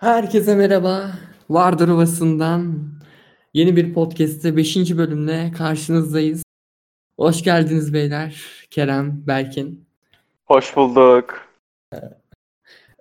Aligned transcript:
Herkese 0.00 0.54
merhaba. 0.54 1.10
Vardır 1.50 1.88
Ovası'ndan 1.88 2.88
yeni 3.54 3.76
bir 3.76 3.94
podcast'te 3.94 4.56
5. 4.56 4.76
bölümle 4.96 5.52
karşınızdayız. 5.58 6.42
Hoş 7.18 7.42
geldiniz 7.42 7.94
beyler. 7.94 8.44
Kerem, 8.70 9.22
Berkin. 9.26 9.84
Hoş 10.44 10.76
bulduk. 10.76 11.40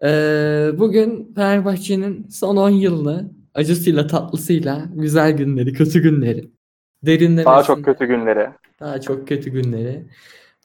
Ee, 0.03 0.69
bugün 0.73 1.33
Fenerbahçe'nin 1.35 2.27
son 2.27 2.57
10 2.57 2.69
yılını 2.69 3.31
acısıyla 3.53 4.07
tatlısıyla 4.07 4.85
güzel 4.93 5.31
günleri, 5.31 5.73
kötü 5.73 6.01
günleri, 6.01 6.51
derinlemesine, 7.03 7.45
Daha 7.45 7.63
çok 7.63 7.85
kötü 7.85 8.05
günleri. 8.05 8.49
daha 8.79 9.01
çok 9.01 9.27
kötü 9.27 9.49
günleri 9.49 10.05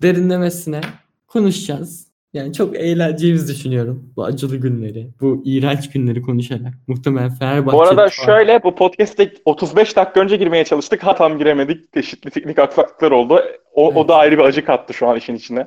derinlemesine 0.03 0.81
konuşacağız. 1.27 2.14
Yani 2.35 2.53
çok 2.53 2.77
eğleneceğimizi 2.77 3.55
düşünüyorum 3.55 4.13
bu 4.17 4.25
acılı 4.25 4.57
günleri, 4.57 5.11
bu 5.21 5.43
iğrenç 5.45 5.91
günleri 5.91 6.23
konuşarak. 6.23 6.75
Muhtemelen 6.87 7.31
Fenerbahçe 7.31 7.77
Bu 7.77 7.83
arada 7.83 8.11
şöyle 8.11 8.63
bu 8.63 8.75
podcast'te 8.75 9.35
35 9.45 9.97
dakika 9.97 10.21
önce 10.21 10.37
girmeye 10.37 10.65
çalıştık. 10.65 11.05
Ha 11.05 11.15
tam 11.15 11.39
giremedik. 11.39 11.93
Çeşitli 11.95 12.31
teknik 12.31 12.59
aksaklıklar 12.59 13.11
oldu. 13.11 13.43
O, 13.73 13.95
o 13.95 14.09
da 14.09 14.17
ayrı 14.17 14.39
bir 14.39 14.43
acı 14.43 14.65
kattı 14.65 14.95
şu 14.95 15.09
an 15.09 15.17
işin 15.17 15.35
içine. 15.35 15.67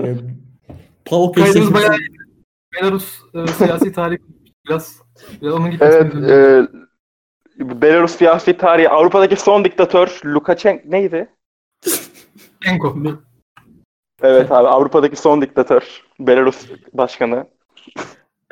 e, 0.00 0.14
Pauk 1.04 1.34
Kaydımız 1.34 1.74
bayağı. 1.74 1.96
Belarus 2.74 3.20
e, 3.34 3.46
siyasi 3.46 3.92
tarih 3.92 4.18
biraz, 4.68 5.02
biraz 5.42 5.54
onun 5.54 5.70
gibi. 5.70 5.84
Evet. 5.84 6.14
E, 6.14 6.62
Belarus 7.58 8.16
siyasi 8.16 8.56
tarihi 8.56 8.88
Avrupa'daki 8.88 9.36
son 9.36 9.64
diktatör 9.64 10.20
Lukashenko 10.24 10.90
neydi? 10.90 11.28
Enko. 12.66 12.96
Evet 14.26 14.52
abi 14.52 14.68
Avrupa'daki 14.68 15.16
son 15.16 15.42
diktatör 15.42 16.02
Belarus 16.20 16.66
başkanı. 16.92 17.46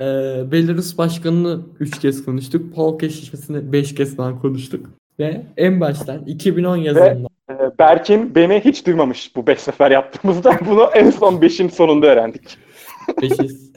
Ee, 0.01 0.05
Belarus 0.53 0.99
başkanını 0.99 1.61
3 1.81 1.99
kez 1.99 2.25
konuştuk. 2.25 2.75
Pauk 2.75 3.03
eşleşmesini 3.03 3.73
5 3.73 3.95
kez 3.95 4.17
falan 4.17 4.41
konuştuk. 4.41 4.87
Ve 5.19 5.47
en 5.57 5.81
baştan 5.81 6.25
2010 6.27 6.77
yazında 6.77 7.29
E, 7.51 7.79
Berkin 7.79 8.35
beni 8.35 8.61
hiç 8.65 8.87
duymamış 8.87 9.37
bu 9.37 9.47
5 9.47 9.61
sefer 9.61 9.91
yaptığımızda. 9.91 10.59
Bunu 10.67 10.91
en 10.95 11.11
son 11.11 11.35
5'in 11.35 11.69
sonunda 11.69 12.07
öğrendik. 12.07 12.59
Beşiz. 13.23 13.73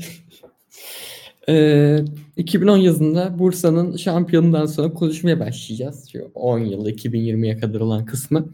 Ee, 1.50 2.00
2010 2.38 2.78
yazında 2.78 3.40
Bursa'nın 3.40 3.98
şampiyonundan 3.98 4.66
sonra 4.66 4.94
konuşmaya 4.94 5.40
başlayacağız. 5.40 6.10
Şu 6.12 6.32
10 6.36 6.60
yıl 6.60 6.88
2020'ye 6.88 7.60
kadar 7.60 7.80
olan 7.80 8.06
kısmı. 8.06 8.46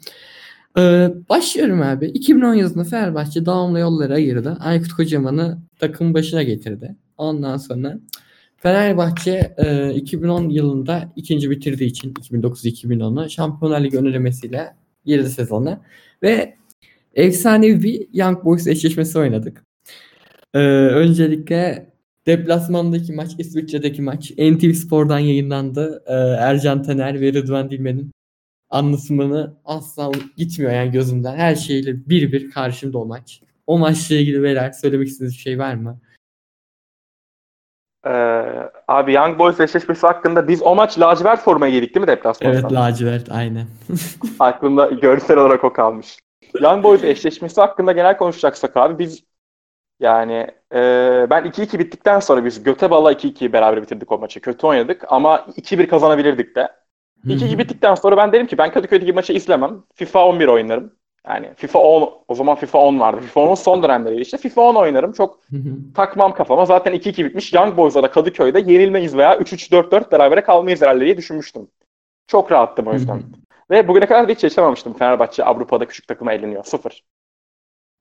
Ee, 0.77 1.09
başlıyorum 1.29 1.81
abi. 1.81 2.05
2010 2.05 2.53
yazında 2.53 2.83
Fenerbahçe 2.83 3.45
devamlı 3.45 3.79
yolları 3.79 4.13
ayırdı. 4.13 4.57
Aykut 4.59 4.93
Kocaman'ı 4.93 5.57
takım 5.79 6.13
başına 6.13 6.43
getirdi. 6.43 6.95
Ondan 7.17 7.57
sonra 7.57 7.99
Fenerbahçe 8.57 9.55
e, 9.57 9.93
2010 9.93 10.49
yılında 10.49 11.13
ikinci 11.15 11.49
bitirdiği 11.49 11.89
için 11.89 12.13
2009-2010'u 12.13 13.29
Şampiyonlar 13.29 13.83
Ligi 13.83 13.97
önelemesiyle 13.97 14.75
girdi 15.05 15.29
sezona. 15.29 15.81
Ve 16.23 16.55
efsanevi 17.13 17.83
bir 17.83 18.07
Young 18.13 18.43
Boys 18.45 18.67
eşleşmesi 18.67 19.19
oynadık. 19.19 19.65
Ee, 20.53 20.59
öncelikle 20.59 21.93
deplasmandaki 22.27 23.13
maç, 23.13 23.31
İsviçre'deki 23.37 24.01
maç 24.01 24.31
NTV 24.31 24.73
Spor'dan 24.73 25.19
yayınlandı. 25.19 26.03
Ee, 26.07 26.13
Ercan 26.39 26.83
Taner 26.83 27.21
ve 27.21 27.33
Rıdvan 27.33 27.71
Dilmen'in 27.71 28.11
anlatımını 28.73 29.53
asla 29.65 30.11
gitmiyor 30.37 30.71
yani 30.71 30.91
gözümden. 30.91 31.35
Her 31.35 31.55
şeyle 31.55 32.09
bir 32.09 32.31
bir 32.31 32.51
karşımda 32.51 32.97
o 32.97 33.05
maç. 33.05 33.41
O 33.67 33.77
maçla 33.77 34.15
ilgili 34.15 34.43
beyler 34.43 34.71
söylemek 34.71 35.07
istediğiniz 35.07 35.33
bir 35.33 35.39
şey 35.39 35.59
var 35.59 35.75
mı? 35.75 35.99
Ee, 38.05 38.09
abi 38.87 39.13
Young 39.13 39.39
Boys 39.39 39.59
eşleşmesi 39.59 40.07
hakkında 40.07 40.47
biz 40.47 40.61
o 40.61 40.75
maç 40.75 40.99
lacivert 40.99 41.41
formaya 41.41 41.71
giydik 41.71 41.95
değil 41.95 42.01
mi 42.01 42.07
deplasmanda? 42.07 42.55
Evet 42.55 42.71
lacivert 42.71 43.31
aynen. 43.31 43.67
Aklımda 44.39 44.85
görsel 44.85 45.37
olarak 45.37 45.63
o 45.63 45.73
kalmış. 45.73 46.17
Young 46.61 46.83
Boys 46.83 47.03
eşleşmesi 47.03 47.61
hakkında 47.61 47.91
genel 47.91 48.17
konuşacaksak 48.17 48.77
abi 48.77 48.99
biz 48.99 49.23
yani 49.99 50.47
e, 50.73 50.79
ben 51.29 51.45
2-2 51.45 51.79
bittikten 51.79 52.19
sonra 52.19 52.45
biz 52.45 52.63
göte 52.63 52.91
bala 52.91 53.11
2-2 53.11 53.53
beraber 53.53 53.81
bitirdik 53.81 54.11
o 54.11 54.17
maçı. 54.17 54.41
Kötü 54.41 54.67
oynadık 54.67 55.03
ama 55.07 55.35
2-1 55.37 55.87
kazanabilirdik 55.87 56.55
de. 56.55 56.82
2-2 57.25 57.57
bittikten 57.57 57.95
sonra 57.95 58.17
ben 58.17 58.31
dedim 58.31 58.47
ki 58.47 58.57
ben 58.57 58.71
Kadıköy'deki 58.71 59.13
maçı 59.13 59.33
izlemem. 59.33 59.83
FIFA 59.95 60.25
11 60.25 60.47
oynarım. 60.47 60.93
Yani 61.27 61.49
FIFA 61.55 61.79
10 61.79 62.13
o 62.27 62.35
zaman 62.35 62.55
FIFA 62.55 62.77
10 62.77 62.99
vardı. 62.99 63.21
FIFA 63.21 63.39
10'un 63.41 63.55
son 63.55 63.83
dönemleri 63.83 64.21
işte. 64.21 64.37
FIFA 64.37 64.61
10 64.61 64.75
oynarım. 64.75 65.13
Çok 65.13 65.39
takmam 65.95 66.33
kafama. 66.33 66.65
Zaten 66.65 66.93
2-2 66.93 67.25
bitmiş. 67.25 67.53
Young 67.53 67.77
Boys'a 67.77 68.03
da 68.03 68.11
Kadıköy'de 68.11 68.59
yenilmeyiz 68.59 69.17
veya 69.17 69.37
3-3-4-4 69.37 70.11
berabere 70.11 70.41
kalmayız 70.41 70.81
herhalde 70.81 71.05
diye 71.05 71.17
düşünmüştüm. 71.17 71.67
Çok 72.27 72.51
rahattım 72.51 72.87
o 72.87 72.93
yüzden. 72.93 73.23
Ve 73.71 73.87
bugüne 73.87 74.05
kadar 74.05 74.27
da 74.27 74.31
hiç 74.31 74.43
yaşamamıştım. 74.43 74.93
Fenerbahçe 74.93 75.43
Avrupa'da 75.43 75.85
küçük 75.85 76.07
takıma 76.07 76.33
eleniyor. 76.33 76.63
Sıfır. 76.63 77.03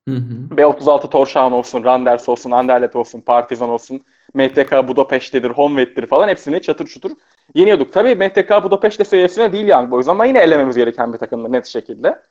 Hı 0.09 0.15
hı. 0.15 0.55
B36 0.57 1.11
Torşağın 1.11 1.53
olsun, 1.53 1.85
Randers 1.85 2.29
olsun, 2.29 2.51
Anderlet 2.51 2.97
olsun, 2.97 3.21
Partizan 3.21 3.69
olsun, 3.71 4.05
MTK 4.35 4.89
Budapeşte'dir, 4.89 5.51
Honved'dir 5.51 6.07
falan 6.07 6.29
hepsini 6.29 6.63
çatır 6.63 6.87
çutur 6.87 7.11
yeniyorduk. 7.55 7.93
Tabii 7.93 8.15
MTK 8.15 8.65
Budapeşte 8.65 9.05
seviyesine 9.05 9.53
değil 9.53 9.67
Young 9.67 9.91
Boys 9.91 10.09
ama 10.09 10.25
yine 10.25 10.39
elememiz 10.39 10.77
gereken 10.77 11.13
bir 11.13 11.19
takımdı 11.19 11.53
net 11.53 11.67
şekilde. 11.67 12.23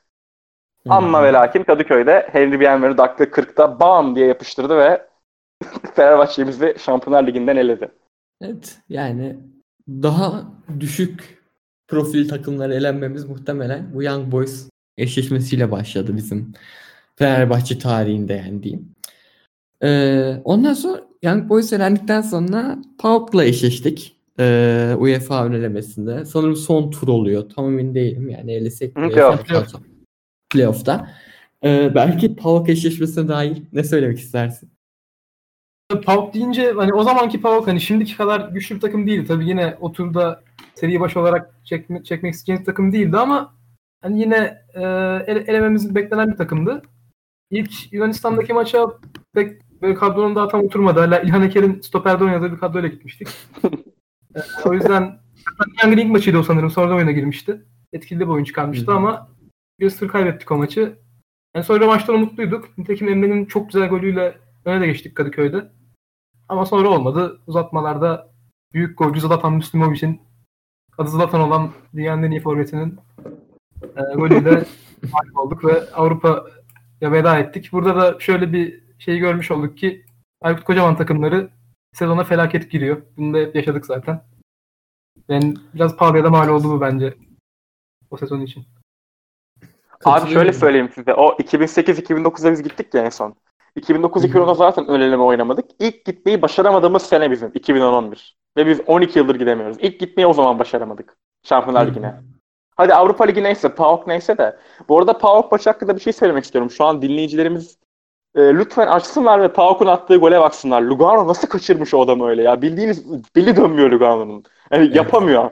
Ama 0.88 1.24
ve 1.24 1.32
lakin 1.32 1.64
Kadıköy'de 1.64 2.28
Henry 2.32 2.60
Bienver'i 2.60 2.98
dakika 2.98 3.24
40'ta 3.24 3.80
bam 3.80 4.16
diye 4.16 4.26
yapıştırdı 4.26 4.76
ve 4.76 5.06
Fenerbahçe 5.94 6.48
bizi 6.48 6.74
Şampiyonlar 6.78 7.26
Ligi'nden 7.26 7.56
eledi. 7.56 7.88
Evet 8.40 8.78
yani 8.88 9.36
daha 9.88 10.42
düşük 10.80 11.42
profil 11.88 12.28
takımları 12.28 12.74
elenmemiz 12.74 13.24
muhtemelen 13.24 13.94
bu 13.94 14.02
Young 14.02 14.32
Boys 14.32 14.68
eşleşmesiyle 14.96 15.70
başladı 15.70 16.16
bizim 16.16 16.52
Fenerbahçe 17.16 17.78
tarihinde 17.78 18.32
yani 18.32 18.62
diyeyim. 18.62 18.94
Ee, 19.82 20.36
ondan 20.44 20.74
sonra 20.74 21.00
Young 21.22 21.48
Boys 21.48 21.72
elendikten 21.72 22.20
sonra 22.20 22.78
PAOK'la 22.98 23.44
eşleştik. 23.44 24.16
Ee, 24.40 24.94
UEFA 24.98 25.46
önelemesinde. 25.46 26.24
Sanırım 26.24 26.56
son 26.56 26.90
tur 26.90 27.08
oluyor. 27.08 27.48
Tam 27.56 27.66
emin 27.66 27.94
değilim. 27.94 28.28
Yani 28.28 28.52
elesek 28.52 28.96
Hı, 28.96 29.02
bile 29.02 29.12
playoff. 29.12 29.46
playoff. 29.46 29.74
Playoff'ta. 30.50 31.08
Ee, 31.64 31.92
belki 31.94 32.36
PAOK 32.36 32.68
eşleşmesine 32.68 33.28
dair 33.28 33.62
ne 33.72 33.84
söylemek 33.84 34.18
istersin? 34.18 34.70
PAOK 36.04 36.34
deyince 36.34 36.72
hani 36.72 36.94
o 36.94 37.02
zamanki 37.02 37.40
PAOK 37.40 37.66
hani 37.66 37.80
şimdiki 37.80 38.16
kadar 38.16 38.48
güçlü 38.48 38.74
bir 38.76 38.80
takım 38.80 39.06
değildi. 39.06 39.26
Tabii 39.28 39.48
yine 39.48 39.76
o 39.80 39.92
turda 39.92 40.42
seri 40.74 41.00
baş 41.00 41.16
olarak 41.16 41.54
çekme, 41.64 42.04
çekmek 42.04 42.34
isteyeceğimiz 42.34 42.66
takım 42.66 42.92
değildi 42.92 43.16
ama 43.16 43.54
hani 44.00 44.20
yine 44.20 44.36
e, 44.74 44.80
ele- 45.26 45.44
elememiz 45.46 45.94
beklenen 45.94 46.30
bir 46.30 46.36
takımdı. 46.36 46.82
İlk 47.50 47.92
Yunanistan'daki 47.92 48.52
maça 48.52 48.86
pek 49.34 49.60
böyle 49.82 49.94
kadronun 49.94 50.34
daha 50.36 50.48
tam 50.48 50.64
oturmadı. 50.64 51.00
Hala 51.00 51.20
İlhan 51.20 51.42
Eker'in 51.42 51.80
stoperde 51.80 52.24
oynadığı 52.24 52.52
bir 52.52 52.58
kadroyla 52.58 52.88
gitmiştik. 52.88 53.28
O 54.64 54.72
yüzden 54.72 55.18
Young 55.82 55.96
League 55.96 56.12
maçıydı 56.12 56.38
o 56.38 56.42
sanırım. 56.42 56.70
Sonra 56.70 56.94
oyuna 56.94 57.12
girmişti. 57.12 57.64
Etkili 57.92 58.20
bir 58.20 58.26
oyun 58.26 58.44
çıkarmıştı 58.44 58.92
ama 58.92 59.28
1-0 59.80 60.06
kaybettik 60.06 60.50
o 60.50 60.56
maçı. 60.56 60.98
Yani 61.54 61.64
sonra 61.64 61.86
maçtan 61.86 62.14
umutluyduk. 62.14 62.78
Nitekim 62.78 63.08
Emre'nin 63.08 63.46
çok 63.46 63.72
güzel 63.72 63.88
golüyle 63.88 64.38
öne 64.64 64.80
de 64.80 64.86
geçtik 64.86 65.16
Kadıköy'de. 65.16 65.68
Ama 66.48 66.66
sonra 66.66 66.88
olmadı. 66.88 67.40
Uzatmalarda 67.46 68.32
büyük 68.74 68.98
golcü 68.98 69.20
Zlatan 69.20 69.52
Müslümovic'in 69.52 70.20
adı 70.98 71.10
Zlatan 71.10 71.40
olan 71.40 71.70
dünyanın 71.94 72.22
en 72.22 72.30
iyi 72.30 72.40
forvetinin 72.40 72.98
e, 73.96 74.14
golüyle 74.14 74.50
mağlup 75.12 75.36
olduk 75.36 75.64
ve 75.64 75.90
Avrupa'ya 75.92 77.12
veda 77.12 77.38
ettik. 77.38 77.68
Burada 77.72 77.96
da 77.96 78.20
şöyle 78.20 78.52
bir 78.52 78.82
şey 78.98 79.18
görmüş 79.18 79.50
olduk 79.50 79.78
ki 79.78 80.04
Aykut 80.40 80.64
Kocaman 80.64 80.96
takımları 80.96 81.50
sezona 81.92 82.24
felaket 82.24 82.70
giriyor. 82.70 83.02
Bunu 83.16 83.34
da 83.34 83.38
hep 83.38 83.56
yaşadık 83.56 83.86
zaten. 83.86 84.24
Yani 85.28 85.54
biraz 85.74 85.96
pahalıya 85.96 86.24
da 86.24 86.30
mal 86.30 86.48
oldu 86.48 86.68
bu 86.70 86.80
bence 86.80 87.14
o 88.10 88.16
sezon 88.16 88.40
için. 88.40 88.64
Abi 90.04 90.30
şöyle 90.30 90.52
söyleyeyim 90.52 90.90
size. 90.94 91.14
O 91.14 91.36
2008-2009'da 91.36 92.52
biz 92.52 92.62
gittik 92.62 92.94
ya 92.94 93.04
en 93.04 93.10
son. 93.10 93.34
2009-2010'da 93.76 94.54
zaten 94.54 94.86
ön 94.86 95.00
eleme 95.00 95.22
oynamadık. 95.22 95.70
İlk 95.78 96.04
gitmeyi 96.04 96.42
başaramadığımız 96.42 97.02
sene 97.02 97.30
bizim 97.30 97.50
2011. 97.54 98.36
Ve 98.56 98.66
biz 98.66 98.80
12 98.86 99.18
yıldır 99.18 99.34
gidemiyoruz. 99.34 99.76
İlk 99.80 100.00
gitmeyi 100.00 100.26
o 100.26 100.32
zaman 100.32 100.58
başaramadık. 100.58 101.16
Şampiyonlar 101.42 101.86
Hı. 101.86 101.90
Ligi'ne. 101.90 102.14
Hadi 102.76 102.94
Avrupa 102.94 103.24
Ligi 103.24 103.42
neyse, 103.42 103.74
PAOK 103.74 104.06
neyse 104.06 104.38
de. 104.38 104.58
Bu 104.88 104.98
arada 104.98 105.18
PAOK 105.18 105.52
maçı 105.52 105.70
hakkında 105.70 105.96
bir 105.96 106.00
şey 106.00 106.12
söylemek 106.12 106.44
istiyorum. 106.44 106.70
Şu 106.70 106.84
an 106.84 107.02
dinleyicilerimiz 107.02 107.78
e, 108.34 108.40
lütfen 108.40 108.86
açsınlar 108.86 109.42
ve 109.42 109.52
PAOK'un 109.52 109.86
attığı 109.86 110.16
gole 110.16 110.40
baksınlar. 110.40 110.82
Lugano 110.82 111.28
nasıl 111.28 111.48
kaçırmış 111.48 111.94
o 111.94 112.00
adamı 112.02 112.28
öyle 112.28 112.42
ya. 112.42 112.62
Bildiğiniz 112.62 113.04
beli 113.36 113.56
dönmüyor 113.56 113.90
Lugano'nun. 113.90 114.44
Yani 114.70 114.84
Evet. 114.86 114.96
yapamıyor. 114.96 115.50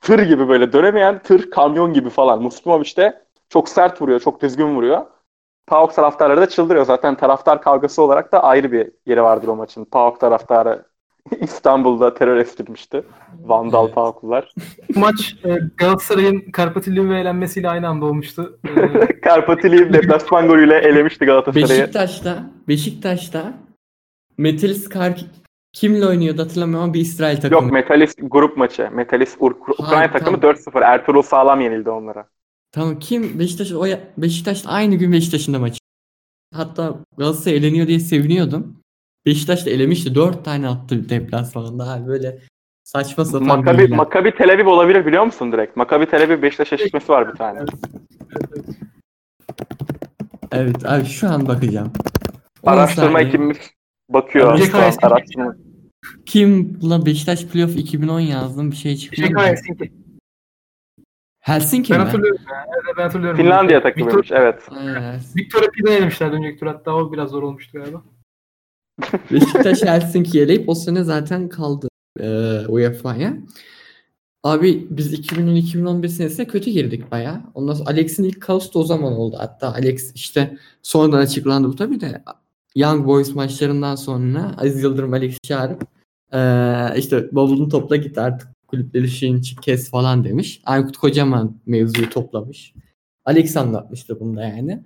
tır 0.00 0.18
gibi 0.18 0.48
böyle 0.48 0.72
dönemeyen 0.72 1.18
tır 1.22 1.50
kamyon 1.50 1.92
gibi 1.92 2.10
falan. 2.10 2.42
Muslimovic 2.42 2.96
de 2.96 3.26
çok 3.48 3.68
sert 3.68 4.02
vuruyor, 4.02 4.20
çok 4.20 4.42
düzgün 4.42 4.76
vuruyor. 4.76 5.06
PAOK 5.66 5.94
taraftarları 5.94 6.40
da 6.40 6.48
çıldırıyor. 6.48 6.84
Zaten 6.86 7.14
taraftar 7.16 7.62
kavgası 7.62 8.02
olarak 8.02 8.32
da 8.32 8.44
ayrı 8.44 8.72
bir 8.72 8.92
yeri 9.06 9.22
vardır 9.22 9.48
o 9.48 9.56
maçın. 9.56 9.84
PAOK 9.84 10.20
taraftarı 10.20 10.86
İstanbul'da 11.40 12.14
terör 12.14 12.36
estirmişti. 12.36 13.02
Vandal. 13.44 13.88
Pahakullar. 13.88 14.52
Bu 14.94 14.98
maç 15.00 15.36
e, 15.44 15.58
Galatasaray'ın 15.76 16.40
Karpatilium 16.52 17.10
ve 17.10 17.20
elenmesiyle 17.20 17.68
aynı 17.68 17.88
anda 17.88 18.04
olmuştu. 18.04 18.58
E, 19.08 19.20
Karpatili'yi 19.20 19.92
deplasman 19.92 20.48
golüyle 20.48 20.78
elemişti 20.78 21.24
Galatasaray'ı. 21.24 21.68
Beşiktaş'ta 21.68 22.50
Beşiktaş'ta 22.68 23.52
Metalis 24.38 24.88
Kar 24.88 25.24
kimle 25.72 26.06
oynuyordu 26.06 26.42
hatırlamıyorum 26.42 26.84
ama 26.84 26.94
bir 26.94 27.00
İsrail 27.00 27.36
takımı. 27.40 27.62
Yok 27.62 27.72
Metalist 27.72 28.18
grup 28.22 28.56
maçı. 28.56 28.88
Metalist 28.92 29.40
Ur- 29.40 29.72
Ukrayna 29.78 30.02
Ha, 30.08 30.12
takımı 30.12 30.40
tamam. 30.40 30.56
4-0. 30.56 30.84
Ertuğrul 30.84 31.22
Sağlam 31.22 31.60
yenildi 31.60 31.90
onlara. 31.90 32.28
Tamam 32.72 32.98
kim 32.98 33.38
Beşiktaş 33.38 33.72
o 33.72 33.86
Beşiktaş 34.18 34.62
aynı 34.66 34.94
gün 34.94 35.12
Beşiktaş'ın 35.12 35.54
da 35.54 35.58
maçı. 35.58 35.78
Hatta 36.54 36.94
Galatasaray 37.18 37.56
eleniyor 37.58 37.86
diye 37.86 38.00
seviniyordum. 38.00 38.76
Beşiktaş 39.26 39.66
da 39.66 39.70
elemişti. 39.70 40.14
Dört 40.14 40.44
tane 40.44 40.68
attı 40.68 41.08
deplasmanda. 41.08 41.84
Abi 41.92 42.06
böyle 42.06 42.38
saçma 42.84 43.24
sapan 43.24 43.46
Makabi, 43.46 43.78
bilgiler. 43.78 43.96
Makabi 43.96 44.34
Tel 44.36 44.52
Aviv 44.52 44.66
olabilir 44.66 45.06
biliyor 45.06 45.24
musun 45.24 45.52
direkt? 45.52 45.76
Makabi 45.76 46.06
Tel 46.06 46.22
Aviv 46.22 46.42
Beşiktaş 46.42 46.72
eşleşmesi 46.72 47.08
var 47.08 47.32
bir 47.32 47.36
tane. 47.36 47.60
Evet 50.52 50.86
abi 50.86 51.04
şu 51.04 51.28
an 51.28 51.48
bakacağım. 51.48 51.92
10 52.62 52.72
Araştırma 52.72 53.20
ekibimiz 53.20 53.56
bakıyor. 54.08 54.52
An 54.52 54.80
ay- 54.80 54.96
araştırma. 55.02 55.56
Kim 56.26 56.78
la 56.90 57.06
Beşiktaş 57.06 57.44
Playoff 57.44 57.76
2010 57.76 58.20
yazdım 58.20 58.70
bir 58.70 58.76
şey 58.76 58.96
çıkıyor. 58.96 59.28
Şaka 59.28 59.40
mu? 59.40 59.46
Helsinki. 59.46 59.92
Helsinki 61.40 61.92
Ben 61.92 62.00
mi? 62.00 62.04
hatırlıyorum. 62.04 62.40
Evet, 62.48 62.96
ben 62.98 63.02
hatırlıyorum. 63.02 63.40
Finlandiya 63.40 63.82
takımıymış 63.82 64.30
evet. 64.32 64.62
Aynen. 64.70 65.20
Victoria 65.36 65.92
yemişlerdi 65.92 66.36
önceki 66.36 66.60
tur. 66.60 66.66
Hatta 66.66 66.94
o 66.94 67.12
biraz 67.12 67.30
zor 67.30 67.42
olmuştu 67.42 67.78
galiba. 67.78 68.02
Beşiktaş 69.32 69.82
Helsinki'yi 69.82 70.44
eleyip 70.44 70.68
o 70.68 70.74
sene 70.74 71.04
zaten 71.04 71.48
kaldı 71.48 71.88
e, 72.20 72.58
UEFA'ya. 72.68 73.36
Abi 74.42 74.86
biz 74.90 75.14
2010-2011 75.14 76.08
senesinde 76.08 76.46
kötü 76.46 76.70
girdik 76.70 77.10
baya. 77.10 77.50
Ondan 77.54 77.74
sonra 77.74 77.90
Alex'in 77.90 78.24
ilk 78.24 78.40
kaosu 78.40 78.74
da 78.74 78.78
o 78.78 78.84
zaman 78.84 79.12
oldu. 79.12 79.36
Hatta 79.38 79.72
Alex 79.72 80.12
işte 80.14 80.58
sonradan 80.82 81.18
açıklandı 81.18 81.68
bu 81.68 81.76
tabii 81.76 82.00
de 82.00 82.22
Young 82.76 83.06
Boys 83.06 83.34
maçlarından 83.34 83.96
sonra 83.96 84.54
Aziz 84.58 84.82
Yıldırım 84.82 85.12
Alex'i 85.12 85.38
çağırıp 85.40 85.82
e, 86.32 86.40
işte 86.98 87.28
bavulunu 87.32 87.68
topla 87.68 87.96
git 87.96 88.18
artık 88.18 88.48
kulüpleri 88.66 89.42
çık- 89.42 89.62
kes 89.62 89.90
falan 89.90 90.24
demiş. 90.24 90.60
Aykut 90.64 90.96
Kocaman 90.96 91.56
mevzuyu 91.66 92.10
toplamış. 92.10 92.74
Alex 93.24 93.56
anlatmıştı 93.56 94.20
bunda 94.20 94.44
yani. 94.44 94.84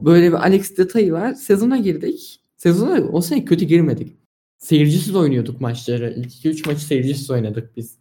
Böyle 0.00 0.28
bir 0.28 0.36
Alex 0.36 0.76
detayı 0.76 1.12
var. 1.12 1.34
Sezona 1.34 1.76
girdik. 1.76 2.39
Sezona 2.62 3.00
o 3.12 3.20
sene 3.20 3.44
kötü 3.44 3.64
girmedik. 3.64 4.16
Seyircisiz 4.58 5.16
oynuyorduk 5.16 5.60
maçları. 5.60 6.10
İlk 6.16 6.32
2-3 6.44 6.68
maçı 6.68 6.84
seyircisiz 6.84 7.30
oynadık 7.30 7.76
biz. 7.76 7.98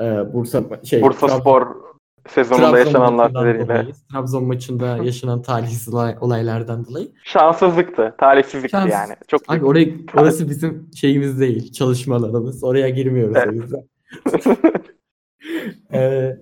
Ee, 0.00 0.04
Bursa 0.32 0.64
şey 0.84 1.02
Bursa 1.02 1.26
Trabzon- 1.26 1.40
Spor 1.40 1.66
sezonunda 2.28 2.66
Trabzon 2.70 2.78
yaşananlar 2.78 3.46
nedeniyle. 3.46 3.92
Trabzon 4.12 4.44
maçında 4.44 4.86
yaşanan 5.04 5.42
talihsiz 5.42 5.94
olay- 5.94 6.16
olaylardan 6.20 6.86
dolayı. 6.86 7.08
Şanssızlıktı. 7.24 8.14
Talihsizlikti 8.18 8.76
Şans- 8.76 8.90
yani. 8.90 9.14
Çok 9.28 9.40
Abi 9.48 9.64
orayı, 9.64 10.06
orası 10.14 10.50
bizim 10.50 10.90
şeyimiz 10.96 11.40
değil. 11.40 11.72
Çalışma 11.72 12.16
alanımız. 12.16 12.64
Oraya 12.64 12.88
girmiyoruz 12.88 13.36
o 13.36 13.38
Evet. 13.40 13.54
yüzden. 13.62 13.84
Ee, 15.92 16.36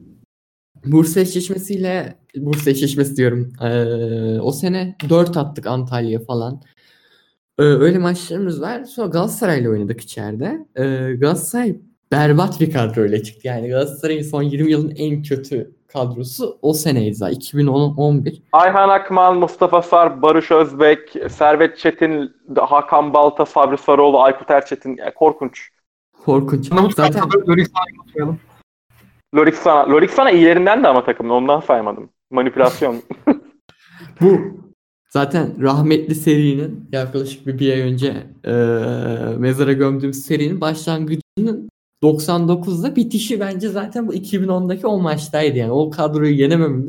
Bursa 0.85 1.21
eşleşmesiyle 1.21 2.19
Bursa 2.37 2.71
eşleşmesi 2.71 3.17
diyorum. 3.17 3.53
Ee, 3.63 4.41
o 4.41 4.53
sene 4.53 4.97
4 5.09 5.37
attık 5.37 5.67
Antalya 5.67 6.21
falan. 6.21 6.63
Ee, 7.59 7.63
öyle 7.63 7.99
maçlarımız 7.99 8.63
var. 8.63 8.85
Sonra 8.85 9.07
Galatasaray'la 9.07 9.71
oynadık 9.71 10.01
içeride. 10.01 10.67
Ee, 10.77 11.15
Galatasaray 11.15 11.77
berbat 12.13 12.61
bir 12.61 12.73
kadroyla 12.73 13.23
çıktı. 13.23 13.49
Yani 13.49 13.69
Galatasaray'ın 13.69 14.23
son 14.23 14.43
20 14.43 14.71
yılın 14.71 14.95
en 14.97 15.23
kötü 15.23 15.71
kadrosu 15.93 16.59
o 16.63 16.73
seneydi 16.73 17.15
zaten. 17.15 17.35
2010-11. 17.35 18.43
Ayhan 18.53 18.89
Akman, 18.89 19.37
Mustafa 19.37 19.83
Sar, 19.83 20.23
Barış 20.23 20.51
Özbek, 20.51 21.17
Servet 21.31 21.79
Çetin, 21.79 22.33
Hakan 22.57 23.15
Balta, 23.15 23.47
Sabri 23.47 23.79
Sarıoğlu, 23.79 24.21
Aykut 24.23 24.51
Erçetin. 24.51 24.97
Yani 24.97 25.15
korkunç. 25.15 25.69
Korkunç. 26.25 26.69
Zaten. 26.97 27.23
Lorisa'yı 27.49 28.01
unutmayalım. 28.03 28.41
Loriksana. 29.35 29.91
Loriksana 29.91 30.31
iyilerinden 30.31 30.83
de 30.85 30.89
ama 30.89 31.05
takımın. 31.05 31.31
Ondan 31.31 31.61
saymadım. 31.61 32.11
Manipülasyon. 32.31 33.03
Bu 34.21 34.41
zaten 35.09 35.63
rahmetli 35.63 36.15
serinin 36.15 36.89
yaklaşık 36.93 37.47
bir, 37.47 37.59
bir 37.59 37.73
ay 37.73 37.81
önce 37.81 38.27
e, 38.45 38.53
mezara 39.39 39.73
gömdüğüm 39.73 40.13
serinin 40.13 40.61
başlangıcının 40.61 41.69
99'da 42.03 42.97
bitişi 42.97 43.41
bence 43.41 43.69
zaten 43.69 44.09
bu 44.09 44.15
2010'daki 44.15 44.87
o 44.87 44.99
maçtaydı 44.99 45.59
yani. 45.59 45.73
O 45.73 45.91
kadroyu 45.91 46.35
yenemememiz. 46.35 46.89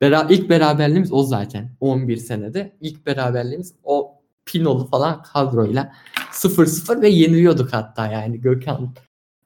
Bera 0.00 0.26
ilk 0.30 0.50
beraberliğimiz 0.50 1.12
o 1.12 1.22
zaten. 1.22 1.70
11 1.80 2.16
senede. 2.16 2.76
ilk 2.80 3.06
beraberliğimiz 3.06 3.74
o 3.84 4.14
Pinolu 4.46 4.86
falan 4.86 5.22
kadroyla 5.22 5.92
0-0 6.32 7.02
ve 7.02 7.08
yeniliyorduk 7.08 7.72
hatta 7.72 8.06
yani 8.06 8.40
Gökhan 8.40 8.94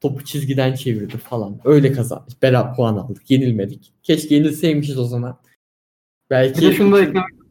topu 0.01 0.25
çizgiden 0.25 0.75
çevirdi 0.75 1.17
falan. 1.17 1.61
Öyle 1.65 1.93
kazandık. 1.93 2.43
Beraber 2.43 2.77
puan 2.77 2.97
aldık. 2.97 3.31
Yenilmedik. 3.31 3.93
Keşke 4.03 4.35
yenilseymişiz 4.35 4.99
o 4.99 5.05
zaman. 5.05 5.39
Belki 6.31 6.61
Bir 6.61 6.67
de 6.67 6.73
şunu 6.73 6.93
da 6.93 7.03
eklemek 7.03 7.42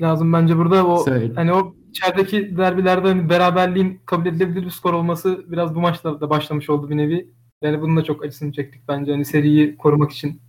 lazım 0.00 0.32
bence 0.32 0.56
burada 0.56 0.86
o 0.86 1.04
Söyle. 1.04 1.34
hani 1.34 1.52
o 1.52 1.74
içerideki 1.90 2.56
derbilerde 2.56 3.08
hani 3.08 3.28
beraberliğin 3.28 4.00
kabul 4.06 4.26
edilebilir 4.26 4.64
bir 4.64 4.70
skor 4.70 4.92
olması 4.92 5.44
biraz 5.46 5.74
bu 5.74 5.80
maçlarda 5.80 6.30
başlamış 6.30 6.70
oldu 6.70 6.90
bir 6.90 6.96
nevi. 6.96 7.30
Yani 7.62 7.80
bunun 7.80 7.96
da 7.96 8.04
çok 8.04 8.24
acısını 8.24 8.52
çektik 8.52 8.88
bence. 8.88 9.12
Hani 9.12 9.24
seriyi 9.24 9.76
korumak 9.76 10.12
için 10.12 10.40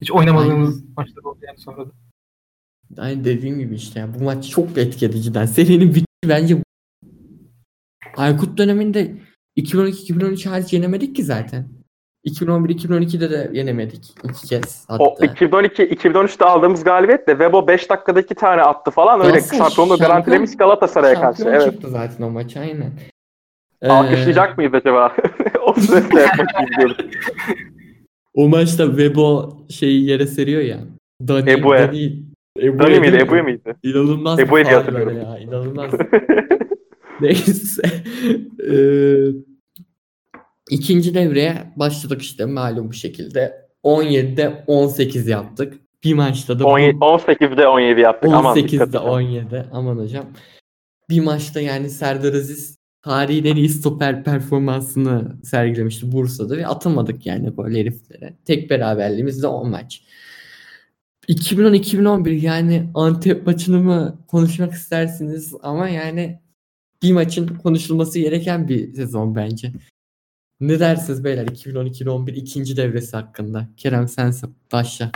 hiç 0.00 0.10
oynamadığımız 0.10 0.84
maçlar 0.96 1.22
oldu 1.24 1.38
yani 1.42 1.58
sonra 1.58 1.86
da. 1.86 1.90
Aynı 2.98 3.24
dediğim 3.24 3.58
gibi 3.58 3.74
işte 3.74 4.00
yani 4.00 4.14
bu 4.20 4.24
maç 4.24 4.50
çok 4.50 4.78
etki 4.78 5.22
cidden. 5.22 5.46
Serinin 5.46 5.94
bitti 5.94 6.28
bence 6.28 6.62
Aykut 8.16 8.58
döneminde 8.58 9.16
2012-2013 9.56 10.48
hariç 10.48 10.72
yenemedik 10.72 11.16
ki 11.16 11.24
zaten. 11.24 11.68
2011-2012'de 12.26 13.30
de 13.30 13.50
yenemedik 13.52 14.14
iki 14.24 14.46
kez 14.46 14.84
hatta. 14.88 15.04
O 15.04 15.16
2012 15.24 15.82
2013'te 15.82 16.44
aldığımız 16.44 16.84
galibiyetle 16.84 17.32
Webo 17.32 17.68
5 17.68 17.90
dakikada 17.90 18.20
2 18.20 18.34
tane 18.34 18.62
attı 18.62 18.90
falan. 18.90 19.20
Öyle 19.20 19.30
Galatasaray 19.30 19.58
şampiyonluğu 19.58 19.94
şampiyon- 19.94 19.98
garantilemiş 20.08 20.56
Galatasaray'a 20.56 21.20
karşı. 21.20 21.38
Şampiyon 21.42 21.62
Evet. 21.62 21.72
çıktı 21.72 21.88
zaten 21.90 22.24
o 22.24 22.30
maç 22.30 22.56
aynen. 22.56 22.92
Ee, 23.82 23.88
Alkışlayacak 23.88 24.58
mıyız 24.58 24.74
acaba? 24.74 25.16
o 25.66 25.74
süreçte 25.74 26.20
yapmak 26.20 26.70
istiyoruz. 26.70 26.96
o 28.34 28.48
maçta 28.48 28.86
Webo 28.86 29.56
şeyi 29.70 30.08
yere 30.08 30.26
seriyor 30.26 30.62
ya. 30.62 30.78
Dani, 31.28 31.50
Ebu'ya. 31.50 31.88
Dani, 31.88 32.22
Ebu'ya 32.58 32.78
Dani 32.78 33.00
miydi? 33.00 33.16
Ebu'ya 33.16 33.42
mıydı? 33.42 33.76
İnanılmaz 33.82 34.38
Ebu'ya 34.38 34.64
diye 34.64 34.74
hatırlıyorum. 34.76 35.16
ya. 35.16 35.38
İnanılmaz. 35.38 35.90
Neyse. 37.20 37.82
Eee, 38.70 39.32
ikinci 40.70 41.14
devreye 41.14 41.72
başladık 41.76 42.22
işte 42.22 42.44
malum 42.44 42.90
bir 42.90 42.96
şekilde. 42.96 43.68
17'de 43.84 44.64
18 44.66 45.28
yaptık. 45.28 45.74
Bir 46.04 46.14
maçta 46.14 46.58
da 46.58 46.64
bu- 46.64 46.68
17 46.68 46.96
18'de 46.96 47.66
17 47.68 48.00
yaptık. 48.00 48.30
Aman 48.34 48.56
18'de 48.56 48.68
dikkat 48.72 48.88
edin. 48.88 48.98
17 48.98 49.66
aman 49.72 49.96
hocam. 49.96 50.26
Bir 51.10 51.20
maçta 51.20 51.60
yani 51.60 51.90
Serdar 51.90 52.34
Aziz 52.34 52.76
tarihin 53.02 53.44
en 53.44 53.56
iyi 53.56 53.68
stoper 53.68 54.24
performansını 54.24 55.36
sergilemişti 55.44 56.12
Bursa'da 56.12 56.56
ve 56.56 56.66
atamadık 56.66 57.26
yani 57.26 57.56
böyle 57.56 57.80
heriflere. 57.80 58.36
Tek 58.44 58.70
beraberliğimiz 58.70 59.42
de 59.42 59.46
10 59.46 59.70
maç. 59.70 60.02
2010-2011 61.28 62.30
yani 62.30 62.90
Antep 62.94 63.46
maçını 63.46 63.80
mı 63.80 64.18
konuşmak 64.28 64.72
istersiniz 64.72 65.54
ama 65.62 65.88
yani 65.88 66.40
bir 67.02 67.12
maçın 67.12 67.46
konuşulması 67.46 68.18
gereken 68.18 68.68
bir 68.68 68.94
sezon 68.94 69.34
bence. 69.34 69.72
Ne 70.60 70.80
dersiniz 70.80 71.24
beyler 71.24 71.44
2010-2011 71.44 72.30
ikinci 72.30 72.76
devresi 72.76 73.16
hakkında? 73.16 73.66
Kerem 73.76 74.08
sen 74.08 74.32
başla. 74.72 75.10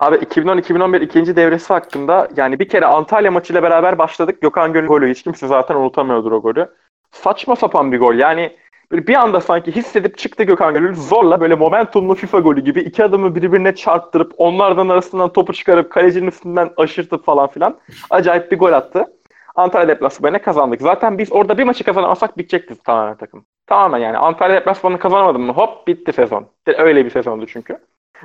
Abi 0.00 0.16
2010-2011 0.16 1.04
ikinci 1.04 1.36
devresi 1.36 1.66
hakkında 1.72 2.28
yani 2.36 2.58
bir 2.58 2.68
kere 2.68 2.86
Antalya 2.86 3.30
maçıyla 3.30 3.62
beraber 3.62 3.98
başladık. 3.98 4.40
Gökhan 4.40 4.72
Gönül 4.72 4.88
golü. 4.88 5.10
Hiç 5.10 5.22
kimse 5.22 5.46
zaten 5.46 5.74
unutamıyordur 5.74 6.32
o 6.32 6.42
golü. 6.42 6.68
Saçma 7.10 7.56
sapan 7.56 7.92
bir 7.92 7.98
gol. 7.98 8.14
Yani 8.14 8.56
bir 8.92 9.14
anda 9.14 9.40
sanki 9.40 9.72
hissedip 9.76 10.18
çıktı 10.18 10.42
Gökhan 10.44 10.74
Gönül. 10.74 10.94
Zorla 10.94 11.40
böyle 11.40 11.54
momentumlu 11.54 12.14
FIFA 12.14 12.38
golü 12.40 12.60
gibi 12.60 12.80
iki 12.80 13.04
adamı 13.04 13.34
birbirine 13.34 13.74
çarptırıp 13.74 14.32
onlardan 14.36 14.88
arasından 14.88 15.32
topu 15.32 15.52
çıkarıp 15.52 15.92
kalecinin 15.92 16.26
üstünden 16.26 16.70
aşırtıp 16.76 17.24
falan 17.24 17.48
filan. 17.48 17.78
Acayip 18.10 18.52
bir 18.52 18.58
gol 18.58 18.72
attı. 18.72 19.04
Antalya 19.54 19.88
deplasmanına 19.88 20.42
kazandık. 20.42 20.80
Zaten 20.80 21.18
biz 21.18 21.32
orada 21.32 21.58
bir 21.58 21.64
maçı 21.64 21.84
kazanamasak 21.84 22.38
bitecekti 22.38 22.82
tamamen 22.82 23.16
takım. 23.16 23.44
Tamamen 23.66 23.98
yani 23.98 24.18
Antalya 24.18 24.56
deplasmanını 24.56 24.98
kazanamadın 24.98 25.40
mı 25.40 25.52
hop 25.52 25.86
bitti 25.86 26.12
sezon. 26.12 26.46
Öyle 26.66 27.04
bir 27.04 27.10
sezondu 27.10 27.46
çünkü. 27.46 27.78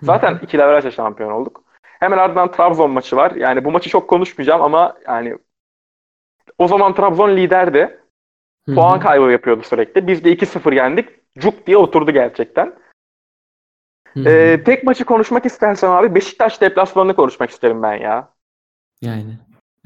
Zaten 0.03 0.39
iki 0.43 0.57
devrajla 0.57 0.91
şampiyon 0.91 1.31
olduk. 1.31 1.63
Hemen 1.83 2.17
ardından 2.17 2.51
Trabzon 2.51 2.91
maçı 2.91 3.15
var. 3.15 3.31
Yani 3.31 3.65
bu 3.65 3.71
maçı 3.71 3.89
çok 3.89 4.09
konuşmayacağım 4.09 4.61
ama 4.61 4.97
yani 5.07 5.37
o 6.57 6.67
zaman 6.67 6.93
Trabzon 6.93 7.29
liderdi. 7.29 7.99
Puan 8.75 8.97
hı. 8.97 8.99
kaybı 8.99 9.31
yapıyordu 9.31 9.63
sürekli. 9.63 10.07
Biz 10.07 10.23
de 10.23 10.33
2-0 10.33 10.75
yendik. 10.75 11.09
Cuk 11.39 11.67
diye 11.67 11.77
oturdu 11.77 12.11
gerçekten. 12.11 12.73
Ee, 14.25 14.63
tek 14.65 14.83
maçı 14.83 15.05
konuşmak 15.05 15.45
istersen 15.45 15.89
abi 15.89 16.15
Beşiktaş 16.15 16.61
deplasmanını 16.61 17.15
konuşmak 17.15 17.49
isterim 17.49 17.83
ben 17.83 17.93
ya. 17.93 18.29
Yani 19.01 19.37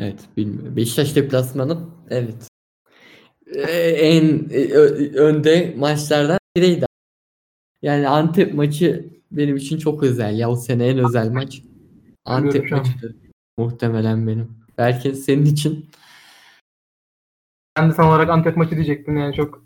evet 0.01 0.19
bilmiyorum. 0.37 0.75
Beşiktaş 0.75 1.15
deplasmanı 1.15 1.77
evet. 2.09 2.47
Ee, 3.55 3.71
en 3.89 4.49
e, 4.49 4.71
ö- 4.73 5.13
önde 5.13 5.73
maçlardan 5.77 6.39
biriydi. 6.57 6.85
Yani 7.81 8.07
Antep 8.07 8.53
maçı 8.53 9.09
benim 9.31 9.55
için 9.55 9.77
çok 9.77 10.03
özel 10.03 10.39
ya. 10.39 10.49
O 10.49 10.55
sene 10.55 10.87
en 10.87 10.97
özel 10.97 11.31
maç. 11.31 11.61
Antep 12.25 12.71
maçıdır. 12.71 13.15
Muhtemelen 13.57 14.27
benim. 14.27 14.47
Belki 14.77 15.15
senin 15.15 15.45
için 15.45 15.89
Ben 17.77 17.89
de 17.91 17.93
tam 17.93 18.09
olarak 18.09 18.29
Antep 18.29 18.57
maçı 18.57 18.75
diyecektim 18.75 19.17
yani 19.17 19.35
çok 19.35 19.63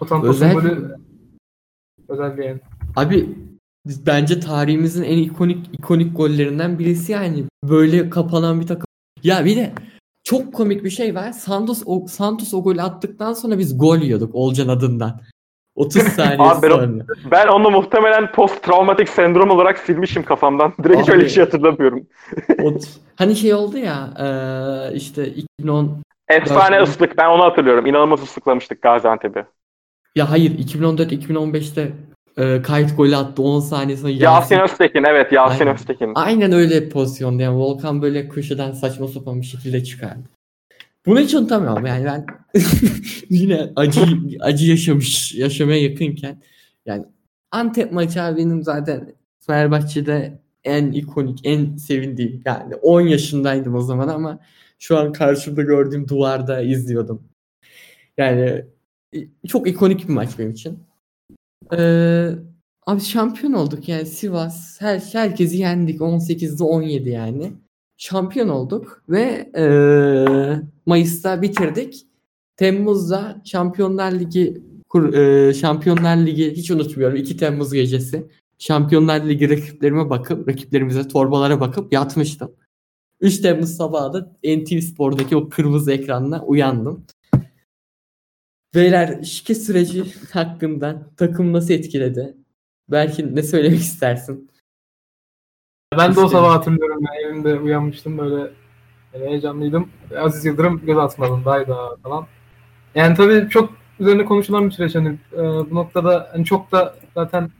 o 0.00 0.04
Santos'un 0.04 0.32
özel 0.32 0.54
golü 0.54 0.96
özel 2.08 2.38
bir 2.38 2.44
yani. 2.44 2.60
Abi 2.96 3.28
bence 3.86 4.40
tarihimizin 4.40 5.02
en 5.02 5.18
ikonik 5.18 5.66
ikonik 5.72 6.16
gollerinden 6.16 6.78
birisi 6.78 7.12
yani. 7.12 7.44
Böyle 7.64 8.10
kapanan 8.10 8.60
bir 8.60 8.66
takım. 8.66 8.85
Ya 9.26 9.44
bir 9.44 9.56
de 9.56 9.72
çok 10.24 10.54
komik 10.54 10.84
bir 10.84 10.90
şey 10.90 11.14
var. 11.14 11.32
Santos 11.32 11.82
o, 11.86 12.06
Santos 12.06 12.54
o 12.54 12.62
golü 12.62 12.82
attıktan 12.82 13.32
sonra 13.32 13.58
biz 13.58 13.78
gol 13.78 13.98
yiyorduk 13.98 14.34
Olcan 14.34 14.68
adından. 14.68 15.20
30 15.74 16.02
saniye 16.02 16.36
Abi 16.38 16.62
ben 16.62 16.70
o- 16.70 16.74
sonra. 16.74 17.04
Ben 17.30 17.48
onu 17.48 17.70
muhtemelen 17.70 18.32
post 18.32 18.62
travmatik 18.62 19.08
sendrom 19.08 19.50
olarak 19.50 19.78
silmişim 19.78 20.22
kafamdan. 20.24 20.72
Direkt 20.84 21.02
Abi- 21.02 21.12
öyle 21.12 21.24
bir 21.24 21.28
şey 21.30 21.44
hatırlamıyorum. 21.44 22.06
Ot- 22.62 22.88
hani 23.16 23.36
şey 23.36 23.54
oldu 23.54 23.78
ya 23.78 24.10
eee, 24.18 24.96
işte 24.96 25.26
2010 25.28 26.02
Efsane 26.28 26.80
ıslık. 26.82 27.18
Ben 27.18 27.28
onu 27.30 27.42
hatırlıyorum. 27.42 27.86
İnanılmaz 27.86 28.22
ıslıklamıştık 28.22 28.82
Gaziantep'i. 28.82 29.44
ya 30.16 30.30
hayır 30.30 30.50
2014-2015'te 30.58 31.92
eee 32.38 32.62
kayıt 32.62 32.96
golü 32.96 33.16
attı 33.16 33.42
10 33.42 33.60
saniye 33.60 33.96
sonra 33.96 34.10
Yasin 34.12 34.54
Yasin- 34.56 34.64
Öztekin. 34.72 35.04
Evet 35.04 35.32
Yasin 35.32 35.60
Aynen. 35.60 35.74
Öztekin. 35.74 36.12
Aynen 36.14 36.52
öyle 36.52 36.82
bir 36.84 36.90
pozisyonda 36.90 37.42
yani 37.42 37.56
Volkan 37.58 38.02
böyle 38.02 38.28
köşeden 38.28 38.72
saçma 38.72 39.08
sapan 39.08 39.40
bir 39.40 39.46
şekilde 39.46 39.84
çıkardı. 39.84 40.28
Bunu 41.06 41.20
hiç 41.20 41.34
unutamıyorum 41.34 41.86
yani 41.86 42.04
ben 42.04 42.26
yine 43.30 43.72
acı 43.76 44.00
acı 44.40 44.70
yaşamış 44.70 45.34
yaşamaya 45.34 45.82
yakınken 45.82 46.42
yani 46.86 47.04
Antep 47.50 47.92
maçı 47.92 48.22
abi 48.22 48.36
benim 48.36 48.62
zaten 48.62 49.14
Fenerbahçe'de 49.40 50.38
en 50.64 50.92
ikonik 50.92 51.40
en 51.44 51.76
sevindiğim 51.76 52.42
yani 52.44 52.74
10 52.74 53.00
yaşındaydım 53.00 53.74
o 53.74 53.80
zaman 53.80 54.08
ama 54.08 54.38
şu 54.78 54.98
an 54.98 55.12
karşımda 55.12 55.62
gördüğüm 55.62 56.08
duvarda 56.08 56.62
izliyordum. 56.62 57.22
Yani 58.18 58.64
çok 59.48 59.68
ikonik 59.68 60.08
bir 60.08 60.12
maç 60.12 60.38
benim 60.38 60.50
için. 60.50 60.78
Ee, 61.72 62.30
Abi 62.86 63.00
şampiyon 63.00 63.52
olduk 63.52 63.88
yani 63.88 64.06
Sivas 64.06 64.80
her 64.80 64.98
herkesi 64.98 65.56
yendik 65.56 66.00
18'de 66.00 66.64
17 66.64 67.08
yani. 67.10 67.52
Şampiyon 67.96 68.48
olduk 68.48 69.02
ve 69.08 69.50
eee, 69.56 70.62
Mayıs'ta 70.86 71.42
bitirdik. 71.42 72.06
Temmuz'da 72.56 73.42
Şampiyonlar 73.44 74.12
Ligi 74.12 74.62
kur, 74.88 75.12
eee, 75.14 75.54
Şampiyonlar 75.54 76.16
Ligi 76.16 76.52
hiç 76.56 76.70
unutmuyorum 76.70 77.16
2 77.16 77.36
Temmuz 77.36 77.72
gecesi. 77.72 78.26
Şampiyonlar 78.58 79.28
Ligi 79.28 79.50
rakiplerime 79.50 80.10
bakıp 80.10 80.48
rakiplerimize 80.48 81.08
torbalara 81.08 81.60
bakıp 81.60 81.92
yatmıştım. 81.92 82.52
3 83.20 83.38
Temmuz 83.40 83.70
sabahı 83.76 84.12
da 84.12 84.32
NTV 84.44 84.80
Spor'daki 84.80 85.36
o 85.36 85.48
kırmızı 85.48 85.92
ekranla 85.92 86.42
uyandım. 86.42 87.06
Beyler 88.76 89.22
şike 89.22 89.54
süreci 89.54 90.04
hakkında 90.32 91.02
takım 91.16 91.52
nasıl 91.52 91.74
etkiledi? 91.74 92.36
Belki 92.90 93.36
ne 93.36 93.42
söylemek 93.42 93.80
istersin? 93.80 94.50
Ben 95.98 96.16
de 96.16 96.20
o 96.20 96.28
sabah 96.28 96.54
hatırlıyorum. 96.54 97.04
Yani 97.04 97.26
evimde 97.26 97.54
uyanmıştım 97.54 98.18
böyle 98.18 98.52
yani 99.14 99.26
heyecanlıydım. 99.26 99.90
Aziz 100.18 100.44
Yıldırım 100.44 100.86
göz 100.86 100.98
altındaydı 100.98 101.74
falan. 102.02 102.26
Yani 102.94 103.16
tabii 103.16 103.48
çok 103.50 103.70
üzerine 104.00 104.24
konuşulan 104.24 104.66
bir 104.66 104.70
süreç. 104.70 104.94
Hani 104.94 105.18
e, 105.32 105.38
bu 105.70 105.74
noktada 105.74 106.28
hani 106.32 106.44
çok 106.44 106.72
da 106.72 106.96
zaten 107.14 107.50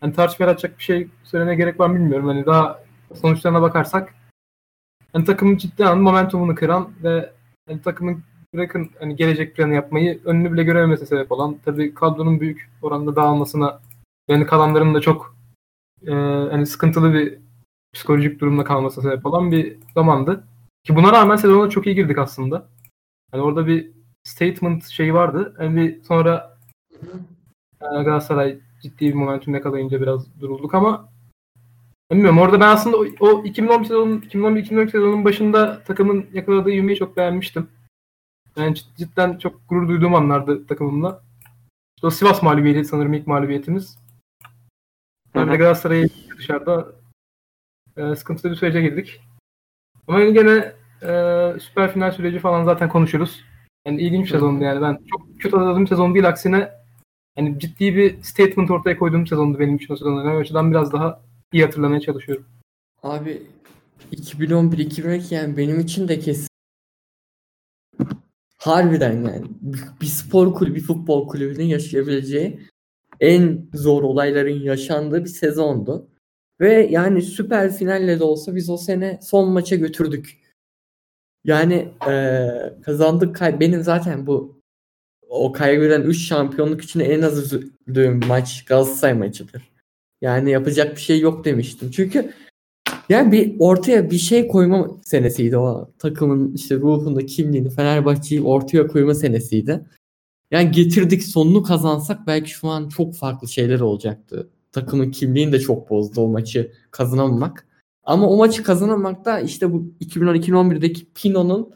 hani 0.00 0.12
tartışma 0.12 0.46
yaratacak 0.46 0.78
bir 0.78 0.84
şey 0.84 1.08
söylemeye 1.24 1.56
gerek 1.56 1.80
var 1.80 1.94
bilmiyorum. 1.94 2.26
Hani 2.26 2.46
daha 2.46 2.82
sonuçlarına 3.14 3.62
bakarsak 3.62 4.14
hani 5.12 5.24
takımın 5.24 5.56
ciddi 5.56 5.84
anlamda 5.84 6.10
momentumunu 6.10 6.54
kıran 6.54 6.92
ve 7.02 7.32
hani 7.68 7.82
takımın 7.82 8.22
bırakın 8.56 8.90
hani 8.98 9.16
gelecek 9.16 9.56
planı 9.56 9.74
yapmayı 9.74 10.20
önünü 10.24 10.52
bile 10.52 10.62
görememesi 10.62 11.06
sebep 11.06 11.32
olan 11.32 11.56
tabii 11.64 11.94
kadronun 11.94 12.40
büyük 12.40 12.70
oranda 12.82 13.16
dağılmasına 13.16 13.80
yani 14.28 14.46
kalanların 14.46 14.94
da 14.94 15.00
çok 15.00 15.36
e, 16.06 16.12
hani 16.50 16.66
sıkıntılı 16.66 17.14
bir 17.14 17.38
psikolojik 17.92 18.40
durumda 18.40 18.64
kalmasına 18.64 19.04
sebep 19.04 19.26
olan 19.26 19.52
bir 19.52 19.76
zamandı. 19.94 20.44
Ki 20.84 20.96
buna 20.96 21.12
rağmen 21.12 21.36
sezona 21.36 21.70
çok 21.70 21.86
iyi 21.86 21.94
girdik 21.94 22.18
aslında. 22.18 22.68
Hani 23.30 23.42
orada 23.42 23.66
bir 23.66 23.90
statement 24.24 24.84
şeyi 24.84 25.14
vardı. 25.14 25.56
Yani 25.60 25.76
bir 25.76 26.02
sonra 26.02 26.58
e, 27.80 27.86
Galatasaray 27.86 28.58
ciddi 28.82 29.06
bir 29.06 29.14
momentum 29.14 29.54
yakalayınca 29.54 30.00
biraz 30.00 30.40
durulduk 30.40 30.74
ama 30.74 31.08
bilmiyorum 32.12 32.38
orada 32.38 32.60
ben 32.60 32.68
aslında 32.68 32.96
o, 32.96 33.06
o 33.20 33.44
2011 33.44 33.84
sezonun 33.84 34.20
2011-2012 34.20 34.90
sezonun 34.90 35.24
başında 35.24 35.82
takımın 35.82 36.26
yakaladığı 36.32 36.70
ivmeyi 36.70 36.98
çok 36.98 37.16
beğenmiştim. 37.16 37.68
Yani 38.56 38.76
cid- 38.76 38.96
cidden 38.96 39.38
çok 39.38 39.68
gurur 39.68 39.88
duyduğum 39.88 40.14
anlardı 40.14 40.66
takımımla. 40.66 41.22
İşte 41.96 42.06
o 42.06 42.10
Sivas 42.10 42.42
mağlubiyeti 42.42 42.84
sanırım 42.84 43.14
ilk 43.14 43.26
mağlubiyetimiz. 43.26 43.98
Sonra 45.32 45.52
hı. 45.52 45.56
Galatasaray'ı 45.56 46.08
dışarıda 46.38 46.92
e, 47.96 48.16
sıkıntılı 48.16 48.50
bir 48.50 48.56
sürece 48.56 48.82
girdik. 48.82 49.20
Ama 50.08 50.20
yine 50.20 50.30
gene 50.30 50.72
e, 51.02 51.10
süper 51.60 51.92
final 51.92 52.12
süreci 52.12 52.38
falan 52.38 52.64
zaten 52.64 52.88
konuşuruz. 52.88 53.44
Yani 53.86 54.00
ilginç 54.00 54.24
bir 54.24 54.30
sezondu 54.30 54.64
yani. 54.64 54.82
Ben 54.82 54.98
çok 55.10 55.40
kötü 55.40 55.56
hatırladığım 55.56 55.86
sezon 55.86 56.14
değil 56.14 56.28
aksine 56.28 56.70
hani 57.34 57.58
ciddi 57.60 57.96
bir 57.96 58.22
statement 58.22 58.70
ortaya 58.70 58.98
koyduğum 58.98 59.26
sezondu 59.26 59.58
benim 59.58 59.76
için 59.76 59.94
o 59.94 59.96
sezon. 59.96 60.24
Yani 60.24 60.36
o 60.36 60.40
açıdan 60.40 60.70
biraz 60.70 60.92
daha 60.92 61.22
iyi 61.52 61.64
hatırlamaya 61.64 62.00
çalışıyorum. 62.00 62.44
Abi 63.02 63.42
2011-2012 64.12 65.34
yani 65.34 65.56
benim 65.56 65.80
için 65.80 66.08
de 66.08 66.18
kesin 66.20 66.48
harbiden 68.66 69.12
yani 69.12 69.42
bir, 70.00 70.06
spor 70.06 70.54
kulübü, 70.54 70.74
bir 70.74 70.80
futbol 70.80 71.28
kulübünün 71.28 71.64
yaşayabileceği 71.64 72.60
en 73.20 73.68
zor 73.74 74.02
olayların 74.02 74.60
yaşandığı 74.60 75.24
bir 75.24 75.30
sezondu. 75.30 76.08
Ve 76.60 76.86
yani 76.90 77.22
süper 77.22 77.72
finalle 77.72 78.18
de 78.18 78.24
olsa 78.24 78.54
biz 78.54 78.70
o 78.70 78.76
sene 78.76 79.18
son 79.22 79.48
maça 79.48 79.76
götürdük. 79.76 80.38
Yani 81.44 81.88
eee, 82.06 82.74
kazandık 82.82 83.36
kay 83.36 83.60
benim 83.60 83.82
zaten 83.82 84.26
bu 84.26 84.60
o 85.28 85.52
kaybeden 85.52 86.02
3 86.02 86.28
şampiyonluk 86.28 86.82
için 86.82 87.00
en 87.00 87.22
az 87.22 87.38
üzüldüğüm 87.38 88.26
maç 88.26 88.64
Galatasaray 88.64 89.14
maçıdır. 89.14 89.62
Yani 90.20 90.50
yapacak 90.50 90.96
bir 90.96 91.00
şey 91.00 91.20
yok 91.20 91.44
demiştim. 91.44 91.90
Çünkü 91.90 92.32
yani 93.08 93.32
bir 93.32 93.56
ortaya 93.58 94.10
bir 94.10 94.18
şey 94.18 94.48
koyma 94.48 94.90
senesiydi 95.04 95.56
o 95.56 95.90
takımın 95.98 96.54
işte 96.54 96.76
ruhunda 96.76 97.26
kimliğini 97.26 97.70
Fenerbahçe'yi 97.70 98.42
ortaya 98.42 98.86
koyma 98.86 99.14
senesiydi. 99.14 99.86
Yani 100.50 100.70
getirdik 100.70 101.22
sonunu 101.22 101.62
kazansak 101.62 102.26
belki 102.26 102.50
şu 102.50 102.68
an 102.68 102.88
çok 102.88 103.14
farklı 103.14 103.48
şeyler 103.48 103.80
olacaktı. 103.80 104.50
Takımın 104.72 105.10
kimliğini 105.10 105.52
de 105.52 105.60
çok 105.60 105.90
bozdu 105.90 106.20
o 106.20 106.28
maçı 106.28 106.72
kazanamamak. 106.90 107.66
Ama 108.04 108.28
o 108.28 108.36
maçı 108.36 108.62
kazanamamak 108.62 109.24
da 109.24 109.40
işte 109.40 109.72
bu 109.72 109.92
2010-2011'deki 110.00 111.12
Pino'nun 111.14 111.72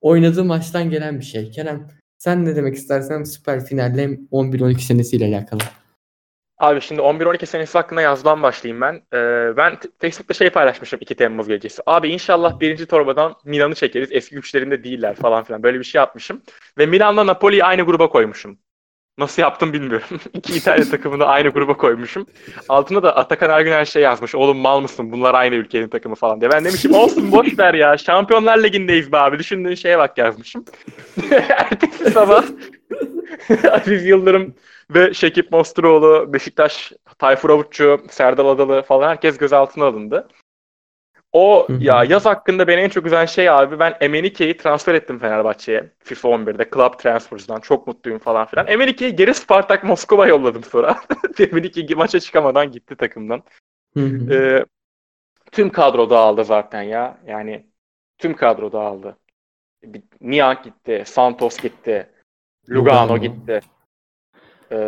oynadığı 0.00 0.44
maçtan 0.44 0.90
gelen 0.90 1.20
bir 1.20 1.24
şey. 1.24 1.50
Kerem 1.50 1.88
sen 2.18 2.44
ne 2.44 2.56
demek 2.56 2.74
istersen 2.74 3.22
süper 3.22 3.64
finalle 3.64 4.04
11-12 4.32 4.78
senesiyle 4.78 5.36
alakalı. 5.36 5.60
Abi 6.58 6.80
şimdi 6.80 7.00
11-12 7.00 7.46
senesi 7.46 7.78
hakkında 7.78 8.00
yazdan 8.02 8.42
başlayayım 8.42 8.80
ben. 8.80 8.94
Ee, 9.14 9.56
ben 9.56 9.78
Facebook'ta 10.00 10.34
şey 10.34 10.50
paylaşmışım 10.50 10.98
2 11.02 11.14
Temmuz 11.14 11.48
gecesi. 11.48 11.82
Abi 11.86 12.08
inşallah 12.08 12.60
birinci 12.60 12.86
torbadan 12.86 13.34
Milan'ı 13.44 13.74
çekeriz. 13.74 14.08
Eski 14.12 14.34
güçlerinde 14.34 14.84
değiller 14.84 15.16
falan 15.16 15.44
filan. 15.44 15.62
Böyle 15.62 15.78
bir 15.78 15.84
şey 15.84 15.98
yapmışım. 15.98 16.42
Ve 16.78 16.86
Milan'la 16.86 17.26
Napoli'yi 17.26 17.64
aynı 17.64 17.82
gruba 17.82 18.08
koymuşum. 18.08 18.58
Nasıl 19.18 19.42
yaptım 19.42 19.72
bilmiyorum. 19.72 20.20
İki 20.34 20.56
İtalya 20.56 20.84
takımını 20.90 21.24
aynı 21.24 21.48
gruba 21.48 21.76
koymuşum. 21.76 22.26
Altına 22.68 23.02
da 23.02 23.16
Atakan 23.16 23.50
Ergüner 23.50 23.84
şey 23.84 24.02
yazmış. 24.02 24.34
Oğlum 24.34 24.58
mal 24.58 24.80
mısın? 24.80 25.12
Bunlar 25.12 25.34
aynı 25.34 25.54
ülkenin 25.54 25.88
takımı 25.88 26.14
falan 26.14 26.40
diye. 26.40 26.50
Ben 26.50 26.64
demişim 26.64 26.94
olsun 26.94 27.32
boş 27.32 27.58
ver 27.58 27.74
ya. 27.74 27.98
Şampiyonlar 27.98 28.62
Ligi'ndeyiz 28.62 29.12
be 29.12 29.16
abi. 29.16 29.38
Düşündüğün 29.38 29.74
şeye 29.74 29.98
bak 29.98 30.18
yazmışım. 30.18 30.64
Ertesi 31.48 32.10
sabah 32.10 32.44
Aziz 33.70 34.06
Yıldırım 34.06 34.54
ve 34.90 35.14
Şekip 35.14 35.52
Mosturoğlu, 35.52 36.32
Beşiktaş, 36.32 36.92
Tayfur 37.18 37.50
Avutçu, 37.50 38.00
Serdal 38.10 38.48
Adalı 38.48 38.82
falan 38.82 39.08
herkes 39.08 39.38
gözaltına 39.38 39.84
alındı. 39.84 40.28
O 41.32 41.68
Hı 41.68 41.72
hı. 41.72 41.78
ya 41.82 42.04
yaz 42.04 42.26
hakkında 42.26 42.68
beni 42.68 42.80
en 42.80 42.88
çok 42.88 43.06
üzen 43.06 43.26
şey 43.26 43.50
abi 43.50 43.78
ben 43.78 43.96
Emenike'yi 44.00 44.56
transfer 44.56 44.94
ettim 44.94 45.18
Fenerbahçe'ye 45.18 45.90
FIFA 45.98 46.28
11'de 46.28 46.70
Club 46.74 46.98
Transfers'dan 46.98 47.60
çok 47.60 47.86
mutluyum 47.86 48.18
falan 48.18 48.46
filan. 48.46 48.66
Emenike'yi 48.66 49.16
geri 49.16 49.34
Spartak 49.34 49.84
Moskova 49.84 50.26
yolladım 50.26 50.64
sonra. 50.64 51.00
Emenike 51.38 51.94
maça 51.94 52.20
çıkamadan 52.20 52.72
gitti 52.72 52.96
takımdan. 52.96 53.42
Hı 53.94 54.00
hı. 54.00 54.34
Ee, 54.34 54.64
tüm 55.52 55.70
kadro 55.70 56.10
dağıldı 56.10 56.44
zaten 56.44 56.82
ya. 56.82 57.18
Yani 57.26 57.66
tüm 58.18 58.36
kadro 58.36 58.72
dağıldı. 58.72 59.16
Niang 60.20 60.64
gitti, 60.64 61.02
Santos 61.06 61.58
gitti, 61.58 62.06
Lugano 62.70 63.14
Lugano. 63.14 63.18
gitti. 63.18 63.60
Ee, 64.70 64.78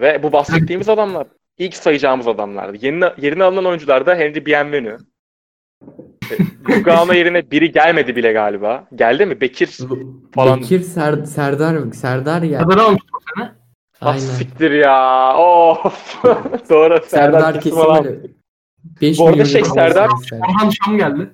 ve 0.00 0.22
bu 0.22 0.32
bahsettiğimiz 0.32 0.88
adamlar 0.88 1.26
ilk 1.58 1.74
sayacağımız 1.74 2.28
adamlardı. 2.28 2.86
Yeni, 2.86 3.04
yerine 3.18 3.44
alınan 3.44 3.66
oyuncular 3.66 4.06
da 4.06 4.14
Henry 4.14 4.46
Bienvenu. 4.46 4.98
Lugano 6.68 7.12
yerine 7.12 7.50
biri 7.50 7.72
gelmedi 7.72 8.16
bile 8.16 8.32
galiba. 8.32 8.84
Geldi 8.94 9.26
mi? 9.26 9.40
Bekir 9.40 9.78
falan. 10.34 10.60
Bekir 10.60 10.80
Ser- 10.80 11.26
Serdar 11.26 11.92
Serdar 11.92 12.42
ya. 12.42 12.58
Kadar 12.62 12.78
almıştı 12.78 13.08
o 13.16 13.20
sene. 13.34 13.52
Ah, 14.00 14.06
Aynen. 14.06 14.20
siktir 14.20 14.70
ya. 14.70 15.36
Of. 15.36 16.24
Doğru. 16.70 17.00
Serdar 17.06 17.40
Serdar 17.40 17.60
Kesimali. 17.60 18.20
5 19.00 19.18
Bu 19.18 19.22
arada 19.24 19.32
milyon 19.32 19.44
şey, 19.44 19.62
Serdar- 19.62 20.08
Orhan 20.40 20.70
Şam 20.70 20.96
geldi. 20.98 21.30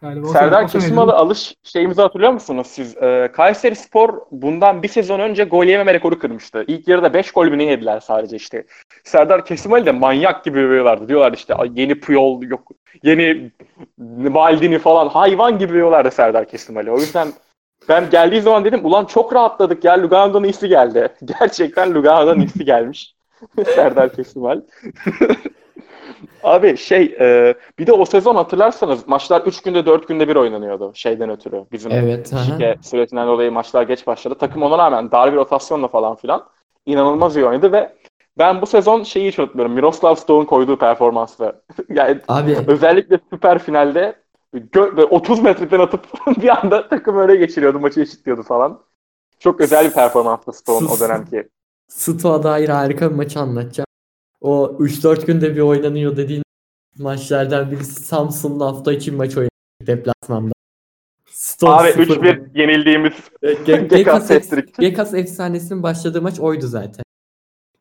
Galiba 0.00 0.26
Serdar 0.28 0.68
Kesimalı 0.68 1.12
alış 1.12 1.54
şeyimizi 1.62 2.02
hatırlıyor 2.02 2.32
musunuz 2.32 2.66
siz? 2.70 2.96
Ee, 2.96 3.30
Kayseri 3.32 3.76
Spor 3.76 4.20
bundan 4.30 4.82
bir 4.82 4.88
sezon 4.88 5.20
önce 5.20 5.44
gol 5.44 5.64
yememe 5.64 5.94
rekoru 5.94 6.18
kırmıştı. 6.18 6.64
İlk 6.66 6.88
yarıda 6.88 7.14
5 7.14 7.32
gol 7.32 7.46
mü 7.46 7.58
ne 7.58 7.64
yediler 7.64 8.00
sadece 8.00 8.36
işte. 8.36 8.64
Serdar 9.04 9.44
Kesimali 9.44 9.86
de 9.86 9.92
manyak 9.92 10.44
gibi 10.44 10.58
övüyorlardı. 10.58 11.08
Diyorlar 11.08 11.32
işte 11.32 11.54
"Ay, 11.54 11.70
yeni 11.74 12.00
Puyol 12.00 12.42
yok 12.42 12.68
yeni 13.02 13.50
Maldini 14.18 14.78
falan 14.78 15.08
hayvan 15.08 15.58
gibi 15.58 15.72
övüyorlardı 15.72 16.10
Serdar 16.10 16.48
Kesimali. 16.48 16.90
O 16.90 16.98
yüzden 16.98 17.28
ben 17.88 18.10
geldiği 18.10 18.40
zaman 18.40 18.64
dedim 18.64 18.80
ulan 18.86 19.04
çok 19.04 19.34
rahatladık 19.34 19.84
ya 19.84 20.02
Lugano'dan 20.02 20.44
iyisi 20.44 20.68
geldi. 20.68 21.08
Gerçekten 21.40 21.94
Lugano'dan 21.94 22.40
iyisi 22.40 22.64
gelmiş. 22.64 23.14
Serdar 23.74 24.12
Kesimal. 24.12 24.60
Abi 26.42 26.76
şey 26.76 27.16
e, 27.20 27.54
bir 27.78 27.86
de 27.86 27.92
o 27.92 28.04
sezon 28.04 28.34
hatırlarsanız 28.34 29.08
maçlar 29.08 29.40
3 29.40 29.62
günde 29.62 29.86
4 29.86 30.08
günde 30.08 30.28
bir 30.28 30.36
oynanıyordu 30.36 30.92
şeyden 30.94 31.30
ötürü. 31.30 31.64
Bizim 31.72 31.92
Evet. 31.92 32.34
şike 32.46 32.76
süresinden 32.82 33.26
dolayı 33.28 33.52
maçlar 33.52 33.82
geç 33.82 34.06
başladı. 34.06 34.34
Takım 34.40 34.62
ona 34.62 34.78
rağmen 34.78 35.10
dar 35.10 35.32
bir 35.32 35.36
rotasyonla 35.36 35.88
falan 35.88 36.16
filan 36.16 36.44
inanılmaz 36.86 37.36
iyi 37.36 37.46
oynadı 37.46 37.72
ve 37.72 37.92
ben 38.38 38.62
bu 38.62 38.66
sezon 38.66 39.02
şeyi 39.02 39.28
hiç 39.28 39.38
unutmuyorum. 39.38 39.72
Miroslav 39.74 40.14
Stoğ'un 40.14 40.44
koyduğu 40.44 40.78
performansı. 40.78 41.62
yani 41.88 42.20
Abi 42.28 42.56
özellikle 42.66 43.18
süper 43.32 43.58
finalde 43.58 44.14
gö- 44.54 44.96
böyle 44.96 45.04
30 45.04 45.40
metreden 45.42 45.80
atıp 45.80 46.06
bir 46.42 46.48
anda 46.48 46.88
takım 46.88 47.18
öyle 47.18 47.36
geçiriyordu. 47.36 47.80
Maçı 47.80 48.00
eşitliyordu 48.00 48.42
falan. 48.42 48.80
Çok 49.38 49.60
özel 49.60 49.84
bir 49.86 49.92
performanstı 49.94 50.52
Stoğ'un 50.52 50.86
o 50.86 51.00
dönemki. 51.00 51.48
Stoğa 51.88 52.42
dair 52.42 52.68
harika 52.68 53.10
bir 53.10 53.16
maçı 53.16 53.40
anlatacağım. 53.40 53.87
O 54.40 54.76
3-4 54.78 55.26
günde 55.26 55.56
bir 55.56 55.60
oynanıyor 55.60 56.16
dediğin 56.16 56.42
maçlardan 56.98 57.70
birisi 57.70 58.02
Samsun'la 58.04 58.66
hafta 58.66 58.92
içi 58.92 59.12
maç 59.12 59.36
oynadı 59.36 59.50
deplasmanda. 59.86 60.52
Stoke 61.30 61.72
Abi 61.72 61.92
0. 61.92 62.16
3-1 62.16 62.58
yenildiğimiz 62.60 63.12
Ge- 63.42 63.88
Gekas. 63.88 64.30
Gekas 64.78 65.14
efsanesinin 65.14 65.82
başladığı 65.82 66.22
maç 66.22 66.40
oydu 66.40 66.66
zaten. 66.66 67.04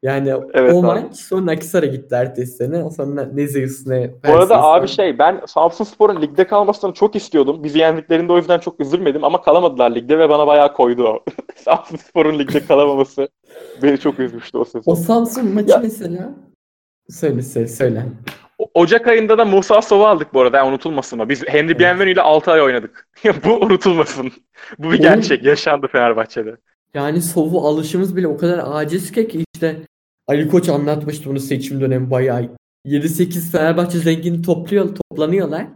Yani 0.03 0.33
Evet 0.53 0.73
o 0.73 0.77
abi. 0.79 0.85
maç 0.87 1.15
sonra 1.15 1.51
Akisar'a 1.51 1.85
gitti 1.85 2.15
ertesi 2.15 2.51
sene. 2.57 2.89
Sonra 2.91 3.25
ne 3.33 3.47
Zeus 3.47 3.87
ne 3.87 4.11
Bu 4.27 4.31
arada 4.33 4.47
Perseus 4.47 4.65
abi 4.65 4.87
şey 4.87 5.19
ben 5.19 5.41
Samsunspor'un 5.47 6.21
ligde 6.21 6.47
kalmasını 6.47 6.93
çok 6.93 7.15
istiyordum. 7.15 7.63
Bizi 7.63 7.79
yendiklerinde 7.79 8.33
o 8.33 8.37
yüzden 8.37 8.59
çok 8.59 8.79
üzülmedim 8.79 9.23
ama 9.23 9.41
kalamadılar 9.41 9.95
ligde 9.95 10.19
ve 10.19 10.29
bana 10.29 10.47
bayağı 10.47 10.73
koydu 10.73 11.03
o. 11.07 11.23
Samsunspor'un 11.55 12.39
ligde 12.39 12.65
kalamaması 12.65 13.29
beni 13.83 13.97
çok 13.99 14.19
üzmüştü 14.19 14.57
o 14.57 14.61
O 14.61 14.65
sezon. 14.65 14.93
Samsun 14.93 15.53
maçı 15.53 15.69
Ya- 15.69 15.79
mesela 15.79 16.29
söyle 17.09 17.41
söyle 17.41 17.67
söyle. 17.67 18.05
O- 18.57 18.69
Ocak 18.73 19.07
ayında 19.07 19.37
da 19.37 19.45
Musa 19.45 19.81
Sova 19.81 20.09
aldık 20.09 20.33
bu 20.33 20.41
arada 20.41 20.57
yani 20.57 20.69
unutulmasın 20.69 21.19
o. 21.19 21.29
Biz 21.29 21.47
Henry 21.47 21.79
Bienvenu 21.79 22.09
ile 22.09 22.21
6 22.21 22.51
ay 22.51 22.61
oynadık. 22.61 23.07
bu 23.45 23.53
unutulmasın. 23.55 24.31
Bu 24.77 24.83
bir 24.83 24.87
Oğlum- 24.87 25.01
gerçek. 25.01 25.43
Yaşandı 25.43 25.87
Fenerbahçe'de. 25.91 26.57
Yani 26.97 27.21
Sov'u 27.21 27.67
alışımız 27.67 28.15
bile 28.15 28.27
o 28.27 28.37
kadar 28.37 28.61
aciz 28.65 29.11
ki 29.11 29.43
işte 29.53 29.81
Ali 30.27 30.47
Koç 30.47 30.69
anlatmıştı 30.69 31.29
bunu 31.29 31.39
seçim 31.39 31.81
dönemi 31.81 32.11
bayağı. 32.11 32.49
7-8 32.85 33.51
Fenerbahçe 33.51 33.99
zengini 33.99 34.41
topluyor, 34.41 34.95
toplanıyorlar. 34.95 35.67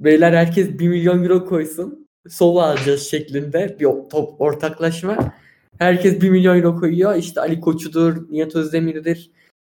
Beyler 0.00 0.32
herkes 0.32 0.78
1 0.78 0.88
milyon 0.88 1.22
euro 1.22 1.46
koysun. 1.46 2.08
Sov'u 2.28 2.60
alacağız 2.60 3.02
şeklinde 3.02 3.76
bir 3.80 3.86
top 4.10 4.40
ortaklaşma. 4.40 5.34
Herkes 5.78 6.20
1 6.20 6.30
milyon 6.30 6.56
euro 6.56 6.76
koyuyor. 6.76 7.14
İşte 7.14 7.40
Ali 7.40 7.60
Koç'udur, 7.60 8.30
Nihat 8.30 8.56
Özdemir'dir 8.56 9.30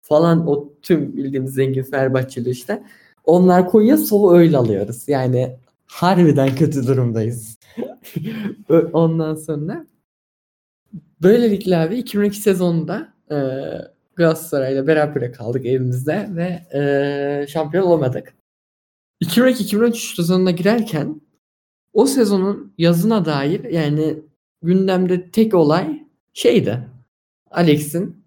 falan 0.01 0.47
o 0.47 0.73
tüm 0.81 1.17
bildiğimiz 1.17 1.53
zengin 1.53 1.83
Fenerbahçeli 1.83 2.49
işte. 2.49 2.83
Onlar 3.25 3.69
koyuyor, 3.69 3.97
Sov'u 3.97 4.33
öyle 4.35 4.57
alıyoruz. 4.57 5.03
Yani 5.07 5.57
harbiden 5.85 6.55
kötü 6.55 6.87
durumdayız. 6.87 7.57
Ondan 8.93 9.35
sonra 9.35 9.90
Böylelikle 11.21 11.77
abi 11.77 11.95
2002 11.95 12.37
sezonunda 12.37 13.13
e, 13.31 13.35
Galatasaray'la 14.15 14.87
beraber 14.87 15.33
kaldık 15.33 15.65
evimizde 15.65 16.29
ve 16.35 16.77
e, 16.79 17.47
şampiyon 17.47 17.85
olamadık. 17.85 18.33
2002-2003 19.23 20.15
sezonuna 20.15 20.51
girerken 20.51 21.21
o 21.93 22.05
sezonun 22.05 22.73
yazına 22.77 23.25
dair 23.25 23.63
yani 23.63 24.19
gündemde 24.61 25.31
tek 25.31 25.53
olay 25.53 26.07
şeydi. 26.33 26.87
Alex'in 27.51 28.25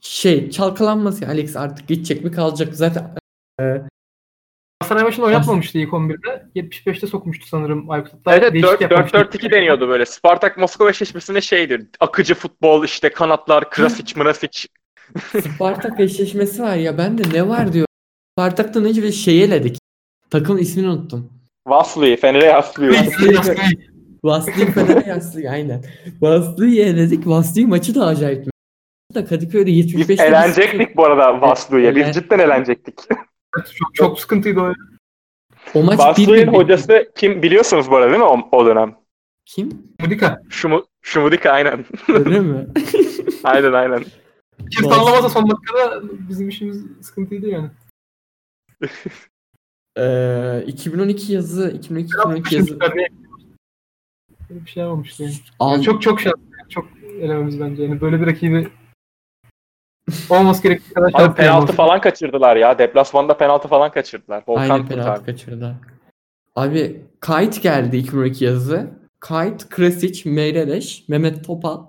şey 0.00 0.50
çalkalanması. 0.50 1.26
Alex 1.26 1.56
artık 1.56 1.88
gidecek 1.88 2.24
mi 2.24 2.32
kalacak 2.32 2.68
mı? 2.68 2.74
Zaten 2.74 3.14
Galatasaray 4.80 5.04
maçını 5.04 5.24
oynatmamıştı 5.24 5.78
ilk 5.78 5.90
11'de. 5.90 6.46
75'te 6.56 7.06
sokmuştu 7.06 7.46
sanırım 7.46 7.90
Aykut. 7.90 8.12
Hatta 8.12 8.36
Evet 8.36 8.80
yapmamıştı. 8.80 9.16
4-4-2 9.16 9.50
deniyordu 9.50 9.88
böyle. 9.88 10.06
Spartak 10.06 10.58
Moskova 10.58 10.90
eşleşmesinde 10.90 11.40
şeydir. 11.40 11.86
Akıcı 12.00 12.34
futbol 12.34 12.84
işte 12.84 13.08
kanatlar, 13.08 13.70
Krasic, 13.70 14.20
Mrasic. 14.20 14.68
Spartak 15.54 16.00
eşleşmesi 16.00 16.62
var 16.62 16.76
ya 16.76 16.98
ben 16.98 17.18
de 17.18 17.22
ne 17.32 17.48
var 17.48 17.72
diyor. 17.72 17.86
Spartak'tan 18.34 18.84
önce 18.84 19.02
bir 19.02 19.12
şey 19.12 19.44
eledik. 19.44 19.78
Takımın 20.30 20.58
ismini 20.58 20.88
unuttum. 20.88 21.32
Vaslui, 21.66 22.16
Fener'e 22.16 22.44
yaslıyor. 22.46 22.94
Vaslı'yı 24.24 24.66
Fener'e 24.72 25.08
yaslıyor 25.08 25.52
aynen. 25.52 25.84
Vaslı'yı 26.20 26.74
yenedik. 26.74 27.26
Vaslı'yı 27.26 27.68
maçı 27.68 27.94
da 27.94 28.06
acayip. 28.06 28.46
Da 29.14 29.24
Kadıköy'de 29.26 29.70
75 29.70 30.08
Biz 30.08 30.20
elenecektik 30.20 30.96
bu 30.96 31.04
arada 31.04 31.40
Vaslu'ya. 31.40 31.96
Biz 31.96 32.14
cidden 32.14 32.38
elenecektik. 32.38 32.94
Çok, 33.54 33.94
çok 33.94 34.20
sıkıntıydı 34.20 34.60
o. 34.60 34.72
O 35.74 35.82
maç 35.82 36.18
bir- 36.18 36.46
hocası 36.48 37.12
kim 37.16 37.42
biliyorsunuz 37.42 37.90
bu 37.90 37.96
arada 37.96 38.08
değil 38.10 38.18
mi 38.22 38.24
o, 38.24 38.48
o 38.52 38.66
dönem? 38.66 38.96
Kim? 39.46 39.68
Mudika. 40.00 40.42
Şumu, 40.48 40.84
Şumudika 41.02 41.50
aynen. 41.50 41.84
Öyle 42.08 42.40
mi? 42.40 42.66
aynen 43.44 43.72
aynen. 43.72 44.04
Kim 44.70 44.84
Vaslı- 44.86 44.94
sallamasa 44.94 45.28
son 45.28 45.50
dakikada 45.50 46.02
bizim 46.28 46.48
işimiz 46.48 46.84
sıkıntıydı 47.00 47.46
yani. 47.48 47.70
Ee, 49.98 50.64
2012 50.66 51.32
yazı 51.32 51.70
2012-2012 51.70 52.54
yazı 52.54 52.80
Böyle 54.50 54.64
bir 54.64 54.70
şey 54.70 54.84
olmuştu 54.84 55.22
yani. 55.22 55.34
Al, 55.58 55.72
Yani 55.72 55.82
çok 55.82 56.02
çok 56.02 56.20
şanslı. 56.20 56.38
yani. 56.58 56.68
Çok 56.68 56.88
elememiz 57.20 57.60
bence. 57.60 57.82
Yani 57.82 58.00
böyle 58.00 58.20
bir 58.20 58.26
rakibi 58.26 58.68
olması 60.30 60.62
gerektiği 60.62 60.94
kadar 60.94 61.10
Abi 61.14 61.34
penaltı 61.34 61.66
yani. 61.66 61.76
falan 61.76 62.00
kaçırdılar 62.00 62.56
ya. 62.56 62.78
Deplasmanda 62.78 63.36
penaltı 63.36 63.68
falan 63.68 63.90
kaçırdılar. 63.90 64.42
Volkan 64.48 64.62
aynen 64.62 64.86
penaltı 64.86 64.94
kurtardı. 65.08 65.24
kaçırdı. 65.24 65.76
Abi 66.56 67.04
Kayıt 67.20 67.62
geldi 67.62 67.96
2012 67.96 68.44
yazı. 68.44 68.90
Kayıt, 69.20 69.68
Krasic, 69.68 70.30
Meireles, 70.30 71.08
Mehmet 71.08 71.44
Topal, 71.44 71.86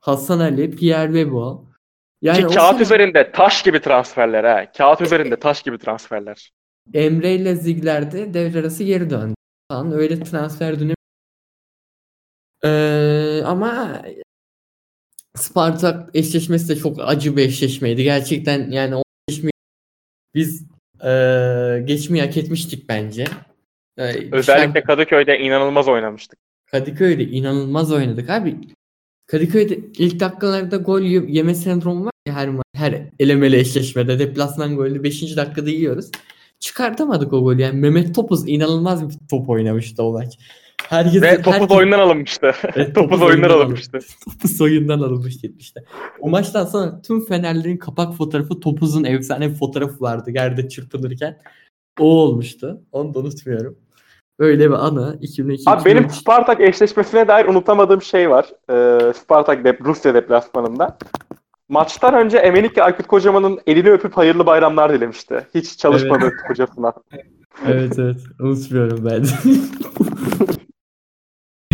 Hasan 0.00 0.40
Ali, 0.40 0.70
Pierre 0.70 1.06
Webo. 1.12 1.64
Yani 2.22 2.38
Ki 2.38 2.46
o 2.46 2.50
kağıt 2.50 2.72
sene 2.72 2.82
üzerinde 2.82 3.32
taş 3.32 3.62
gibi 3.62 3.80
transferler 3.80 4.44
ha. 4.44 4.72
Kağıt 4.78 5.00
üzerinde 5.00 5.36
taş 5.36 5.62
gibi 5.62 5.78
transferler. 5.78 6.50
Emre 6.94 7.34
ile 7.34 7.54
Ziegler'de 7.54 8.34
devre 8.34 8.60
arası 8.60 8.84
geri 8.84 9.10
döndü. 9.10 9.34
Falan 9.70 9.92
öyle 9.92 10.22
transfer 10.22 10.80
dönemi. 10.80 10.94
Ee, 12.64 13.42
ama 13.44 14.02
Spartak 15.36 16.10
eşleşmesi 16.14 16.68
de 16.68 16.76
çok 16.76 16.96
acı 17.00 17.36
bir 17.36 17.46
eşleşmeydi. 17.46 18.02
Gerçekten 18.02 18.70
yani 18.70 18.96
o 18.96 19.02
eşleşmeyi 19.28 19.52
biz 20.34 20.66
ee, 21.04 21.82
geçmeyi 21.84 22.24
hak 22.24 22.36
etmiştik 22.36 22.88
bence. 22.88 23.24
Ee, 23.98 24.28
Özellikle 24.32 24.82
Kadıköy'de 24.82 25.38
inanılmaz 25.38 25.88
oynamıştık. 25.88 26.38
Kadıköy'de 26.70 27.24
inanılmaz 27.24 27.92
oynadık 27.92 28.30
abi. 28.30 28.56
Kadıköy'de 29.26 29.78
ilk 29.98 30.20
dakikalarda 30.20 30.76
gol 30.76 31.00
ye- 31.00 31.24
yeme 31.28 31.54
sendromu 31.54 32.04
var 32.04 32.12
ya 32.26 32.34
her 32.34 32.50
her 32.74 33.02
elemeli 33.18 33.56
eşleşmede 33.56 34.18
deplasman 34.18 34.76
golünü 34.76 35.02
5. 35.02 35.36
dakikada 35.36 35.70
yiyoruz. 35.70 36.10
çıkartamadık 36.60 37.32
o 37.32 37.44
golü. 37.44 37.62
Yani 37.62 37.80
Mehmet 37.80 38.14
Topuz 38.14 38.48
inanılmaz 38.48 39.08
bir 39.08 39.14
top 39.30 39.48
oynamıştı 39.48 40.02
o 40.02 40.12
maç. 40.12 40.38
Herkes, 40.88 41.22
Ve 41.22 41.36
topuz 41.36 41.52
herkes- 41.52 41.76
oyundan 41.76 41.98
alınmıştı. 41.98 42.52
Evet, 42.74 42.94
topuz 42.94 43.22
oyundan 43.22 43.50
alınmıştı. 43.50 43.98
Topuz 44.24 44.60
oyundan 44.60 44.98
alınmıştı 44.98 45.46
işte. 45.58 45.84
O 46.20 46.28
maçtan 46.28 46.64
sonra 46.64 47.02
tüm 47.02 47.24
Fenerlerin 47.24 47.76
kapak 47.76 48.14
fotoğrafı 48.14 48.60
Topuz'un 48.60 49.04
efsane 49.04 49.50
bir 49.50 49.54
fotoğrafı 49.54 50.00
vardı 50.00 50.30
yerde 50.30 50.68
çırpınırken. 50.68 51.38
O 52.00 52.04
olmuştu. 52.04 52.80
Onu 52.92 53.14
da 53.14 53.18
unutmuyorum. 53.18 53.76
Böyle 54.38 54.70
bir 54.70 54.86
anı 54.86 55.18
2002 55.20 55.70
Abi 55.70 55.84
benim 55.84 55.96
2003. 55.96 56.20
Spartak 56.20 56.60
eşleşmesine 56.60 57.28
dair 57.28 57.46
unutamadığım 57.46 58.02
şey 58.02 58.30
var. 58.30 58.46
Ee, 58.70 59.12
Spartak 59.12 59.64
dep 59.64 59.80
Rusya 59.84 60.14
deplasmanında. 60.14 60.98
Maçtan 61.68 62.14
önce 62.14 62.38
Emenike 62.38 62.82
Aykut 62.82 63.06
Kocaman'ın 63.06 63.60
elini 63.66 63.90
öpüp 63.90 64.16
hayırlı 64.16 64.46
bayramlar 64.46 64.92
dilemişti. 64.92 65.46
Hiç 65.54 65.78
çalışmadı 65.78 66.32
hocasına. 66.48 66.92
Evet 67.66 67.98
evet 67.98 68.16
unutmuyorum 68.40 69.04
ben. 69.04 69.24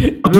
Abi. 0.25 0.39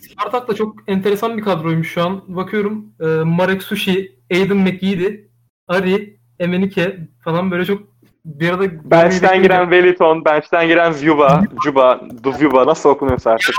Spartak 0.00 0.48
da 0.48 0.54
çok 0.54 0.76
enteresan 0.86 1.36
bir 1.36 1.42
kadroymuş 1.42 1.92
şu 1.92 2.02
an. 2.02 2.22
Bakıyorum 2.28 2.84
e, 3.00 3.06
Marek 3.06 3.62
Sushi, 3.62 4.18
Aiden 4.32 4.56
McGeady, 4.56 5.20
Ari, 5.68 6.18
Emenike 6.38 6.98
falan 7.24 7.50
böyle 7.50 7.64
çok 7.64 7.82
bir 8.24 8.48
arada 8.48 8.90
Bench'ten 8.90 9.42
giren 9.42 9.70
Veliton, 9.70 10.24
bench'ten 10.24 10.68
giren 10.68 10.94
Vyuba, 11.02 11.42
Juba, 11.64 12.00
Duvyuba 12.22 12.66
nasıl 12.66 12.88
okunuyorsa 12.88 13.30
artık. 13.30 13.54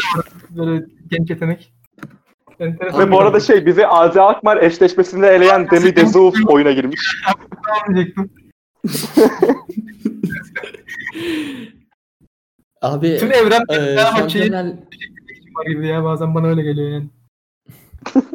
böyle 0.50 0.84
genç 1.10 1.30
yetenek. 1.30 1.72
Enteresan 2.60 3.00
Ve 3.00 3.12
bu 3.12 3.20
arada 3.20 3.40
şey 3.40 3.66
bizi 3.66 3.86
Azi 3.86 4.20
Akmar 4.20 4.62
eşleşmesinde 4.62 5.28
eleyen 5.28 5.70
Demi 5.70 5.96
Dezouf 5.96 6.34
oyuna 6.46 6.72
girmiş. 6.72 7.00
Abi 12.82 13.16
Tüm 13.18 13.32
evren 13.32 13.62
e, 13.68 13.74
Fenerbahçe'yi 13.74 14.44
şampiyonlar, 14.44 14.66
var 15.54 15.66
gibi 15.66 15.86
ya 15.86 16.04
bazen 16.04 16.34
bana 16.34 16.46
öyle 16.46 16.62
geliyor 16.62 16.90
yani. 16.90 17.08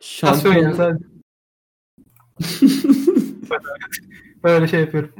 Şampiyon, 0.00 0.72
sadece. 0.72 1.04
Böyle 4.44 4.68
şey 4.68 4.80
yapıyorum. 4.80 5.14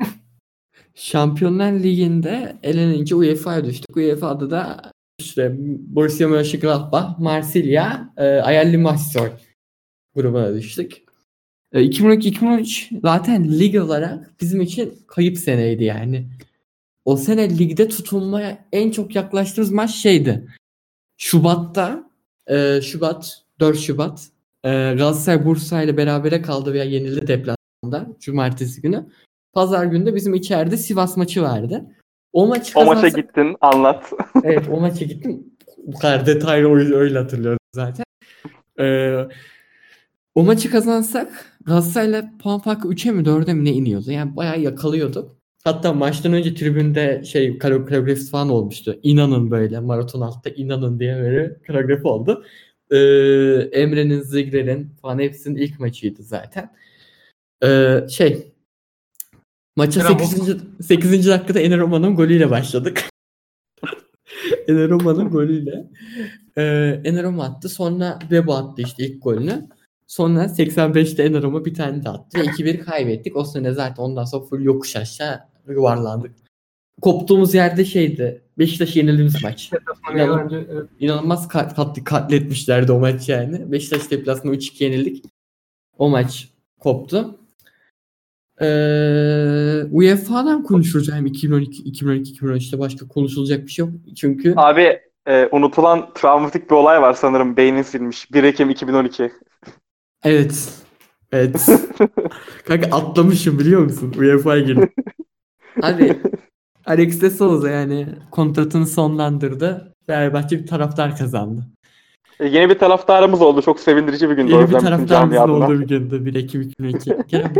Şampiyonlar 0.94 1.72
Ligi'nde 1.72 2.56
elenince 2.62 3.14
UEFA'ya 3.14 3.64
düştük. 3.64 3.96
UEFA'da 3.96 4.50
da 4.50 4.92
işte 5.18 5.54
Borussia 5.58 6.28
Mönchengladbach, 6.28 7.18
Marsilya, 7.18 8.12
e, 8.16 8.24
Ayerli 8.24 8.72
Limmassol 8.72 9.28
grubuna 10.14 10.54
düştük. 10.54 11.02
E, 11.72 11.80
2012-2013 11.80 13.00
zaten 13.02 13.58
lig 13.58 13.82
olarak 13.82 14.40
bizim 14.40 14.60
için 14.60 14.94
kayıp 15.06 15.38
seneydi 15.38 15.84
yani. 15.84 16.28
O 17.08 17.16
sene 17.16 17.58
ligde 17.58 17.88
tutunmaya 17.88 18.64
en 18.72 18.90
çok 18.90 19.14
yaklaştığımız 19.14 19.70
maç 19.70 19.94
şeydi. 19.94 20.48
Şubat'ta, 21.16 22.10
e, 22.46 22.80
Şubat, 22.80 23.42
4 23.60 23.78
Şubat, 23.78 24.28
e, 24.64 24.68
Galatasaray 24.70 25.44
Bursa 25.44 25.82
ile 25.82 25.96
berabere 25.96 26.42
kaldı 26.42 26.72
veya 26.72 26.84
yenildi 26.84 27.26
deplasmanda 27.26 28.16
Cumartesi 28.20 28.82
günü. 28.82 29.06
Pazar 29.52 29.84
günü 29.84 30.06
de 30.06 30.14
bizim 30.14 30.34
içeride 30.34 30.76
Sivas 30.76 31.16
maçı 31.16 31.42
vardı. 31.42 31.84
O 32.32 32.46
maçı 32.46 32.78
O 32.78 32.84
maça 32.84 33.00
kazansa- 33.00 33.20
gittin 33.20 33.56
anlat. 33.60 34.12
Evet 34.44 34.68
o 34.70 34.80
maça 34.80 35.04
gittim. 35.04 35.46
Bu 35.86 35.98
kadar 35.98 36.26
detaylı 36.26 36.74
öyle, 36.74 36.94
öyle 36.94 37.18
hatırlıyorum 37.18 37.58
zaten. 37.74 38.04
Ee, 38.80 39.28
o 40.34 40.42
maçı 40.42 40.70
kazansak 40.70 41.56
Galatasaray'la 41.64 42.30
puan 42.42 42.58
farkı 42.60 42.88
3'e 42.88 43.10
mi 43.10 43.22
4'e 43.22 43.54
mi 43.54 43.64
ne 43.64 43.72
iniyordu? 43.72 44.10
Yani 44.10 44.36
bayağı 44.36 44.60
yakalıyorduk. 44.60 45.37
Hatta 45.68 45.92
maçtan 45.92 46.32
önce 46.32 46.54
tribünde 46.54 47.22
şey 47.24 47.58
koreografisi 47.58 48.30
falan 48.30 48.48
olmuştu. 48.50 48.98
İnanın 49.02 49.50
böyle 49.50 49.80
maraton 49.80 50.20
altta 50.20 50.50
inanın 50.50 51.00
diye 51.00 51.16
böyle 51.16 51.56
koreografi 51.66 52.08
oldu. 52.08 52.44
Ee, 52.90 52.96
Emre'nin, 53.72 54.20
Zigrer'in 54.20 54.90
falan 55.02 55.18
hepsinin 55.18 55.56
ilk 55.56 55.80
maçıydı 55.80 56.22
zaten. 56.22 56.72
Ee, 57.64 58.00
şey 58.10 58.52
maça 59.76 60.00
Bravo. 60.00 60.18
8. 60.18 60.56
8. 60.80 61.28
dakikada 61.28 61.60
Ener 61.60 61.78
Roman'ın 61.78 62.16
golüyle 62.16 62.50
başladık. 62.50 63.04
Ener 64.68 64.88
Roman'ın 64.88 65.30
golüyle. 65.30 65.90
Ee, 66.56 67.00
Ener 67.04 67.22
Roma 67.22 67.44
attı. 67.44 67.68
Sonra 67.68 68.18
Bebo 68.30 68.54
attı 68.54 68.82
işte 68.82 69.06
ilk 69.06 69.22
golünü. 69.22 69.68
Sonra 70.06 70.44
85'te 70.44 71.22
Ener 71.22 71.42
Roma 71.42 71.64
bir 71.64 71.74
tane 71.74 72.04
de 72.04 72.08
attı. 72.08 72.38
Ve 72.38 72.44
2-1 72.44 72.78
kaybettik. 72.78 73.36
O 73.36 73.44
sene 73.44 73.72
zaten 73.72 74.02
ondan 74.02 74.24
sonra 74.24 74.44
full 74.44 74.62
yokuş 74.62 74.96
aşağı 74.96 75.48
yuvarlandık. 75.72 76.32
Koptuğumuz 77.02 77.54
yerde 77.54 77.84
şeydi. 77.84 78.42
Beşiktaş 78.58 78.96
yenildiğimiz 78.96 79.42
maç. 79.44 79.70
İnanın- 80.12 80.38
bence 80.44 80.66
evet. 80.70 80.86
İnanılmaz 81.00 81.48
kat, 81.48 81.76
kat, 81.76 82.04
katletmişlerdi 82.04 82.92
o 82.92 83.00
maç 83.00 83.28
yani. 83.28 83.72
Beşiktaş 83.72 84.10
deplasmanı 84.10 84.56
3-2 84.56 84.84
yenildik. 84.84 85.24
O 85.98 86.08
maç 86.08 86.48
koptu. 86.80 87.38
Ee, 88.60 89.84
UEFA'dan 89.90 90.62
konuşuruz 90.62 91.12
hem 91.12 91.26
2012 91.26 91.82
2012 91.82 92.32
2013'te 92.32 92.78
başka 92.78 93.08
konuşulacak 93.08 93.66
bir 93.66 93.70
şey 93.70 93.84
yok. 93.84 93.94
Çünkü 94.16 94.54
Abi 94.56 95.00
e, 95.28 95.48
unutulan 95.52 96.12
travmatik 96.14 96.70
bir 96.70 96.74
olay 96.74 97.02
var 97.02 97.14
sanırım. 97.14 97.56
Beynin 97.56 97.82
silmiş. 97.82 98.32
1 98.32 98.44
Ekim 98.44 98.70
2012. 98.70 99.32
evet. 100.24 100.68
Evet. 101.32 101.66
Kanka 102.66 102.96
atlamışım 102.96 103.58
biliyor 103.58 103.80
musun? 103.82 104.14
UEFA'ya 104.18 104.62
girdim. 104.62 104.90
Abi 105.82 106.18
Alex 106.86 107.22
de 107.22 107.30
Souza 107.30 107.70
yani 107.70 108.06
kontratını 108.30 108.86
sonlandırdı. 108.86 109.94
Fenerbahçe 110.06 110.58
bir 110.58 110.66
taraftar 110.66 111.16
kazandı. 111.16 111.66
E, 112.40 112.46
yeni 112.46 112.70
bir 112.70 112.78
taraftarımız 112.78 113.42
oldu. 113.42 113.62
Çok 113.62 113.80
sevindirici 113.80 114.30
bir 114.30 114.34
gündü. 114.34 114.52
Yeni 114.52 114.70
bir 114.70 114.74
adına. 114.74 115.52
olduğu 115.52 115.80
bir 115.80 115.86
gündü 115.86 116.24
1 116.24 116.34
Ekim 116.34 116.62
2002. 116.62 117.10
Yani, 117.30 117.52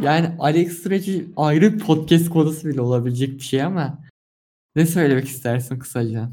yani 0.00 0.36
Alex 0.38 0.82
süreci 0.82 1.26
ayrı 1.36 1.72
bir 1.72 1.78
podcast 1.78 2.30
konusu 2.30 2.68
bile 2.68 2.80
olabilecek 2.80 3.34
bir 3.34 3.44
şey 3.44 3.62
ama 3.62 3.98
ne 4.76 4.86
söylemek 4.86 5.24
istersin 5.24 5.78
kısaca? 5.78 6.28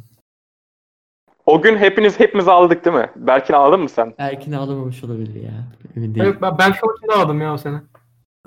O 1.45 1.61
gün 1.61 1.77
hepiniz 1.77 2.19
hepimiz 2.19 2.47
ağladık 2.47 2.85
değil 2.85 2.95
mi? 2.95 3.09
Berkin 3.15 3.53
ağladın 3.53 3.79
mı 3.79 3.89
sen? 3.89 4.13
Erkin 4.17 4.51
ağlamamış 4.51 5.03
olabilir 5.03 5.43
ya. 5.43 5.67
Emin 5.95 6.15
değilim. 6.15 6.25
Evet, 6.25 6.41
ben, 6.41 6.57
ben 6.57 6.71
şu 6.71 6.85
maçında 6.85 7.15
aldım 7.15 7.41
ya 7.41 7.53
o 7.53 7.57
sene. 7.57 7.81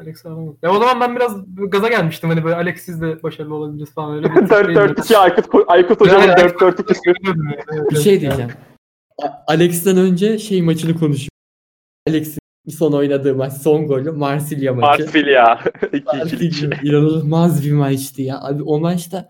Alex 0.01 0.27
alamadım. 0.27 0.57
Ya 0.63 0.71
o 0.71 0.79
zaman 0.79 1.01
ben 1.01 1.17
biraz 1.17 1.37
gaza 1.69 1.89
gelmiştim 1.89 2.31
hani 2.31 2.45
böyle 2.45 2.57
Alex'siz 2.57 3.01
de 3.03 3.23
başarılı 3.23 3.55
olabiliriz 3.55 3.95
falan 3.95 4.15
öyle 4.17 4.31
bir 4.31 4.37
4-4-2 4.41 5.17
Aykut, 5.17 5.47
Aykut 5.67 6.01
hocamın 6.01 6.23
Yani- 6.23 6.41
4-4-2'si. 6.41 7.91
Bir 7.91 7.97
şey 7.97 8.21
diyeceğim. 8.21 8.51
Alex'ten 9.47 9.97
önce 9.97 10.39
şey 10.39 10.63
maçını 10.63 10.99
konuşuyor. 10.99 11.31
Alex'in 12.09 12.41
son 12.71 12.93
oynadığı 12.93 13.35
maç 13.35 13.53
son 13.53 13.87
golü 13.87 14.11
Marsilya 14.11 14.75
maçı. 14.75 15.03
Marsilya. 15.03 15.55
2-2. 15.83 16.05
Marsilya 16.17 16.79
inanılmaz 16.83 17.65
bir 17.65 17.73
maçtı 17.73 18.23
ya. 18.23 18.41
Abi 18.43 18.63
o 18.63 18.81
maçta 18.81 19.29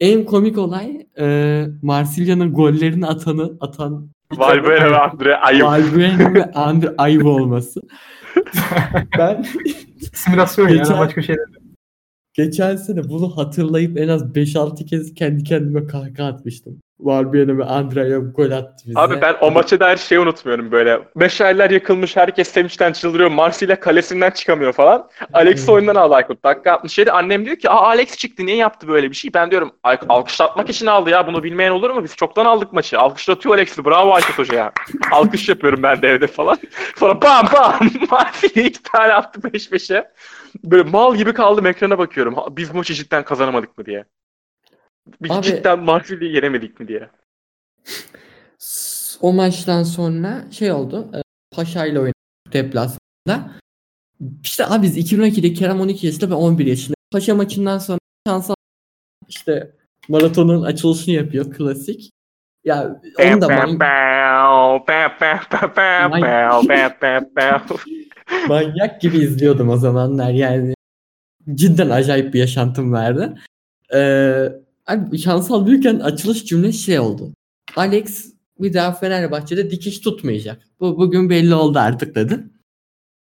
en 0.00 0.24
komik 0.24 0.58
olay 0.58 1.06
e, 1.18 1.66
Marsilya'nın 1.82 2.52
gollerini 2.52 3.06
atanı 3.06 3.52
atan 3.60 4.08
Valbuena 4.32 4.90
ve 4.90 4.96
Andre 4.98 5.36
ayıp. 5.36 5.64
Valbuena 5.64 6.34
ve 6.34 6.52
Andre 6.52 6.94
Ayv 6.98 7.24
olması. 7.26 7.80
ben 9.18 9.46
Simülasyon 10.16 10.68
Geçen- 10.68 10.94
ya 10.94 11.00
başka 11.00 11.22
şey. 11.22 11.36
geçen 12.34 12.76
sene 12.76 13.08
bunu 13.08 13.36
hatırlayıp 13.36 13.98
en 13.98 14.08
az 14.08 14.34
5-6 14.34 14.84
kez 14.86 15.14
kendi 15.14 15.44
kendime 15.44 15.86
kahkaha 15.86 16.28
atmıştım. 16.28 16.82
Valbuena 17.00 17.58
ve 17.58 17.64
Andre 17.64 18.00
Ayv 18.02 18.32
gol 18.32 18.50
attı 18.50 18.84
bize. 18.86 19.00
Abi 19.00 19.20
ben 19.20 19.36
o 19.40 19.50
maça 19.50 19.80
dair 19.80 19.96
şeyi 19.96 20.18
unutmuyorum 20.20 20.72
böyle. 20.72 21.00
Meşaleler 21.14 21.70
yakılmış, 21.70 22.16
herkes 22.16 22.48
sevinçten 22.48 22.92
çıldırıyor. 22.92 23.30
Marsilya 23.30 23.80
kalesinden 23.80 24.30
çıkamıyor 24.30 24.72
falan. 24.72 25.08
Alex 25.32 25.68
oyundan 25.68 25.94
aldı 25.94 26.14
Aykut. 26.14 26.44
Dakika 26.44 26.72
67 26.72 27.12
annem 27.12 27.44
diyor 27.44 27.56
ki 27.56 27.70
Aa, 27.70 27.86
Alex 27.86 28.16
çıktı 28.16 28.46
niye 28.46 28.56
yaptı 28.56 28.88
böyle 28.88 29.10
bir 29.10 29.16
şey? 29.16 29.34
Ben 29.34 29.50
diyorum 29.50 29.72
"Ay- 29.82 29.98
alkışlatmak 30.08 30.70
için 30.70 30.86
aldı 30.86 31.10
ya 31.10 31.26
bunu 31.26 31.42
bilmeyen 31.42 31.70
olur 31.70 31.90
mu? 31.90 32.04
Biz 32.04 32.16
çoktan 32.16 32.44
aldık 32.46 32.72
maçı. 32.72 32.98
Alkışlatıyor 32.98 33.54
Alex'i. 33.54 33.84
Bravo 33.84 34.14
Aykut 34.14 34.38
Hoca 34.38 34.56
ya. 34.56 34.72
Alkış 35.12 35.48
yapıyorum 35.48 35.82
ben 35.82 36.02
de 36.02 36.08
evde 36.08 36.26
falan. 36.26 36.58
Sonra 36.96 37.22
bam 37.22 37.46
bam 37.52 37.74
Marsilya 38.10 38.64
iki 38.66 38.82
tane 38.82 39.12
attı 39.12 39.40
peş 39.40 39.70
peşe. 39.70 40.04
Böyle 40.64 40.90
mal 40.90 41.16
gibi 41.16 41.32
kaldım 41.32 41.66
ekrana 41.66 41.98
bakıyorum. 41.98 42.34
Biz 42.50 42.74
maçı 42.74 42.94
cidden 42.94 43.24
kazanamadık 43.24 43.78
mı 43.78 43.86
diye. 43.86 44.04
Biz 45.22 45.30
Abi- 45.30 45.46
cidden 45.46 45.78
Marsilya'yı 45.84 46.34
yenemedik 46.34 46.80
mi 46.80 46.88
diye. 46.88 47.10
S- 48.58 49.18
o 49.20 49.32
maçtan 49.32 49.82
sonra 49.82 50.44
şey 50.50 50.72
oldu. 50.72 51.10
e, 51.14 51.22
Paşa 51.56 51.86
ile 51.86 51.98
oynadık 51.98 52.52
deplasmanda. 52.52 53.50
İşte 54.42 54.66
abi 54.66 54.82
biz 54.82 55.12
2012'de 55.12 55.52
Kerem 55.54 55.80
12 55.80 56.06
yaşında 56.06 56.30
ben 56.30 56.34
11 56.34 56.66
yaşında. 56.66 56.94
Paşa 57.12 57.34
maçından 57.34 57.78
sonra 57.78 57.98
şans 58.28 58.50
al- 58.50 58.54
işte 59.28 59.72
maratonun 60.08 60.62
açılışını 60.62 61.14
yapıyor 61.14 61.52
klasik. 61.52 62.10
Ya 62.64 63.00
onu 63.34 63.40
da 63.40 63.48
man- 63.48 63.58
manyak 68.48 69.00
gibi 69.00 69.18
izliyordum 69.18 69.68
o 69.68 69.76
zamanlar 69.76 70.30
yani. 70.30 70.74
cidden 71.54 71.90
acayip 71.90 72.34
bir 72.34 72.38
yaşantım 72.40 72.92
vardı. 72.92 73.38
Ee, 73.94 74.48
abi 74.86 75.18
şansal 75.18 75.66
büyükken 75.66 75.98
açılış 75.98 76.44
cümle 76.44 76.72
şey 76.72 76.98
oldu. 76.98 77.32
Alex 77.76 78.34
bir 78.60 78.74
daha 78.74 78.92
Fenerbahçe'de 78.92 79.70
dikiş 79.70 80.00
tutmayacak. 80.00 80.62
Bu 80.80 80.98
bugün 80.98 81.30
belli 81.30 81.54
oldu 81.54 81.78
artık 81.78 82.14
dedi. 82.14 82.44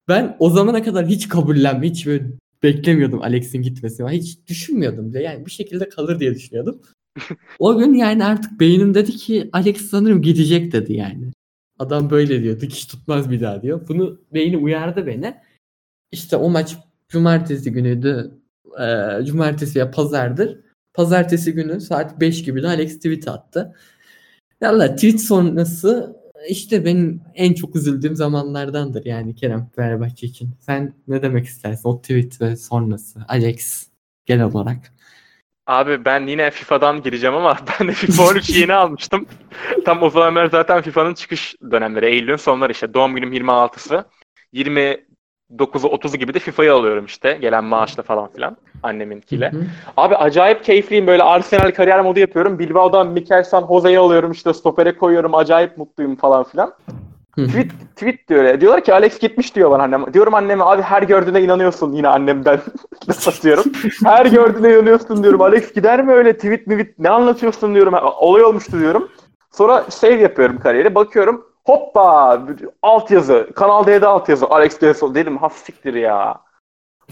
Ben 0.07 0.35
o 0.39 0.49
zamana 0.49 0.83
kadar 0.83 1.07
hiç 1.07 1.29
kabullenme, 1.29 1.89
hiç 1.89 2.05
böyle 2.07 2.25
beklemiyordum 2.63 3.21
Alex'in 3.21 3.61
gitmesini. 3.61 4.09
Hiç 4.09 4.47
düşünmüyordum 4.47 5.09
bile. 5.09 5.23
Yani 5.23 5.45
bir 5.45 5.51
şekilde 5.51 5.89
kalır 5.89 6.19
diye 6.19 6.35
düşünüyordum. 6.35 6.81
o 7.59 7.77
gün 7.77 7.93
yani 7.93 8.25
artık 8.25 8.59
beynim 8.59 8.93
dedi 8.93 9.11
ki 9.11 9.49
Alex 9.53 9.89
sanırım 9.89 10.21
gidecek 10.21 10.71
dedi 10.71 10.93
yani. 10.93 11.31
Adam 11.79 12.09
böyle 12.09 12.43
diyor. 12.43 12.59
Dikiş 12.59 12.85
tutmaz 12.85 13.31
bir 13.31 13.41
daha 13.41 13.61
diyor. 13.61 13.87
Bunu 13.87 14.21
beyni 14.33 14.57
uyardı 14.57 15.07
beni. 15.07 15.35
İşte 16.11 16.35
o 16.35 16.49
maç 16.49 16.77
cumartesi 17.09 17.71
günüydü. 17.71 18.31
Ee, 18.81 19.25
cumartesi 19.25 19.79
ya 19.79 19.91
pazardır. 19.91 20.59
Pazartesi 20.93 21.53
günü 21.53 21.81
saat 21.81 22.19
5 22.19 22.43
gibi 22.43 22.63
de 22.63 22.67
Alex 22.67 22.95
tweet 22.95 23.27
attı. 23.27 23.75
Valla 24.61 24.95
tweet 24.95 25.21
sonrası 25.21 26.15
işte 26.49 26.85
benim 26.85 27.21
en 27.35 27.53
çok 27.53 27.75
üzüldüğüm 27.75 28.15
zamanlardandır 28.15 29.05
yani 29.05 29.35
Kerem 29.35 29.69
Fenerbahçe 29.75 30.27
için. 30.27 30.55
Sen 30.59 30.93
ne 31.07 31.21
demek 31.21 31.45
istersin 31.45 31.89
o 31.89 32.01
tweet 32.01 32.41
ve 32.41 32.55
sonrası? 32.55 33.19
Alex 33.27 33.87
genel 34.25 34.45
olarak. 34.45 34.93
Abi 35.67 36.05
ben 36.05 36.27
yine 36.27 36.51
FIFA'dan 36.51 37.03
gireceğim 37.03 37.35
ama 37.35 37.57
ben 37.79 37.87
de 37.87 37.91
FIFA 37.91 38.27
13 38.27 38.49
yeni 38.49 38.73
almıştım. 38.73 39.25
Tam 39.85 40.03
o 40.03 40.09
zamanlar 40.09 40.49
zaten 40.49 40.81
FIFA'nın 40.81 41.13
çıkış 41.13 41.55
dönemleri. 41.71 42.05
Eylül'ün 42.05 42.35
sonları 42.35 42.71
işte. 42.71 42.93
Doğum 42.93 43.15
günüm 43.15 43.33
26'sı. 43.33 44.05
29'u 45.59 45.87
30'u 45.87 46.17
gibi 46.17 46.33
de 46.33 46.39
FIFA'yı 46.39 46.73
alıyorum 46.73 47.05
işte. 47.05 47.37
Gelen 47.41 47.63
maaşla 47.63 48.03
falan 48.03 48.29
filan. 48.31 48.57
Anneminkiyle. 48.83 49.51
Hı 49.51 49.57
hı. 49.57 49.63
Abi 49.97 50.15
acayip 50.15 50.63
keyifliyim. 50.63 51.07
Böyle 51.07 51.23
Arsenal 51.23 51.71
kariyer 51.71 52.01
modu 52.01 52.19
yapıyorum. 52.19 52.59
Bilbao'dan 52.59 53.07
Mikel 53.07 53.43
San 53.43 53.67
Jose'yi 53.67 53.99
alıyorum 53.99 54.31
işte. 54.31 54.53
Stopere 54.53 54.97
koyuyorum. 54.97 55.35
Acayip 55.35 55.77
mutluyum 55.77 56.15
falan 56.15 56.43
filan. 56.43 56.73
Hı. 57.35 57.47
Tweet, 57.47 57.71
tweet 57.95 58.29
diyor. 58.29 58.61
Diyorlar 58.61 58.83
ki 58.83 58.93
Alex 58.93 59.19
gitmiş 59.19 59.55
diyor 59.55 59.71
bana 59.71 59.83
annem. 59.83 60.13
Diyorum 60.13 60.33
anneme 60.33 60.63
abi 60.63 60.81
her 60.81 61.03
gördüğüne 61.03 61.41
inanıyorsun 61.41 61.93
yine 61.93 62.07
annemden. 62.07 62.59
Nasıl 63.07 63.31
atıyorum? 63.31 63.65
Her 64.05 64.25
gördüğüne 64.25 64.73
inanıyorsun 64.73 65.23
diyorum. 65.23 65.41
Alex 65.41 65.73
gider 65.73 66.03
mi 66.03 66.11
öyle 66.11 66.33
tweet 66.33 66.67
mi 66.67 66.93
ne 66.99 67.09
anlatıyorsun 67.09 67.75
diyorum. 67.75 67.93
Olay 68.19 68.43
olmuştu 68.43 68.79
diyorum. 68.79 69.09
Sonra 69.51 69.85
save 69.89 70.15
yapıyorum 70.15 70.59
kariyeri. 70.59 70.95
Bakıyorum 70.95 71.45
hoppa 71.65 72.41
alt 72.81 73.11
yazı. 73.11 73.49
Kanal 73.55 73.87
D'de 73.87 74.07
alt 74.07 74.29
yazı. 74.29 74.47
Alex 74.47 74.79
Gelson 74.79 75.15
dedim 75.15 75.37
has 75.37 75.53
siktir 75.53 75.93
ya. 75.93 76.41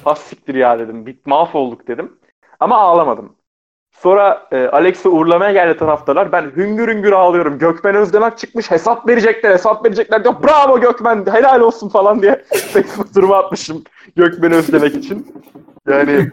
Has 0.04 0.20
siktir 0.20 0.56
ya 0.56 0.80
dedim. 0.80 1.06
Bit 1.06 1.26
mahvolduk 1.26 1.88
dedim. 1.88 2.20
Ama 2.60 2.78
ağlamadım. 2.78 3.36
Sonra 3.92 4.48
e, 4.52 4.68
Alex'i 4.68 5.10
uğurlamaya 5.10 5.52
geldi 5.52 5.78
taraftarlar. 5.78 6.32
Ben 6.32 6.52
hüngür 6.56 6.88
hüngür 6.88 7.12
ağlıyorum. 7.12 7.60
Gökmen 7.60 7.96
Özdenak 7.96 8.38
çıkmış 8.38 8.72
hesap 8.72 9.08
verecekler 9.08 9.52
hesap 9.52 9.86
verecekler 9.86 10.24
diyor. 10.24 10.36
Bravo 10.44 10.80
Gökmen 10.80 11.26
helal 11.32 11.62
olsun 11.62 11.90
falan 11.90 12.22
diye 12.22 12.44
Facebook 12.74 13.16
duruma 13.16 13.38
atmışım 13.38 13.84
Gökmen 14.16 14.52
Özdenak 14.52 14.96
için. 14.96 15.44
Yani 15.88 16.32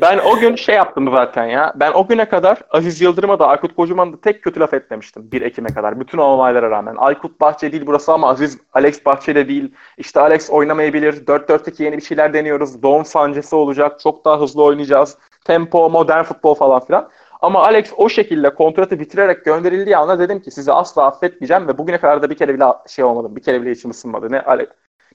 ben 0.00 0.18
o 0.18 0.38
gün 0.38 0.56
şey 0.56 0.74
yaptım 0.74 1.10
zaten 1.12 1.46
ya. 1.46 1.72
Ben 1.76 1.92
o 1.92 2.06
güne 2.06 2.28
kadar 2.28 2.58
Aziz 2.70 3.00
Yıldırım'a 3.00 3.38
da 3.38 3.46
Aykut 3.48 3.76
Kocaman'a 3.76 4.12
da 4.12 4.20
tek 4.20 4.42
kötü 4.42 4.60
laf 4.60 4.74
etmemiştim 4.74 5.32
1 5.32 5.42
Ekim'e 5.42 5.68
kadar. 5.74 6.00
Bütün 6.00 6.18
olaylara 6.18 6.70
rağmen. 6.70 6.94
Aykut 6.98 7.40
Bahçe 7.40 7.72
değil 7.72 7.86
burası 7.86 8.12
ama 8.12 8.28
Aziz 8.28 8.58
Alex 8.72 9.06
Bahçe 9.06 9.34
de 9.34 9.48
değil. 9.48 9.74
İşte 9.98 10.20
Alex 10.20 10.50
oynamayabilir. 10.50 11.26
4-4-2 11.26 11.82
yeni 11.82 11.96
bir 11.96 12.02
şeyler 12.02 12.34
deniyoruz. 12.34 12.82
Doğum 12.82 13.04
sancısı 13.04 13.56
olacak. 13.56 14.00
Çok 14.00 14.24
daha 14.24 14.40
hızlı 14.40 14.62
oynayacağız. 14.62 15.18
Tempo, 15.44 15.90
modern 15.90 16.22
futbol 16.22 16.54
falan 16.54 16.84
filan. 16.84 17.10
Ama 17.40 17.62
Alex 17.62 17.92
o 17.96 18.08
şekilde 18.08 18.54
kontratı 18.54 19.00
bitirerek 19.00 19.44
gönderildiği 19.44 19.96
anda 19.96 20.18
dedim 20.18 20.40
ki 20.40 20.50
sizi 20.50 20.72
asla 20.72 21.06
affetmeyeceğim 21.06 21.68
ve 21.68 21.78
bugüne 21.78 21.98
kadar 21.98 22.22
da 22.22 22.30
bir 22.30 22.34
kere 22.34 22.54
bile 22.54 22.64
şey 22.88 23.04
olmadım. 23.04 23.36
Bir 23.36 23.42
kere 23.42 23.62
bile 23.62 23.70
içim 23.70 23.90
ısınmadı. 23.90 24.32
Ne 24.32 24.40
Alex, 24.40 24.68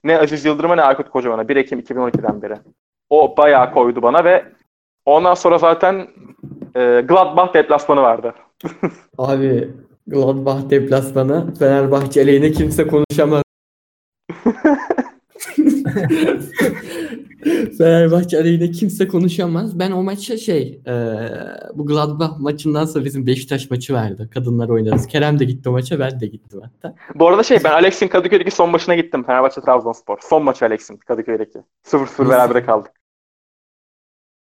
ne 0.04 0.20
Aziz 0.20 0.46
Yıldırım'a 0.46 0.76
ne 0.76 0.82
Aykut 0.82 1.10
Kocaman'a 1.10 1.48
1 1.48 1.56
Ekim 1.56 1.80
2012'den 1.80 2.42
beri. 2.42 2.56
O 3.10 3.38
bayağı 3.38 3.74
koydu 3.74 4.02
bana 4.02 4.24
ve 4.24 4.46
ondan 5.06 5.34
sonra 5.34 5.58
zaten 5.58 6.08
e, 6.76 7.02
Gladbach 7.02 7.54
deplasmanı 7.54 8.02
vardı. 8.02 8.34
Abi 9.18 9.70
Gladbach 10.08 10.70
deplasmanı 10.70 11.54
Fenerbahçe 11.56 12.22
aleyhine 12.22 12.52
kimse 12.52 12.88
konuşamaz. 12.88 13.44
Fenerbahçe 17.78 18.38
aleyhine 18.38 18.72
kimse 18.72 19.08
konuşamaz. 19.08 19.80
Ben 19.80 19.92
o 19.92 20.04
maçı 20.04 20.38
şey 20.38 20.82
e, 20.88 20.94
bu 21.74 21.86
Gladbach 21.86 22.40
maçından 22.40 22.86
sonra 22.86 23.06
bizim 23.06 23.28
Beşiktaş 23.28 23.70
maçı 23.70 23.94
vardı. 23.94 24.30
Kadınlar 24.34 24.70
oynarız. 24.70 25.08
Kerem 25.08 25.40
de 25.40 25.46
gitti 25.46 25.70
o 25.70 25.72
maça 25.72 26.00
ben 26.00 26.20
de 26.20 26.28
gittim 26.28 26.62
hatta. 26.64 26.96
Bu 27.16 27.28
arada 27.28 27.44
şey 27.44 27.60
ben 27.64 27.72
Alex'in 27.72 28.08
Kadıköy'deki 28.08 28.52
son 28.52 28.70
maçına 28.70 28.96
gittim. 28.96 29.24
Fenerbahçe 29.24 29.62
Trabzonspor. 29.62 30.18
Son 30.22 30.44
maçı 30.44 30.66
Alex'in 30.66 30.98
Kadıköy'deki. 30.98 31.60
0-0 31.86 32.30
berabere 32.30 32.66
kaldık. 32.66 32.92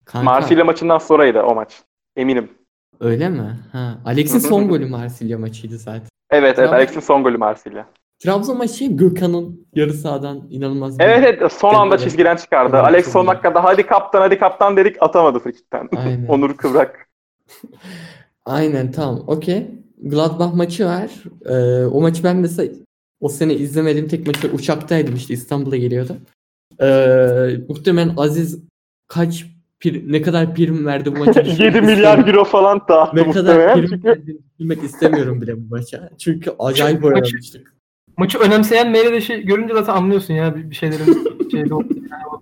Kanka, 0.04 0.24
Marsilya 0.24 0.64
maçından 0.64 0.98
sonraydı 0.98 1.42
o 1.42 1.54
maç. 1.54 1.82
Eminim. 2.16 2.48
Öyle 3.00 3.28
mi? 3.28 3.58
Ha. 3.72 3.98
Alex'in 4.04 4.38
son 4.38 4.68
golü 4.68 4.86
Marsilya 4.86 5.38
maçıydı 5.38 5.78
zaten. 5.78 6.08
Evet 6.30 6.58
evet. 6.58 6.72
Alex'in 6.72 7.00
son 7.00 7.22
golü 7.22 7.36
Marsilya. 7.36 7.86
Trabzon 8.20 8.58
maçı 8.58 8.84
Gökhan'ın 8.84 9.66
yarı 9.74 9.92
sahadan 9.92 10.46
inanılmaz 10.50 10.96
Evet 11.00 11.24
evet 11.24 11.52
son 11.52 11.74
anda 11.74 11.98
çizgiden 11.98 12.36
çıkardı. 12.36 12.76
Evet, 12.76 12.84
Alex 12.84 13.12
son 13.12 13.26
dakikada 13.26 13.64
hadi 13.64 13.86
kaptan 13.86 14.20
hadi 14.20 14.38
kaptan 14.38 14.76
dedik 14.76 14.96
atamadı 15.00 15.38
frikikten. 15.38 15.88
Onur 16.28 16.56
Kıvrak. 16.56 17.08
Aynen 18.46 18.92
tamam 18.92 19.24
okey. 19.26 19.70
Gladbach 20.02 20.54
maçı 20.54 20.86
var. 20.86 21.10
Ee, 21.46 21.84
o 21.84 22.00
maçı 22.00 22.24
ben 22.24 22.36
mesela 22.36 22.72
o 23.20 23.28
sene 23.28 23.54
izlemediğim 23.54 24.08
tek 24.08 24.26
maçı 24.26 24.48
uçaktaydım 24.48 25.14
işte 25.14 25.34
İstanbul'a 25.34 25.76
geliyordum. 25.76 26.16
Ee, 26.80 27.48
muhtemelen 27.68 28.14
Aziz 28.16 28.64
kaç 29.08 29.46
pir, 29.80 30.12
ne 30.12 30.22
kadar 30.22 30.54
prim 30.54 30.86
verdi 30.86 31.16
bu 31.16 31.18
maça 31.18 31.40
7 31.64 31.80
milyar 31.80 32.28
euro 32.28 32.44
falan 32.44 32.80
dağıttı 32.88 33.16
ne 33.16 33.30
kadar 33.30 33.74
prim 33.74 33.88
Çünkü 33.88 34.08
verdiğini 34.08 34.38
bilmek 34.58 34.82
istemiyorum 34.82 35.40
bile 35.40 35.56
bu 35.56 35.70
maça. 35.70 36.10
Çünkü 36.18 36.52
acayip 36.58 37.04
oynamıştık. 37.04 37.79
Maçı 38.16 38.38
önemseyen 38.38 38.90
Meireles 38.90 39.28
görünce 39.28 39.74
zaten 39.74 39.92
anlıyorsun 39.94 40.34
ya 40.34 40.56
bir 40.56 40.70
bir 40.70 40.74
şeylerin 40.74 41.24
şeyde 41.50 41.74
o- 41.74 41.82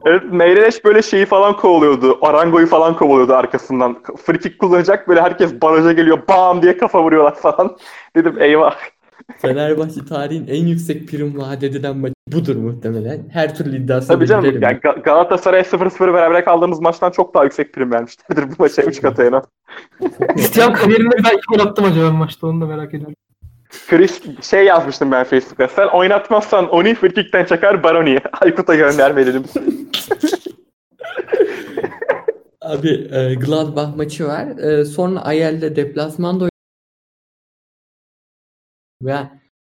evet, 0.06 0.22
Meireles 0.32 0.84
böyle 0.84 1.02
şeyi 1.02 1.26
falan 1.26 1.56
kovalıyordu. 1.56 2.18
Arango'yu 2.22 2.66
falan 2.66 2.96
kovalıyordu 2.96 3.34
arkasından. 3.34 3.96
Frikik 4.24 4.58
kullanacak 4.58 5.08
böyle 5.08 5.20
herkes 5.20 5.62
baraja 5.62 5.92
geliyor 5.92 6.18
bam 6.28 6.62
diye 6.62 6.76
kafa 6.76 7.02
vuruyorlar 7.02 7.34
falan. 7.34 7.76
Dedim 8.16 8.34
eyvah. 8.40 8.74
Fenerbahçe 9.38 10.04
tarihin 10.08 10.46
en 10.48 10.66
yüksek 10.66 11.08
prim 11.08 11.38
vaat 11.38 11.62
edilen 11.62 11.96
maçı 11.96 12.14
budur 12.28 12.56
muhtemelen. 12.56 13.20
Her 13.32 13.54
türlü 13.54 13.76
iddiasını 13.76 14.16
Tabii 14.16 14.26
canım 14.26 14.44
yani 14.62 14.78
Ga- 14.78 15.02
Galatasaray 15.02 15.60
0-0 15.60 16.12
beraber 16.14 16.44
kaldığımız 16.44 16.80
maçtan 16.80 17.10
çok 17.10 17.34
daha 17.34 17.44
yüksek 17.44 17.72
prim 17.72 17.92
vermişlerdir 17.92 18.42
bu 18.50 18.54
maça 18.58 18.82
3 18.82 19.02
katı 19.02 19.22
en 19.22 19.32
az. 19.32 19.44
Cristiano 20.36 20.72
kariyerinde 20.72 21.18
bir 21.18 21.24
daha 21.24 21.32
iki 21.32 21.42
gol 21.48 21.66
attım 21.66 21.84
acaba 21.84 22.10
maçta 22.10 22.46
onu 22.46 22.60
da 22.60 22.66
merak 22.66 22.94
ediyorum. 22.94 23.14
Chris 23.68 24.22
şey 24.42 24.64
yazmıştım 24.64 25.10
ben 25.10 25.24
Facebook'a. 25.24 25.68
Sen 25.68 25.86
oynatmazsan 25.86 26.68
Oni 26.68 26.94
frikikten 26.94 27.44
çakar 27.44 27.82
Baroni'ye. 27.82 28.20
Aykut'a 28.40 28.74
gönderme 28.74 29.26
dedim. 29.26 29.44
Abi 32.60 33.08
e, 33.12 33.34
Gladbach 33.34 33.96
maçı 33.96 34.26
var. 34.26 34.58
E, 34.58 34.84
sonra 34.84 35.20
Ayel'de 35.20 35.76
deplasmanda 35.76 36.48
ve 39.02 39.16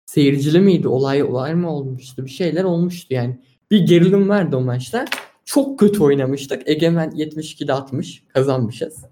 seyircili 0.06 0.60
miydi? 0.60 0.88
Olay 0.88 1.24
olay 1.24 1.56
mı 1.56 1.72
olmuştu? 1.76 2.26
Bir 2.26 2.32
şeyler 2.32 2.64
olmuştu 2.64 3.14
yani. 3.14 3.40
Bir 3.72 3.80
gerilim 3.80 4.30
vardı 4.30 4.58
o 4.58 4.62
maçta. 4.62 5.06
Çok 5.46 5.80
kötü 5.80 6.04
oynamıştık. 6.04 6.70
Egemen 6.70 7.10
72'de 7.10 7.74
atmış. 7.74 8.24
Kazanmışız. 8.34 9.06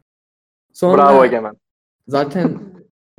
Sonra 0.73 0.97
Bravo 0.97 1.25
Egemen. 1.25 1.55
zaten 2.07 2.59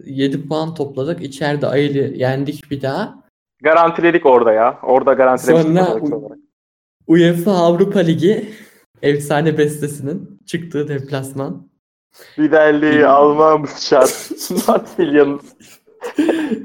7 0.04 0.48
puan 0.48 0.74
topladık. 0.74 1.22
İçeride 1.22 1.66
Ayel'i 1.66 2.18
yendik 2.18 2.70
bir 2.70 2.82
daha. 2.82 3.24
Garantiledik 3.62 4.26
orada 4.26 4.52
ya. 4.52 4.78
Orada 4.82 5.12
garantilemiştik. 5.12 5.72
Sonra-. 5.72 6.36
UEFA 7.06 7.52
Avrupa 7.52 8.00
Ligi 8.00 8.48
efsane 9.02 9.58
bestesinin 9.58 10.40
çıktığı 10.46 10.88
deplasman. 10.88 11.70
Liderliği 12.38 13.06
almamız 13.06 13.80
şart. 13.80 14.30
Marsilya'nın. 14.68 15.40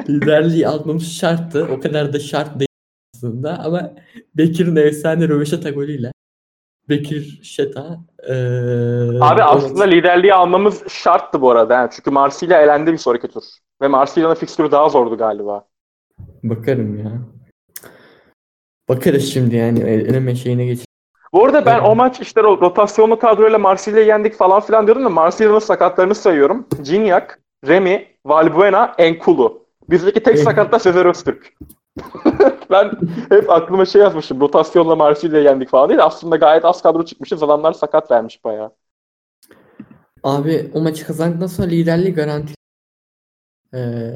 Liderliği 0.10 0.68
almamız 0.68 1.12
şarttı. 1.12 1.68
O 1.72 1.80
kadar 1.80 2.14
da 2.14 2.20
şart 2.20 2.60
değil 2.60 2.70
aslında 3.16 3.60
ama 3.60 3.92
Bekir'in 4.36 4.76
efsane 4.76 5.28
röveşata 5.28 5.70
golüyle 5.70 6.12
Bekir 6.90 7.40
Şeta 7.44 7.98
eee, 8.28 8.34
Abi 9.22 9.44
aslında 9.44 9.84
liderliği 9.84 10.34
almamız 10.34 10.88
şarttı 10.90 11.42
bu 11.42 11.52
arada. 11.52 11.74
yani. 11.74 11.90
Çünkü 11.96 12.12
Marsilya 12.12 12.62
elendi 12.62 12.92
bir 12.94 12.98
sonraki 12.98 13.28
tur. 13.28 13.44
Ve 13.82 13.88
Marsilya'nın 13.88 14.36
fikstürü 14.36 14.72
daha 14.72 14.90
zordu 14.90 15.18
galiba. 15.18 15.66
bakarım 16.44 16.98
ya. 17.00 17.12
Bakarız 18.90 19.34
şimdi 19.34 19.56
yani 19.56 19.80
eleme 19.80 20.36
şeyine 20.36 20.66
geç. 20.66 20.80
Bu 21.34 21.46
arada 21.46 21.66
ben 21.66 21.78
Evet. 21.80 21.88
o 21.88 21.96
maç 21.96 22.20
işte 22.22 22.42
ro- 22.42 22.62
rotasyonlu 22.62 23.20
kadroyla 23.20 23.60
Marsilya'yı 23.60 24.08
yendik 24.08 24.34
falan 24.36 24.62
filan 24.62 24.88
diyordum 24.88 25.06
da 25.06 25.10
Marsilya'nın 25.10 25.60
sakatlarını 25.60 26.16
sayıyorum. 26.16 26.68
Gignac, 26.84 27.26
Remy, 27.68 28.08
Valbuena, 28.26 28.96
Enkulu. 28.98 29.66
Bizdeki 29.90 30.24
tek 30.24 30.40
sakat 30.40 30.72
da 30.72 30.80
Sezer 30.80 31.06
Öztürk. 31.06 31.54
ben 32.72 32.92
hep 33.30 33.50
aklıma 33.50 33.86
şey 33.86 34.02
yazmışım. 34.02 34.40
Rotasyonla 34.40 34.96
Marsilya'yı 34.96 35.46
yendik 35.46 35.70
falan 35.70 35.90
değil. 35.90 36.04
Aslında 36.04 36.36
gayet 36.36 36.66
az 36.66 36.82
kadro 36.82 37.06
çıkmışız. 37.06 37.44
Adamlar 37.44 37.74
sakat 37.74 38.12
vermiş 38.12 38.44
bayağı. 38.44 38.72
Abi 40.24 40.72
o 40.74 40.82
maçı 40.82 41.08
kazandıktan 41.08 41.48
sonra 41.48 41.68
liderliği 41.68 42.14
garanti. 42.14 42.54
Ee, 43.74 44.14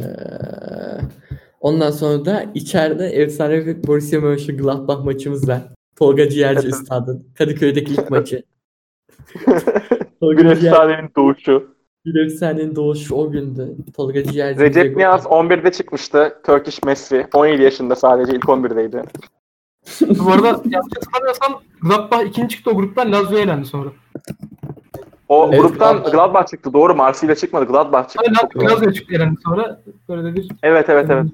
ondan 1.61 1.91
sonra 1.91 2.25
da 2.25 2.45
içeride 2.53 3.07
efsane 3.07 3.65
bir 3.65 3.87
Borussia 3.87 4.19
Mönchengladbach 4.19 5.03
maçımız 5.03 5.49
var. 5.49 5.61
Tolga 5.95 6.29
Ciğerci. 6.29 6.67
Üstad'ın 6.67 7.27
Kadıköy'deki 7.37 7.93
ilk 7.93 8.09
maçı. 8.09 8.43
Tolga 10.19 10.41
Ciğerci 10.41 10.67
efsanenin 10.67 11.09
doğuşu. 11.15 11.78
Bir 12.05 12.25
efsanenin 12.25 12.75
doğuşu 12.75 13.15
o 13.15 13.31
gündü. 13.31 13.75
Tolga 13.95 14.23
Ciğerci 14.23 14.59
Recep 14.59 14.97
Niyaz 14.97 15.23
11'de 15.25 15.71
çıkmıştı. 15.71 16.39
Turkish 16.45 16.83
Messi. 16.83 17.27
17 17.33 17.63
yaşında 17.63 17.95
sadece 17.95 18.31
ilk 18.35 18.43
11'deydi. 18.43 19.03
Bu 20.25 20.31
arada 20.31 20.47
yanlış 20.47 20.93
hatırlamıyorsam 20.95 21.61
Gladbach 21.81 22.25
ikinci 22.27 22.55
çıktı 22.55 22.71
o 22.71 22.75
gruptan 22.75 23.11
Lazio'ya 23.11 23.43
elendi 23.43 23.65
sonra. 23.65 23.89
O 25.29 25.49
Evet, 25.53 25.61
gruptan 25.61 25.93
Gladbach. 25.95 26.11
Gladbach 26.11 26.47
çıktı. 26.47 26.73
Doğru 26.73 26.95
Marsilya 26.95 27.35
çıkmadı. 27.35 27.65
Gladbach 27.65 28.09
çıktı. 28.09 28.31
Doğru. 28.55 28.63
Lazio 28.65 28.91
çıktı 28.91 29.15
elendi 29.15 29.35
sonra. 29.45 29.81
Böyle 30.09 30.23
de 30.23 30.35
bir 30.35 30.51
Evet 30.63 30.89
evet 30.89 31.09
evet. 31.09 31.25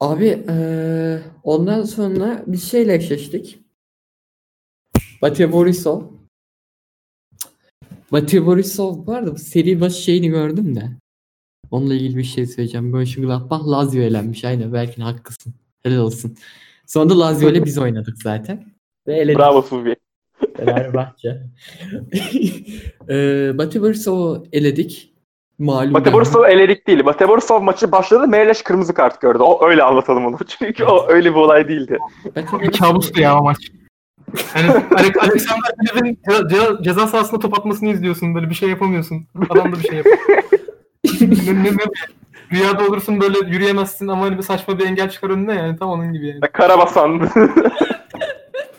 Abi 0.00 0.26
eee, 0.48 1.22
ondan 1.42 1.82
sonra 1.82 2.42
bir 2.46 2.56
şeyle 2.56 2.94
eşleştik. 2.94 3.60
Batya 5.22 5.52
Borisov. 5.52 6.02
Batya 8.12 8.46
Borisov 8.46 9.06
var 9.06 9.26
da 9.26 9.32
bu 9.34 9.38
seri 9.38 9.80
başı 9.80 10.02
şeyini 10.02 10.28
gördüm 10.28 10.76
de. 10.76 10.82
Onunla 11.70 11.94
ilgili 11.94 12.16
bir 12.16 12.24
şey 12.24 12.46
söyleyeceğim. 12.46 12.86
Mönchengladbach 12.86 13.66
Lazio 13.68 14.00
elenmiş. 14.02 14.44
Aynen 14.44 14.72
belki 14.72 15.02
haklısın. 15.02 15.54
Helal 15.82 15.98
olsun. 15.98 16.36
Sonra 16.86 17.10
da 17.10 17.18
Lazio 17.20 17.48
ile 17.50 17.64
biz 17.64 17.78
oynadık 17.78 18.22
zaten. 18.22 18.64
Ve 19.06 19.14
eledik. 19.16 19.38
Bravo 19.38 19.62
Suvi. 19.62 19.96
Fenerbahçe. 20.56 21.42
Eee 23.08 23.52
Batya 23.58 23.82
Borisov'u 23.82 24.46
eledik. 24.52 25.12
Malum. 25.58 25.94
Bate 25.94 26.04
ben- 26.06 26.12
Borisov 26.12 26.44
eledik 26.44 26.86
değil. 26.86 27.04
Bate 27.04 27.28
Borisov 27.28 27.62
maçı 27.62 27.92
başladı. 27.92 28.28
Meyleş 28.28 28.62
kırmızı 28.62 28.94
kart 28.94 29.20
gördü. 29.20 29.38
O 29.42 29.66
öyle 29.68 29.82
anlatalım 29.82 30.26
onu. 30.26 30.38
Çünkü 30.58 30.84
o 30.84 31.08
öyle 31.08 31.30
bir 31.30 31.36
olay 31.36 31.68
değildi. 31.68 31.98
Bir 32.24 32.30
Borisov- 32.42 32.78
kabustu 32.78 33.20
ya 33.20 33.38
o 33.38 33.42
maç. 33.42 33.58
Yani 34.56 34.70
Ale- 34.70 35.20
Alexander 35.20 35.70
Bilev'in 35.80 36.18
ce- 36.28 36.48
ce- 36.50 36.82
ceza 36.84 37.06
sahasında 37.06 37.40
top 37.40 37.58
atmasını 37.58 37.88
izliyorsun. 37.88 38.34
Böyle 38.34 38.50
bir 38.50 38.54
şey 38.54 38.68
yapamıyorsun. 38.68 39.26
Adam 39.50 39.72
da 39.72 39.76
bir 39.78 39.82
şey 39.88 39.96
yapıyor. 39.96 40.18
ne, 41.20 41.64
ne, 41.64 41.70
ne, 41.72 41.84
rüyada 42.52 42.86
olursun 42.88 43.20
böyle 43.20 43.38
yürüyemezsin 43.48 44.08
ama 44.08 44.24
hani 44.24 44.38
bir 44.38 44.42
saçma 44.42 44.78
bir 44.78 44.86
engel 44.86 45.10
çıkar 45.10 45.30
önüne 45.30 45.54
yani 45.54 45.78
tam 45.78 45.88
onun 45.90 46.12
gibi 46.12 46.26
yani. 46.28 46.40
Karabasan. 46.52 47.28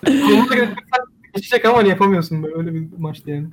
Kolunu 0.05 0.49
da 0.49 0.55
götürsen 0.55 1.03
geçecek 1.35 1.65
ama 1.65 1.77
hani 1.77 1.89
yapamıyorsun 1.89 2.43
böyle 2.43 2.55
öyle 2.57 2.73
bir 2.73 2.83
maçtı 2.97 3.29
yani. 3.31 3.47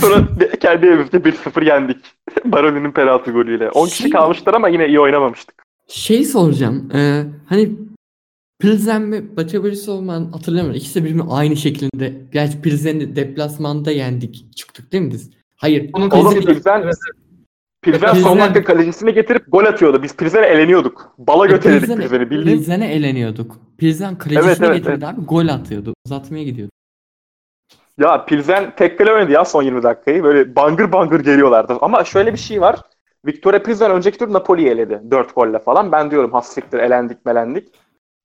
Sonra 0.00 0.28
kendi 0.60 0.86
evimizde 0.86 1.16
1-0 1.16 1.64
yendik. 1.66 1.96
Baroni'nin 2.44 2.92
penaltı 2.92 3.30
golüyle. 3.30 3.70
10 3.70 3.86
kişi 3.86 4.02
Şey- 4.02 4.10
kalmışlar 4.10 4.54
ama 4.54 4.68
yine 4.68 4.86
iyi 4.88 5.00
oynamamıştık. 5.00 5.54
Şey 5.88 6.24
soracağım. 6.24 6.90
eee, 6.94 7.24
hani 7.48 7.70
Pilsen 8.58 9.12
ve 9.12 9.36
Batya 9.36 9.62
Borisov 9.62 10.08
ben 10.08 10.24
hatırlamıyorum. 10.32 10.76
İkisi 10.76 11.00
de 11.00 11.04
birbirine 11.04 11.22
aynı 11.30 11.56
şeklinde. 11.56 12.12
Gerçi 12.32 12.62
Pilsen'i 12.62 13.16
deplasmanda 13.16 13.90
yendik. 13.90 14.56
Çıktık 14.56 14.92
değil 14.92 15.04
mi 15.04 15.10
biz? 15.10 15.30
Hayır. 15.56 15.90
Onun 15.92 16.10
Oğlum 16.10 16.34
Pilsen, 16.40 16.82
Evet. 16.82 16.94
Pilsen 17.82 18.14
son 18.14 18.38
dakika 18.38 18.64
kalecisini 18.64 19.14
getirip 19.14 19.44
gol 19.48 19.64
atıyordu. 19.64 20.02
Biz 20.02 20.16
Pilsen'e 20.16 20.46
eleniyorduk. 20.46 21.14
Bala 21.18 21.46
göteledik 21.46 21.82
Pilsen'e- 21.88 22.00
Pilsen'i. 22.00 22.30
Bildiğin 22.30 22.56
Pilsen'e 22.56 22.92
eleniyorduk. 22.92 23.56
Pilsen 23.78 24.18
kalecisine 24.18 24.48
Evet, 24.50 24.60
evet, 24.62 24.76
getirdi 24.76 25.06
abi. 25.06 25.20
Gol 25.24 25.48
atıyordu. 25.48 25.94
Uzatmaya 26.06 26.44
gidiyordu. 26.44 26.72
Ya 27.98 28.24
Pilsen 28.24 28.74
tek 28.76 28.98
kale 28.98 29.12
oynadı 29.12 29.32
ya 29.32 29.44
son 29.44 29.62
20 29.62 29.82
dakikayı. 29.82 30.22
Böyle 30.24 30.56
bangır 30.56 30.92
bangır 30.92 31.20
geliyorlardı. 31.20 31.76
Ama 31.80 32.04
şöyle 32.04 32.32
bir 32.32 32.38
şey 32.38 32.60
var. 32.60 32.80
Victoria 33.26 33.62
Pilsen 33.62 33.90
önceki 33.90 34.18
tur 34.18 34.32
Napoli'yi 34.32 34.68
eledi. 34.68 35.00
4 35.10 35.34
golle 35.34 35.58
falan. 35.58 35.92
Ben 35.92 36.10
diyorum 36.10 36.32
hassiktir 36.32 36.78
elendik 36.78 37.26
melendik. 37.26 37.68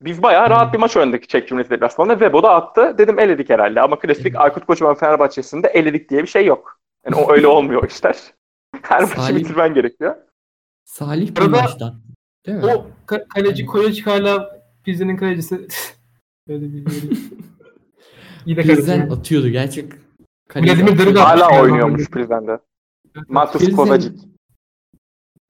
Biz 0.02 0.24
bayağı 0.24 0.50
rahat 0.50 0.66
Hmm. 0.66 0.74
bir 0.74 0.78
maç 0.80 0.98
oynadık 0.98 1.30
Çek 1.30 1.48
Cumhuriyeti 1.48 1.72
deplasmanında. 1.72 2.20
Vebo 2.20 2.44
da 2.44 2.50
attı. 2.56 2.96
Dedim 2.98 3.20
eledik 3.20 3.50
herhalde. 3.50 3.82
Ama 3.82 4.00
klasik 4.00 4.36
Aykut 4.36 4.66
Kocaman 4.66 4.96
Fenerbahçe'sinde 4.96 5.68
eledik 5.68 6.10
diye 6.10 6.22
bir 6.22 6.28
şey 6.28 6.46
yok. 6.46 6.80
Yani 7.06 7.16
o 7.16 7.32
öyle 7.34 7.48
olmuyor 7.48 7.90
işler. 7.90 8.18
Her 8.82 9.02
maçı 9.02 9.14
Salih- 9.14 9.36
bitirmen 9.40 9.74
gerekiyor. 9.74 10.16
Salih 10.86 11.36
bir 11.36 11.42
Arada- 11.42 11.50
maçta. 11.62 11.96
Değil 12.46 12.58
mi? 12.58 12.66
O 12.66 12.88
ka- 13.08 13.28
kaleci 13.28 13.66
Koyacık 13.66 14.08
hala 14.08 14.62
Pilsen'in 14.84 15.18
kalecisi. 15.18 15.68
Öyle 16.50 16.62
bir 16.74 18.56
kaleci. 18.56 18.92
atıyordu. 18.94 19.48
Gerçek 19.50 19.94
Vladimir 20.56 20.98
Darı 21.00 21.16
da- 21.16 21.30
Hala 21.30 21.62
oynuyormuş. 21.62 22.10
Pilsen'de. 22.12 22.60
Matus 23.28 23.72
Kovacic. 23.76 24.20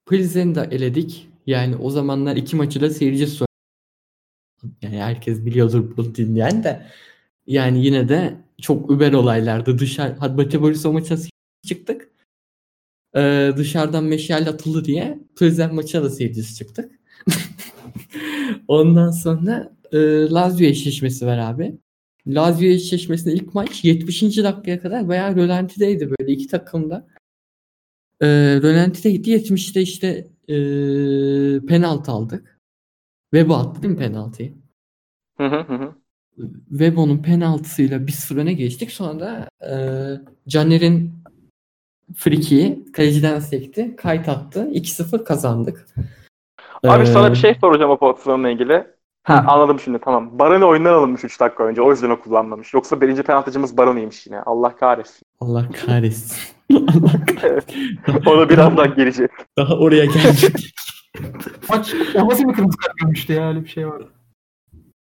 Pilsen'i 0.08 0.54
de 0.54 0.68
eledik. 0.70 1.30
Yani 1.46 1.76
o 1.76 1.90
zamanlar 1.90 2.36
iki 2.36 2.56
maçı 2.56 2.80
da 2.80 2.90
seyirci 2.90 3.26
Yani 4.82 5.00
herkes 5.00 5.44
biliyordur 5.44 5.96
bunu 5.96 6.14
dinleyen 6.14 6.64
de. 6.64 6.86
Yani 7.46 7.84
yine 7.86 8.08
de 8.08 8.34
çok 8.62 8.90
über 8.90 9.12
olaylardı. 9.12 9.78
Dışarı, 9.78 10.16
hadi 10.18 10.36
Batı 10.36 10.62
Borisov 10.62 10.92
maçına 10.92 11.18
çıktık. 11.66 12.10
Ee, 13.16 13.52
dışarıdan 13.56 14.04
meşale 14.04 14.50
atıldı 14.50 14.84
diye 14.84 15.18
Pilsen 15.38 15.74
maçına 15.74 16.02
da 16.02 16.10
seyircisi 16.10 16.54
çıktık. 16.54 17.00
Ondan 18.68 19.10
sonra 19.10 19.72
e, 19.92 19.98
Lazio 20.30 20.66
eşleşmesi 20.66 21.26
var 21.26 21.38
abi. 21.38 21.78
Lazio 22.26 22.66
eşleşmesinde 22.68 23.34
ilk 23.34 23.54
maç 23.54 23.84
70. 23.84 24.22
dakikaya 24.22 24.80
kadar 24.80 25.08
bayağı 25.08 25.36
rölantideydi 25.36 26.10
böyle 26.10 26.32
iki 26.32 26.46
takım 26.46 26.90
da. 26.90 27.06
E, 28.20 28.26
rölantideydi 28.62 29.30
70'te 29.30 29.82
işte 29.82 30.28
e, 30.48 30.56
penaltı 31.66 32.12
aldık. 32.12 32.49
Webo 33.34 33.54
attı 33.54 33.82
değil 33.82 33.94
mi 33.94 33.98
penaltıyı? 33.98 34.52
Hı 35.38 35.46
hı 35.46 35.60
hı. 35.60 35.92
Webo'nun 36.70 37.18
penaltısıyla 37.18 37.98
1-0 37.98 38.40
öne 38.40 38.52
geçtik. 38.52 38.90
Sonra 38.90 39.20
da 39.20 39.48
e, 39.66 39.74
Caner'in 40.48 41.12
frikiyi 42.16 42.92
kaleciden 42.92 43.38
sekti. 43.38 43.96
Kayıt 43.96 44.28
attı. 44.28 44.68
2-0 44.72 45.24
kazandık. 45.24 45.86
Abi 46.84 47.02
Ee, 47.02 47.06
sana 47.06 47.30
bir 47.30 47.36
şey 47.36 47.54
soracağım 47.60 47.90
o 47.90 47.98
pozisyonla 47.98 48.50
ilgili. 48.50 48.86
Ha, 49.22 49.44
anladım 49.48 49.80
şimdi 49.80 49.98
tamam. 49.98 50.38
Baroni 50.38 50.64
oyundan 50.64 50.92
alınmış 50.92 51.24
3 51.24 51.40
dakika 51.40 51.64
önce. 51.64 51.82
O 51.82 51.90
yüzden 51.90 52.10
o 52.10 52.20
kullanmamış. 52.20 52.74
Yoksa 52.74 53.00
birinci 53.00 53.22
penaltıcımız 53.22 53.76
Baroni'ymiş 53.76 54.26
yine. 54.26 54.40
Allah 54.40 54.76
kahretsin. 54.76 55.22
Allah 55.40 55.68
kahretsin. 55.86 56.38
Allah 56.72 57.24
kahretsin. 57.26 57.98
Ona 58.26 58.48
birazdan 58.48 58.94
geleceğiz. 58.94 59.30
Daha 59.58 59.74
oraya 59.74 60.04
geldik. 60.04 60.74
Maç 61.68 61.94
o 62.14 62.28
nasıl 62.28 62.48
bir 62.48 62.54
kırmızı 62.54 62.76
kart 62.76 62.98
görmüştü 62.98 63.32
ya 63.32 63.48
öyle 63.48 63.64
bir 63.64 63.68
şey 63.68 63.88
var. 63.88 64.02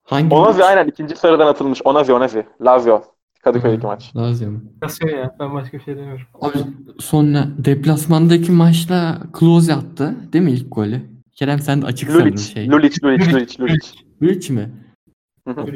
Hangi 0.05 0.35
Onazi 0.35 0.59
maç? 0.59 0.69
aynen 0.69 0.89
ikinci 0.89 1.17
sıradan 1.17 1.47
atılmış. 1.47 1.83
Onazi 1.85 2.13
Onazi. 2.13 2.47
Lazio. 2.61 3.03
Kadıköy'deki 3.43 3.87
maç. 3.87 4.17
Lazım. 4.17 4.73
Nasıl 4.83 5.09
ya 5.09 5.37
ben 5.41 5.55
başka 5.55 5.79
bir 5.79 5.83
şey 5.83 5.97
demiyorum. 5.97 6.27
Abi 6.41 6.59
sonra 6.99 7.49
deplasmandaki 7.59 8.53
maçta 8.53 9.19
Klose 9.33 9.75
attı. 9.75 10.17
Değil 10.33 10.45
mi 10.45 10.53
ilk 10.53 10.75
golü? 10.75 11.01
Kerem 11.33 11.59
sen 11.59 11.83
de 11.83 11.87
açık 11.87 12.11
sandın 12.11 12.25
Lulic. 12.25 12.43
şey. 12.43 12.69
Lulic, 12.69 12.97
Lulic, 13.05 13.33
Lulic, 13.33 13.61
Lulic. 13.61 13.89
Lulic 14.23 14.51
mi? 14.55 14.71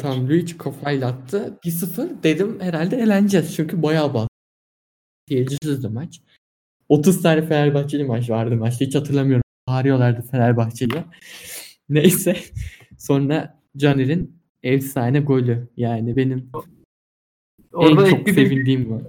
Tamam 0.01 0.27
Lulic 0.29 0.59
kafayla 0.59 1.09
attı. 1.09 1.59
1-0 1.65 2.23
dedim 2.23 2.59
herhalde 2.61 2.97
eleneceğiz. 2.97 3.57
Çünkü 3.57 3.83
bayağı 3.83 4.15
bas. 4.15 4.29
Seyircisizdi 5.29 5.89
maç. 5.89 6.21
30 6.89 7.23
tane 7.23 7.43
Fenerbahçeli 7.47 8.05
maç 8.05 8.31
vardı 8.31 8.57
maçta. 8.57 8.85
Hiç 8.85 8.95
hatırlamıyorum. 8.95 9.43
Bağırıyorlardı 9.69 10.23
Fenerbahçeli'ye. 10.23 11.05
Neyse. 11.89 12.37
Sonra 12.99 13.61
Caner'in 13.77 14.39
efsane 14.63 15.21
golü. 15.21 15.69
Yani 15.77 16.17
benim 16.17 16.51
Orada 17.73 18.09
en 18.09 18.11
çok 18.11 18.29
sevindiğim 18.29 18.89
gol. 18.89 19.01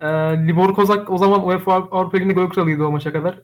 e, 0.00 0.08
Libor 0.46 0.74
Kozak 0.74 1.10
o 1.10 1.18
zaman 1.18 1.46
UEFA 1.46 1.74
Avrupa 1.74 2.16
Ligi'nde 2.16 2.32
gol 2.32 2.48
kralıydı 2.48 2.84
o 2.84 2.90
maça 2.90 3.12
kadar. 3.12 3.42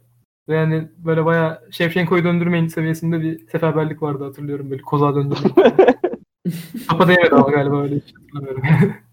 Ve 0.49 0.55
yani 0.57 0.89
böyle 0.99 1.25
bayağı 1.25 1.61
Şevşenko'yu 1.70 2.25
döndürmeyin 2.25 2.68
seviyesinde 2.68 3.20
bir 3.20 3.49
seferberlik 3.49 4.03
vardı 4.03 4.25
hatırlıyorum 4.25 4.70
böyle 4.70 4.83
Kozak'ı 4.83 5.16
döndürmeyin. 5.16 5.55
Topa 6.89 7.09
değmedi 7.09 7.35
ama 7.35 7.51
galiba 7.51 7.83
öyle 7.83 7.97
hiç 7.97 8.14
hatırlamıyorum. 8.14 8.95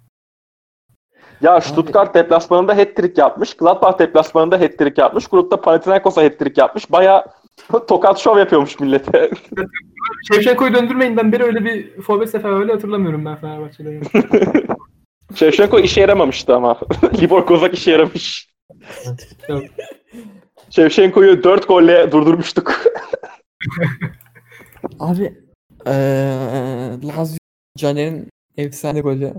Ya 1.41 1.61
Stuttgart 1.61 2.15
deplasmanında 2.15 2.77
hat-trick 2.77 3.21
yapmış. 3.21 3.53
Gladbach 3.53 3.99
deplasmanında 3.99 4.59
hat-trick 4.59 5.01
yapmış. 5.01 5.27
Grupta 5.27 5.61
Panathinaikos'a 5.61 6.23
hat-trick 6.23 6.61
yapmış. 6.61 6.91
Baya 6.91 7.25
tokat 7.87 8.19
şov 8.19 8.37
yapıyormuş 8.37 8.79
millete. 8.79 9.31
Şevçenko'yu 10.33 10.73
döndürmeyinden 10.73 11.31
beri 11.31 11.43
öyle 11.43 11.65
bir 11.65 12.01
forvet 12.01 12.29
seferberliği 12.29 12.73
hatırlamıyorum 12.73 13.25
ben 13.25 13.35
Fenerbahçe'de. 13.35 14.01
Şevşenko 15.35 15.79
işe 15.79 16.01
yaramamıştı 16.01 16.55
ama. 16.55 16.79
Libor 17.21 17.45
Kozak 17.45 17.73
işe 17.73 17.91
yaramış. 17.91 18.49
Şevşenko'yu 20.69 21.43
4 21.43 21.67
golle 21.67 22.11
durdurmuştuk. 22.11 22.81
Abi 24.99 25.33
eee 25.87 25.93
Lazio 27.03 27.37
Caner'in 27.77 28.29
efsane 28.57 29.01
golü 29.01 29.33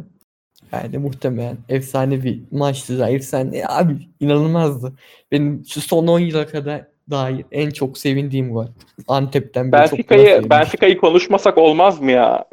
yani 0.73 0.99
muhtemelen 0.99 1.57
efsane 1.69 2.23
bir 2.25 2.43
maçtı 2.51 2.99
da 2.99 3.09
efsane 3.09 3.65
abi 3.69 3.97
inanılmazdı. 4.21 4.93
Benim 5.33 5.65
şu 5.69 5.81
son 5.81 6.07
10 6.07 6.19
yıla 6.19 6.47
kadar 6.47 6.85
dair 7.11 7.45
en 7.53 7.71
çok 7.71 7.99
sevindiğim 7.99 8.53
gol. 8.53 8.67
Antep'ten 9.09 9.73
beri 9.73 9.81
Benfica'yı. 9.81 10.51
Benfica'yı 10.51 10.99
konuşmasak 10.99 11.59
olmaz 11.59 12.01
mı 12.01 12.11
ya? 12.11 12.45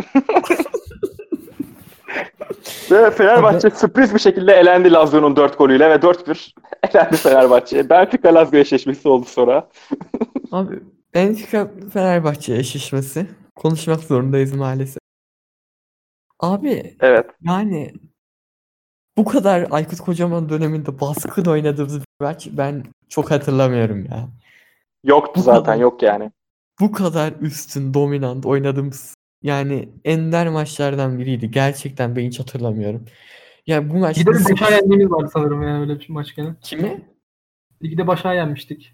ve 2.91 3.11
Fenerbahçe 3.11 3.69
sürpriz 3.69 4.13
bir 4.13 4.19
şekilde 4.19 4.53
elendi 4.53 4.91
Lazio'nun 4.91 5.35
4 5.35 5.57
golüyle 5.57 5.89
ve 5.89 5.95
4-1 5.95 6.53
elendi 6.93 7.17
Fenerbahçe. 7.17 7.89
Benfica 7.89 8.35
Lazio 8.35 8.59
eşleşmesi 8.59 9.09
oldu 9.09 9.25
sonra. 9.25 9.69
Abi 10.51 10.79
Benfica 11.13 11.71
Fenerbahçe 11.93 12.55
eşleşmesi 12.55 13.27
konuşmak 13.55 13.99
zorundayız 13.99 14.55
maalesef. 14.55 14.99
Abi 16.39 16.95
Evet. 17.01 17.25
yani 17.41 17.93
bu 19.19 19.25
kadar 19.25 19.67
Aykut 19.71 19.99
Kocaman 19.99 20.49
döneminde 20.49 20.99
baskın 21.01 21.45
oynadığımız 21.45 21.99
bir 21.99 22.05
maç 22.21 22.47
ben 22.51 22.83
çok 23.09 23.31
hatırlamıyorum 23.31 24.05
ya. 24.05 24.29
Yoktu 25.03 25.31
Bu 25.35 25.41
zaten 25.41 25.63
kadar. 25.63 25.77
yok 25.77 26.03
yani. 26.03 26.31
Bu 26.79 26.91
kadar 26.91 27.33
üstün, 27.41 27.93
dominant 27.93 28.45
oynadığımız 28.45 29.15
yani 29.43 29.89
ender 30.05 30.49
maçlardan 30.49 31.19
biriydi. 31.19 31.51
Gerçekten 31.51 32.15
ben 32.15 32.21
hiç 32.25 32.39
hatırlamıyorum. 32.39 33.05
Yani 33.67 33.89
bu 33.89 33.97
maç 33.97 34.17
de 34.17 34.31
bizim- 34.31 34.55
başa 34.61 34.75
yendiğimiz 34.75 35.11
vardı 35.11 35.29
sanırım 35.33 35.61
yani 35.61 35.79
öyle 35.79 35.99
bir 35.99 36.09
maç 36.09 36.35
gene. 36.35 36.55
kimi? 36.61 37.07
Ligde 37.83 38.07
başa 38.07 38.33
yenmiştik. 38.33 38.93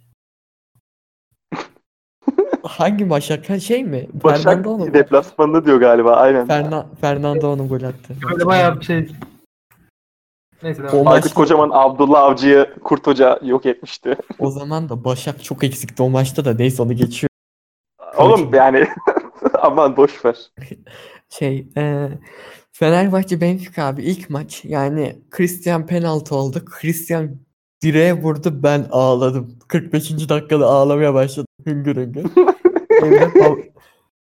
Hangi 2.63 3.09
Başak? 3.09 3.61
Şey 3.61 3.83
mi? 3.83 4.07
Başak 4.23 4.65
Fernando 5.13 5.65
diyor 5.65 5.79
galiba 5.79 6.15
aynen. 6.15 6.47
Ferna 6.47 6.85
Fernando 7.01 7.53
onun 7.53 7.67
gol 7.67 7.83
attı. 7.83 8.15
Böyle 8.31 8.45
bayağı 8.45 8.79
bir 8.79 8.85
şey. 8.85 9.07
Neyse 10.63 10.79
devam. 10.83 10.89
O 10.89 10.95
edelim. 10.95 11.03
maç- 11.05 11.13
Aykut 11.15 11.33
Kocaman 11.33 11.69
Abdullah 11.73 12.23
Avcı'yı 12.23 12.73
Kurt 12.83 13.07
Hoca 13.07 13.39
yok 13.43 13.65
etmişti. 13.65 14.15
O 14.39 14.51
zaman 14.51 14.89
da 14.89 15.03
Başak 15.05 15.43
çok 15.43 15.63
eksikti 15.63 16.03
o 16.03 16.09
maçta 16.09 16.45
da 16.45 16.53
neyse 16.53 16.81
onu 16.83 16.93
geçiyor. 16.93 17.29
Oğlum 18.17 18.53
yani 18.53 18.87
aman 19.61 19.97
boş 19.97 20.25
ver. 20.25 20.37
Şey, 21.29 21.67
e, 21.77 22.09
Fenerbahçe 22.71 23.41
Benfica 23.41 23.85
abi 23.85 24.03
ilk 24.03 24.29
maç 24.29 24.61
yani 24.65 25.21
Christian 25.31 25.85
penaltı 25.85 26.35
oldu. 26.35 26.65
Christian 26.65 27.31
direğe 27.83 28.13
vurdu 28.13 28.63
ben 28.63 28.87
ağladım. 28.91 29.59
45. 29.67 30.29
dakikada 30.29 30.67
ağlamaya 30.67 31.13
başladım 31.13 31.47
hüngür 31.65 31.95
hüngür. 31.95 32.23
Evde 33.03 33.15
ba- 33.25 33.69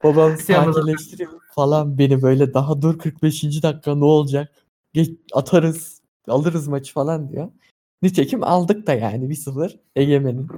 babam 0.05 0.35
Christian 0.37 0.69
da- 0.69 0.73
sakinleştiriyor 0.73 1.31
falan 1.55 1.99
beni 1.99 2.23
böyle 2.23 2.55
daha 2.55 2.83
dur 2.83 2.99
45. 2.99 3.63
dakika 3.63 3.95
ne 3.95 4.05
olacak? 4.05 4.53
Geç, 4.93 5.11
atarız 5.35 6.00
alırız 6.31 6.69
maçı 6.69 6.93
falan 6.93 7.29
diyor. 7.29 7.49
Nitekim 8.03 8.45
aldık 8.45 8.87
da 8.87 8.95
yani 8.95 9.25
1-0 9.25 9.79
Egemen'in 9.97 10.49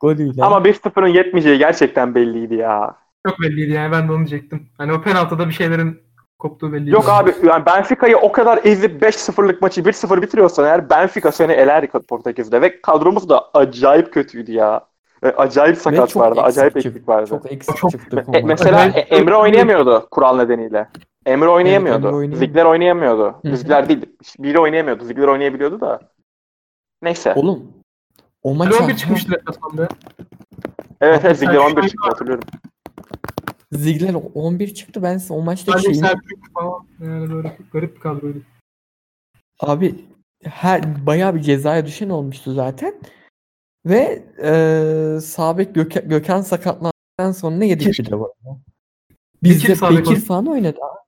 golüyle. 0.00 0.42
Ama 0.44 0.56
1-0'ın 0.56 1.08
yetmeyeceği 1.08 1.58
gerçekten 1.58 2.14
belliydi 2.14 2.54
ya. 2.54 2.96
Çok 3.26 3.40
belliydi 3.40 3.72
yani 3.72 3.92
ben 3.92 4.08
de 4.08 4.12
onu 4.12 4.18
diyecektim. 4.18 4.68
Hani 4.78 4.92
o 4.92 5.02
penaltıda 5.02 5.48
bir 5.48 5.52
şeylerin 5.52 6.00
koptuğu 6.38 6.72
belliydi. 6.72 6.90
Yok 6.90 7.08
abi 7.08 7.34
yani 7.46 7.66
Benfica'yı 7.66 8.16
o 8.16 8.32
kadar 8.32 8.60
ezip 8.64 9.02
5-0'lık 9.02 9.62
maçı 9.62 9.80
1-0 9.80 10.22
bitiriyorsan 10.22 10.64
eğer 10.64 10.90
Benfica 10.90 11.32
seni 11.32 11.52
eler 11.52 11.86
Portekiz'de 11.86 12.60
ve 12.60 12.80
kadromuz 12.80 13.28
da 13.28 13.50
acayip 13.54 14.12
kötüydü 14.12 14.52
ya. 14.52 14.80
Ve 15.22 15.36
acayip 15.36 15.78
sakat 15.78 16.16
vardı, 16.16 16.40
acayip 16.40 16.76
eksik 16.76 17.08
vardı. 17.08 17.28
Çok 17.28 17.52
eksik 17.52 17.76
Çok- 17.76 17.90
çıktı. 17.90 18.24
E, 18.32 18.42
mesela 18.42 18.84
Emre 18.86 19.36
oynayamıyordu 19.36 20.08
kural 20.10 20.36
nedeniyle. 20.36 20.88
Emre 21.26 21.48
oynayamıyordu. 21.48 22.06
Emre 22.06 22.16
oynayamıyor. 22.16 22.38
Ziegler 22.38 22.64
oynayamıyordu. 22.64 23.40
Ziegler 23.44 23.88
değil. 23.88 24.06
Biri 24.38 24.58
oynayamıyordu. 24.58 25.04
Ziegler 25.04 25.28
oynayabiliyordu 25.28 25.80
da. 25.80 26.00
Neyse. 27.02 27.34
Oğlum 27.36 27.72
o 28.42 28.54
maç 28.54 28.68
11 28.68 28.78
hakkında- 28.80 28.96
çıkmıştı 28.96 29.32
deplasmanda. 29.32 29.88
Evet 31.00 31.20
evet 31.24 31.38
Selçuk 31.38 31.62
11 31.62 31.82
çıktı 31.88 32.08
hatırlıyorum. 32.08 32.44
Ziegler 33.72 34.14
11 34.34 34.74
çıktı. 34.74 35.02
Ben 35.02 35.18
size 35.18 35.34
o 35.34 35.40
maçta 35.42 35.72
Sadece 35.72 35.88
şeyini 35.88 36.06
Selçuk 36.06 36.52
falan. 36.54 36.86
Yani 37.00 37.30
böyle 37.32 37.56
garip 37.72 37.94
bir 37.96 38.00
kadroydu. 38.00 38.38
abi 39.60 39.94
her 40.44 41.06
bayağı 41.06 41.34
bir 41.34 41.40
cezaya 41.40 41.86
düşen 41.86 42.08
olmuştu 42.10 42.52
zaten. 42.52 42.94
Ve 43.86 44.22
eee 44.38 45.20
Sabek 45.20 45.74
Göke- 45.76 46.08
Gökhan 46.08 46.40
sakatlandıktan 46.40 47.32
sonra 47.32 47.64
yedik 47.64 47.98
bir 47.98 48.10
de 48.10 48.18
bu 48.18 48.24
arada. 48.24 48.58
Bizde 49.42 49.68
Bekir 49.68 49.82
Bekir 49.82 49.86
oynadı. 50.10 50.14
falan 50.24 50.46
oynadı 50.46 50.78
abi. 50.82 51.03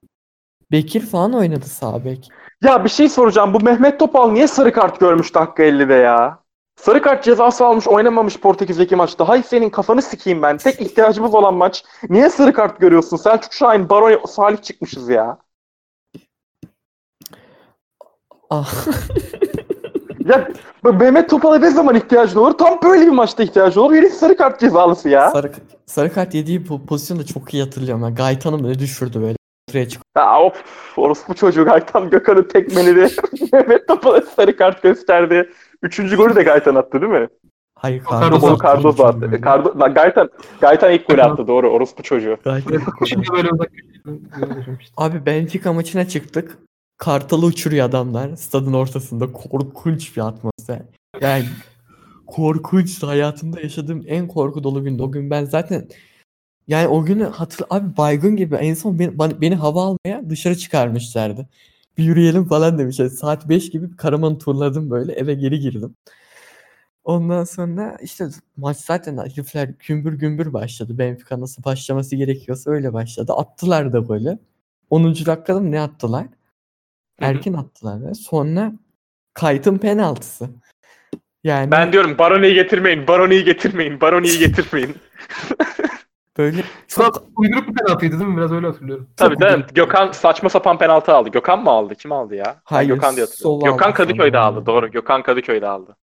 Bekir 0.72 1.00
falan 1.00 1.32
oynadı 1.32 1.64
Sabek. 1.66 2.28
Ya 2.62 2.84
bir 2.84 2.88
şey 2.88 3.08
soracağım. 3.08 3.54
Bu 3.54 3.60
Mehmet 3.60 3.98
Topal 3.98 4.30
niye 4.30 4.48
sarı 4.48 4.72
kart 4.72 5.00
görmüş 5.00 5.34
dakika 5.34 5.62
50'de 5.62 5.94
ya? 5.94 6.38
Sarı 6.76 7.02
kart 7.02 7.24
cezası 7.24 7.66
almış 7.66 7.88
oynamamış 7.88 8.40
Portekiz'deki 8.40 8.96
maçta. 8.96 9.28
Hay 9.28 9.42
senin 9.42 9.70
kafanı 9.70 10.02
sikeyim 10.02 10.42
ben. 10.42 10.56
Tek 10.56 10.80
ihtiyacımız 10.80 11.34
olan 11.34 11.54
maç. 11.54 11.84
Niye 12.08 12.30
sarı 12.30 12.52
kart 12.52 12.80
görüyorsun? 12.80 13.16
Selçuk 13.16 13.52
Şahin, 13.52 13.88
Baron 13.88 14.26
Salih 14.26 14.62
çıkmışız 14.62 15.08
ya. 15.08 15.38
Ah. 18.50 18.86
Ya 20.26 20.48
Mehmet 20.84 21.30
Topal'a 21.30 21.58
ne 21.58 21.70
zaman 21.70 21.94
ihtiyacın 21.96 22.38
olur? 22.38 22.58
Tam 22.58 22.78
böyle 22.84 23.06
bir 23.06 23.10
maçta 23.10 23.42
ihtiyacı 23.42 23.82
olur. 23.82 23.94
Herif 23.94 24.12
sarı 24.12 24.36
kart 24.36 24.60
cezalısı 24.60 25.08
ya. 25.08 25.30
sarı, 25.30 25.52
sarı 25.86 26.12
kart 26.12 26.34
yediği 26.34 26.60
po- 26.60 26.86
pozisyonu 26.86 27.20
da 27.20 27.26
çok 27.26 27.54
iyi 27.54 27.62
hatırlıyorum. 27.62 28.02
Yani 28.02 28.14
Gaytan'ı 28.14 28.64
böyle 28.64 28.78
düşürdü 28.78 29.20
böyle. 29.20 29.36
Oraya 29.76 29.88
çık. 29.88 30.02
Ya 30.16 30.40
of 30.40 30.62
orospu 30.98 31.34
çocuğu 31.34 31.64
Gaytan 31.64 32.10
Gökhan'ın 32.10 32.42
tekmeledi. 32.42 33.08
Mehmet 33.52 33.88
Topal'a 33.88 34.20
sarı 34.22 34.56
kart 34.56 34.82
gösterdi. 34.82 35.50
Üçüncü 35.82 36.16
golü 36.16 36.36
de 36.36 36.42
Gaytan 36.42 36.74
attı 36.74 37.00
değil 37.00 37.12
mi? 37.12 37.28
Hayır 37.74 38.02
Cardozo 38.10 38.46
attı. 38.52 38.62
Cardozo 38.62 39.04
attı. 39.04 39.40
Cardo, 39.44 39.80
Lan 39.80 39.94
Gaytan, 39.94 40.30
Gaytan 40.60 40.92
ilk 40.92 41.08
golü 41.08 41.22
attı 41.22 41.48
doğru 41.48 41.70
orospu 41.70 42.02
çocuğu. 42.02 42.36
Gaytan- 42.44 43.06
Şimdi 43.06 43.26
böyle 43.32 43.50
uzak 43.50 43.70
Abi 44.96 45.26
Benfica 45.26 45.72
maçına 45.72 46.08
çıktık. 46.08 46.58
Kartalı 46.98 47.46
uçuruyor 47.46 47.86
adamlar. 47.88 48.36
Stadın 48.36 48.72
ortasında 48.72 49.32
korkunç 49.32 50.16
bir 50.16 50.22
atmosfer. 50.26 50.82
Yani 51.20 51.44
korkunç 52.26 53.02
hayatımda 53.02 53.60
yaşadığım 53.60 54.02
en 54.06 54.28
korku 54.28 54.64
dolu 54.64 54.84
gündü. 54.84 55.02
O 55.02 55.12
gün 55.12 55.30
ben 55.30 55.44
zaten 55.44 55.88
yani 56.68 56.88
o 56.88 57.04
günü 57.04 57.24
hatır 57.24 57.66
abi 57.70 57.96
baygın 57.96 58.36
gibi 58.36 58.54
en 58.54 58.74
son 58.74 58.98
beni, 58.98 59.18
bana- 59.18 59.40
beni 59.40 59.54
hava 59.54 59.82
almaya 59.84 60.30
dışarı 60.30 60.56
çıkarmışlardı. 60.56 61.48
Bir 61.98 62.04
yürüyelim 62.04 62.44
falan 62.44 62.78
demişler. 62.78 63.08
Saat 63.08 63.48
5 63.48 63.70
gibi 63.70 63.96
Karaman'ı 63.96 64.38
turladım 64.38 64.90
böyle 64.90 65.12
eve 65.12 65.34
geri 65.34 65.60
girdim. 65.60 65.94
Ondan 67.04 67.44
sonra 67.44 67.96
işte 68.02 68.28
maç 68.56 68.76
zaten 68.76 69.18
herifler 69.18 69.70
gümbür 69.86 70.12
gümbür 70.12 70.52
başladı. 70.52 70.98
Benfica 70.98 71.40
nasıl 71.40 71.64
başlaması 71.64 72.16
gerekiyorsa 72.16 72.70
öyle 72.70 72.92
başladı. 72.92 73.32
Attılar 73.32 73.92
da 73.92 73.98
golü. 73.98 74.38
10. 74.90 75.26
dakikada 75.26 75.60
mı 75.60 75.70
ne 75.70 75.80
attılar? 75.80 76.26
Erken 77.20 77.52
attılar 77.52 78.06
ve 78.06 78.14
sonra 78.14 78.72
Kayt'ın 79.34 79.78
penaltısı. 79.78 80.48
Yani 81.44 81.70
Ben 81.70 81.92
diyorum 81.92 82.18
Baroni'yi 82.18 82.54
getirmeyin, 82.54 83.06
Baroni'yi 83.06 83.44
getirmeyin, 83.44 84.00
Baroni'yi 84.00 84.38
getirmeyin. 84.46 84.94
böyle 86.38 86.62
Çok 86.88 87.14
çok 87.14 87.24
uyduruk 87.36 87.68
bir 87.68 87.74
penaltıydı 87.74 88.18
değil 88.18 88.30
mi? 88.30 88.36
Biraz 88.36 88.52
öyle 88.52 88.66
hatırlıyorum. 88.66 89.08
Tabii 89.16 89.34
uyduruk. 89.34 89.74
Gökhan 89.74 90.12
saçma 90.12 90.48
sapan 90.48 90.78
penaltı 90.78 91.14
aldı. 91.14 91.28
Gökhan 91.28 91.62
mı 91.64 91.70
aldı? 91.70 91.94
Kim 91.94 92.12
aldı 92.12 92.34
ya? 92.34 92.44
Ben 92.44 92.60
Hayır, 92.64 92.88
Gökhan 92.88 93.16
diye 93.16 93.26
Sol 93.26 93.54
hatırlıyorum. 93.54 93.76
Gökhan 93.78 93.88
aldı 93.90 93.96
Kadıköy'de 93.96 94.36
sanırım. 94.36 94.56
aldı. 94.58 94.66
Doğru. 94.66 94.90
Gökhan 94.90 95.22
Kadıköy'de 95.22 95.68
aldı. 95.68 95.96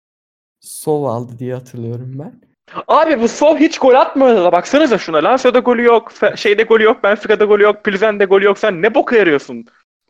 Sov 0.60 1.04
aldı 1.04 1.38
diye 1.38 1.54
hatırlıyorum 1.54 2.12
ben. 2.18 2.40
Abi 2.88 3.20
bu 3.20 3.28
Sol 3.28 3.56
hiç 3.56 3.78
gol 3.78 3.94
atmıyor 3.94 4.36
da 4.44 4.52
baksanıza 4.52 4.98
şuna. 4.98 5.16
Lazio'da 5.24 5.58
golü 5.58 5.82
yok, 5.82 6.12
şeyde 6.36 6.62
golü 6.62 6.82
yok, 6.82 7.04
Benfica'da 7.04 7.44
golü 7.44 7.62
yok, 7.62 7.84
Pilsen'de 7.84 8.24
golü 8.24 8.44
yok. 8.44 8.58
Sen 8.58 8.82
ne 8.82 8.94
boka 8.94 9.16
yarıyorsun? 9.16 9.64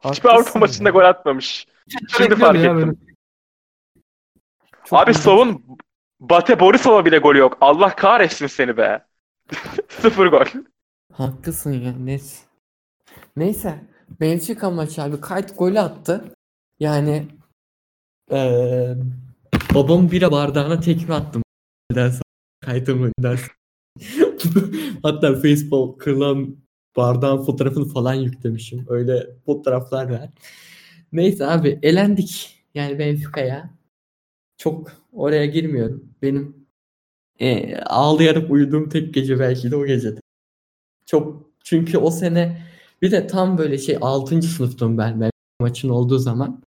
Hiçbir 0.04 0.28
Avrupa 0.28 0.38
Haklısın 0.38 0.60
maçında 0.60 0.88
ya. 0.88 0.92
gol 0.92 1.00
atmamış. 1.02 1.66
Şimdi 1.88 2.30
Bekliyorum 2.30 2.38
fark 2.38 2.64
ya 2.64 2.74
ettim. 2.78 2.98
Çok 4.84 4.98
Abi. 4.98 5.14
Sov'un 5.14 5.64
Bate 6.20 6.60
Borisov'a 6.60 7.04
bile 7.04 7.18
golü 7.18 7.38
yok. 7.38 7.58
Allah 7.60 7.96
kahretsin 7.96 8.46
seni 8.46 8.76
be. 8.76 9.04
Sıfır 9.88 10.26
gol. 10.26 10.44
Haklısın 11.12 11.72
ya 11.72 11.92
net. 11.92 12.44
Neyse. 13.36 13.84
Benfica 14.20 14.70
maçı 14.70 15.02
abi 15.02 15.20
Kayt 15.20 15.58
golü 15.58 15.80
attı. 15.80 16.24
Yani 16.80 17.26
eee 18.30 18.96
babam 19.74 20.10
bira 20.10 20.32
bardağına 20.32 20.80
tekme 20.80 21.14
attım. 21.14 21.42
Önünden. 22.76 23.38
Hatta 25.02 25.34
Facebook 25.40 26.00
kırılan 26.00 26.56
bardağın 26.96 27.44
fotoğrafını 27.44 27.84
falan 27.88 28.14
yüklemişim. 28.14 28.84
Öyle 28.88 29.26
fotoğraflar 29.46 30.10
var. 30.10 30.30
Neyse 31.12 31.46
abi 31.46 31.78
elendik. 31.82 32.62
Yani 32.74 32.98
Benfica'ya. 32.98 33.70
Çok 34.58 34.92
oraya 35.12 35.46
girmiyorum. 35.46 36.14
Benim 36.22 36.59
e, 37.40 37.76
ağlayarak 37.76 38.50
uyuduğum 38.50 38.88
tek 38.88 39.14
gece 39.14 39.38
belki 39.38 39.70
de 39.70 39.76
o 39.76 39.86
gecede. 39.86 40.20
Çok 41.06 41.42
çünkü 41.64 41.98
o 41.98 42.10
sene 42.10 42.62
bir 43.02 43.10
de 43.10 43.26
tam 43.26 43.58
böyle 43.58 43.78
şey 43.78 43.98
6. 44.00 44.42
sınıftım 44.42 44.98
ben, 44.98 45.20
ben 45.20 45.30
maçın 45.60 45.88
olduğu 45.88 46.18
zaman. 46.18 46.62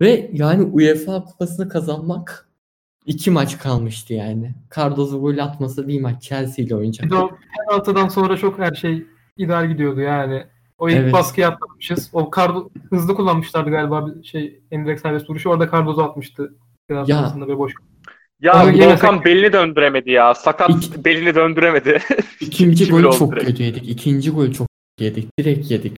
Ve 0.00 0.30
yani 0.32 0.62
UEFA 0.62 1.24
kupasını 1.24 1.68
kazanmak 1.68 2.48
iki 3.06 3.30
maç 3.30 3.58
kalmıştı 3.58 4.14
yani. 4.14 4.54
Cardozo 4.76 5.20
gol 5.20 5.38
atmasa 5.38 5.88
bir 5.88 6.00
maç 6.00 6.22
Chelsea 6.22 6.64
ile 6.64 6.76
oynayacak. 6.76 7.06
Bir 7.06 7.10
de 7.10 7.16
o 7.16 7.30
penaltıdan 7.68 8.08
sonra 8.08 8.36
çok 8.36 8.58
her 8.58 8.74
şey 8.74 9.06
ideal 9.36 9.68
gidiyordu 9.68 10.00
yani. 10.00 10.46
O 10.78 10.88
ilk 10.88 10.96
Evet. 10.96 11.12
baskıyı 11.12 11.48
atlatmışız. 11.48 12.10
O 12.12 12.30
Cardo 12.36 12.68
hızlı 12.90 13.14
kullanmışlardı 13.14 13.70
galiba 13.70 14.06
bir 14.06 14.24
şey 14.24 14.60
endirek 14.70 15.00
serbest 15.00 15.30
vuruşu. 15.30 15.50
Orada 15.50 15.70
Cardozo 15.70 16.02
atmıştı. 16.02 16.54
Biraz 16.90 17.08
Ya. 17.08 17.34
böyle 17.40 17.58
boş. 17.58 17.72
Ya 18.42 18.62
Onu 18.64 18.72
yine 18.72 18.92
Volkan 18.92 19.24
belini 19.24 19.52
döndüremedi 19.52 20.10
ya. 20.10 20.34
Sakat 20.34 20.70
İki- 20.70 21.04
belini 21.04 21.34
döndüremedi. 21.34 21.98
İkinci 22.40 22.84
İki 22.84 22.92
bir 22.92 22.96
golü 22.96 23.06
oldu 23.06 23.18
çok 23.18 23.32
direkt. 23.32 23.46
kötü 23.46 23.62
yedik. 23.62 23.88
İkinci 23.88 24.30
golü 24.30 24.52
çok 24.52 24.68
kötü 24.98 25.04
yedik. 25.04 25.38
Direkt 25.38 25.70
yedik. 25.70 25.96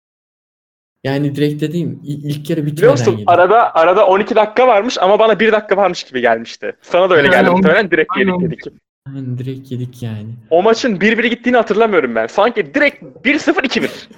Yani 1.04 1.34
direkt 1.34 1.62
dediğim 1.62 2.00
i- 2.04 2.28
ilk 2.28 2.50
yarı 2.50 2.60
Biliyor 2.60 2.72
bitmeden 2.76 2.90
musun? 2.92 3.12
yedik. 3.12 3.24
Arada 3.30 3.74
arada 3.74 4.06
12 4.06 4.34
dakika 4.36 4.66
varmış 4.68 4.98
ama 4.98 5.18
bana 5.18 5.40
1 5.40 5.52
dakika 5.52 5.76
varmış 5.76 6.04
gibi 6.04 6.20
gelmişti. 6.20 6.76
Sana 6.82 7.10
da 7.10 7.14
öyle 7.14 7.26
Yani 7.26 7.34
geldi 7.36 7.50
on- 7.50 7.56
muhtemelen. 7.56 7.90
Direkt 7.90 8.10
Aynen 8.16 8.40
yedik 8.40 8.64
dedik. 8.64 8.72
Aynen 9.08 9.38
direkt 9.38 9.70
yedik 9.72 10.02
yani. 10.02 10.28
O 10.50 10.62
maçın 10.62 11.00
1-1 11.00 11.26
gittiğini 11.26 11.56
hatırlamıyorum 11.56 12.14
ben. 12.14 12.26
Sanki 12.26 12.74
direkt 12.74 13.02
1-0 13.24 13.64
2-1. 13.64 14.08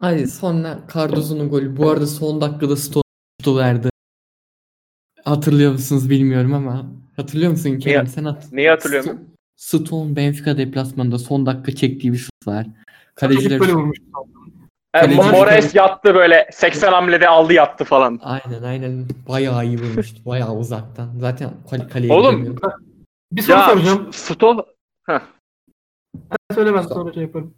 Hadi 0.00 0.26
sonra 0.28 0.78
Cardozo'nun 0.94 1.48
golü. 1.50 1.76
Bu 1.76 1.90
arada 1.90 2.06
son 2.06 2.40
dakikada 2.40 2.76
Stone'u 2.76 3.56
verdi. 3.58 3.88
Hatırlıyor 5.26 5.72
musunuz 5.72 6.10
bilmiyorum 6.10 6.54
ama. 6.54 6.86
Hatırlıyor 7.16 7.50
musun 7.50 7.78
Kerem? 7.78 8.06
Sen 8.06 8.24
hat 8.24 8.52
Neyi 8.52 8.68
hatırlıyor 8.68 9.04
musun? 9.04 9.28
Stone 9.56 10.16
Benfica 10.16 10.58
deplasmanında 10.58 11.18
son 11.18 11.46
dakika 11.46 11.74
çektiği 11.74 12.12
bir 12.12 12.18
şut 12.18 12.46
var. 12.46 12.66
Kaleciler 13.14 13.60
böyle 13.60 13.72
vurmuş. 13.72 13.98
E, 14.94 14.98
Kaleci- 14.98 15.30
Moraes 15.30 15.74
yattı 15.74 16.14
böyle 16.14 16.48
80 16.52 16.92
hamlede 16.92 17.28
aldı 17.28 17.52
yattı 17.52 17.84
falan. 17.84 18.20
Aynen 18.22 18.62
aynen 18.62 19.06
bayağı 19.28 19.66
iyi 19.66 19.78
vurmuştu. 19.78 20.24
Bayağı 20.26 20.56
uzaktan. 20.56 21.10
Zaten 21.18 21.50
kale, 21.70 21.88
kaleye 21.88 22.12
Oğlum. 22.12 22.56
Bir 23.32 23.42
soru 23.42 23.56
Ya 23.56 23.68
soracağım. 23.68 24.12
Sto 24.12 24.66
Sen 25.06 25.20
söyle 26.54 26.74
ben 26.74 26.82
sonra 26.82 27.12
şey 27.12 27.22
yaparım. 27.22 27.54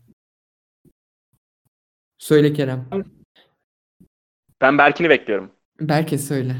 Söyle 2.18 2.52
Kerem. 2.52 2.88
ben 4.60 4.78
Berkin'i 4.78 5.10
bekliyorum. 5.10 5.50
Belki 5.80 6.18
söyle. 6.18 6.56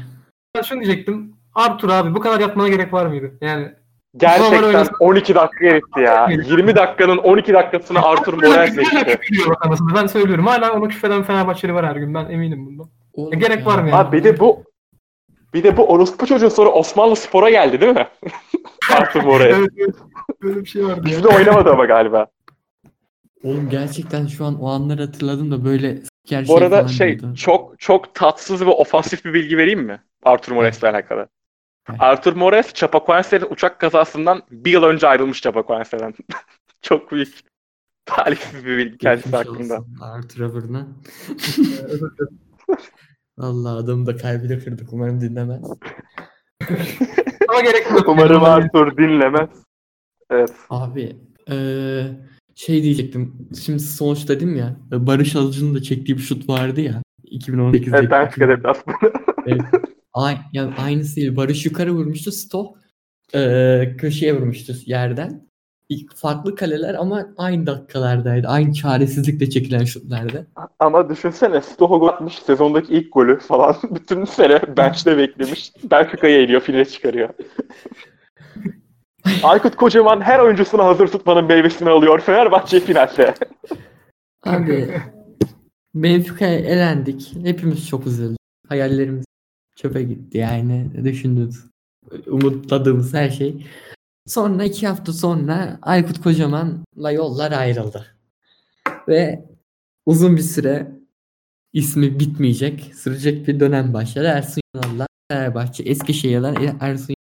Ben 0.55 0.61
şunu 0.61 0.81
diyecektim. 0.83 1.33
Arthur 1.55 1.89
abi 1.89 2.15
bu 2.15 2.19
kadar 2.19 2.39
yapmana 2.39 2.67
gerek 2.69 2.93
var 2.93 3.05
mıydı? 3.05 3.31
Yani 3.41 3.71
Gerçekten 4.17 4.63
oynasın. 4.63 4.93
12 4.99 5.35
dakika 5.35 5.65
eritti 5.65 5.99
ya. 5.99 6.27
20 6.29 6.75
dakikanın 6.75 7.17
12 7.17 7.53
dakikasını 7.53 8.01
Artur 8.01 8.33
Moraes 8.33 8.55
Hala 8.55 8.65
geçti. 8.65 9.45
Ben 9.95 10.07
söylüyorum. 10.07 10.45
Hala 10.47 10.73
onu 10.73 10.87
küfreden 10.87 11.23
Fenerbahçeli 11.23 11.73
var 11.73 11.85
her 11.85 11.95
gün. 11.95 12.13
Ben 12.13 12.25
eminim 12.29 12.65
bundan. 12.65 12.89
Oğlum 13.13 13.33
E, 13.33 13.37
gerek 13.37 13.59
ya. 13.59 13.65
var 13.65 13.79
mı 13.79 13.89
yani? 13.89 13.99
Abi 13.99 14.17
bir 14.17 14.23
de 14.23 14.39
bu 14.39 14.63
bir 15.53 15.63
de 15.63 15.77
bu 15.77 15.87
orospu 15.87 16.25
çocuğu 16.25 16.49
sonra 16.49 16.69
Osmanlı 16.69 17.15
Spor'a 17.15 17.49
geldi 17.49 17.81
değil 17.81 17.93
mi? 17.93 18.07
Artur 18.97 19.23
Moraes. 19.23 19.55
evet, 19.59 19.69
evet. 19.77 19.95
Böyle 20.41 20.59
bir 20.61 20.65
şey 20.69 20.85
vardı. 20.85 21.01
Bizde 21.05 21.27
oynamadı 21.27 21.71
ama 21.71 21.85
galiba. 21.85 22.27
Oğlum 23.43 23.69
gerçekten 23.69 24.27
şu 24.27 24.45
an 24.45 24.61
o 24.61 24.69
anları 24.69 25.01
hatırladım 25.05 25.51
da 25.51 25.65
böyle 25.65 25.97
spiker 26.29 26.47
Bu 26.47 26.57
arada 26.57 26.75
falan 26.77 26.87
şey 26.87 27.19
diyordu. 27.19 27.35
çok 27.35 27.79
çok 27.79 28.15
tatsız 28.15 28.61
ve 28.61 28.69
ofansif 28.69 29.25
bir 29.25 29.33
bilgi 29.33 29.57
vereyim 29.57 29.81
mi? 29.81 30.01
Artur 30.23 30.51
Moraes'le 30.51 30.83
alakalı. 30.83 31.27
Evet. 31.89 32.01
Artur 32.01 32.33
Moraes 32.35 32.73
Chapecoense'nin 32.73 33.45
uçak 33.49 33.79
kazasından 33.79 34.41
bir 34.51 34.71
yıl 34.71 34.83
önce 34.83 35.07
ayrılmış 35.07 35.41
Chapecoense'den. 35.41 36.13
çok 36.81 37.11
büyük 37.11 37.39
talihsiz 38.05 38.65
bir 38.65 38.77
bilgi 38.77 38.97
kendisi 38.97 39.31
Geçmiş 39.31 39.47
hakkında. 39.47 39.83
Arthur 40.01 40.41
evet. 41.89 42.01
Allah 43.37 43.75
adamı 43.77 44.05
da 44.05 44.17
kalbini 44.17 44.63
kırdık. 44.63 44.93
Umarım 44.93 45.21
dinlemez. 45.21 45.61
Ama 47.49 47.61
gerek 47.61 47.91
yok. 47.91 48.07
Umarım 48.07 48.43
Artur 48.43 48.97
dinlemez. 48.97 49.49
Evet. 50.29 50.51
Abi 50.69 51.15
eee, 51.47 52.11
şey 52.59 52.83
diyecektim. 52.83 53.49
Şimdi 53.65 53.79
sonuç 53.79 54.27
dedim 54.27 54.55
ya. 54.55 54.75
Barış 54.91 55.35
Alıcı'nın 55.35 55.75
da 55.75 55.81
çektiği 55.81 56.17
bir 56.17 56.21
şut 56.21 56.49
vardı 56.49 56.81
ya. 56.81 57.01
2018'de. 57.31 57.97
Evet 57.97 58.11
Benfica 58.11 58.47
deplasmanı. 58.47 58.97
Ay, 60.13 60.37
yani 60.53 60.73
aynısı 60.75 61.15
değil. 61.15 61.35
Barış 61.35 61.65
yukarı 61.65 61.91
vurmuştu. 61.91 62.31
Sto 62.31 62.73
eee, 63.33 63.95
köşeye 63.97 64.35
vurmuştu 64.35 64.73
yerden. 64.85 65.49
İlk 65.89 66.15
farklı 66.15 66.55
kaleler 66.55 66.93
ama 66.93 67.27
aynı 67.37 67.67
dakikalardaydı. 67.67 68.47
Aynı 68.47 68.73
çaresizlikle 68.73 69.49
çekilen 69.49 69.83
şutlardı. 69.83 70.47
Ama 70.79 71.09
düşünsene 71.09 71.61
Stoho 71.61 71.99
gol 71.99 72.07
atmış 72.07 72.33
sezondaki 72.39 72.93
ilk 72.93 73.13
golü 73.13 73.39
falan. 73.39 73.75
Bütün 73.95 74.25
sene 74.25 74.61
bench'te 74.77 75.17
beklemiş. 75.17 75.71
Benfica'yı 75.91 76.37
eğiliyor, 76.37 76.61
file 76.61 76.85
çıkarıyor. 76.85 77.29
Aykut 79.43 79.75
Kocaman 79.75 80.21
her 80.21 80.39
oyuncusunu 80.39 80.83
hazır 80.83 81.07
tutmanın 81.07 81.45
meyvesini 81.45 81.89
alıyor. 81.89 82.19
Fenerbahçe 82.19 82.79
finalde. 82.79 83.33
Abi 84.45 85.01
Benfica'ya 85.95 86.59
elendik. 86.59 87.33
Hepimiz 87.43 87.87
çok 87.87 88.07
üzüldük. 88.07 88.37
Hayallerimiz 88.67 89.25
çöpe 89.75 90.03
gitti 90.03 90.37
yani. 90.37 90.89
Düşündüğümüz, 91.03 91.65
umutladığımız 92.27 93.13
her 93.13 93.29
şey. 93.29 93.65
Sonra 94.27 94.63
iki 94.63 94.87
hafta 94.87 95.13
sonra 95.13 95.79
Aykut 95.81 96.21
Kocaman'la 96.21 97.11
yollar 97.11 97.51
ayrıldı. 97.51 98.05
Ve 99.07 99.45
uzun 100.05 100.37
bir 100.37 100.41
süre 100.41 100.91
ismi 101.73 102.19
bitmeyecek, 102.19 102.91
sürecek 102.95 103.47
bir 103.47 103.59
dönem 103.59 103.93
başladı. 103.93 104.25
Ersun 104.25 104.61
Yanal'la 104.75 105.07
Fenerbahçe 105.31 105.83
Eskişehir'den 105.83 106.77
Ersun 106.79 107.15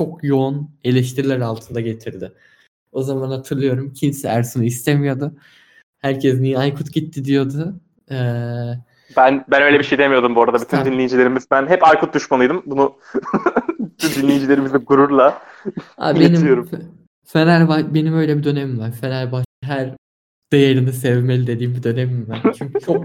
çok 0.00 0.24
yoğun 0.24 0.70
eleştiriler 0.84 1.40
altında 1.40 1.80
getirdi. 1.80 2.32
O 2.92 3.02
zaman 3.02 3.30
hatırlıyorum 3.30 3.92
kimse 3.92 4.28
Ersun'u 4.28 4.64
istemiyordu. 4.64 5.32
Herkes 5.98 6.40
niye 6.40 6.58
Aykut 6.58 6.92
gitti 6.92 7.24
diyordu. 7.24 7.80
Ee, 8.10 8.14
Ben 9.16 9.44
ben 9.50 9.62
öyle 9.62 9.78
bir 9.78 9.84
şey 9.84 9.98
demiyordum 9.98 10.34
bu 10.34 10.42
arada. 10.42 10.60
Bütün 10.60 10.76
Sen- 10.76 10.86
dinleyicilerimiz. 10.86 11.46
Ben 11.50 11.66
hep 11.66 11.84
Aykut 11.88 12.14
düşmanıydım. 12.14 12.62
Bunu 12.66 12.96
dinleyicilerimizle 14.16 14.78
gururla. 14.78 15.42
abi 15.98 16.20
benim 16.20 16.66
Fenerbahçe 17.26 17.94
benim 17.94 18.14
öyle 18.14 18.38
bir 18.38 18.44
dönemim 18.44 18.78
var. 18.78 18.92
Fenerbahçe 18.92 19.44
her 19.64 19.94
değerini 20.52 20.92
sevmeli 20.92 21.46
dediğim 21.46 21.74
bir 21.74 21.82
dönemim 21.82 22.28
var. 22.28 22.42
Çünkü 22.58 22.80
çok 22.80 23.04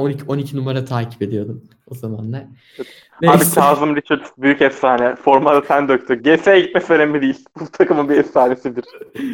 12 0.00 0.24
12 0.28 0.56
numara 0.56 0.84
takip 0.84 1.22
ediyordum 1.22 1.64
o 1.86 1.94
zamanlar. 1.94 2.40
Abi 2.40 2.86
Neyse. 3.22 3.60
Kazım 3.60 3.96
Richards 3.96 4.30
büyük 4.38 4.62
efsane. 4.62 5.16
Formayı 5.16 5.62
sen 5.68 5.88
döktü. 5.88 6.22
GS'ye 6.22 6.60
gitmesi 6.60 6.92
önemli 6.92 7.20
değil. 7.20 7.44
Bu 7.60 7.66
takımın 7.72 8.08
bir 8.08 8.16
efsanesidir. 8.16 8.84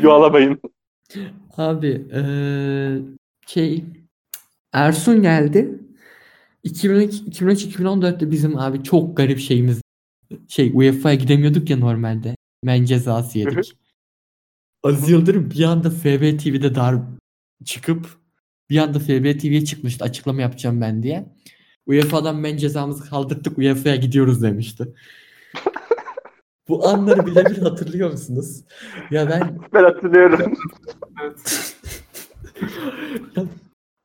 Yuhalamayın. 0.02 0.60
Abi 1.56 2.06
eee, 2.12 2.98
şey 3.46 3.84
Ersun 4.72 5.22
geldi. 5.22 5.80
2013-2014'te 6.64 8.30
bizim 8.30 8.58
abi 8.58 8.82
çok 8.82 9.16
garip 9.16 9.38
şeyimiz 9.38 9.80
şey 10.48 10.72
UEFA'ya 10.74 11.14
gidemiyorduk 11.14 11.70
ya 11.70 11.76
normalde. 11.76 12.36
Men 12.64 12.84
cezası 12.84 13.38
yedik. 13.38 13.72
Aziz 14.82 15.10
Yıldırım 15.10 15.50
bir 15.50 15.64
anda 15.64 15.90
FB 15.90 16.38
TV'de 16.38 16.74
dar 16.74 16.96
çıkıp 17.64 18.06
bir 18.70 18.78
anda 18.78 18.98
FB 18.98 19.38
TV'ye 19.40 19.64
çıkmıştı 19.64 20.04
açıklama 20.04 20.42
yapacağım 20.42 20.80
ben 20.80 21.02
diye. 21.02 21.26
UEFA'dan 21.86 22.36
men 22.36 22.56
cezamızı 22.56 23.10
kaldırdık 23.10 23.58
UEFA'ya 23.58 23.96
gidiyoruz 23.96 24.42
demişti. 24.42 24.94
Bu 26.68 26.88
anları 26.88 27.26
bile 27.26 27.44
bir 27.44 27.58
hatırlıyor 27.58 28.10
musunuz? 28.10 28.64
Ya 29.10 29.28
ben 29.30 29.58
Ben 29.74 29.84
hatırlıyorum. 29.84 30.54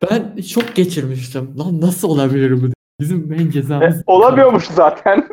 Ben 0.09 0.41
şok 0.41 0.75
geçirmiştim. 0.75 1.59
Lan 1.59 1.81
nasıl 1.81 2.09
olabilir 2.09 2.61
bu? 2.61 2.65
Bizim 2.99 3.29
men 3.29 3.47
E, 3.47 3.51
cezamız 3.51 4.03
olamıyormuş 4.07 4.63
zaten. 4.63 5.27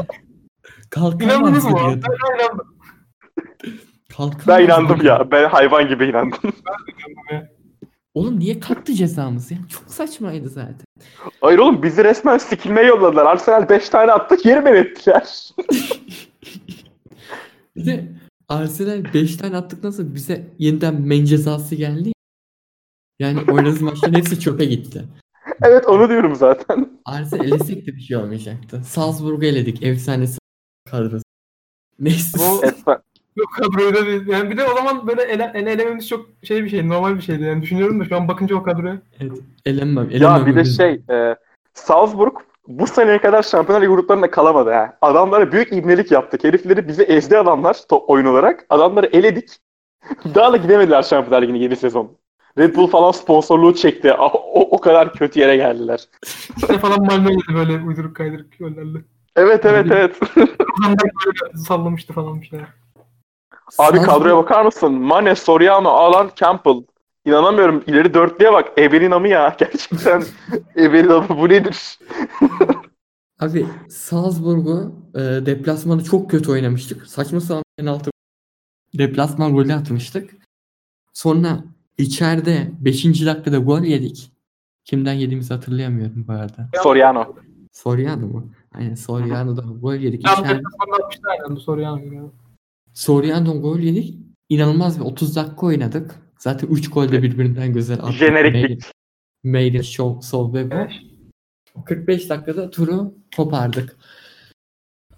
kalkamaz 0.90 1.64
mı? 1.64 1.76
Ben, 1.76 2.02
ben 2.02 2.38
inandım. 2.38 2.66
Kalkamaz 4.16 4.46
Ben 4.48 4.64
inandım 4.64 5.06
ya. 5.06 5.30
Ben 5.30 5.48
hayvan 5.48 5.88
gibi 5.88 6.06
inandım. 6.06 6.52
Oğlum 8.18 8.38
niye 8.38 8.60
kalktı 8.60 8.94
cezamız 8.94 9.50
ya? 9.50 9.58
Çok 9.68 9.90
saçmaydı 9.90 10.48
zaten. 10.48 10.84
Hayır 11.40 11.58
oğlum 11.58 11.82
bizi 11.82 12.04
resmen 12.04 12.38
sikilmeye 12.38 12.86
yolladılar. 12.86 13.26
Arsenal 13.26 13.68
5 13.68 13.88
tane 13.88 14.12
attı 14.12 14.36
geri 14.44 14.60
men 14.60 14.74
ettiler. 14.74 15.50
Bir 17.76 17.86
de 17.86 18.08
Arsenal 18.48 19.14
5 19.14 19.36
tane 19.36 19.56
attıktan 19.56 19.90
sonra 19.90 20.14
bize 20.14 20.46
yeniden 20.58 21.02
men 21.02 21.24
cezası 21.24 21.74
geldi. 21.74 22.12
Yani 23.18 23.40
oynadığımız 23.50 23.80
maçların 23.80 24.14
hepsi 24.14 24.40
çöpe 24.40 24.64
gitti. 24.64 25.04
Evet 25.62 25.86
onu 25.86 26.08
diyorum 26.08 26.34
zaten. 26.34 27.00
Arsenal 27.04 27.44
elesek 27.44 27.86
de 27.86 27.96
bir 27.96 28.00
şey 28.00 28.16
olmayacaktı. 28.16 28.82
Salzburg'u 28.84 29.44
eledik. 29.44 29.82
Efsanesi 29.82 30.38
kadrosu. 30.90 31.22
Neyse. 31.98 32.38
Bu 32.38 32.62
yok 33.38 33.48
kadroyu 33.52 33.94
da 33.94 34.06
değil. 34.06 34.26
Yani 34.26 34.50
bir 34.50 34.56
de 34.56 34.64
o 34.64 34.76
zaman 34.76 35.06
böyle 35.06 35.22
ele, 35.22 35.52
ele 35.54 35.70
elememiz 35.70 36.08
çok 36.08 36.26
şey 36.42 36.64
bir 36.64 36.68
şey, 36.68 36.88
normal 36.88 37.16
bir 37.16 37.22
şeydi. 37.22 37.42
Yani 37.42 37.62
düşünüyorum 37.62 38.00
da 38.00 38.04
şu 38.04 38.16
an 38.16 38.28
bakınca 38.28 38.56
o 38.56 38.62
kadroya. 38.62 38.98
Evet, 39.20 39.38
elenmem. 39.66 40.10
Ya 40.10 40.16
elenmem 40.16 40.46
bir 40.46 40.56
de 40.56 40.64
şey 40.64 41.00
e, 41.10 41.36
Salzburg 41.74 42.34
bu 42.68 42.86
seneye 42.86 43.18
kadar 43.18 43.42
Şampiyonlar 43.42 43.82
Ligi 43.82 43.92
gruplarında 43.92 44.30
kalamadı 44.30 44.70
ha. 44.70 44.98
Adamlara 45.02 45.52
büyük 45.52 45.72
ibnelik 45.72 46.12
yaptık. 46.12 46.44
Herifleri 46.44 46.88
bizi 46.88 47.02
ezdi 47.02 47.38
adamlar 47.38 47.74
to- 47.74 48.04
oyun 48.06 48.26
olarak. 48.26 48.66
Adamları 48.70 49.06
eledik. 49.06 49.48
Daha 50.34 50.52
da 50.52 50.56
gidemediler 50.56 51.02
Şampiyonlar 51.02 51.42
Ligi'ne 51.42 51.58
yeni 51.58 51.76
sezon. 51.76 52.18
Red 52.58 52.76
Bull 52.76 52.86
falan 52.86 53.10
sponsorluğu 53.10 53.74
çekti. 53.74 54.12
O, 54.12 54.24
o, 54.24 54.76
o 54.76 54.80
kadar 54.80 55.12
kötü 55.12 55.40
yere 55.40 55.56
geldiler. 55.56 56.08
İşte 56.56 56.78
falan 56.78 57.06
Malmö 57.06 57.30
yedi 57.30 57.54
böyle 57.54 57.84
uyduruk 57.86 58.16
kaydırık 58.16 58.60
yollarla. 58.60 58.98
Evet 59.36 59.64
evet 59.64 59.86
evet. 59.90 60.20
Da 60.78 60.88
böyle 61.26 61.58
sallamıştı 61.58 62.12
falan 62.12 62.40
bir 62.40 62.46
şeyler. 62.46 62.66
Abi 63.78 64.02
kadroya 64.02 64.36
bakar 64.36 64.64
mısın? 64.64 64.92
Mane, 64.92 65.34
Soriano, 65.34 65.88
Alan, 65.88 66.30
Campbell. 66.36 66.82
İnanamıyorum. 67.24 67.84
İleri 67.86 68.14
dörtlüye 68.14 68.52
bak. 68.52 68.78
Ebelinam'ı 68.78 69.28
ya. 69.28 69.56
Gerçekten 69.58 70.22
Ebelinam'ı 70.76 71.28
bu 71.28 71.48
nedir? 71.48 71.98
Abi 73.40 73.66
Salzburg'u 73.88 74.92
e, 75.14 75.18
deplasmanı 75.20 76.04
çok 76.04 76.30
kötü 76.30 76.50
oynamıştık. 76.50 77.06
Saçma 77.06 77.40
sapan 77.40 77.62
penaltı 77.76 78.10
deplasman 78.98 79.54
golü 79.54 79.74
atmıştık. 79.74 80.30
Sonra 81.12 81.64
içeride 81.98 82.70
5. 82.80 83.04
dakikada 83.04 83.58
gol 83.58 83.80
yedik. 83.82 84.32
Kimden 84.84 85.12
yediğimizi 85.12 85.54
hatırlayamıyorum 85.54 86.24
bu 86.28 86.32
arada. 86.32 86.68
Soriano. 86.82 87.34
Soriano 87.72 88.26
mu? 88.26 88.50
Aynen 88.74 88.94
Soriano'dan 88.94 89.80
gol 89.80 89.94
yedik. 89.94 90.24
Tam 90.24 90.34
İçeride 90.34 90.58
deplasmanda 90.58 91.04
atmıştı 91.04 91.22
aynen 91.30 91.56
bu 91.56 91.60
soruyu 91.60 91.86
Soriano'dan 92.94 93.62
gol 93.62 93.78
yedik. 93.78 94.18
İnanılmaz 94.48 95.00
bir 95.00 95.04
30 95.04 95.36
dakika 95.36 95.66
oynadık. 95.66 96.14
Zaten 96.38 96.68
3 96.68 96.90
gol 96.90 97.12
de 97.12 97.22
birbirinden 97.22 97.72
güzel 97.72 97.98
attık. 97.98 98.14
Jeneriklik. 98.14 98.82
Maiden, 99.44 99.82
Show, 99.82 100.28
Sol 100.28 100.54
ve 100.54 100.66
Evet. 100.70 100.90
45 101.84 102.30
dakikada 102.30 102.70
turu 102.70 103.14
kopardık. 103.36 103.96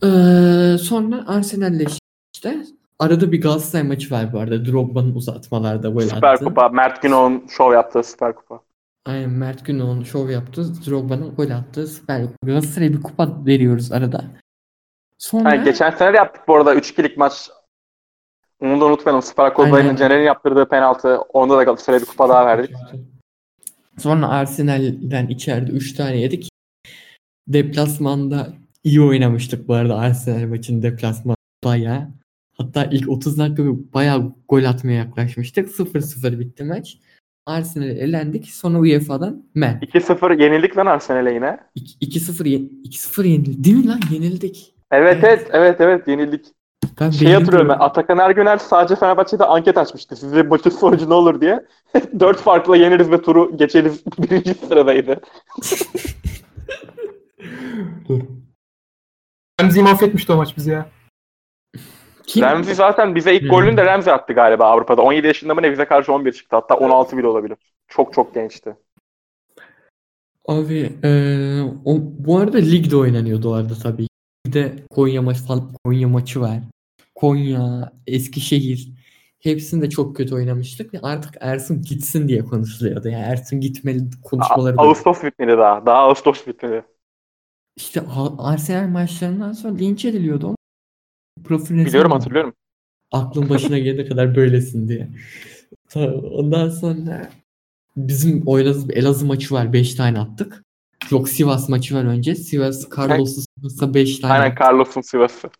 Ee, 0.04 0.76
sonra 0.80 1.24
Arsenal'le 1.26 1.86
işte 2.34 2.64
arada 2.98 3.32
bir 3.32 3.40
Galatasaray 3.40 3.86
maçı 3.88 4.10
var 4.10 4.32
bu 4.32 4.38
arada. 4.38 4.64
Drogba'nın 4.66 5.14
uzatmalarda 5.14 5.88
gol 5.88 6.00
Süper 6.00 6.34
attı. 6.34 6.44
Kupa. 6.44 6.68
Mert 6.68 7.02
Günok'un 7.02 7.46
şov 7.48 7.72
yaptığı 7.72 8.02
Süper 8.02 8.34
Kupa. 8.34 8.60
Aynen 9.06 9.30
Mert 9.30 9.66
Günok'un 9.66 10.02
şov 10.02 10.28
yaptı. 10.30 10.86
Drogba'nın 10.86 11.34
gol 11.34 11.50
attı. 11.50 11.86
Süper 11.86 12.22
Kupa. 12.22 12.36
Galatasaray'a 12.46 12.92
bir 12.92 13.02
kupa 13.02 13.46
veriyoruz 13.46 13.92
arada. 13.92 14.24
Sonra 15.18 15.54
Yani 15.54 15.64
geçen 15.64 15.90
sene 15.90 16.12
de 16.12 16.16
yaptık 16.16 16.42
bu 16.48 16.56
arada 16.56 16.74
3-2'lik 16.74 17.16
maç. 17.16 17.50
Onu 18.60 18.80
da 18.80 18.84
unutmayalım. 18.84 19.22
Aynen. 19.64 19.96
Caner'in 19.96 20.24
yaptırdığı 20.24 20.68
penaltı. 20.68 21.18
Onda 21.20 21.56
da 21.58 21.64
Galatasaray'a 21.64 22.00
bir 22.00 22.06
kupa 22.06 22.28
daha 22.28 22.46
verdik. 22.46 22.76
Sonra 23.98 24.28
Arsenal'den 24.28 25.26
içeride 25.26 25.70
3 25.72 25.92
tane 25.94 26.16
yedik. 26.16 26.48
Deplasmanda 27.48 28.48
iyi 28.84 29.00
oynamıştık 29.02 29.68
bu 29.68 29.74
arada 29.74 29.96
Arsenal 29.98 30.48
maçın 30.48 30.82
deplasmanı 30.82 31.36
bayağı. 31.64 32.08
Hatta 32.58 32.84
ilk 32.84 33.08
30 33.08 33.38
dakika 33.38 33.62
bayağı 33.94 34.32
gol 34.48 34.64
atmaya 34.64 34.92
yaklaşmıştık. 34.96 35.68
0-0 35.68 36.38
bitti 36.38 36.64
maç. 36.64 36.98
Arsenal'e 37.46 37.92
elendik. 37.92 38.48
Sonra 38.50 38.78
UEFA'dan 38.78 39.42
men. 39.54 39.78
2-0 39.82 40.42
yenildik 40.42 40.76
lan 40.76 40.86
Arsenal'e 40.86 41.34
yine. 41.34 41.58
2-0 41.76 42.48
ye- 42.48 42.58
2-0 42.84 43.24
yenildik. 43.24 43.64
Değil 43.64 43.76
mi 43.76 43.86
lan? 43.86 44.00
Yenildik. 44.10 44.74
Evet 44.92 45.18
Evet. 45.22 45.24
evet 45.24 45.48
evet 45.52 45.80
evet 45.80 46.08
yenildik. 46.08 46.46
Ben 47.00 47.10
Şey 47.10 47.32
hatırlıyorum 47.32 47.68
ben 47.68 47.78
Atakan 47.78 48.18
Ergüner 48.18 48.58
sadece 48.58 48.96
Fenerbahçe'de 48.96 49.44
anket 49.44 49.78
açmıştı. 49.78 50.16
Size 50.16 50.42
maçın 50.42 50.70
sonucu 50.70 51.10
ne 51.10 51.14
olur 51.14 51.40
diye. 51.40 51.66
Dört 52.20 52.38
farkla 52.40 52.76
yeniriz 52.76 53.10
ve 53.10 53.22
turu 53.22 53.56
geçeriz. 53.56 54.04
Birinci 54.18 54.54
sıradaydı. 54.54 55.20
Dur. 58.08 58.20
Remzi'yi 59.60 59.84
mahvetmişti 59.84 60.32
o 60.32 60.36
maç 60.36 60.56
bizi 60.56 60.70
ya. 60.70 60.86
Kim? 62.26 62.42
Ramsey 62.42 62.74
zaten 62.74 63.14
bize 63.14 63.34
ilk 63.34 63.42
Hı. 63.42 63.48
golünü 63.48 63.76
de 63.76 63.84
Ramsey 63.84 64.12
attı 64.12 64.32
galiba 64.32 64.64
Avrupa'da. 64.64 65.02
17 65.02 65.26
yaşında 65.26 65.54
mı 65.54 65.62
ne 65.62 65.72
bize 65.72 65.84
karşı 65.84 66.12
11 66.12 66.32
çıktı. 66.32 66.56
Hatta 66.56 66.74
16 66.74 67.16
bile 67.16 67.26
olabilir. 67.26 67.58
Çok 67.88 68.12
çok 68.12 68.34
gençti. 68.34 68.76
Abi 70.48 70.92
eee, 71.04 71.62
o, 71.84 71.96
bu 72.00 72.38
arada 72.38 72.58
ligde 72.58 72.96
oynanıyordu 72.96 73.50
o 73.50 73.54
arada 73.54 73.74
tabii. 73.82 74.06
Ligde 74.50 74.74
Konya 74.90 75.22
maçı 75.22 75.44
falan 75.44 75.72
Konya 75.84 76.08
maçı 76.08 76.40
var. 76.40 76.58
Konya, 77.14 77.92
Eskişehir 78.06 78.92
hepsinde 79.40 79.90
çok 79.90 80.16
kötü 80.16 80.34
oynamıştık 80.34 80.94
ve 80.94 80.98
artık 81.02 81.34
Ersun 81.40 81.82
gitsin 81.82 82.28
diye 82.28 82.44
konuşuluyordu. 82.44 83.08
Yani 83.08 83.24
Ersun 83.24 83.60
gitmeli 83.60 84.00
konuşmaları 84.24 84.76
da. 84.76 84.82
Ağustos 84.82 85.24
bitmedi 85.24 85.50
daha. 85.58 85.86
Daha 85.86 85.98
Ağustos 85.98 86.46
bitmedi. 86.46 86.84
İşte 87.76 88.00
A- 88.00 88.48
Arsenal 88.48 88.88
maçlarından 88.88 89.52
sonra 89.52 89.74
linç 89.74 90.04
ediliyordu 90.04 90.46
ama 90.46 90.56
profil 91.44 91.84
Biliyorum 91.84 92.12
hatırlıyorum. 92.12 92.54
Aklın 93.12 93.48
başına 93.48 93.78
gelene 93.78 94.08
kadar 94.08 94.36
böylesin 94.36 94.88
diye. 94.88 95.08
Ondan 96.32 96.68
sonra 96.68 97.30
bizim 97.96 98.42
oynadığımız 98.46 98.88
bir 98.88 98.96
Elazığ 98.96 99.26
maçı 99.26 99.54
var. 99.54 99.72
5 99.72 99.94
tane 99.94 100.18
attık. 100.18 100.64
Yok 101.10 101.28
Sivas 101.28 101.68
maçı 101.68 101.94
var 101.94 102.04
önce. 102.04 102.34
Sivas 102.34 102.88
Carlos'u 102.98 103.40
Sivas'a 103.40 103.94
5 103.94 104.18
tane 104.18 104.32
Aynen. 104.32 104.56
Carlos'un 104.60 105.00
Sivas'ı. 105.00 105.50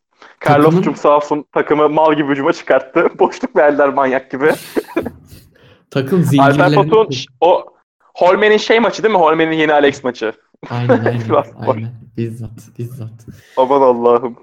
Carlos'cum 0.49 0.97
sağ 0.97 1.17
olsun 1.17 1.45
takımı 1.53 1.89
mal 1.89 2.17
gibi 2.17 2.29
hücuma 2.29 2.53
çıkarttı. 2.53 3.09
Boşluk 3.19 3.57
verdiler 3.57 3.89
manyak 3.89 4.31
gibi. 4.31 4.53
Takım 5.91 6.19
Alper 6.19 6.31
zincirlerini 6.31 6.75
Potuk'un 6.75 7.17
o 7.41 7.67
Holmen'in 8.15 8.57
şey 8.57 8.81
maçı 8.81 9.03
değil 9.03 9.15
mi? 9.15 9.21
Holmen'in 9.21 9.57
yeni 9.57 9.73
Alex 9.73 10.05
maçı. 10.05 10.33
Aynen 10.71 11.05
aynen. 11.05 11.45
Aynen. 11.57 11.93
Bizzat. 12.17 12.79
Bizzat. 12.79 13.27
Aman 13.57 13.81
Allah'ım. 13.81 14.37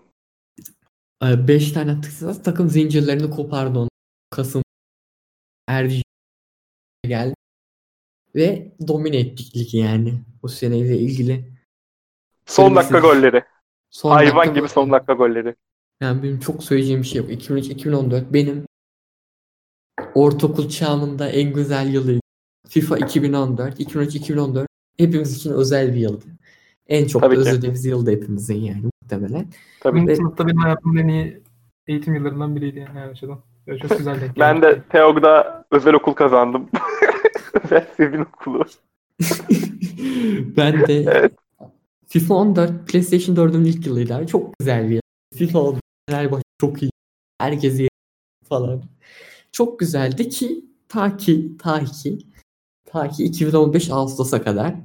5 1.23 1.71
tane 1.71 1.91
attık 1.91 2.11
Sivas. 2.11 2.43
Takım 2.43 2.69
zincirlerini 2.69 3.29
kopardı 3.29 3.79
onu. 3.79 3.89
Kasım 4.29 4.63
Erci 5.67 6.01
geldi. 7.03 7.33
Ve 8.37 8.71
domine 8.87 9.17
ettik 9.17 9.57
ligi 9.57 9.77
yani. 9.77 10.13
Bu 10.43 10.49
seneyle 10.49 10.97
ilgili. 10.97 11.51
Son 12.45 12.75
dakika 12.75 12.99
golleri. 12.99 13.43
Son 13.89 14.11
Hayvan 14.11 14.37
dakika 14.37 14.59
gibi 14.59 14.69
son 14.69 14.91
dakika 14.91 15.13
golleri. 15.13 15.55
Yani 16.01 16.23
benim 16.23 16.39
çok 16.39 16.63
söyleyeceğim 16.63 17.01
bir 17.01 17.07
şey 17.07 17.21
yok. 17.21 17.29
2003-2014 17.29 18.33
benim 18.33 18.65
ortaokul 20.15 20.69
çağımında 20.69 21.29
en 21.29 21.53
güzel 21.53 21.93
yılıydı. 21.93 22.21
FIFA 22.67 22.97
2014, 22.97 23.79
2013-2014 23.79 24.65
hepimiz 24.97 25.37
için 25.37 25.53
özel 25.53 25.93
bir 25.93 25.99
yıldı. 25.99 26.25
En 26.87 27.07
çok 27.07 27.21
Tabii 27.21 27.35
da 27.35 27.39
özlediğimiz 27.39 27.85
yılda 27.85 28.11
hepimizin 28.11 28.55
yani 28.55 28.83
muhtemelen. 29.03 29.47
Tabii. 29.79 29.95
Benim 29.95 30.07
Ve- 30.07 30.15
sınıfta 30.15 30.47
benim 30.47 30.57
hayatımın 30.57 30.97
en 30.97 31.07
iyi 31.07 31.43
eğitim 31.87 32.15
yıllarından 32.15 32.55
biriydi 32.55 32.79
yani 32.79 32.99
her 32.99 33.07
açıdan. 33.09 33.39
Çok 33.81 33.97
güzel 33.97 34.21
denk 34.21 34.39
Ben 34.39 34.61
de 34.61 34.81
Teog'da 34.89 35.65
özel 35.71 35.93
okul 35.93 36.13
kazandım. 36.13 36.69
özel 37.63 37.87
sivil 37.97 38.19
okulu. 38.19 38.65
ben 40.57 40.87
de 40.87 41.03
Evet. 41.07 41.33
FIFA 42.07 42.33
14 42.33 42.87
PlayStation 42.87 43.35
4'ün 43.35 43.63
ilk 43.65 43.87
yılıydı. 43.87 44.27
Çok 44.27 44.59
güzel 44.59 44.89
bir 44.89 44.93
yıl. 44.93 45.01
FIFA 45.35 45.59
14 45.59 45.81
Fenerbahçe 46.09 46.43
çok 46.61 46.83
iyi. 46.83 46.91
Herkes 47.39 47.79
iyi 47.79 47.89
falan. 48.49 48.83
Çok 49.51 49.79
güzeldi 49.79 50.29
ki 50.29 50.65
ta 50.89 51.17
ki 51.17 51.57
ta 51.57 51.83
ki 51.85 52.17
ta 52.85 53.09
ki 53.09 53.23
2015 53.23 53.89
Ağustos'a 53.91 54.43
kadar. 54.43 54.75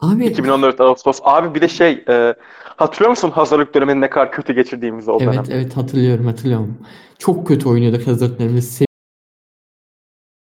Abi 0.00 0.26
2014 0.26 0.80
Ağustos. 0.80 1.20
Abi 1.22 1.54
bir 1.54 1.60
de 1.60 1.68
şey 1.68 2.04
e, 2.08 2.34
hatırlıyor 2.76 3.10
musun 3.10 3.30
hazırlık 3.30 3.74
dönemini 3.74 4.00
ne 4.00 4.10
kadar 4.10 4.32
kötü 4.32 4.52
geçirdiğimizi 4.52 5.10
o 5.10 5.18
evet 5.20 5.32
dönem? 5.32 5.44
evet 5.50 5.76
hatırlıyorum 5.76 6.26
hatırlıyorum. 6.26 6.78
Çok 7.18 7.46
kötü 7.46 7.68
oynuyorduk 7.68 8.06
hazırlıklarımız. 8.06 8.80
Se- 8.80 8.86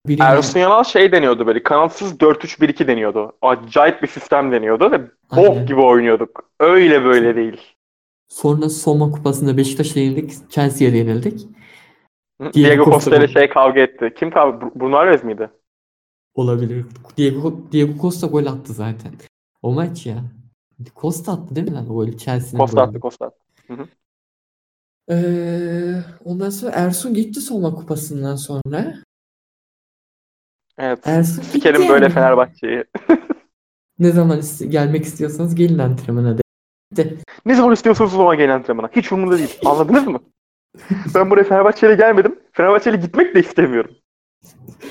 Biri 0.07 0.23
Ersun 0.23 0.59
Yanal 0.61 0.85
şey 0.85 1.13
deniyordu 1.13 1.47
böyle 1.47 1.63
kanatsız 1.63 2.13
4-3-1-2 2.13 2.87
deniyordu. 2.87 3.33
Acayip 3.43 4.03
bir 4.03 4.09
sistem 4.09 4.53
deniyordu 4.53 4.91
ve 4.93 5.01
bok 5.37 5.69
gibi 5.69 5.81
oynuyorduk. 5.81 6.51
Öyle 6.61 7.05
böyle 7.05 7.37
değil. 7.37 7.61
Sonra 8.29 8.69
Soma 8.69 9.11
Kupası'nda 9.11 9.57
Beşiktaş'a 9.57 10.01
yenildik. 10.01 10.51
Chelsea'ye 10.51 10.97
yenildik. 10.97 11.47
Hı? 12.41 12.53
Diego 12.53 12.55
Diego 12.55 12.85
Costa 12.85 13.17
ile 13.17 13.29
şey 13.29 13.49
kavga 13.49 13.81
etti. 13.81 14.15
Kim 14.19 14.31
kavga? 14.31 14.67
Br- 14.67 14.81
Bruno 14.81 14.97
Alves 14.97 15.25
miydi? 15.25 15.51
Olabilir. 16.35 16.87
Diego, 17.17 17.61
Diego 17.73 18.01
Costa 18.01 18.27
gol 18.27 18.47
attı 18.47 18.73
zaten. 18.73 19.13
O 19.63 19.73
maç 19.73 20.07
ya. 20.07 20.17
Costa 20.97 21.33
attı 21.33 21.57
değil 21.57 21.69
mi 21.69 21.75
lan 21.75 21.91
o 21.91 21.95
golü? 21.95 22.19
Chelsea'nin 22.19 22.59
Costa 22.59 22.81
golü. 22.85 22.89
attı 22.91 23.01
Costa 23.01 23.27
attı. 23.27 23.39
Ee, 25.11 25.95
ondan 26.25 26.51
sonra 26.51 26.73
Ersun 26.75 27.15
gitti 27.15 27.41
Soma 27.41 27.75
Kupası'ndan 27.75 28.37
sonra. 28.37 28.95
Evet. 30.83 30.99
Ersun 31.07 31.37
gitti 31.37 31.53
Sikerim 31.53 31.89
böyle. 31.89 32.09
Fenerbahçe'yi. 32.09 32.85
Ne 33.99 34.11
zaman 34.11 34.39
iste- 34.39 34.67
gelmek 34.67 35.05
istiyorsanız 35.05 35.55
gelin 35.55 35.79
antrenmana 35.79 36.39
de. 36.97 37.15
Ne 37.47 37.55
zaman 37.55 37.73
istiyorsanız 37.73 38.15
o 38.15 38.17
zaman 38.17 38.37
gelin 38.37 38.49
antrenmana. 38.49 38.89
Hiç 38.97 39.13
umurumda 39.13 39.39
değil. 39.39 39.59
Anladınız 39.65 40.07
mı? 40.07 40.21
Ben 41.15 41.31
buraya 41.31 41.45
Fenerbahçe'yle 41.45 41.95
gelmedim. 41.95 42.39
Fenerbahçe'yle 42.53 42.97
gitmek 42.97 43.35
de 43.35 43.41
istemiyorum. 43.41 43.95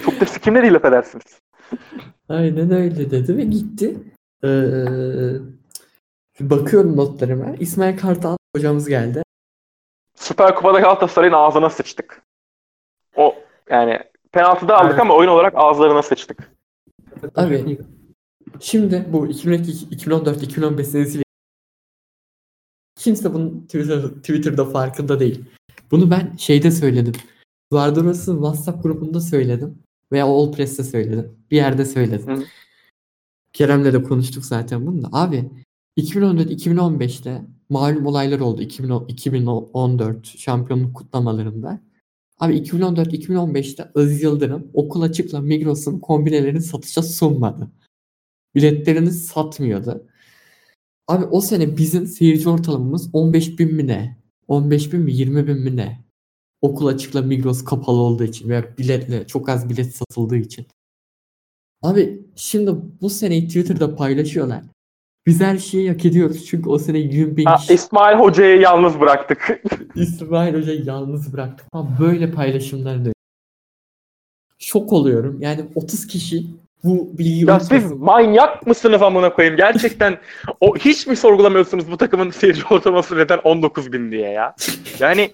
Çok 0.06 0.22
da 0.22 0.26
sikimle 0.26 0.62
değil 0.62 0.76
affedersiniz. 0.76 1.40
Aynen 2.30 2.72
öyle 2.72 3.12
dedi 3.12 3.38
ve 3.38 3.44
gitti. 3.44 3.96
Ee, 4.44 4.50
bakıyorum 6.40 6.98
notlarıma. 6.98 7.56
İsmail 7.60 7.98
Kartal 7.98 8.38
hocamız 8.56 8.88
geldi. 8.90 9.24
Süper 10.16 10.56
Kupa'da 10.56 10.80
Galatasaray'ın 10.80 11.34
ağzına 11.34 11.70
sıçtık. 11.70 12.22
O 13.16 13.36
yani 13.70 14.00
penaltıda 14.32 14.78
aldık 14.78 14.92
Evet. 14.92 15.02
ama 15.02 15.16
oyun 15.16 15.30
olarak 15.30 15.54
ağızlarına 15.56 16.04
sıçtık. 16.04 16.52
Abi. 17.36 17.78
Şimdi 18.60 19.06
bu 19.10 19.28
2012-2014-2015 19.28 20.84
senesiyle 20.84 21.24
kimse 22.96 23.34
bunun 23.34 23.62
Twitter, 23.62 24.02
Twitter'da 24.02 24.66
farkında 24.66 25.20
değil. 25.20 25.46
Bunu 25.92 26.12
ben 26.12 26.36
şeyde 26.38 26.72
söyledim. 26.72 27.14
Varduras'ın 27.72 28.36
WhatsApp 28.36 28.84
grubunda 28.84 29.22
söyledim. 29.22 29.78
Veya 30.12 30.26
All 30.26 30.52
Press'te 30.52 30.84
söyledim. 30.84 31.38
Bir 31.52 31.56
yerde 31.56 31.86
söyledim. 31.86 32.38
Hı. 32.38 32.44
Kerem'le 33.54 33.94
de 33.94 34.04
konuştuk 34.04 34.46
zaten 34.46 34.88
bunu 34.88 35.04
da. 35.04 35.10
Abi 35.12 35.52
2014-2015'te 35.98 37.42
malum 37.70 38.06
olaylar 38.06 38.40
oldu. 38.40 38.62
2010 38.62 39.06
2014 39.08 40.26
şampiyonluk 40.26 40.96
kutlamalarında. 40.96 41.82
Abi 42.42 42.58
2014-2015'te 42.58 43.92
Aziz 43.96 44.24
Yıldırım 44.24 44.72
okul 44.74 45.02
açıkla 45.02 45.42
Migros'un 45.42 46.00
kombinelerini 46.00 46.62
satışa 46.62 47.04
sunmadı. 47.04 47.72
Biletlerini 48.56 49.12
satmıyordu. 49.12 50.08
Abi 51.08 51.26
o 51.26 51.42
sene 51.42 51.78
bizim 51.78 52.08
seyirci 52.08 52.50
ortalamamız 52.50 53.10
15 53.14 53.60
bin 53.60 53.74
mi 53.74 53.88
ne? 53.88 54.18
15 54.48 54.94
bin 54.94 55.00
mi 55.02 55.14
20 55.14 55.48
bin 55.48 55.58
mi 55.58 55.76
ne? 55.76 56.06
Okul 56.62 56.88
açıkla 56.88 57.22
Migros 57.22 57.64
kapalı 57.64 57.98
olduğu 57.98 58.24
için 58.24 58.50
veya 58.50 58.78
biletle 58.78 59.28
çok 59.28 59.50
az 59.50 59.70
bilet 59.70 59.96
satıldığı 59.96 60.38
için. 60.38 60.68
Abi 61.82 62.26
şimdi 62.36 62.72
bu 63.02 63.10
seneyi 63.10 63.48
Twitter'da 63.48 63.96
paylaşıyorlar. 63.96 64.64
Biz 65.26 65.42
her 65.42 65.58
şeyi 65.58 65.90
hak 65.92 66.06
ediyoruz 66.06 66.46
çünkü 66.46 66.70
o 66.70 66.78
sene 66.78 66.98
20 67.00 67.38
bin 67.38 67.46
Ha, 67.46 67.58
İsmail 67.70 68.18
Hoca'yı 68.18 68.62
yalnız 68.62 69.00
bıraktık. 69.00 69.62
İsmail 69.96 70.54
Hoca'yı 70.56 70.84
yalnız 70.86 71.34
bıraktık. 71.34 71.68
Ama 71.74 71.98
böyle 72.00 72.32
paylaşımlar 72.32 73.06
da 73.06 73.10
Şok 74.60 74.94
oluyorum. 74.94 75.38
Yani 75.42 75.62
30 75.76 76.08
kişi 76.08 76.46
bu 76.84 77.10
bilgiyi 77.18 77.46
ya 77.50 77.60
siz 77.60 77.72
unutmasın. 77.72 78.00
manyak 78.04 78.68
mısınız 78.68 79.02
amına 79.02 79.34
koyayım? 79.34 79.58
Gerçekten 79.58 80.18
o 80.60 80.76
hiç 80.76 81.08
mi 81.08 81.16
sorgulamıyorsunuz 81.16 81.92
bu 81.92 81.98
takımın 81.98 82.32
seyirci 82.32 82.62
ortalaması 82.70 83.18
neden 83.18 83.38
19 83.38 83.94
bin 83.94 84.12
diye 84.12 84.30
ya? 84.30 84.56
Yani 85.00 85.32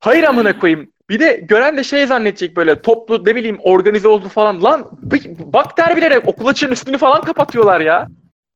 hayır 0.00 0.22
amına 0.24 0.58
koyayım. 0.58 0.90
Bir 1.08 1.20
de 1.20 1.44
gören 1.48 1.76
de 1.76 1.84
şey 1.84 2.06
zannedecek 2.06 2.56
böyle 2.56 2.82
toplu 2.82 3.22
ne 3.26 3.34
bileyim 3.36 3.58
organize 3.62 4.08
oldu 4.08 4.28
falan. 4.28 4.62
Lan 4.62 4.90
b- 5.02 5.52
bak 5.52 5.78
derbilere 5.78 6.18
okul 6.18 6.46
açığın 6.46 6.70
üstünü 6.72 6.98
falan 6.98 7.22
kapatıyorlar 7.22 7.80
ya. 7.80 8.08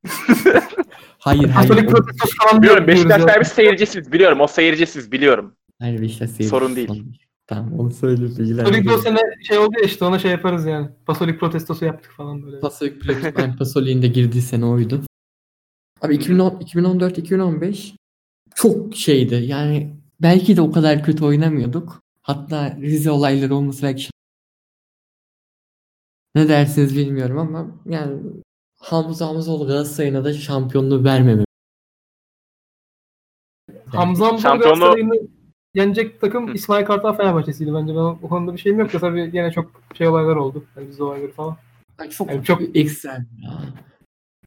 Hayır 1.19 1.49
hayır. 1.49 1.69
Katolik 1.69 1.89
o- 1.89 1.93
protestosu 1.93 2.35
falan 2.37 2.61
Biliyorum 2.61 2.87
diyoruz 2.87 3.03
Beşiktaş 3.05 3.21
ya. 3.21 3.27
derbisi 3.27 3.53
seyircisiz 3.55 4.11
biliyorum. 4.11 4.41
O 4.41 4.47
seyircisiz 4.47 5.11
biliyorum. 5.11 5.55
Hayır 5.79 6.01
Beşiktaş 6.01 6.29
seyircisi 6.29 6.49
Sorun 6.49 6.75
değil. 6.75 7.03
Tamam 7.47 7.79
onu 7.79 7.91
söyle 7.91 8.15
Katolik 8.15 8.39
o 8.39 8.39
bilgilendireyim. 8.39 8.99
sene 8.99 9.19
şey 9.47 9.57
oldu 9.57 9.71
ya 9.79 9.85
işte 9.85 10.05
ona 10.05 10.19
şey 10.19 10.31
yaparız 10.31 10.65
yani. 10.65 10.89
Pasolik 11.05 11.39
protestosu 11.39 11.85
yaptık 11.85 12.11
falan 12.11 12.43
böyle. 12.43 12.59
Pasolik 12.59 13.01
Platin 13.01 13.33
ben 13.37 13.55
Pasoli'nin 13.57 14.01
de 14.01 14.07
girdiği 14.07 14.41
sene 14.41 14.65
oydu. 14.65 15.01
Abi 16.01 16.15
2010 16.15 16.49
2014-2015 16.59 17.93
çok 18.55 18.95
şeydi. 18.95 19.35
Yani 19.35 19.95
belki 20.21 20.57
de 20.57 20.61
o 20.61 20.71
kadar 20.71 21.03
kötü 21.03 21.25
oynamıyorduk. 21.25 22.01
Hatta 22.21 22.77
Rize 22.81 23.11
olayları 23.11 23.55
olması 23.55 23.83
belki 23.83 24.09
ne 26.35 26.47
dersiniz 26.49 26.95
bilmiyorum 26.97 27.37
ama 27.37 27.67
yani 27.85 28.21
Hamza 28.89 29.27
Hamzoğlu 29.27 29.67
Galatasaray'ına 29.67 30.23
da 30.23 30.33
şampiyonluğu 30.33 31.03
vermemem. 31.03 31.45
Hamza 33.87 34.27
Hamza 34.27 34.41
Şampiyonluğu- 34.49 34.63
Galatasaray'ını 34.63 35.27
yenecek 35.73 36.21
takım. 36.21 36.53
İsmail 36.55 36.85
Kartal 36.85 37.13
Fenerbahçe'siydi 37.13 37.73
bence. 37.73 37.93
Ben 37.93 37.99
o 37.99 38.19
konuda 38.21 38.53
bir 38.53 38.57
şeyim 38.57 38.79
yok 38.79 38.93
da 38.93 38.99
tabii 38.99 39.19
yine 39.33 39.51
çok 39.51 39.71
şey 39.95 40.07
olaylar 40.07 40.35
oldu. 40.35 40.63
Yani 40.77 40.89
bizde 40.89 41.03
olayları 41.03 41.31
falan. 41.31 41.57
Ay 41.97 42.09
çok 42.09 42.29
Yani 42.29 42.43
çok 42.43 42.59
çok- 42.59 42.75
ekstrem 42.75 43.27
ya. 43.43 43.59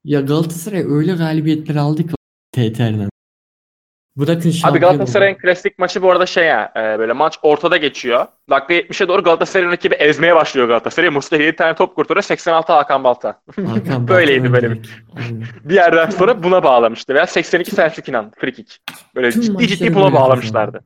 Ya 0.04 0.20
Galatasaray 0.20 0.84
öyle 0.84 1.12
galibiyetler 1.14 1.76
aldı 1.76 2.02
ki 2.06 2.14
TTR'den. 2.52 3.08
Bırakın 4.18 4.48
Abi 4.48 4.52
şampiyon 4.52 4.80
Galatasaray'ın 4.80 5.34
olmayı. 5.34 5.42
klasik 5.42 5.78
maçı 5.78 6.02
bu 6.02 6.10
arada 6.10 6.26
şey 6.26 6.44
ya 6.46 6.72
e, 6.76 6.98
böyle 6.98 7.12
maç 7.12 7.38
ortada 7.42 7.76
geçiyor. 7.76 8.26
Dakika 8.50 8.74
70'e 8.74 9.08
doğru 9.08 9.22
Galatasaray'ın 9.22 9.72
rakibi 9.72 9.94
ezmeye 9.94 10.36
başlıyor 10.36 10.68
Galatasaray. 10.68 11.10
Mustafa 11.10 11.42
7 11.42 11.56
tane 11.56 11.74
top 11.74 11.96
kurtarıyor. 11.96 12.22
86 12.22 12.72
Hakan 12.72 13.04
Balta. 13.04 13.40
Hakan 13.66 14.08
Böyleydi 14.08 14.48
öncelik. 14.48 14.86
Aynen. 15.16 15.44
Bir 15.64 15.74
yerden 15.74 16.10
sonra 16.10 16.42
buna 16.42 16.62
bağlamıştı. 16.62 17.14
Veya 17.14 17.26
82 17.26 17.70
Selçuk 17.70 18.08
İnan. 18.08 18.32
Free 18.38 18.52
kick. 18.52 18.76
Böyle 19.14 19.30
Tüm 19.30 19.42
ciddi 19.42 19.68
ciddi 19.68 19.94
buna 19.94 20.04
böyle 20.04 20.16
bağlamışlardı. 20.16 20.80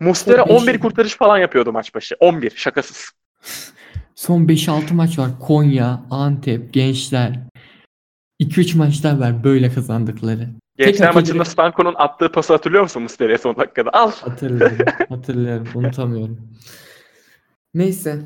Mustera 0.00 0.36
Çok 0.36 0.48
değişik. 0.48 0.68
11 0.68 0.80
kurtarış 0.80 1.14
falan 1.16 1.38
yapıyordu 1.38 1.72
maç 1.72 1.94
başı. 1.94 2.16
11 2.20 2.52
şakasız. 2.56 3.12
Son 4.14 4.40
5-6 4.46 4.94
maç 4.94 5.18
var. 5.18 5.30
Konya, 5.40 6.00
Antep, 6.10 6.72
Gençler. 6.74 7.40
2-3 8.40 8.76
maçlar 8.76 9.18
var 9.18 9.44
böyle 9.44 9.72
kazandıkları. 9.74 10.48
Gençler 10.76 11.06
hak 11.06 11.14
maçında 11.14 11.44
Stanko'nun 11.44 11.94
attığı 11.96 12.32
pası 12.32 12.52
hatırlıyor 12.52 12.82
musun 12.82 13.02
Mustera'ya 13.02 13.38
son 13.38 13.56
dakikada? 13.56 13.90
Al. 13.92 14.12
Hatırlıyorum. 14.12 14.76
hatırlıyorum. 15.08 15.68
Unutamıyorum. 15.74 16.40
Neyse. 17.74 18.22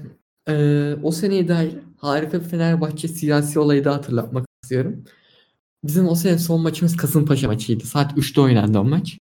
Eee, 0.48 0.96
o 1.02 1.12
seneye 1.12 1.48
dair 1.48 1.72
harika 1.96 2.40
bir 2.40 2.44
Fenerbahçe 2.44 3.08
siyasi 3.08 3.58
olayı 3.58 3.84
da 3.84 3.94
hatırlatmak 3.94 4.46
istiyorum. 4.62 5.04
Bizim 5.84 6.08
o 6.08 6.14
sene 6.14 6.38
son 6.38 6.60
maçımız 6.60 6.96
Kasımpaşa 6.96 7.46
maçıydı. 7.46 7.84
Saat 7.86 8.12
3'te 8.18 8.40
oynandı 8.40 8.78
o 8.78 8.84
maç. 8.84 9.18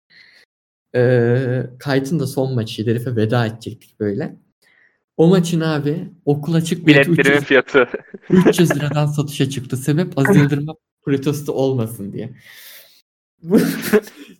Eee 0.94 1.70
Kayt'ın 1.78 2.20
da 2.20 2.26
son 2.26 2.54
maçıydı. 2.54 2.90
Herife 2.90 3.16
veda 3.16 3.46
edecektik 3.46 4.00
böyle. 4.00 4.36
O 5.16 5.28
maçın 5.28 5.60
abi 5.60 6.08
okul 6.24 6.54
açık 6.54 6.86
bileti 6.86 7.12
Biletlerin 7.12 7.36
300, 7.36 7.44
fiyatı. 7.44 7.88
300 8.30 8.76
liradan 8.76 9.06
satışa 9.06 9.50
çıktı. 9.50 9.76
Sebep 9.76 10.18
Aziz 10.18 10.36
Yıldırım'a 10.42 10.74
protesto 11.04 11.52
olmasın 11.52 12.12
diye. 12.12 12.34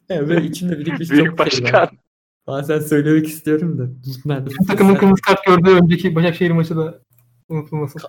Yani 0.08 0.28
böyle 0.28 0.46
içimde 0.46 0.78
birikmiş 0.78 1.10
Büyük 1.10 1.26
çok 1.26 1.48
şey 1.48 1.64
var. 1.64 1.72
başkan. 1.72 1.88
Bazen 2.46 2.78
söylemek 2.78 3.28
istiyorum 3.28 3.78
da. 3.78 3.88
Ben 4.24 4.46
de 4.46 4.50
takımın 4.66 4.94
kırmızı 4.94 5.22
kart 5.22 5.44
gördüğü 5.44 5.70
önceki 5.70 6.14
Başakşehir 6.14 6.50
maçı 6.50 6.76
da 6.76 7.00
unutulmasın. 7.48 8.00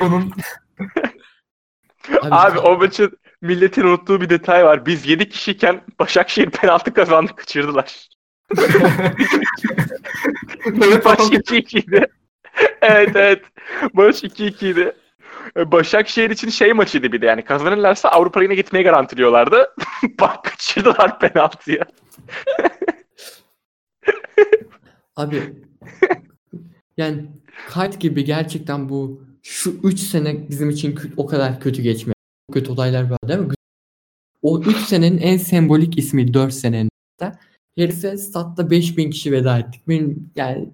Onun 0.00 0.32
Abi 2.30 2.58
o 2.58 2.78
maçın 2.78 3.18
milletin 3.42 3.82
unuttuğu 3.82 4.20
bir 4.20 4.30
detay 4.30 4.64
var. 4.64 4.86
Biz 4.86 5.06
7 5.06 5.28
kişiyken 5.28 5.80
Başakşehir 5.98 6.50
penaltı 6.50 6.94
kazandı 6.94 7.36
kaçırdılar. 7.36 8.08
Patel 11.02 11.24
2-2'ydi. 11.24 12.06
evet 12.82 13.10
evet. 13.14 13.42
Maç 13.92 14.24
2-2'ydi. 14.24 14.92
Başakşehir 15.56 16.30
için 16.30 16.48
şey 16.48 16.72
maçıydı 16.72 17.12
bir 17.12 17.20
de 17.20 17.26
yani 17.26 17.44
kazanırlarsa 17.44 18.08
Avrupa 18.08 18.40
Ligi'ne 18.40 18.54
gitmeye 18.54 18.82
garantiliyorlardı. 18.82 19.74
Bak 20.20 20.44
kaçırdılar 20.44 21.18
penaltıyı. 21.18 21.80
Abi 25.16 25.42
yani 26.96 27.26
kayıt 27.68 28.00
gibi 28.00 28.24
gerçekten 28.24 28.88
bu 28.88 29.22
şu 29.42 29.70
3 29.82 30.00
sene 30.00 30.48
bizim 30.50 30.70
için 30.70 30.98
o 31.16 31.26
kadar 31.26 31.60
kötü 31.60 31.82
geçme. 31.82 32.14
Kötü 32.52 32.72
olaylar 32.72 33.10
var 33.10 33.18
değil 33.28 33.40
mi? 33.40 33.54
O 34.42 34.60
3 34.60 34.76
senenin 34.76 35.18
en 35.18 35.36
sembolik 35.36 35.98
ismi 35.98 36.34
4 36.34 36.52
senenin 36.52 36.90
de. 37.20 37.32
Herife 37.76 38.16
statta 38.16 38.70
5000 38.70 39.10
kişi 39.10 39.32
veda 39.32 39.58
ettik. 39.58 39.88
Benim 39.88 40.30
yani 40.36 40.68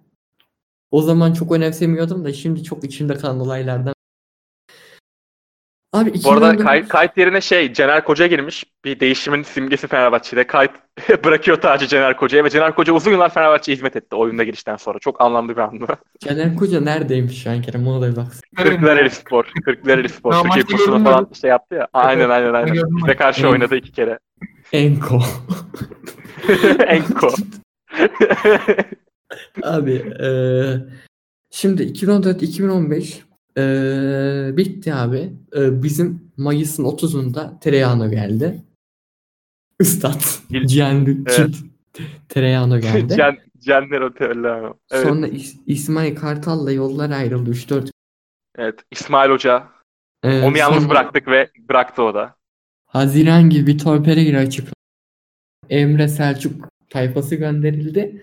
o 0.91 1.03
zaman 1.03 1.33
çok 1.33 1.53
önemsemiyordum 1.53 2.25
da 2.25 2.33
şimdi 2.33 2.65
çok 2.65 2.85
içimde 2.85 3.15
kalan 3.15 3.41
olaylardan. 3.41 3.96
Abi 5.97 6.13
Bu 6.25 6.33
arada 6.33 6.47
2014 6.53 6.65
kayıt, 6.65 6.89
kayıt 6.89 7.17
yerine 7.17 7.41
şey 7.41 7.73
Cener 7.73 8.05
Koca 8.05 8.27
girmiş. 8.27 8.65
Bir 8.85 9.01
değişimin 9.01 9.43
simgesi 9.43 9.87
Fenerbahçe'de. 9.87 10.47
Kayıt 10.47 10.71
bırakıyor 11.25 11.57
tacı 11.61 11.87
Cener 11.87 12.17
Koca'ya 12.17 12.45
ve 12.45 12.51
Cener 12.51 12.75
Koca 12.75 12.93
uzun 12.93 13.11
yıllar 13.11 13.35
Fenerbahçe'ye 13.35 13.77
hizmet 13.77 13.97
etti 13.97 14.17
oyunda 14.17 14.45
girişten 14.45 14.77
sonra. 14.77 14.99
Çok 14.99 15.21
anlamlı 15.21 15.53
bir 15.57 15.61
andı. 15.61 15.87
Caner 16.25 16.57
Koca 16.57 16.81
neredeymiş 16.81 17.43
şu 17.43 17.51
an 17.51 17.63
Kerem 17.63 17.87
ona 17.87 18.03
da 18.03 18.11
bir 18.13 18.17
baksın. 18.17 18.43
Kırklareli 18.57 19.11
Spor. 19.11 19.45
Kırklareli 19.65 20.09
Spor. 20.09 20.33
Türkiye 20.43 20.65
Kupası'nda 20.65 21.11
falan 21.11 21.27
ben. 21.31 21.35
şey 21.41 21.51
yaptı 21.51 21.75
ya. 21.75 21.89
Aynen 21.93 22.31
aynen 22.31 22.55
aynen. 22.55 22.75
Bize 22.75 23.17
karşı 23.17 23.41
Evet. 23.43 23.53
oynadı 23.53 23.77
iki 23.77 23.93
kere. 23.93 24.19
Enko. 24.73 25.21
Enko. 26.87 27.29
Abi 29.63 29.93
eee, 30.21 30.77
şimdi 31.51 31.83
2014-2015 31.83 33.21
eee, 33.57 34.57
bitti 34.57 34.95
abi. 34.95 35.33
Eee, 35.57 35.83
bizim 35.83 36.33
Mayıs'ın 36.37 36.85
30'unda 36.85 37.61
Tereyağına 37.61 38.09
geldi. 38.09 38.63
İl- 40.51 40.67
Cihan 40.67 41.07
Evet. 41.27 41.55
Tereyağına 42.29 42.79
geldi. 42.81 43.15
Cenner 43.59 44.01
Otel'le. 44.01 44.73
Evet. 44.91 45.07
Sonra 45.07 45.29
İs- 45.29 45.57
İsmail 45.67 46.17
Kartal'la 46.17 46.73
yollar 46.73 47.11
ayrıldı 47.11 47.51
3-4 47.51 47.91
evet. 48.59 48.81
İsmail 48.91 49.31
Hoca. 49.31 49.69
Ee, 50.23 50.43
Onu 50.43 50.59
yalnız 50.59 50.79
sonra 50.83 50.91
bıraktık 50.91 51.29
ve 51.29 51.51
bıraktı 51.69 52.03
o 52.03 52.15
da. 52.15 52.37
Haziran 52.87 53.51
gibi 53.51 53.71
Vitor 53.73 54.05
Pereira 54.05 54.39
açık. 54.39 54.69
Emre 55.71 56.09
Selçuk 56.09 56.69
tayfası 56.91 57.35
gönderildi. 57.35 58.23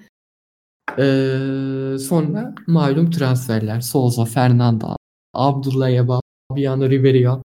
Ee, 0.98 1.98
sonra 2.00 2.56
malum 2.68 3.12
transferler. 3.12 3.82
Souza, 3.82 4.26
Fernando, 4.26 4.96
Abdullah 5.34 5.90
Yaba, 5.90 6.20
Fabiano 6.50 6.90
Ribeiro. 6.90 7.44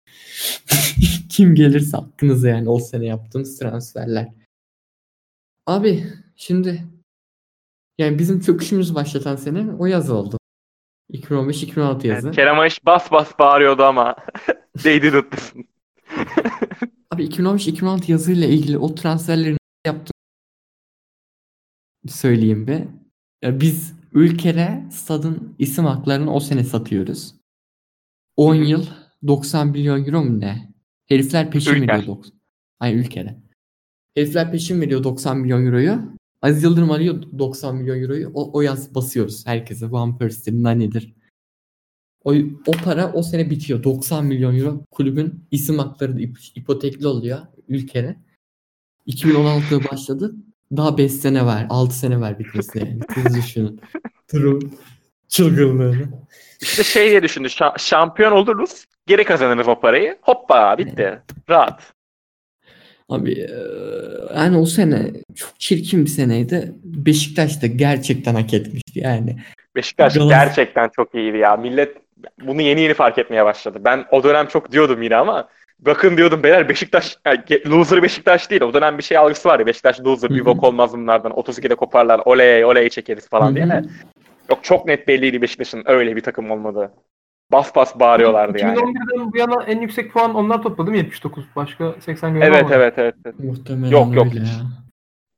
Kim 1.28 1.54
gelirse 1.54 1.96
hakkınıza 1.96 2.48
yani 2.48 2.68
o 2.68 2.78
sene 2.78 3.06
yaptığımız 3.06 3.58
transferler. 3.58 4.28
Abi 5.66 6.04
şimdi 6.36 6.84
yani 7.98 8.18
bizim 8.18 8.40
çöküşümüzü 8.40 8.94
başlatan 8.94 9.36
sene 9.36 9.72
o 9.78 9.86
yaz 9.86 10.10
oldu. 10.10 10.38
2015-2016 11.12 12.06
yazı. 12.06 12.26
Yani 12.26 12.36
Kerem 12.36 12.58
Ayış 12.58 12.84
bas 12.86 13.12
bas 13.12 13.38
bağırıyordu 13.38 13.82
ama 13.82 14.16
they 14.82 15.02
didn't 15.02 15.34
listen. 15.34 15.64
Abi 17.10 17.24
2015-2016 17.24 18.10
yazıyla 18.10 18.46
ilgili 18.46 18.78
o 18.78 18.94
transferleri 18.94 19.56
yaptım 19.86 20.12
söyleyeyim 22.08 22.66
be. 22.66 22.88
Ya 23.42 23.60
biz 23.60 23.94
ülkede 24.12 24.84
stadın 24.90 25.54
isim 25.58 25.84
haklarını 25.84 26.34
o 26.34 26.40
sene 26.40 26.64
satıyoruz. 26.64 27.34
10 28.36 28.54
Hı 28.54 28.58
hı. 28.60 28.64
yıl 28.64 28.86
90 29.26 29.68
milyon 29.68 30.04
euro 30.04 30.24
mu 30.24 30.40
ne? 30.40 30.72
Herifler 31.06 31.50
peşin 31.50 31.70
Ülker. 31.70 31.82
veriyor 31.88 32.06
90. 32.06 32.32
Ay 32.80 32.94
ülkede. 32.94 33.42
Herifler 34.14 34.50
peşin 34.52 34.80
veriyor 34.80 35.04
90 35.04 35.38
milyon 35.38 35.66
euroyu. 35.66 36.12
Aziz 36.42 36.62
Yıldırım 36.62 36.90
alıyor 36.90 37.22
90 37.38 37.76
milyon 37.76 38.02
euroyu. 38.02 38.30
O, 38.34 38.58
o 38.58 38.60
yaz 38.60 38.94
basıyoruz 38.94 39.46
herkese. 39.46 39.90
Van 39.92 40.18
Persie'dir, 40.18 40.62
Nani'dir. 40.62 41.14
O, 42.24 42.34
o 42.66 42.72
para 42.84 43.12
o 43.12 43.22
sene 43.22 43.50
bitiyor. 43.50 43.82
90 43.82 44.24
milyon 44.26 44.58
euro 44.58 44.84
kulübün 44.90 45.44
isim 45.50 45.78
hakları 45.78 46.16
da 46.16 46.20
ip- 46.20 46.52
ipotekli 46.58 47.06
oluyor 47.06 47.38
ülkede. 47.68 48.16
2016'da 49.06 49.90
başladı. 49.92 50.34
Daha 50.76 50.98
5 50.98 51.12
sene 51.12 51.46
var. 51.46 51.66
6 51.70 51.98
sene 51.98 52.20
var 52.20 52.38
bitmesine 52.38 52.88
yani. 52.88 53.00
Siz 53.14 53.36
düşünün. 53.36 53.80
Durum 54.32 54.72
çılgınlığını. 55.28 56.08
İşte 56.62 56.82
şey 56.84 57.10
diye 57.10 57.22
düşündü. 57.22 57.48
şa- 57.48 57.78
şampiyon 57.78 58.32
oluruz. 58.32 58.84
Geri 59.06 59.24
kazanırız 59.24 59.68
o 59.68 59.80
parayı. 59.80 60.16
Hoppa 60.22 60.78
bitti. 60.78 61.18
Rahat. 61.50 61.92
Abi 63.08 63.32
eee, 63.32 63.48
yani 64.36 64.56
o 64.58 64.66
sene 64.66 65.02
çok 65.36 65.60
çirkin 65.60 66.04
bir 66.04 66.10
seneydi. 66.10 66.72
Beşiktaş 66.84 67.62
da 67.62 67.66
gerçekten 67.66 68.34
hak 68.34 68.54
etmişti 68.54 68.98
yani. 69.00 69.36
Beşiktaş 69.76 70.16
Galatasaray- 70.16 70.28
gerçekten 70.28 70.88
çok 70.96 71.14
iyiydi 71.14 71.36
ya. 71.38 71.56
Millet 71.56 71.96
bunu 72.42 72.62
yeni 72.62 72.80
yeni 72.80 72.94
fark 72.94 73.18
etmeye 73.18 73.44
başladı. 73.44 73.78
Ben 73.84 74.04
o 74.10 74.22
dönem 74.24 74.46
çok 74.46 74.72
diyordum 74.72 75.02
yine 75.02 75.16
ama 75.16 75.48
bakın 75.80 76.16
diyordum 76.16 76.42
beyler 76.42 76.68
Beşiktaş 76.68 77.16
yani 77.26 77.38
ge- 77.38 77.70
loser 77.70 78.02
Beşiktaş 78.02 78.50
değil. 78.50 78.62
O 78.62 78.74
dönem 78.74 78.98
bir 78.98 79.02
şey 79.02 79.16
algısı 79.16 79.48
var 79.48 79.60
ya 79.60 79.66
Beşiktaş 79.66 80.00
loser 80.00 80.30
Hı 80.30 80.34
bir 80.34 80.40
hı. 80.40 80.44
bok 80.46 80.64
olmaz 80.64 80.92
bunlardan. 80.92 81.32
32'de 81.32 81.74
koparlar 81.74 82.20
oley 82.24 82.64
oley 82.64 82.88
çekeriz 82.88 83.28
falan 83.28 83.54
diye 83.54 83.64
Hı 83.64 83.68
hı. 83.78 83.82
Yok 84.52 84.64
çok 84.64 84.86
net 84.86 85.08
belliydi 85.08 85.42
Beşiktaş'ın 85.42 85.82
öyle 85.86 86.16
bir 86.16 86.20
takım 86.20 86.50
olmadı. 86.50 86.92
Bas 87.52 87.74
bas 87.74 88.00
bağırıyorlardı 88.00 88.58
yani. 88.58 88.78
2011'den 88.78 89.32
bu 89.32 89.36
yana 89.36 89.64
en 89.64 89.80
yüksek 89.80 90.12
puan 90.12 90.34
onlar 90.34 90.62
topladı 90.62 90.90
mı 90.90 90.96
79? 90.96 91.44
Başka 91.56 91.94
80 92.00 92.34
gören 92.34 92.46
Evet 92.46 92.66
evet 92.70 92.94
evet. 92.96 93.14
evet. 93.24 93.38
Muhtemelen 93.38 93.90
Yok, 93.90 94.14
yok. 94.14 94.34
ya. 94.34 94.42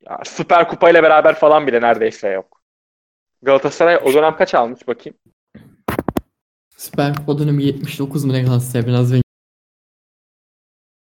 Ya, 0.06 0.20
Süper 0.24 0.68
Kupa 0.68 0.90
ile 0.90 1.02
beraber 1.02 1.34
falan 1.34 1.66
bile 1.66 1.80
neredeyse 1.80 2.28
yok. 2.28 2.60
Galatasaray 3.42 3.96
o 3.96 4.12
dönem 4.14 4.36
kaç 4.36 4.54
almış 4.54 4.88
bakayım? 4.88 5.18
Süper 6.76 7.14
Kupa 7.16 7.38
dönemi 7.38 7.64
79 7.64 8.24
mu 8.24 8.32
ne 8.32 8.42
Galatasaray 8.42 8.86
biraz 8.86 9.12
ana, 9.12 9.20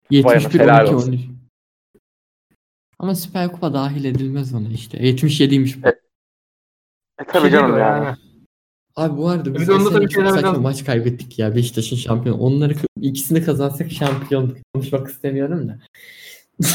71 0.09 0.59
helal 0.59 0.81
12 0.81 0.95
olsun. 0.95 1.11
13. 1.11 1.21
Ama 2.99 3.15
Süper 3.15 3.51
Kupa 3.51 3.73
dahil 3.73 4.05
edilmez 4.05 4.53
ona 4.53 4.69
işte. 4.69 4.97
77'ymiş 4.97 5.83
bu. 5.83 5.87
E, 5.87 6.08
E 7.19 7.23
tabii 7.23 7.41
şey 7.41 7.51
canım 7.51 7.71
değil 7.71 7.75
o 7.75 7.79
ya. 7.79 7.97
yani. 7.97 8.15
Abi 8.95 9.17
bu 9.17 9.29
arada 9.29 9.53
Bir 9.53 9.59
biz 9.59 9.69
o 9.69 9.73
onda 9.73 9.83
sene 9.83 9.93
tabii 9.93 10.09
çok 10.09 10.23
şeyler 10.23 10.41
saçma 10.41 10.61
maç 10.61 10.85
kaybettik 10.85 11.39
ya 11.39 11.55
Beşiktaş'ın 11.55 11.95
şampiyon. 11.95 12.39
Onları 12.39 12.73
ikisini 13.01 13.45
kazansak 13.45 13.91
şampiyonluk. 13.91 14.57
Konuşmak 14.73 15.07
istemiyorum 15.07 15.67
da. 15.67 15.79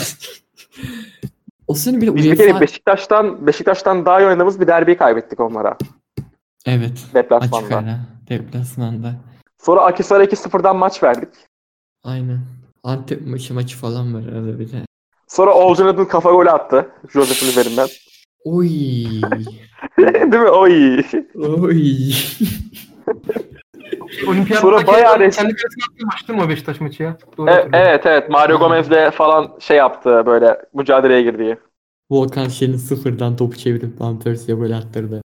o 1.66 1.74
sene 1.74 2.00
bile 2.00 2.14
Biz 2.14 2.24
bir 2.24 2.36
kere 2.36 2.60
Beşiktaş'tan 2.60 3.46
Beşiktaş'tan 3.46 4.06
daha 4.06 4.20
iyi 4.20 4.26
oynadığımız 4.26 4.60
bir 4.60 4.66
derbiyi 4.66 4.96
kaybettik 4.96 5.40
onlara 5.40 5.76
Evet. 6.66 6.92
Açık 6.92 7.14
deplasmanda. 7.14 7.76
ara. 7.76 7.98
Deplasmanda. 8.28 9.14
Sonra 9.62 9.80
Akhisar'a 9.80 10.24
2-0'dan 10.24 10.76
maç 10.76 11.02
verdik. 11.02 11.28
Aynen. 12.04 12.40
Antep 12.82 13.26
maçı 13.26 13.54
maçı 13.54 13.76
falan 13.76 14.14
var 14.14 14.32
arada 14.32 14.58
bir 14.58 14.72
de. 14.72 14.76
Sonra 15.28 15.54
Olcan 15.54 15.86
Adın 15.86 16.04
kafa 16.04 16.30
golü 16.30 16.50
attı. 16.50 16.88
Josef'in 17.12 17.46
üzerinden. 17.46 17.88
Oy. 18.44 18.68
Değil 19.98 20.42
mi? 20.42 20.48
Oy. 20.50 21.02
Oy. 21.34 22.12
Olimpiyat 24.28 24.60
Sonra 24.60 24.86
bayağı 24.86 25.12
kendi 25.18 25.24
resmi- 25.24 25.56
kalesine 25.96 26.36
mi 26.36 26.42
o 26.42 26.48
Beşiktaş 26.48 26.80
maçı 26.80 27.02
ya? 27.02 27.16
Doğru 27.38 27.50
E- 27.50 27.68
evet 27.72 28.06
evet. 28.06 28.28
Mario 28.30 28.58
Gomez'le 28.58 29.10
falan 29.14 29.52
şey 29.60 29.76
yaptı 29.76 30.22
böyle 30.26 30.60
mücadeleye 30.74 31.22
girdiği. 31.22 31.56
Volkan 32.10 32.48
Şen'in 32.48 32.76
sıfırdan 32.76 33.36
topu 33.36 33.56
çevirip 33.56 34.00
Van 34.00 34.18
Persie'ye 34.20 34.60
böyle 34.60 34.74
attırdı. 34.76 35.22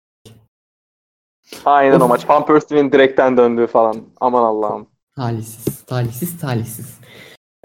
Aynen 1.64 2.00
o 2.00 2.04
Of. 2.04 2.10
maç. 2.10 2.28
Van 2.28 2.46
Persie'nin 2.46 2.92
direkten 2.92 3.36
döndüğü 3.36 3.66
falan. 3.66 3.96
Aman 4.20 4.42
Allah'ım. 4.42 4.86
Talihsiz. 5.16 5.82
Talihsiz. 5.84 6.40
Talihsiz. 6.40 7.00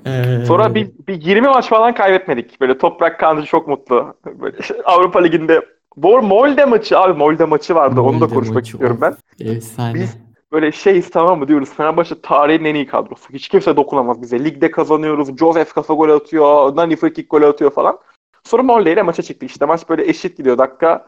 Ee, 0.05 0.45
Sonra 0.45 0.75
bir, 0.75 0.91
bir 1.07 1.21
20 1.21 1.47
maç 1.47 1.69
falan 1.69 1.93
kaybetmedik. 1.93 2.61
Böyle 2.61 2.77
Toprak 2.77 3.19
Kancı 3.19 3.45
çok 3.45 3.67
mutlu. 3.67 4.15
Böyle 4.25 4.57
Avrupa 4.85 5.19
Ligi'nde 5.19 5.65
Bor 5.97 6.19
Molde 6.19 6.65
maçı 6.65 6.99
abi 6.99 7.13
Molde 7.13 7.45
maçı 7.45 7.75
vardı. 7.75 8.01
Onu 8.01 8.13
da 8.19 8.19
Molde 8.19 8.33
konuşmak 8.33 8.55
maçı, 8.55 8.71
istiyorum 8.71 8.97
ben. 9.01 9.15
Efsane. 9.39 9.93
Biz- 9.93 10.25
Böyle 10.51 10.71
şeyiz 10.71 11.09
tamam 11.09 11.39
mı 11.39 11.47
diyoruz. 11.47 11.69
Fenerbahçe 11.69 12.21
tarihin 12.21 12.65
en 12.65 12.75
iyi 12.75 12.87
kadrosu. 12.87 13.33
Hiç 13.33 13.47
kimse 13.47 13.75
dokunamaz 13.77 14.21
bize. 14.21 14.43
Ligde 14.43 14.71
kazanıyoruz. 14.71 15.37
Joseph 15.37 15.73
kafa 15.73 15.93
gol 15.93 16.09
atıyor. 16.09 16.75
Nani 16.75 16.95
free 16.95 17.13
kick 17.13 17.31
gol 17.31 17.41
atıyor 17.41 17.71
falan. 17.71 17.99
Sonra 18.43 18.63
Molde 18.63 18.93
ile 18.93 19.01
maça 19.01 19.23
çıktı. 19.23 19.45
İşte 19.45 19.65
maç 19.65 19.89
böyle 19.89 20.09
eşit 20.09 20.37
gidiyor. 20.37 20.57
Dakika 20.57 21.05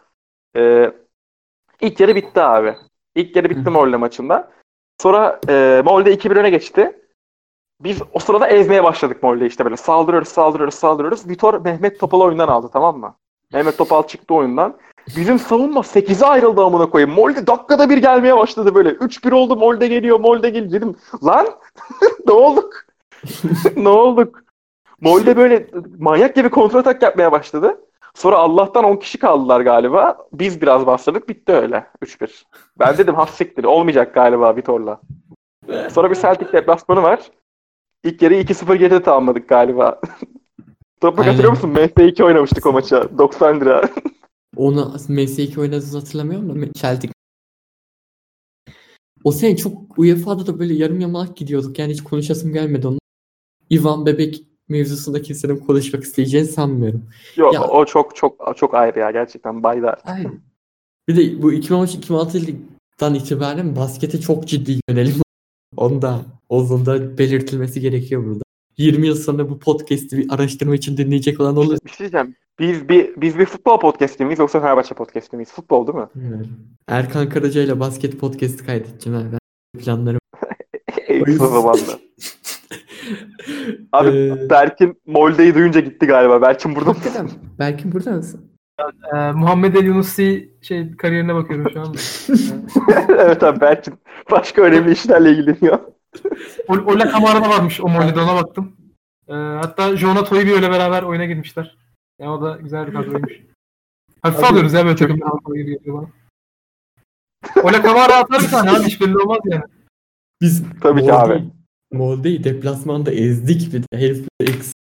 e, 0.58 0.92
ilk 1.82 2.00
yarı 2.00 2.16
bitti 2.16 2.42
abi. 2.42 2.76
İlk 3.16 3.36
yarı 3.36 3.50
bitti. 3.50 3.70
Molde 3.70 3.98
maçında. 3.98 4.52
Sonra 5.02 5.40
e, 5.50 5.82
Molde 5.86 6.14
2-1 6.14 6.40
öne 6.40 6.50
geçti. 6.50 7.02
Biz 7.84 8.02
o 8.14 8.20
sırada 8.20 8.48
ezmeye 8.48 8.84
başladık 8.84 9.24
Molde 9.24 9.46
işte 9.46 9.66
böyle. 9.66 9.78
Saldırıyoruz, 9.78 10.28
saldırıyoruz, 10.28 10.76
saldırıyoruz. 10.76 11.30
Vitor 11.30 11.62
Mehmet 11.62 12.00
Topal'ı 12.00 12.24
oyundan 12.24 12.48
aldı 12.48 12.70
tamam 12.74 13.00
mı? 13.00 13.16
Mehmet 13.54 13.78
Topal 13.78 14.04
çıktı 14.04 14.34
oyundan. 14.34 14.78
Bizim 15.16 15.40
savunma 15.40 15.80
8'e 15.80 16.26
ayrıldı 16.26 16.64
amına 16.64 16.90
koyayım. 16.90 17.16
Molde 17.16 17.48
dakikada 17.48 17.90
bir 17.90 17.98
gelmeye 17.98 18.38
başladı 18.38 18.76
böyle. 18.76 18.90
3-1 18.90 19.34
oldu 19.34 19.56
Molde 19.56 19.88
geliyor 19.88 20.20
Molde 20.20 20.50
geliyor. 20.50 20.72
Dedim 20.72 20.96
lan 21.24 21.48
ne 22.28 22.34
olduk? 22.34 22.86
ne 23.76 23.90
olduk? 23.90 24.44
Molde 25.02 25.38
böyle 25.38 25.68
manyak 26.00 26.36
gibi 26.36 26.50
kontratak 26.50 27.02
yapmaya 27.02 27.32
başladı. 27.32 27.82
Sonra 28.14 28.38
Allah'tan 28.38 28.84
10 28.84 28.96
kişi 28.96 29.20
kaldılar 29.20 29.62
galiba. 29.62 30.18
Biz 30.34 30.62
biraz 30.62 30.86
bastırdık 30.86 31.30
bitti 31.30 31.52
öyle 31.52 31.88
3-1. 32.04 32.44
Ben 32.80 32.98
dedim 32.98 33.16
hassiktir 33.16 33.64
olmayacak 33.64 34.14
galiba 34.14 34.56
Vitor'la. 34.56 35.02
Sonra 35.90 36.12
bir 36.12 36.16
Celtic 36.16 36.52
deplasmanı 36.54 37.04
var. 37.04 37.20
İlk 38.08 38.22
yarı 38.22 38.34
2-0 38.36 38.76
geride 38.76 39.04
tamamladık 39.04 39.50
galiba. 39.50 40.02
Toprak 41.02 41.20
Aynen. 41.20 41.32
hatırlıyor 41.32 41.52
musun? 41.52 41.74
MS2 41.74 42.24
oynamıştık 42.24 42.66
o 42.66 42.74
maça. 42.74 43.10
90 43.18 43.62
lira. 43.62 43.90
Onu 44.56 44.96
MS2 45.10 45.60
oynadığınız 45.60 45.96
hatırlamıyorum 45.96 46.62
da 46.62 46.74
Celtic. 46.74 47.12
O 49.24 49.32
sene 49.32 49.58
çok 49.58 50.00
UEFA'da 50.00 50.48
da 50.48 50.60
böyle 50.60 50.74
yarım 50.74 51.00
yamalak 51.00 51.38
gidiyorduk. 51.38 51.80
Yani 51.80 51.94
hiç 51.94 52.04
konuşasım 52.04 52.54
gelmedi 52.54 52.88
onu. 52.88 53.00
Ivan 53.72 54.06
Bebek 54.06 54.44
mevzusunda 54.70 55.22
kimsenin 55.22 55.58
konuşmak 55.58 56.04
isteyeceğini 56.04 56.48
sanmıyorum. 56.48 57.10
Yok 57.36 57.54
Ya- 57.54 57.64
o 57.64 57.86
çok 57.86 58.16
çok 58.16 58.54
çok 58.58 58.74
ayrı 58.74 59.00
ya 59.00 59.12
gerçekten 59.12 59.64
Baydar. 59.64 60.00
Aynen. 60.06 60.42
Bir 61.08 61.18
de 61.18 61.42
bu 61.42 61.54
2013-2016 61.54 62.38
yılından 62.38 63.16
itibaren 63.16 63.76
baskete 63.76 64.22
çok 64.22 64.48
ciddi 64.48 64.80
yönelim. 64.90 65.22
Onu 65.76 66.02
da 66.02 66.22
Ozan'da 66.50 67.18
belirtilmesi 67.18 67.82
gerekiyor 67.82 68.26
burada. 68.26 68.44
20 68.78 69.08
yıl 69.08 69.16
sonra 69.16 69.50
bu 69.50 69.60
podcast'i 69.60 70.18
bir 70.18 70.26
araştırma 70.34 70.76
için 70.76 70.98
dinleyecek 70.98 71.40
olan 71.40 71.58
olur. 71.58 71.78
Bir 71.86 71.90
şey 71.90 72.00
diyeceğim. 72.00 72.36
Biz 72.60 72.90
bir, 72.90 73.22
biz 73.22 73.38
bir 73.40 73.46
futbol 73.46 73.80
podcast'i 73.80 74.26
miyiz 74.26 74.40
yoksa 74.40 74.60
Fenerbahçe 74.62 74.96
podcast'i 74.96 75.36
miyiz? 75.36 75.52
Futbol 75.52 75.88
değil 75.88 75.98
mi? 75.98 76.08
Bilmiyorum. 76.16 76.48
Erkan 76.88 77.30
Karaca 77.30 77.62
ile 77.62 77.80
basket 77.80 78.20
podcast'i 78.20 78.66
kaydedeceğim 78.66 79.20
abi. 79.20 79.28
Ben 79.32 79.40
planlarım. 79.82 80.20
En 81.08 81.24
kısa 81.24 81.48
zamanda. 81.48 82.00
Abi 83.92 84.10
Ee, 84.10 84.50
Berk'in 84.50 85.02
Molde'yi 85.06 85.56
duyunca 85.56 85.80
gitti 85.80 86.06
galiba. 86.06 86.42
Berk'in 86.42 86.76
burada 86.76 86.90
mı? 86.90 86.96
Hakikaten. 86.96 87.30
Belki 87.60 87.92
burada 87.92 88.12
mısın? 88.12 88.47
Ee, 88.80 89.32
Muhammed 89.32 89.76
El 89.76 89.86
Yunusi 89.86 90.50
şey 90.62 90.96
kariyerine 90.96 91.36
bakıyorum 91.36 91.72
şu 91.74 91.82
anda. 91.82 91.98
evet 93.24 93.44
abi 93.44 93.62
Berk'in 93.62 94.00
başka 94.32 94.62
önemli 94.62 94.92
işlerle 94.92 95.32
ilgileniyor. 95.32 95.80
O- 96.68 96.92
Ola 96.92 97.10
Kamara'da 97.10 97.50
varmış 97.50 97.82
o 97.82 97.88
Molli'de 97.88 98.20
ona 98.20 98.36
baktım. 98.36 98.76
Ee, 99.28 99.34
hatta 99.34 99.98
Jonah 99.98 100.26
Toybi 100.26 100.52
ile 100.52 100.72
beraber 100.72 101.04
oyuna 101.04 101.26
girmişler. 101.26 101.78
Yani 102.20 102.32
o 102.32 102.42
da 102.42 102.58
güzel 102.62 102.88
bir 102.88 102.94
kadroymuş. 102.94 103.34
Hafife 104.22 104.46
Abi, 104.46 104.52
alıyoruz 104.52 104.74
ya 104.74 104.86
böyle 104.86 104.98
bana. 105.88 106.08
Ola 107.64 107.82
Kamara 107.82 108.16
atar 108.16 108.42
bir 108.42 108.48
tane 108.48 108.72
abi 108.72 108.84
hiç 108.84 109.02
belli 109.02 109.18
olmaz 109.18 109.40
yani. 109.46 109.64
Biz 110.42 110.64
Tabii 110.82 111.04
ki 111.04 111.14
abi. 111.14 111.44
Molde'yi 111.92 112.44
deplasmanda 112.44 113.12
ezdik 113.12 113.74
bir 113.74 113.84
de. 113.84 113.98
Herif 113.98 114.28
eksi 114.40 114.74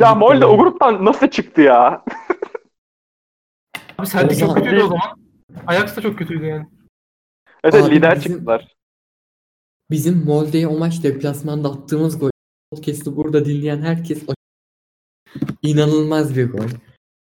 Ya 0.00 0.14
Molde 0.14 0.46
o 0.46 0.58
gruptan 0.58 1.04
nasıl 1.04 1.26
çıktı 1.28 1.60
ya? 1.60 2.04
Abi 3.98 4.08
Celtic 4.08 4.44
O 4.44 4.46
çok 4.46 4.56
kötüydü 4.56 4.82
o 4.82 4.88
zaman. 4.88 5.18
Ajax 5.66 5.96
da 5.96 6.00
çok 6.00 6.18
kötüydü 6.18 6.44
yani. 6.46 6.66
Evet 7.64 7.74
Abi 7.74 7.94
lider 7.94 8.16
bizim- 8.16 8.32
çıktılar. 8.32 8.74
Bizim 9.90 10.24
Molde'ye 10.24 10.68
o 10.68 10.78
maç 10.78 11.02
deplasmanda 11.02 11.68
attığımız 11.68 12.18
gol. 12.18 12.30
Podcast'ı 12.70 13.16
burada 13.16 13.44
dinleyen 13.44 13.82
herkes 13.82 14.22
inanılmaz 15.62 16.36
bir 16.36 16.50
gol. 16.50 16.68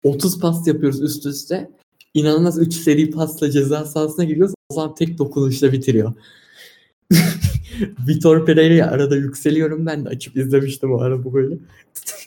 30 0.02 0.40
pas 0.40 0.66
yapıyoruz 0.66 1.02
üst 1.02 1.26
üste. 1.26 1.70
İnanılmaz 2.14 2.58
3 2.58 2.74
seri 2.74 3.10
pasla 3.10 3.50
ceza 3.50 3.84
sahasına 3.84 4.24
giriyoruz. 4.24 4.54
O 4.68 4.74
zaman 4.74 4.94
tek 4.94 5.18
dokunuşla 5.18 5.72
bitiriyor. 5.72 6.12
Vitor 8.08 8.46
Pereira'ya 8.46 8.90
arada 8.90 9.16
yükseliyorum 9.16 9.86
ben 9.86 10.04
de 10.04 10.08
açıp 10.08 10.36
izlemiştim 10.36 10.92
o 10.92 11.00
ara 11.00 11.24
bu 11.24 11.30
golü. 11.32 11.58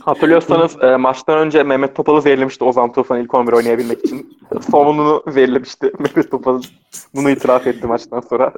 Hatırlıyorsanız 0.00 0.82
e, 0.82 0.96
maçtan 0.96 1.38
önce 1.38 1.62
Mehmet 1.62 1.96
Topal'ı 1.96 2.22
zehirlemişti 2.22 2.64
Ozan 2.64 2.92
Tufan 2.92 3.20
ilk 3.20 3.34
11 3.34 3.52
oynayabilmek 3.52 4.04
için. 4.04 4.38
Sonunu 4.70 5.24
zehirlemişti 5.32 5.92
Mehmet 5.98 6.30
Topal. 6.30 6.62
Bunu 7.14 7.30
itiraf 7.30 7.66
etti 7.66 7.86
maçtan 7.86 8.20
sonra. 8.20 8.54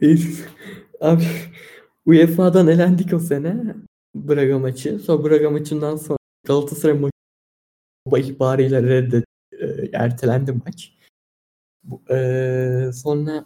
Abi 1.00 1.24
UEFA'dan 2.06 2.68
elendik 2.68 3.12
o 3.12 3.18
sene. 3.18 3.56
Braga 4.14 4.58
maçı. 4.58 4.98
Sonra 4.98 5.24
Braga 5.24 5.50
maçından 5.50 5.96
sonra 5.96 6.18
Galatasaray 6.46 6.98
maçı 6.98 7.12
ihbarıyla 8.30 8.82
reddet 8.82 9.24
e, 9.52 9.66
ertelendi 9.92 10.52
maç. 10.52 10.92
E, 12.10 12.90
sonra 12.94 13.44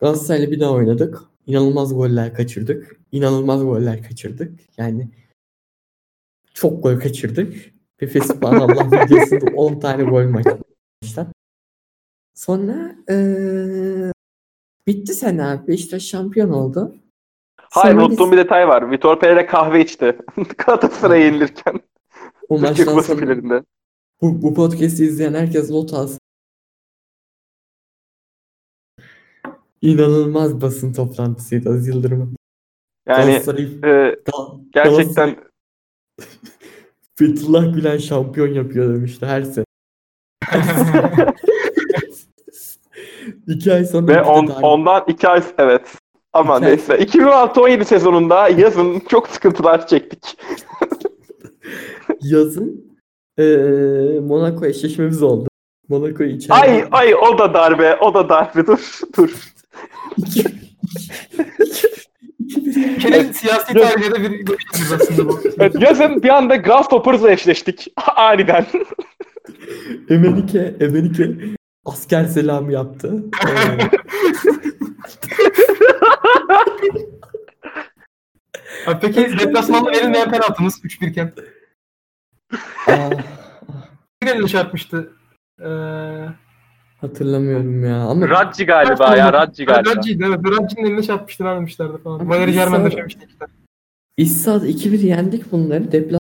Galatasaray'la 0.00 0.50
bir 0.50 0.60
daha 0.60 0.72
oynadık. 0.72 1.18
İnanılmaz 1.46 1.94
goller 1.94 2.34
kaçırdık. 2.34 3.00
İnanılmaz 3.12 3.64
goller 3.64 4.02
kaçırdık. 4.02 4.60
Yani 4.76 5.08
çok 6.54 6.82
gol 6.82 7.00
kaçırdık. 7.00 7.72
Ve 8.02 8.06
Fesubhanallah 8.06 8.92
videosunda 8.92 9.50
10 9.56 9.80
tane 9.80 10.02
gol 10.02 10.24
maçta. 10.24 11.26
Sonra 12.34 12.96
e, 13.10 13.16
bitti 14.86 15.14
sene 15.14 15.44
abi. 15.44 15.68
Beşiktaş 15.68 16.02
şampiyon 16.02 16.50
oldu. 16.50 16.96
Hayır 17.60 17.94
Sonra 17.94 18.06
unuttuğum 18.06 18.24
biz- 18.24 18.32
bir 18.32 18.36
detay 18.36 18.68
var. 18.68 18.90
Vitor 18.90 19.20
Pereira 19.20 19.46
kahve 19.46 19.80
içti. 19.80 20.18
Galatasaray'a 20.66 21.24
yenilirken. 21.24 21.80
o 22.48 22.58
maçtan 22.58 23.00
sonra 23.00 23.64
bu, 24.22 24.42
bu 24.42 24.54
podcast'i 24.54 25.04
izleyen 25.04 25.34
herkes 25.34 25.70
not 25.70 25.92
alsın. 25.92 26.18
İnanılmaz 29.82 30.60
basın 30.60 30.92
toplantısıydı 30.92 31.70
Aziz 31.70 31.88
Yıldırım'ın. 31.88 32.36
Yani 33.08 33.30
Galatasaray, 33.30 33.64
e, 33.64 33.68
Gal- 34.24 34.60
gerçekten 34.72 35.36
Fethullah 37.18 37.74
Gülen 37.74 37.98
şampiyon 37.98 38.48
yapıyor 38.48 38.94
demişti 38.94 39.26
her 39.26 39.42
sene. 39.42 39.64
İki 43.46 43.72
ay 43.72 43.84
sonra 43.84 44.06
ve 44.06 44.22
on, 44.22 44.46
ondan 44.46 45.04
iki 45.08 45.28
ay 45.28 45.42
evet. 45.58 45.88
Ama 46.32 46.56
İki 46.56 46.66
neyse. 46.66 46.94
2016-17 46.94 47.84
sezonunda 47.84 48.48
yazın 48.48 49.00
çok 49.08 49.28
sıkıntılar 49.28 49.86
çektik. 49.86 50.38
yazın 52.22 52.92
eee 53.38 54.20
Monaco 54.20 54.66
eşleşmemiz 54.66 55.22
oldu. 55.22 55.48
Monaco'yu 55.88 56.30
içeride... 56.30 56.54
Ay 56.60 56.88
ay 56.90 57.14
o 57.14 57.38
da 57.38 57.54
darbe, 57.54 57.96
o 57.96 58.14
da 58.14 58.28
darbe. 58.28 58.66
Dur 58.66 59.00
dur. 59.16 59.52
Ülkenin 62.56 63.32
siyasi 63.32 63.74
tarihine 63.74 64.14
de 64.24 64.30
bir 64.32 64.46
bakıyoruz 64.46 64.92
aslında 64.92 65.28
bu. 65.28 65.40
Evet, 65.58 65.74
yazın 65.82 66.22
bir 66.22 66.28
anda 66.28 66.56
Grasshoppers 66.56 67.24
eşleştik. 67.24 67.88
Aniden. 68.16 68.66
Emenike, 70.10 70.74
Emenike 70.80 71.30
asker 71.86 72.24
selamı 72.24 72.72
yaptı. 72.72 73.24
Abi 78.86 78.98
peki 79.00 79.38
deplasmanda 79.38 79.90
verilmeyen 79.90 80.30
penaltımız 80.30 80.84
3-1 80.84 81.06
iken. 81.10 81.32
aa, 82.86 83.10
Bir 84.22 84.26
eline 84.26 84.48
çarpmıştı. 84.48 85.12
Ee, 85.60 85.66
hatırlamıyorum 87.02 87.84
ya 87.84 87.96
ama 87.96 88.28
Radji 88.28 88.66
galiba 88.66 89.16
ya, 89.16 89.32
Radji 89.32 89.64
galiba. 89.64 89.90
Radji'ydi 89.96 90.24
evet. 90.28 90.38
Radji'nin 90.44 90.86
eline 90.86 91.02
çarpmıştı 91.02 91.44
vermemişlerdi 91.44 91.98
falan. 92.02 92.28
Valeri 92.28 92.52
Germen 92.52 92.84
döşemişti 92.84 93.24
iki 93.24 93.38
tane. 93.38 93.50
İssa'da 94.16 94.66
2-1 94.68 95.06
yendik 95.06 95.52
bunları. 95.52 95.92
Deplas 95.92 96.20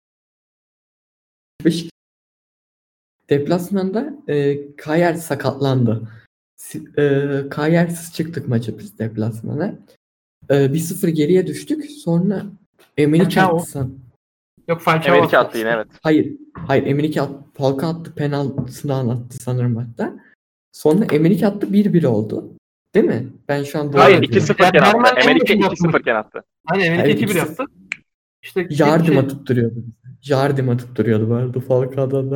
Deplasmanda 3.30 4.14
e, 4.28 4.58
Kayer 4.76 5.14
sakatlandı. 5.14 6.08
E, 6.98 7.30
Kayer'siz 7.50 8.14
çıktık 8.14 8.48
maça 8.48 8.78
biz 8.78 8.98
deplasmana. 8.98 9.74
E, 10.50 10.54
1-0 10.54 11.08
geriye 11.10 11.46
düştük. 11.46 11.90
Sonra 11.90 12.42
Emenike 12.96 13.40
Falcao. 13.40 13.56
attı 13.56 13.70
san- 13.70 13.98
Yok 14.68 14.80
Falcao 14.80 15.14
Amerika 15.16 15.38
attı. 15.38 15.48
attı 15.48 15.58
yine 15.58 15.68
evet. 15.70 15.86
Hayır. 16.02 16.32
Hayır 16.54 16.86
Emenike 16.86 17.20
at, 17.20 17.30
Falka 17.54 17.88
attı 17.88 18.14
penaltısından 18.14 19.08
attı 19.08 19.36
sanırım 19.38 19.76
hatta. 19.76 20.14
Sonra 20.72 21.04
Emenike 21.12 21.46
attı 21.46 21.66
1-1 21.66 22.06
oldu. 22.06 22.44
Değil 22.94 23.06
mi? 23.06 23.26
Ben 23.48 23.62
şu 23.64 23.78
an 23.80 23.92
doğru 23.92 24.00
Hayır 24.02 24.16
hatırlıyorum. 24.16 24.46
2-0 24.54 24.54
iken 24.54 24.72
Germen 24.72 25.02
attı. 25.02 25.16
başında 25.16 25.32
2-0 25.34 26.00
iken 26.00 26.14
attı. 26.14 26.42
Hayır, 26.66 26.84
Emenike 26.86 27.10
2-1 27.12 27.22
ikisi- 27.24 27.38
yaptı. 27.38 27.64
İşte 28.42 28.66
Jardim 28.70 29.06
şey- 29.06 29.18
atıp 29.18 29.46
duruyordu. 29.46 29.74
Jardim 30.22 30.68
atıp 30.68 30.96
duruyordu 30.96 31.30
bu 31.30 31.34
arada 31.34 31.60
Falcao'dan 31.60 32.30
da. 32.30 32.34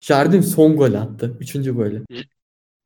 Jardim 0.00 0.42
son 0.42 0.76
gol 0.76 0.94
attı. 0.94 1.36
Üçüncü 1.40 1.72
golü. 1.74 2.04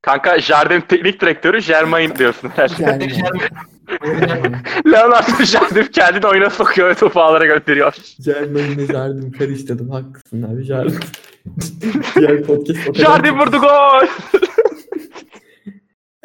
Kanka 0.03 0.39
Jardim 0.39 0.81
teknik 0.89 1.21
direktörü 1.21 1.61
Germain 1.61 2.15
diyorsun 2.17 2.49
herhalde. 2.49 3.09
Jardim. 3.09 3.09
Germen. 3.09 4.63
Leonardo 4.93 5.45
Jardim 5.45 5.87
kendini 5.87 6.27
oyuna 6.27 6.51
sokuyor 6.51 6.89
ve 6.89 6.95
topu 6.95 7.21
ağlara 7.21 7.47
gönderiyor. 7.47 7.95
Jardine'le 8.25 8.87
Jardim 8.87 9.33
karıştırdım. 9.33 9.91
Haklısın 9.91 10.43
abi 10.43 10.63
Jardim. 10.65 11.01
Diğer 12.19 12.43
podcast 12.43 12.89
o 12.89 12.93
kadar- 12.93 13.05
Jardim 13.05 13.39
vurdu 13.39 13.57
gol. 13.59 14.07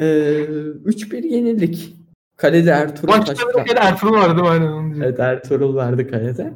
Ee, 0.02 0.04
3-1 0.84 1.26
yenildik. 1.26 1.96
Kalede 2.36 2.70
Ertuğrul 2.70 3.12
Maçta 3.12 3.32
bir 3.58 3.64
kere 3.68 3.78
Ertuğrul 3.78 4.12
vardı? 4.12 4.40
Aynen. 4.44 5.00
Evet 5.00 5.20
Ertuğrul 5.20 5.74
vardı 5.74 6.10
kalede. 6.10 6.52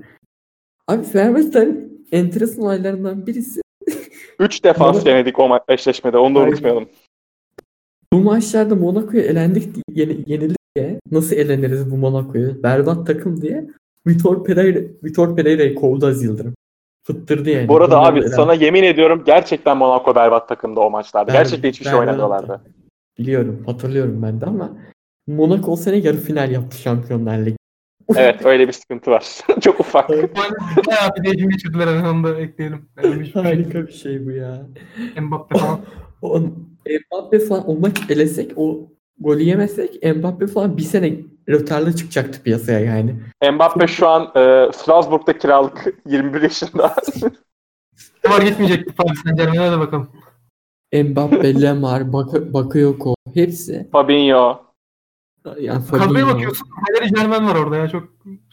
Abi 0.88 1.02
Fenerbahçe'nin 1.04 2.06
enteresan 2.12 2.64
olaylarından 2.64 3.26
birisi 3.26 3.60
3 4.38 4.64
defans 4.64 4.96
Monaco- 4.96 5.08
yenedik 5.08 5.38
o 5.38 5.58
eşleşmede. 5.68 6.18
Onu 6.18 6.34
da 6.34 6.38
unutmayalım. 6.40 6.88
bu 8.12 8.18
maçlarda 8.18 8.74
Monaco'ya 8.74 9.22
elendik 9.24 9.74
diye, 9.74 10.06
yeni- 10.06 10.24
yenildik 10.26 10.56
diye 10.76 11.00
nasıl 11.10 11.36
eleniriz 11.36 11.90
bu 11.90 11.96
Monaco'yu 11.96 12.62
berbat 12.62 13.06
takım 13.06 13.40
diye 13.42 13.66
Vitor 14.06 14.44
Pereira 14.44 14.78
Vitor 15.04 15.36
Pereira'yı 15.36 15.74
kovdu 15.74 16.06
Aziz 16.06 16.22
Yıldırım. 16.24 16.54
Fıttırdı 17.06 17.50
yani. 17.50 17.68
Bu 17.68 17.76
arada 17.76 17.96
Bunları 17.98 18.12
abi 18.12 18.20
elen- 18.20 18.28
sana 18.36 18.54
yemin 18.54 18.82
ediyorum 18.82 19.22
gerçekten 19.26 19.76
Monaco 19.76 20.14
berbat 20.14 20.48
takımda 20.48 20.80
o 20.80 20.90
maçlarda. 20.90 21.30
Ber- 21.30 21.34
Gerçekten 21.34 21.68
hiçbir 21.68 21.84
şey 21.84 21.94
oynamıyorlardı. 21.94 22.60
Biliyorum 23.18 23.62
hatırlıyorum 23.66 24.22
ben 24.22 24.40
de 24.40 24.46
ama 24.46 24.76
Monaco 25.26 25.72
o 25.72 25.76
sene 25.76 25.96
yarı 25.96 26.16
final 26.16 26.50
yaptı 26.50 26.78
Şampiyonlar 26.78 27.38
Ligi. 27.38 27.56
Evet 28.16 28.46
öyle 28.46 28.68
bir 28.68 28.72
sıkıntı 28.72 29.10
var. 29.10 29.26
Çok 29.60 29.80
ufak. 29.80 30.08
Bayağı 30.86 31.16
bir 31.16 31.24
değişim 31.24 31.50
geçirdiler 31.50 31.86
en 31.86 32.04
onu 32.04 32.24
da 32.24 32.40
ekleyelim. 32.40 32.88
Yani 33.04 33.14
hiçbir 33.14 33.32
şey. 33.32 33.42
Harika 33.42 33.86
bir 33.86 33.92
şey 33.92 34.26
bu 34.26 34.30
ya. 34.30 34.66
Mbappe 35.20 35.58
falan. 35.58 35.80
O, 36.22 36.40
Mbappe 37.10 37.38
falan 37.38 37.70
o 37.70 37.74
maç 37.74 37.98
elesek 38.08 38.52
o 38.56 38.88
golü 39.18 39.42
yemesek 39.42 40.16
Mbappe 40.16 40.46
falan 40.46 40.76
bir 40.76 40.82
sene 40.82 41.16
rötarlı 41.48 41.96
çıkacaktı 41.96 42.42
piyasaya 42.42 42.80
yani. 42.80 43.14
Mbappe 43.52 43.86
şu 43.86 44.08
an 44.08 44.22
e, 44.22 44.72
Strasbourg'da 44.72 45.38
kiralık 45.38 45.94
21 46.06 46.42
yaşında. 46.42 46.96
Var 48.30 48.42
gitmeyecekti 48.42 48.94
Paris 48.94 49.22
Saint 49.22 49.38
Germain'e 49.38 49.72
de 49.72 49.78
bakalım. 49.78 50.08
Mbappe, 50.92 51.60
Lemar, 51.62 52.12
Bak 52.12 52.52
Bakayoko 52.54 53.14
hepsi. 53.34 53.88
Fabinho. 53.92 54.66
Yani 55.60 55.86
Kadroya 55.86 56.08
Fabinho. 56.08 56.26
bakıyorsun. 56.34 56.68
Valeri 56.88 57.12
Germain 57.14 57.46
var 57.46 57.54
orada 57.56 57.76
ya 57.76 57.88
çok 57.88 58.02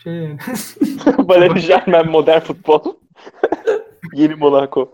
şey 0.04 0.14
yani. 0.14 0.38
Valeri 1.18 1.62
Germain 1.68 2.10
modern 2.12 2.40
futbol. 2.40 2.84
Yeni 4.16 4.36
Monaco. 4.36 4.94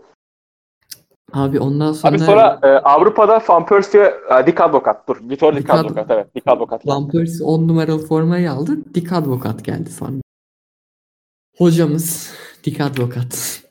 Abi 1.32 1.60
ondan 1.60 1.92
sonra, 1.92 2.14
Abi 2.14 2.18
sonra 2.18 2.60
e, 2.62 2.66
Avrupa'da 2.66 3.42
Van 3.48 3.66
Persie, 3.66 4.00
e, 4.00 4.46
Dick 4.46 4.60
Advocat. 4.60 5.08
Dur. 5.08 5.16
Vitor 5.30 5.52
Dick 5.52 5.62
Dick 5.62 5.70
Ad- 5.74 5.78
Advocat. 5.84 6.10
Evet. 6.10 6.34
Dick 6.34 6.48
Advocat. 6.48 6.82
geldi. 6.84 6.94
Van 6.94 7.08
Persie 7.08 7.44
10 7.44 7.68
numaralı 7.68 8.06
formayı 8.06 8.52
aldı. 8.52 8.94
Dik 8.94 9.12
Advokat 9.12 9.64
geldi 9.64 9.90
sonra. 9.90 10.12
Hocamız 11.58 12.34
Dik 12.64 12.80
Advokat. 12.80 13.62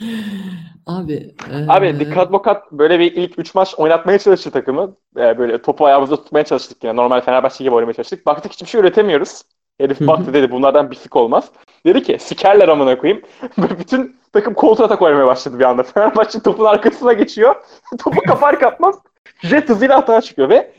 Abi. 0.88 1.34
e, 1.52 1.66
Abi 1.68 2.00
Dick 2.00 2.16
Advocat 2.16 2.72
böyle 2.72 2.98
bir 2.98 3.12
ilk 3.12 3.38
3 3.38 3.54
maç 3.54 3.74
oynatmaya 3.76 4.18
çalıştı 4.18 4.50
takımı. 4.50 4.96
E, 5.16 5.38
böyle 5.38 5.62
topu 5.62 5.86
ayağımızda 5.86 6.16
tutmaya 6.16 6.44
çalıştık 6.44 6.84
yine. 6.84 6.96
Normal 6.96 7.20
Fenerbahçe 7.20 7.64
gibi 7.64 7.74
oynamaya 7.74 7.92
çalıştık. 7.92 8.26
Baktık 8.26 8.52
hiçbir 8.52 8.66
şey 8.66 8.80
üretemiyoruz. 8.80 9.42
Herif 9.80 10.00
baktı 10.00 10.34
dedi 10.34 10.50
bunlardan 10.50 10.90
bir 10.90 10.96
sik 10.96 11.16
olmaz. 11.16 11.50
Dedi 11.86 12.02
ki 12.02 12.16
sikerler 12.20 12.68
amına 12.68 12.98
koyayım. 12.98 13.22
Bütün 13.58 14.16
takım 14.32 14.54
kontra 14.54 14.84
atak 14.84 15.02
oynamaya 15.02 15.26
başladı 15.26 15.58
bir 15.58 15.64
anda. 15.64 15.82
Fenerbahçe 15.94 16.40
topun 16.40 16.64
arkasına 16.64 17.12
geçiyor. 17.12 17.54
Topu 17.98 18.20
kapar 18.20 18.60
kapmaz 18.60 18.98
jet 19.42 19.68
hızıyla 19.68 19.96
hata 19.96 20.20
çıkıyor 20.20 20.48
ve 20.48 20.72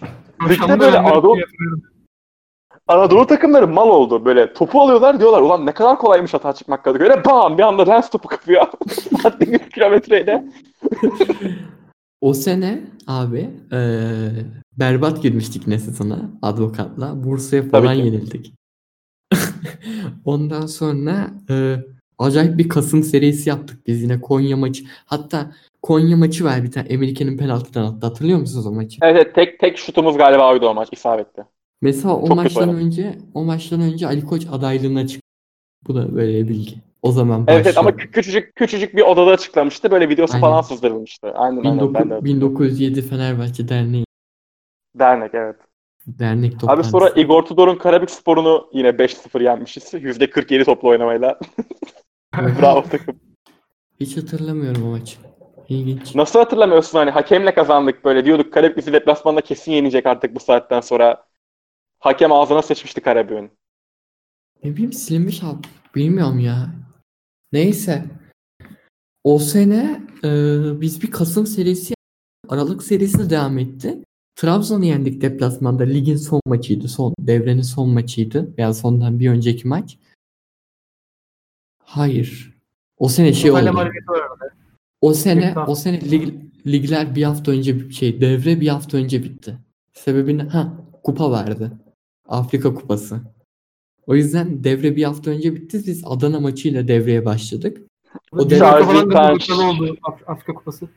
Ligde 0.50 0.80
böyle 0.80 0.98
Anadolu-. 1.00 1.44
Anadolu 2.90 3.28
takımları 3.28 3.68
mal 3.68 3.90
oldu. 3.90 4.26
Böyle 4.26 4.54
topu 4.54 4.82
alıyorlar 4.82 5.20
diyorlar 5.20 5.42
ulan 5.42 5.66
ne 5.66 5.72
kadar 5.72 5.98
kolaymış 5.98 6.34
hata 6.34 6.54
çıkmak 6.54 6.84
Kadıköy'de. 6.84 7.26
Bam 7.26 7.58
bir 7.58 7.64
anda 7.64 7.84
lens 7.84 8.10
topu 8.10 8.28
kapıyor. 8.28 8.66
Saatte 9.22 9.46
100 9.52 9.70
kilometreyle. 9.70 10.44
O 12.22 12.34
sene 12.34 12.82
abi 13.08 13.50
e, 13.72 13.80
berbat 14.80 15.24
girmiştik 15.24 15.68
ne 15.68 15.80
sezona 15.80 16.20
advokatla. 16.42 17.24
Bursa'ya 17.24 17.64
falan 17.64 17.94
yenildik. 17.94 18.54
Ondan 20.26 20.66
sonra 20.66 21.28
e, 21.50 21.76
acayip 22.18 22.58
bir 22.58 22.70
Kasım 22.70 23.04
serisi 23.04 23.50
yaptık 23.50 23.88
biz 23.88 24.04
yine 24.04 24.22
Konya 24.22 24.58
maçı. 24.58 24.84
Hatta 25.06 25.52
Konya 25.82 26.18
maçı 26.18 26.46
var 26.46 26.64
bir 26.64 26.72
tane 26.72 26.88
Emelike'nin 26.88 27.38
penaltıdan 27.38 27.84
attı. 27.84 28.08
Hatırlıyor 28.08 28.40
musunuz 28.40 28.68
o 28.68 28.72
maçı? 28.72 28.98
Evet, 29.02 29.16
evet 29.16 29.36
tek 29.36 29.60
tek 29.60 29.78
şutumuz 29.78 30.18
galiba 30.18 30.52
oydu 30.52 30.68
o 30.68 30.74
maç 30.74 30.90
isabetli. 30.92 31.44
Mesela 31.82 32.16
o 32.16 32.28
Çok 32.28 32.36
maçtan 32.36 32.70
önce 32.76 33.18
o 33.34 33.44
maçtan 33.44 33.82
önce 33.82 34.08
Ali 34.08 34.26
Koç 34.26 34.46
adaylığına 34.52 35.08
çıktı. 35.08 35.28
Bu 35.88 35.96
da 35.96 36.16
böyle 36.16 36.50
bilgi. 36.50 36.76
O 37.02 37.12
zaman 37.12 37.46
Evet, 37.48 37.66
evet 37.66 37.78
ama 37.78 37.90
başlıyor. 37.90 38.10
kü- 38.10 38.12
küçücük 38.12 38.56
küçücük 38.56 38.96
bir 38.96 39.02
odada 39.02 39.32
açıklamıştı. 39.32 39.92
Böyle 39.92 40.10
videosu 40.10 40.34
Aynen. 40.34 40.42
falan 40.42 40.62
sızdırılmıştı. 40.62 41.32
Aynen 41.32 41.64
aynen 41.64 41.94
ben 41.94 42.10
de. 42.10 42.14
19- 42.14 42.24
1907 42.24 43.02
Fenerbahçe 43.02 43.68
Derneği 43.70 44.06
Dernek 44.96 45.34
evet. 45.34 45.56
dernek 46.08 46.52
Abi 46.54 46.60
toplantısı. 46.60 46.90
sonra 46.90 47.10
Igor 47.10 47.44
Tudor'un 47.44 47.76
Karabük 47.76 48.12
Sporu'nu 48.12 48.70
yine 48.74 48.90
5-0 49.00 49.42
yenmişiz. 49.42 49.94
%47 49.94 50.64
toplu 50.66 50.90
oynamayla. 50.90 51.40
Bravo 52.62 52.84
takım. 52.84 53.20
Hiç 54.00 54.18
hatırlamıyorum 54.18 54.84
o 54.88 54.90
maçı. 54.90 55.18
İlginç. 55.70 56.16
Nasıl 56.16 56.40
hatırlamıyorsun 56.40 56.98
hani 56.98 57.12
hakemle 57.12 57.54
kazandık 57.54 58.06
böyle 58.06 58.26
diyorduk 58.26 58.54
Karabük 58.54 58.78
bizi 58.78 58.94
deplasmanda 58.94 59.42
kesin 59.42 59.72
yenecek 59.72 60.06
artık 60.06 60.36
bu 60.36 60.40
saatten 60.40 60.82
sonra. 60.82 61.29
Hakem 62.00 62.32
ağzına 62.32 62.62
seçmişti 62.62 63.02
Karabük'ün. 63.02 63.52
Ne 64.64 64.74
bileyim 64.74 64.94
silinmiş 64.94 65.44
abi. 65.44 65.68
Bilmiyorum 65.96 66.40
ya. 66.40 66.76
Neyse. 67.52 68.06
O 69.24 69.40
sene 69.40 70.08
e, 70.24 70.30
biz 70.82 71.04
bir 71.04 71.12
Kasım 71.12 71.48
serisi 71.48 71.94
Aralık 72.50 72.84
serisi 72.84 73.20
de 73.20 73.30
devam 73.30 73.58
etti. 73.58 74.04
Trabzon'u 74.36 74.86
yendik 74.86 75.22
deplasmanda. 75.22 75.84
Ligin 75.84 76.16
son 76.16 76.42
maçıydı. 76.46 76.88
Son 76.88 77.14
devrenin 77.20 77.62
son 77.62 77.90
maçıydı. 77.90 78.58
Veya 78.58 78.74
sondan 78.74 79.20
bir 79.20 79.30
önceki 79.30 79.68
maç. 79.68 79.98
Hayır. 81.84 82.58
O 82.98 83.10
sene 83.10 83.34
şey 83.34 83.52
oldu. 83.52 83.90
O 85.02 85.14
sene 85.14 85.56
o 85.68 85.76
sene 85.76 86.12
lig, 86.12 86.34
ligler 86.68 87.16
bir 87.16 87.24
hafta 87.24 87.52
önce 87.52 87.90
şey 87.92 88.22
devre 88.22 88.62
bir 88.62 88.68
hafta 88.68 88.98
önce 88.98 89.24
bitti. 89.24 89.58
Sebebini 89.94 90.44
ha 90.44 90.74
kupa 91.04 91.32
vardı. 91.32 91.80
Afrika 92.30 92.74
kupası. 92.74 93.22
O 94.08 94.16
yüzden 94.16 94.64
devre 94.64 94.96
bir 94.96 95.04
hafta 95.04 95.32
önce 95.32 95.56
bitti. 95.56 95.82
Biz 95.88 96.04
Adana 96.06 96.40
maçıyla 96.40 96.88
devreye 96.88 97.26
başladık. 97.26 97.82
O 98.32 98.40
Bir 98.40 98.56
devre- 98.56 98.84
falan 98.84 99.10
da 99.12 99.70
oldu 99.70 99.98
Af- 100.04 100.24
Afrika 100.30 100.54
Kupası. 100.54 100.90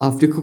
Afrika 0.00 0.42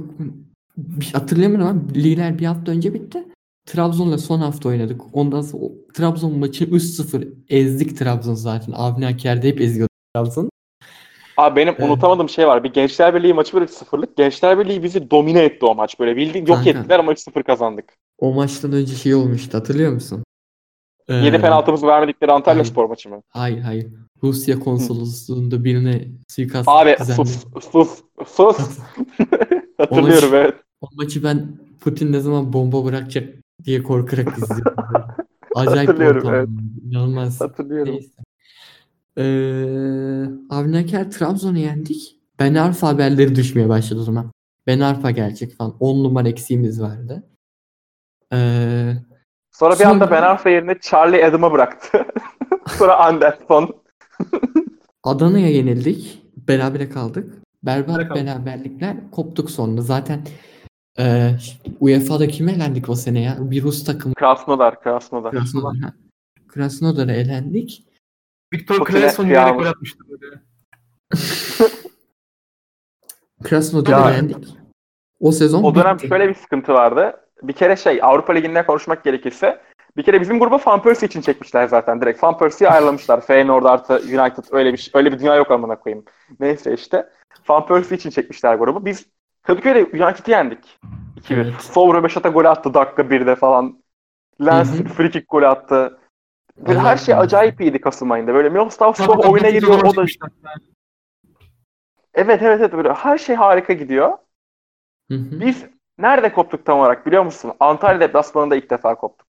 bir- 0.77 1.11
hatırlayamıyorum 1.13 1.67
ama 1.67 1.81
ligler 1.95 2.39
bir 2.39 2.45
hafta 2.45 2.71
önce 2.71 2.93
bitti. 2.93 3.23
Trabzon'la 3.65 4.17
son 4.17 4.39
hafta 4.39 4.69
oynadık. 4.69 5.01
Ondan 5.13 5.41
sonra 5.41 5.63
o 5.63 5.71
Trabzon 5.93 6.39
maçı 6.39 6.63
3-0 6.65 7.27
ezdik 7.49 7.97
Trabzon 7.97 8.33
zaten. 8.33 8.71
Avni 8.71 9.07
Aker'de 9.07 9.47
hep 9.47 9.61
eziyordu 9.61 9.91
Trabzon. 10.15 10.49
Abi 11.37 11.55
benim 11.55 11.73
Evet. 11.77 11.89
unutamadığım 11.89 12.29
şey 12.29 12.47
var. 12.47 12.63
Bir 12.63 12.73
Gençler 12.73 13.15
Birliği 13.15 13.33
maçı 13.33 13.57
var 13.57 13.61
3-0'lık. 13.61 14.17
Gençler 14.17 14.59
Birliği 14.59 14.83
bizi 14.83 15.11
domine 15.11 15.39
etti 15.43 15.65
o 15.65 15.75
maç. 15.75 15.99
Böyle 15.99 16.15
bildiğin 16.15 16.45
yok 16.45 16.55
Kanka. 16.55 16.69
ettiler 16.69 16.99
ama 16.99 17.11
3-0 17.11 17.43
kazandık. 17.43 17.85
O 18.17 18.33
maçtan 18.33 18.71
önce 18.71 18.95
şey 18.95 19.15
olmuştu 19.15 19.57
hatırlıyor 19.57 19.91
musun? 19.91 20.23
7 21.09 21.35
Ee, 21.35 21.41
penaltımızı 21.41 21.87
vermedikleri 21.87 22.31
Antalya 22.31 22.55
Hayır. 22.59 22.71
Spor 22.71 22.85
maçı 22.89 23.09
mı? 23.09 23.21
Hayır 23.29 23.59
hayır. 23.59 23.87
Rusya 24.23 24.59
konsolosluğunda 24.59 25.63
birine 25.63 26.07
suikast 26.27 26.67
Abi 26.69 26.95
düzenledi. 26.99 27.29
sus 27.29 27.45
sus 27.71 27.99
sus. 28.27 28.57
Hatırlıyorum 29.77 30.29
evet. 30.33 30.53
O 30.81 30.87
maçı 30.95 31.23
ben 31.23 31.57
Putin 31.79 32.11
ne 32.11 32.19
zaman 32.19 32.53
bomba 32.53 32.85
bırakacak 32.85 33.33
diye 33.63 33.83
korkarak 33.83 34.37
izliyorum. 34.37 34.75
Acayip 35.55 35.89
Hatırlıyorum, 35.89 36.17
ortam. 36.21 36.33
evet. 36.35 36.49
İnanılmaz. 36.85 37.41
Hatırlıyorum. 37.41 37.93
Neyse. 37.93 38.21
Ee, 39.17 39.25
Avni 40.49 40.77
Aker 40.77 41.11
Trabzon'u 41.11 41.57
yendik. 41.57 42.15
Ben 42.39 42.55
Arfa 42.55 42.87
haberleri 42.87 43.35
düşmeye 43.35 43.69
başladı 43.69 43.99
o 43.99 44.03
zaman. 44.03 44.31
Ben 44.67 44.79
Arfa 44.79 45.11
gelecek 45.11 45.53
falan. 45.57 45.75
10 45.79 46.03
numara 46.03 46.29
eksiğimiz 46.29 46.81
vardı. 46.81 47.23
Ee, 48.33 48.93
Sonra 49.51 49.71
bir 49.73 49.77
Sonra- 49.77 49.89
anda 49.89 50.11
Ben 50.11 50.21
Arfa 50.21 50.49
yerine 50.49 50.79
Charlie 50.81 51.25
Adam'ı 51.25 51.51
bıraktı. 51.51 52.05
Sonra 52.77 52.97
Anderson. 52.97 53.75
Adana'ya 55.03 55.49
yenildik. 55.49 56.23
Berabere 56.47 56.89
kaldık. 56.89 57.33
Berbat 57.63 57.87
Berabere 57.87 58.07
kaldık. 58.07 58.23
beraberlikler 58.25 59.11
koptuk 59.11 59.51
sonra. 59.51 59.81
Zaten 59.81 60.21
e, 60.99 61.31
UEFA'da 61.79 62.27
kime 62.27 62.51
elendik 62.51 62.89
o 62.89 62.95
sene 62.95 63.21
ya? 63.21 63.37
Bir 63.39 63.63
Rus 63.63 63.83
takımı 63.85 64.15
Krasnodar, 64.15 64.81
Krasnodar. 64.83 65.31
Krasnodar. 65.31 65.75
ha. 65.77 65.93
Krasnodar'a 66.47 67.11
elendik. 67.13 67.87
Victor 68.53 68.77
Putin'e 68.77 68.99
Claesson 68.99 69.25
yağmur. 69.25 69.61
gol 69.61 69.65
atmıştı 69.69 69.99
böyle. 70.09 70.41
Krasnodar'a 73.43 73.99
Ya- 73.99 74.11
elendik. 74.15 74.57
O 75.19 75.31
sezon 75.31 75.63
O 75.63 75.75
dönem 75.75 75.95
bitti. 75.97 76.07
şöyle 76.07 76.29
bir 76.29 76.33
sıkıntı 76.35 76.73
vardı. 76.73 77.13
Bir 77.43 77.53
kere 77.53 77.75
şey 77.75 77.99
Avrupa 78.03 78.33
Ligi'nde 78.33 78.65
konuşmak 78.65 79.03
gerekirse 79.03 79.61
bir 79.97 80.03
kere 80.03 80.21
bizim 80.21 80.39
grubu 80.39 80.59
Van 80.65 80.81
Persie 80.81 81.07
için 81.07 81.21
çekmişler 81.21 81.67
zaten 81.67 82.01
direkt. 82.01 82.23
Van 82.23 82.37
Persie'yi 82.37 82.71
ayarlamışlar. 82.71 83.21
Feyenoord 83.25 83.65
artı 83.65 83.93
United 83.93 84.43
öyle 84.51 84.73
bir 84.73 84.91
öyle 84.93 85.11
bir 85.11 85.19
dünya 85.19 85.35
yok 85.35 85.51
amına 85.51 85.79
koyayım. 85.79 86.05
Neyse 86.39 86.73
işte. 86.73 87.09
Van 87.49 87.65
Persie 87.65 87.97
için 87.97 88.09
çekmişler 88.09 88.55
grubu. 88.55 88.85
Biz 88.85 89.05
Kadıköy'de 89.43 89.83
United'ı 89.83 90.31
yendik. 90.31 90.79
2-1. 91.29 91.33
Evet. 91.33 91.53
Sonra 91.61 92.03
Beşat'a 92.03 92.29
gol 92.29 92.45
attı 92.45 92.73
dakika 92.73 93.01
1'de 93.01 93.35
falan. 93.35 93.83
Lens 94.45 94.81
free 94.81 95.11
kick 95.11 95.29
gol 95.29 95.43
attı. 95.43 95.99
Böyle 96.57 96.79
her 96.79 96.97
şey 96.97 97.15
acayip 97.15 97.61
iyiydi 97.61 97.81
Kasım 97.81 98.11
ayında. 98.11 98.33
Böyle 98.33 98.49
Miroslav 98.49 98.93
tabii, 98.93 99.11
oyuna 99.11 99.49
giriyor. 99.49 99.83
O 99.83 99.95
da. 99.95 100.05
Evet 102.13 102.41
evet 102.41 102.61
evet 102.61 102.73
böyle 102.73 102.93
her 102.93 103.17
şey 103.17 103.35
harika 103.35 103.73
gidiyor. 103.73 104.17
Hı 105.11 105.17
hı. 105.17 105.39
Biz 105.39 105.65
nerede 105.99 106.33
koptuk 106.33 106.65
tam 106.65 106.79
olarak 106.79 107.05
biliyor 107.05 107.23
musun? 107.23 107.51
Antalya 107.59 107.99
deplasmanında 107.99 108.55
ilk 108.55 108.69
defa 108.69 108.95
koptuk. 108.95 109.27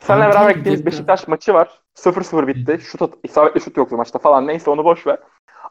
Seninle 0.00 0.24
Antalya 0.24 0.40
beraber 0.40 0.56
gittiğimiz 0.56 0.86
Beşiktaş 0.86 1.28
maçı 1.28 1.54
var. 1.54 1.80
0-0 1.94 2.46
bitti. 2.46 2.78
Şut 2.82 3.02
at- 3.02 3.14
isabetli 3.24 3.60
şut 3.60 3.76
yoktu 3.76 3.96
maçta 3.96 4.18
falan. 4.18 4.46
Neyse 4.46 4.70
onu 4.70 4.84
boş 4.84 5.06
ver. 5.06 5.18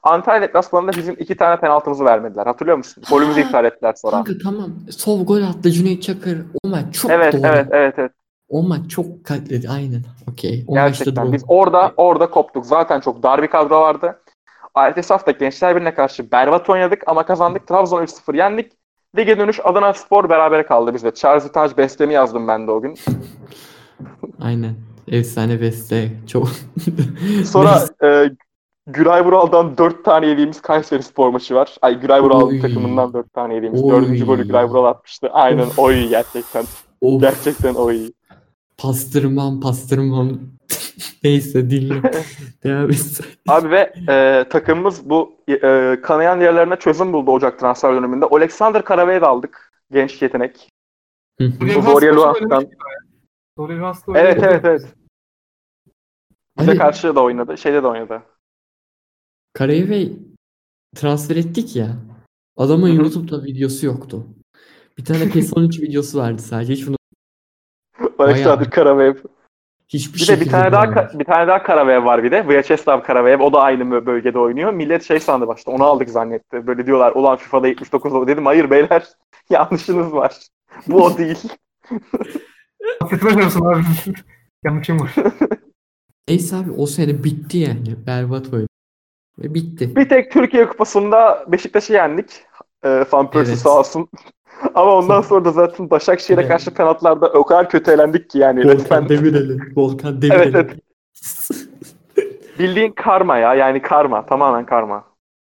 Antalya 0.03 0.41
deplasmanında 0.41 0.91
bizim 0.91 1.15
iki 1.19 1.38
tane 1.38 1.59
penaltımızı 1.59 2.05
vermediler. 2.05 2.45
Hatırlıyor 2.45 2.77
musun? 2.77 3.03
Golümüzü 3.09 3.41
iptal 3.41 3.65
ettiler 3.65 3.93
sonra. 3.93 4.15
Kanka 4.15 4.34
tamam. 4.43 4.69
Sol 4.91 5.26
gol 5.26 5.41
attı 5.41 5.71
Cüneyt 5.71 6.03
Çakır. 6.03 6.45
O 6.63 6.67
maç 6.69 6.93
çok 6.93 7.11
Evet 7.11 7.34
doğru. 7.34 7.41
evet 7.47 7.67
evet 7.71 7.93
evet. 7.97 8.11
O 8.49 8.63
maç 8.63 8.91
çok 8.91 9.26
kaliteli. 9.26 9.69
Aynen. 9.69 10.01
Okey. 10.31 10.65
O 10.67 10.73
Gerçekten 10.73 11.34
biz 11.34 11.43
orada 11.47 11.91
orada 11.97 12.30
koptuk. 12.30 12.65
Zaten 12.65 12.99
çok 12.99 13.23
dar 13.23 13.41
bir 13.41 13.47
kadro 13.47 13.81
vardı. 13.81 14.21
Ertesi 14.76 15.13
hafta 15.13 15.31
Gençler 15.31 15.76
Birliği'ne 15.76 15.93
karşı 15.93 16.31
berbat 16.31 16.69
oynadık 16.69 17.03
ama 17.07 17.26
kazandık. 17.26 17.67
Trabzon 17.67 18.03
3-0 18.03 18.35
yendik. 18.38 18.71
Lige 19.18 19.38
dönüş 19.38 19.60
Adana 19.64 19.94
Spor 19.94 20.30
berabere 20.30 20.65
kaldı 20.65 20.94
bizde. 20.94 21.14
Charles 21.14 21.52
Taj 21.52 21.77
bestemi 21.77 22.14
yazdım 22.14 22.48
ben 22.48 22.68
de 22.68 22.72
o 22.72 22.81
gün. 22.81 22.95
Aynen. 24.41 24.76
Efsane 25.07 25.61
beste. 25.61 26.11
Çok. 26.27 26.48
Sonra 27.45 27.86
e, 28.03 28.31
Güray 28.88 29.26
Vural'dan 29.26 29.77
4 29.77 30.06
tane 30.06 30.27
yediğimiz 30.27 30.61
Kayseri 30.61 31.03
Spor 31.03 31.30
maçı 31.30 31.56
var. 31.56 31.76
Ay 31.81 31.99
Güray 31.99 32.22
Vural 32.22 32.41
Oy. 32.41 32.61
takımından 32.61 33.14
4 33.14 33.34
tane 33.34 33.56
yediğimiz. 33.56 33.84
Oy. 33.84 33.91
4. 34.19 34.26
golü 34.26 34.48
Güray 34.48 34.65
Vural 34.65 34.86
atmıştı. 34.86 35.30
Aynen 35.31 35.61
Of. 35.65 35.80
oy 35.80 36.07
gerçekten. 36.10 36.64
Of, 37.02 37.22
Gerçekten 37.22 37.73
oy. 37.76 38.11
pastırmam 38.77 39.60
pastırmam. 39.60 40.30
Neyse 41.24 41.70
dinle. 41.70 42.02
Devam 42.64 42.90
et. 42.90 43.22
Abi 43.48 43.72
ve 43.72 43.94
e, 44.10 44.46
takımımız 44.50 45.10
bu 45.10 45.34
e, 45.48 45.98
kanayan 46.04 46.41
yerlerine 46.41 46.76
çözüm 46.76 47.14
buldu 47.14 47.32
Ocak 47.32 47.60
transfer 47.60 47.96
döneminde. 47.96 48.26
Alexander 48.26 48.86
Karavay'ı 48.86 49.22
da 49.22 49.28
aldık. 49.28 49.72
Genç 49.91 50.22
yetenek. 50.22 50.70
Ya. 51.40 52.62
Zorya 53.58 53.82
Hans'la 53.82 54.20
Evet 54.20 54.44
evet 54.44 54.66
evet. 54.66 54.86
Bize 56.60 56.78
karşı 56.78 57.16
da 57.16 57.24
oynadı. 57.24 57.58
Şeyde 57.58 57.84
de 57.84 57.88
oynadı. 57.88 58.22
Karayev'e 59.54 60.10
transfer 60.96 61.36
ettik 61.36 61.76
ya. 61.76 61.88
Adamın. 62.58 62.90
YouTube'da 62.90 63.44
videosu 63.44 63.86
yoktu. 63.86 64.26
Bir 64.98 65.06
tane 65.06 65.30
PES 65.30 65.54
13 65.58 65.80
videosu 65.82 66.20
vardı 66.20 66.41
sadece. 66.41 66.74
Hiç 66.74 66.88
bunu 66.88 66.96
Alexander 68.20 68.70
Karavay. 68.70 69.16
Hiçbir 69.90 70.14
Bir 70.14 70.28
de 70.28 70.32
bir 70.34 70.38
şekilde 70.38 70.49
tane 70.52 70.72
daha 70.72 71.20
bir 71.20 71.26
tane 71.26 71.48
daha 71.48 71.64
Karavev 71.64 72.06
var 72.06 72.24
bir 72.24 72.32
de. 72.32 72.48
Vyacheslav 72.48 73.02
Karavev. 73.03 73.40
O 73.40 73.53
da 73.53 73.61
aynı 73.61 73.84
bö- 73.84 74.06
bölgede 74.06 74.40
oynuyor. 74.40 74.74
Millet 74.74 75.03
şey 75.03 75.20
sandı 75.20 75.48
başta. 75.48 75.72
Onu 75.72 75.84
aldık 75.84 76.10
zannetti. 76.10 76.68
Böyle 76.68 76.86
diyorlar 76.86 77.11
ulan 77.16 77.38
FIFA'da 77.38 77.68
79 77.68 78.14
o. 78.14 78.28
Dedim 78.28 78.45
hayır 78.45 78.70
beyler. 78.70 79.03
Yanlışınız 79.49 80.14
var. 80.14 80.38
Bu 80.88 81.03
o 81.06 81.18
değil. 81.18 81.40
Affetmemiyorsun 83.02 83.66
abi. 83.66 83.84
Yanlışım 84.64 84.99
var. 84.99 85.14
Neyse 86.28 86.56
abi 86.56 86.72
o 86.72 86.86
sene 86.86 87.24
bitti 87.24 87.57
yani. 87.57 88.07
Berbat 88.07 88.53
oyun. 88.53 88.68
Ve 89.40 89.53
bitti. 89.53 89.95
Bir 89.95 90.10
tek 90.10 90.32
Türkiye 90.32 90.68
Kupası'nda 90.68 91.45
Beşiktaş'ı 91.48 91.94
yendik. 91.94 92.44
Ee, 92.84 93.06
Van 93.11 93.30
Persie 93.32 93.52
Evet. 93.52 93.61
sağ 93.61 93.80
olsun. 93.80 94.10
Ama 94.76 94.95
ondan 94.95 95.22
sonra 95.22 95.45
da 95.45 95.52
zaten 95.52 95.90
Başakşehir'e 95.90 96.41
Evet. 96.41 96.52
karşı 96.52 96.72
penaltılarda 96.73 97.27
o 97.30 97.45
kadar 97.45 97.69
kötü 97.69 97.91
elendik 97.91 98.30
ki 98.30 98.38
yani. 98.38 98.64
resmen 98.64 98.80
Volkan 99.03 99.10
Demirel'i. 99.10 99.60
Volkan 99.76 100.22
Demirel'i. 100.22 100.57
Evet, 100.57 100.72
bildiğin 102.60 102.91
karma 102.91 103.38
ya. 103.38 103.56
Yani 103.56 103.81
karma. 103.81 104.26
Tamamen 104.26 104.65
karma. 104.65 105.03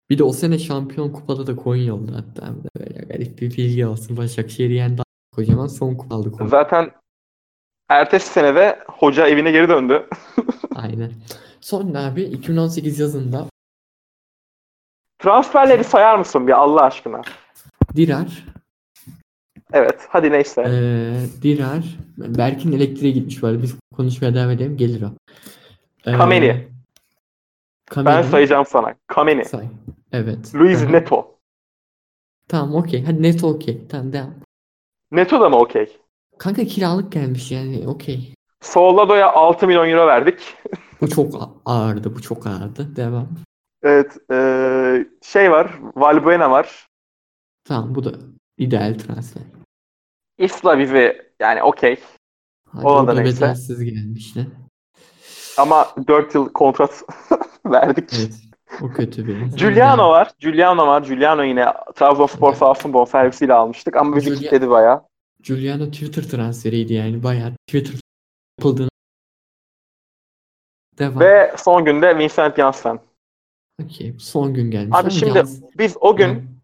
Bir 0.10 0.18
de 0.18 0.24
o 0.24 0.32
sene 0.34 0.60
şampiyon 0.60 1.10
kupada 1.10 1.48
da 1.48 1.56
Konya 1.56 1.94
oldu 1.96 2.12
hatta. 2.16 2.54
Böyle 2.80 3.00
garip 3.06 3.42
bir 3.42 3.58
bilgi 3.58 3.86
olsun. 3.88 4.18
Başakşehir 4.18 4.70
yendi. 4.70 5.02
Kocaman 5.36 5.68
son 5.68 5.96
kupa 5.96 6.16
aldı 6.16 6.32
Konya. 6.32 6.50
Zaten 6.50 6.92
ertesi 7.90 8.28
senede 8.28 8.80
hoca 8.88 9.28
evine 9.28 9.52
geri 9.52 9.70
döndü. 9.70 10.06
Aynen. 10.76 11.12
Sonra 11.62 12.06
abi 12.06 12.22
2018 12.24 13.00
yazında 13.00 13.46
Transferleri 15.20 15.84
sayar 15.84 16.18
mısın 16.18 16.48
bir 16.48 16.52
Allah 16.52 16.82
aşkına? 16.84 17.22
Dirar, 17.96 18.46
Evet. 19.74 20.06
Hadi 20.10 20.32
neyse. 20.32 20.64
eee 20.64 21.42
Dirar, 21.42 21.86
Berk'in 22.18 22.72
elektriğe 22.72 23.12
gitmiş 23.12 23.44
var. 23.44 23.62
Biz 23.64 23.76
konuşmaya 23.96 24.36
devam 24.36 24.50
edelim. 24.52 24.78
Gelir 24.78 25.02
o. 25.02 25.12
Eee, 26.08 26.18
Kameni. 26.18 26.68
Kameni. 27.90 28.16
Ben 28.16 28.22
sayacağım 28.22 28.66
sana. 28.66 28.96
Kameni. 29.08 29.46
Say. 29.46 29.66
Evet. 30.12 30.56
Luis 30.56 30.84
Aha. 30.84 30.90
Neto. 30.92 31.36
Tamam 32.48 32.76
okey. 32.76 33.04
Hadi 33.06 33.24
Neto 33.24 33.48
okey. 33.48 33.88
Tamam 33.88 34.14
devam. 34.14 34.34
Neto 35.12 35.42
da 35.42 35.50
mı 35.50 35.56
okey? 35.56 35.98
Kanka 36.40 36.66
kiralık 36.66 37.12
gelmiş 37.12 37.52
yani 37.52 37.88
okey. 37.88 38.34
Sollado'ya 38.62 39.32
6 39.34 39.68
milyon 39.68 39.90
euro 39.90 40.08
verdik. 40.08 40.40
Bu 41.02 41.10
çok 41.10 41.60
ağırdı. 41.66 42.16
Bu 42.16 42.22
çok 42.22 42.48
ağırdı. 42.48 42.96
Devam. 42.96 43.28
Evet. 43.84 44.18
eee, 44.32 45.08
şey 45.24 45.52
var. 45.52 45.80
Valbuena 45.96 46.52
var. 46.52 46.88
Tamam 47.64 47.96
bu 47.96 48.04
da 48.04 48.12
ideal 48.58 48.94
transfer. 48.98 49.44
Isla 50.38 50.80
bizi 50.80 51.22
yani 51.40 51.64
okey. 51.64 51.99
Ona 52.84 52.88
o 53.03 53.07
da 53.07 53.14
neyse. 53.14 53.41
bedelsiz 53.41 53.84
gelmiş 53.84 54.36
ne? 54.36 54.45
Ama 55.57 55.88
4 56.07 56.36
yıl 56.36 56.49
kontrat 56.53 57.03
verdik. 57.66 58.10
Evet. 58.20 58.34
O 58.82 58.88
kötü 58.91 59.28
bir. 59.28 59.41
Giuliano 59.57 60.10
var. 60.10 60.32
Giuliano 60.40 60.88
var. 60.88 61.02
Giuliano 61.03 61.44
yine 61.44 61.66
Trabzonspor 61.95 62.53
sağ 62.56 62.70
olsun 62.70 62.94
bonservisiyle 62.94 63.53
almıştık 63.53 63.95
ama 63.95 64.16
bizi 64.16 64.30
Giulia- 64.30 64.38
kilitledi 64.38 64.70
bayağı. 64.70 65.02
Giuliano 65.44 65.86
Twitter 65.91 66.24
transferiydi 66.24 66.94
yani. 66.94 67.24
Bayağı 67.24 67.53
Twitter 67.68 67.99
yapıldığını. 68.60 68.90
Devam. 70.99 71.20
Ve 71.20 71.56
son 71.57 71.86
günde 71.86 72.18
Vincent 72.18 72.56
Janssen. 72.57 72.99
Okey. 73.84 74.16
Son 74.20 74.53
gün 74.53 74.72
gelmiş. 74.72 74.98
Abi 74.98 75.12
şimdi 75.12 75.38
yalnız- 75.38 75.78
biz 75.78 75.98
o 76.02 76.16
gün 76.16 76.60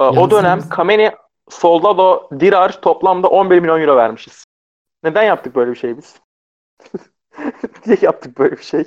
e, 0.00 0.04
o 0.04 0.30
dönem 0.30 0.68
Kameni, 0.68 1.12
Soldado, 1.50 2.28
Dirar 2.40 2.80
toplamda 2.80 3.28
11 3.28 3.60
milyon 3.60 3.80
euro 3.80 3.96
vermişiz. 3.96 4.44
Neden 5.04 5.22
yaptık 5.22 5.56
böyle 5.56 5.70
bir 5.70 5.76
şey 5.76 5.96
biz? 5.98 6.14
Niye 7.86 7.98
yaptık 8.02 8.38
böyle 8.38 8.56
bir 8.56 8.62
şey? 8.62 8.84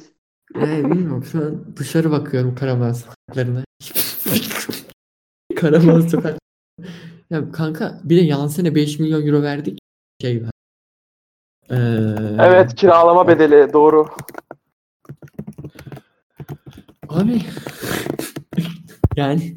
Yani 0.56 0.92
bilmiyorum 0.92 1.24
şu 1.24 1.38
an 1.38 1.76
dışarı 1.78 2.12
bakıyorum 2.12 2.56
Karaman 2.56 2.92
sokaklarına. 2.94 3.64
Karaman 5.56 6.02
sokak. 6.02 6.38
Ya 7.30 7.52
kanka 7.52 8.00
bir 8.04 8.18
de 8.18 8.28
Jansen'e 8.28 8.76
5 8.76 9.00
milyon 9.00 9.28
euro 9.28 9.44
verdik. 9.44 9.80
Şey 10.22 10.44
var. 10.44 10.52
Ee, 11.70 11.76
Evet 12.40 12.76
kiralama 12.76 13.28
bedeli 13.28 13.74
doğru. 13.74 14.08
Abi 17.10 17.42
yani 19.16 19.56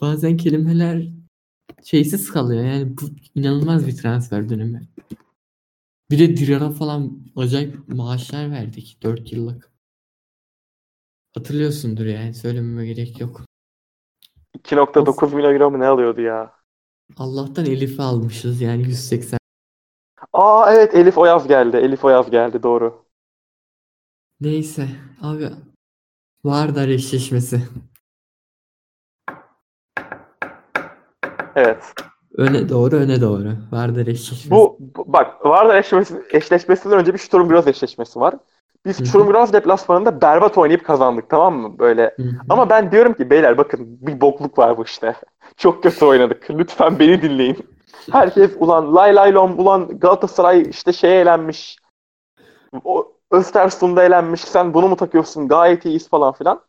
bazen 0.00 0.36
kelimeler 0.36 1.08
şeysiz 1.84 2.30
kalıyor. 2.30 2.64
Yani 2.64 2.98
bu 2.98 3.02
inanılmaz 3.34 3.86
bir 3.86 3.96
transfer 3.96 4.48
dönemi. 4.48 4.88
Bir 6.10 6.18
de 6.18 6.36
Dirar'a 6.36 6.70
falan 6.70 7.18
acayip 7.36 7.88
maaşlar 7.88 8.50
verdik 8.50 8.98
4 9.02 9.32
yıllık. 9.32 9.72
Hatırlıyorsundur 11.34 12.06
yani 12.06 12.34
söylememe 12.34 12.86
gerek 12.86 13.20
yok. 13.20 13.40
2.9 14.58 15.34
milyon 15.34 15.54
euro 15.54 15.70
mu 15.70 15.80
ne 15.80 15.86
alıyordu 15.86 16.20
ya? 16.20 16.54
Allah'tan 17.16 17.66
Elif'i 17.66 18.02
almışız 18.02 18.60
yani 18.60 18.82
180. 18.82 19.38
Aa 20.32 20.72
evet 20.74 20.94
Elif 20.94 21.18
Oyaz 21.18 21.48
geldi. 21.48 21.76
Elif 21.76 22.04
Oyaz 22.04 22.30
geldi 22.30 22.62
doğru. 22.62 23.04
Neyse 24.40 24.88
abi 25.20 25.50
Vardar 26.44 26.88
eşleşmesi. 26.88 27.62
Evet. 31.56 31.94
Öne 32.36 32.68
doğru 32.68 32.96
öne 32.96 33.20
doğru. 33.20 33.48
Vardar 33.72 34.06
eşleşmesi. 34.06 34.50
Bu, 34.50 34.78
bak 35.06 35.46
Vardar 35.46 35.76
eşleşmesi, 35.76 36.22
eşleşmesinden 36.30 36.98
önce 36.98 37.14
bir 37.14 37.18
Sturm 37.18 37.48
Graz 37.48 37.68
eşleşmesi 37.68 38.20
var. 38.20 38.34
Biz. 38.86 38.96
Sturm 38.96 39.26
Graz 39.26 39.52
deplasmanında 39.52 40.20
berbat 40.20 40.58
oynayıp 40.58 40.84
kazandık 40.84 41.28
tamam 41.28 41.54
mı? 41.54 41.78
Böyle. 41.78 42.16
Ama 42.48 42.70
ben 42.70 42.92
diyorum 42.92 43.12
ki 43.12 43.30
beyler 43.30 43.58
bakın 43.58 43.98
bir 44.00 44.20
bokluk 44.20 44.58
var 44.58 44.76
bu 44.76 44.84
işte. 44.84 45.16
Çok 45.56 45.82
kötü 45.82 46.04
oynadık. 46.04 46.50
Lütfen 46.50 46.98
beni 46.98 47.22
dinleyin. 47.22 47.56
Herkes 48.12 48.50
ulan 48.58 48.94
lay 48.94 49.14
lay 49.14 49.34
lom 49.34 49.58
ulan 49.58 49.98
Galatasaray 49.98 50.62
işte 50.70 50.92
şeye 50.92 51.20
elenmiş. 51.20 51.76
O 52.84 53.12
Östersund'a 53.30 54.04
elenmiş. 54.04 54.40
Sen 54.40 54.74
bunu 54.74 54.88
mu 54.88 54.96
takıyorsun? 54.96 55.48
Gayet 55.48 55.84
iyiyiz 55.84 56.08
falan 56.08 56.32
filan. 56.32 56.60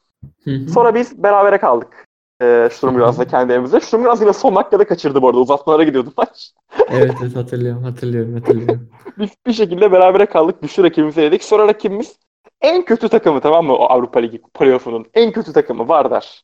Sonra 0.73 0.95
biz 0.95 1.23
berabere 1.23 1.57
kaldık. 1.57 2.05
Ee, 2.43 2.69
Sturm 2.71 2.95
Graz'la 2.95 3.25
kendi 3.25 3.53
evimizde. 3.53 3.79
Sturm 3.79 4.03
Graz 4.03 4.21
yine 4.21 4.33
son 4.33 4.55
dakikada 4.55 4.87
kaçırdı 4.87 5.21
bu 5.21 5.27
arada. 5.27 5.39
Uzatmalara 5.39 5.83
gidiyordu 5.83 6.13
maç. 6.17 6.51
Evet 6.91 7.13
evet 7.21 7.35
hatırlıyorum 7.35 7.83
hatırlıyorum 7.83 8.33
hatırlıyorum. 8.33 8.89
Biz 9.19 9.29
bir 9.47 9.53
şekilde 9.53 9.91
berabere 9.91 10.25
kaldık. 10.25 10.61
Güçlü 10.61 10.83
rakibimizi 10.83 11.21
yedik. 11.21 11.43
Sonra 11.43 11.67
rakibimiz 11.67 12.15
en 12.61 12.85
kötü 12.85 13.09
takımı 13.09 13.41
tamam 13.41 13.65
mı? 13.65 13.73
O 13.73 13.83
Avrupa 13.83 14.19
Ligi 14.19 14.41
playoff'unun 14.53 15.05
en 15.13 15.31
kötü 15.31 15.53
takımı 15.53 15.87
Vardar. 15.87 16.43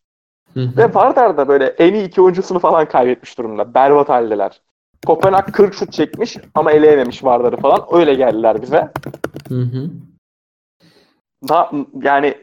Ve 0.56 0.94
Vardar 0.94 1.38
da 1.38 1.48
böyle 1.48 1.66
en 1.66 1.94
iyi 1.94 2.08
iki 2.08 2.22
oyuncusunu 2.22 2.60
falan 2.60 2.88
kaybetmiş 2.88 3.38
durumda. 3.38 3.74
Berbat 3.74 4.10
haldeler. 4.10 4.62
Kopenhag 5.06 5.52
40 5.52 5.74
şut 5.74 5.94
çekmiş 5.94 6.38
ama 6.56 6.72
eleyememiş 6.72 7.24
Vardar'ı 7.24 7.58
falan. 7.58 7.86
Öyle 7.92 8.14
geldiler 8.14 8.62
bize. 8.62 8.92
Hı 9.48 9.62
hı. 9.62 9.90
Daha, 11.48 11.72
yani 12.04 12.38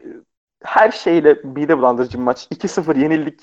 her 0.67 0.91
şeyle 0.91 1.37
mide 1.45 1.79
bulandırıcı 1.79 2.19
bir 2.19 2.23
maç. 2.23 2.47
2-0 2.55 2.99
yenildik. 2.99 3.41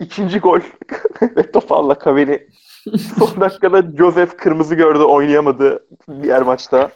İkinci 0.00 0.38
gol 0.38 0.60
ve 1.36 1.50
Topal'la 1.52 1.98
Kaveni. 1.98 2.46
Son 3.18 3.40
dakikada 3.40 3.82
Joseph 3.98 4.36
kırmızı 4.38 4.74
gördü 4.74 4.98
oynayamadı 4.98 5.86
diğer 6.22 6.42
maçta. 6.42 6.90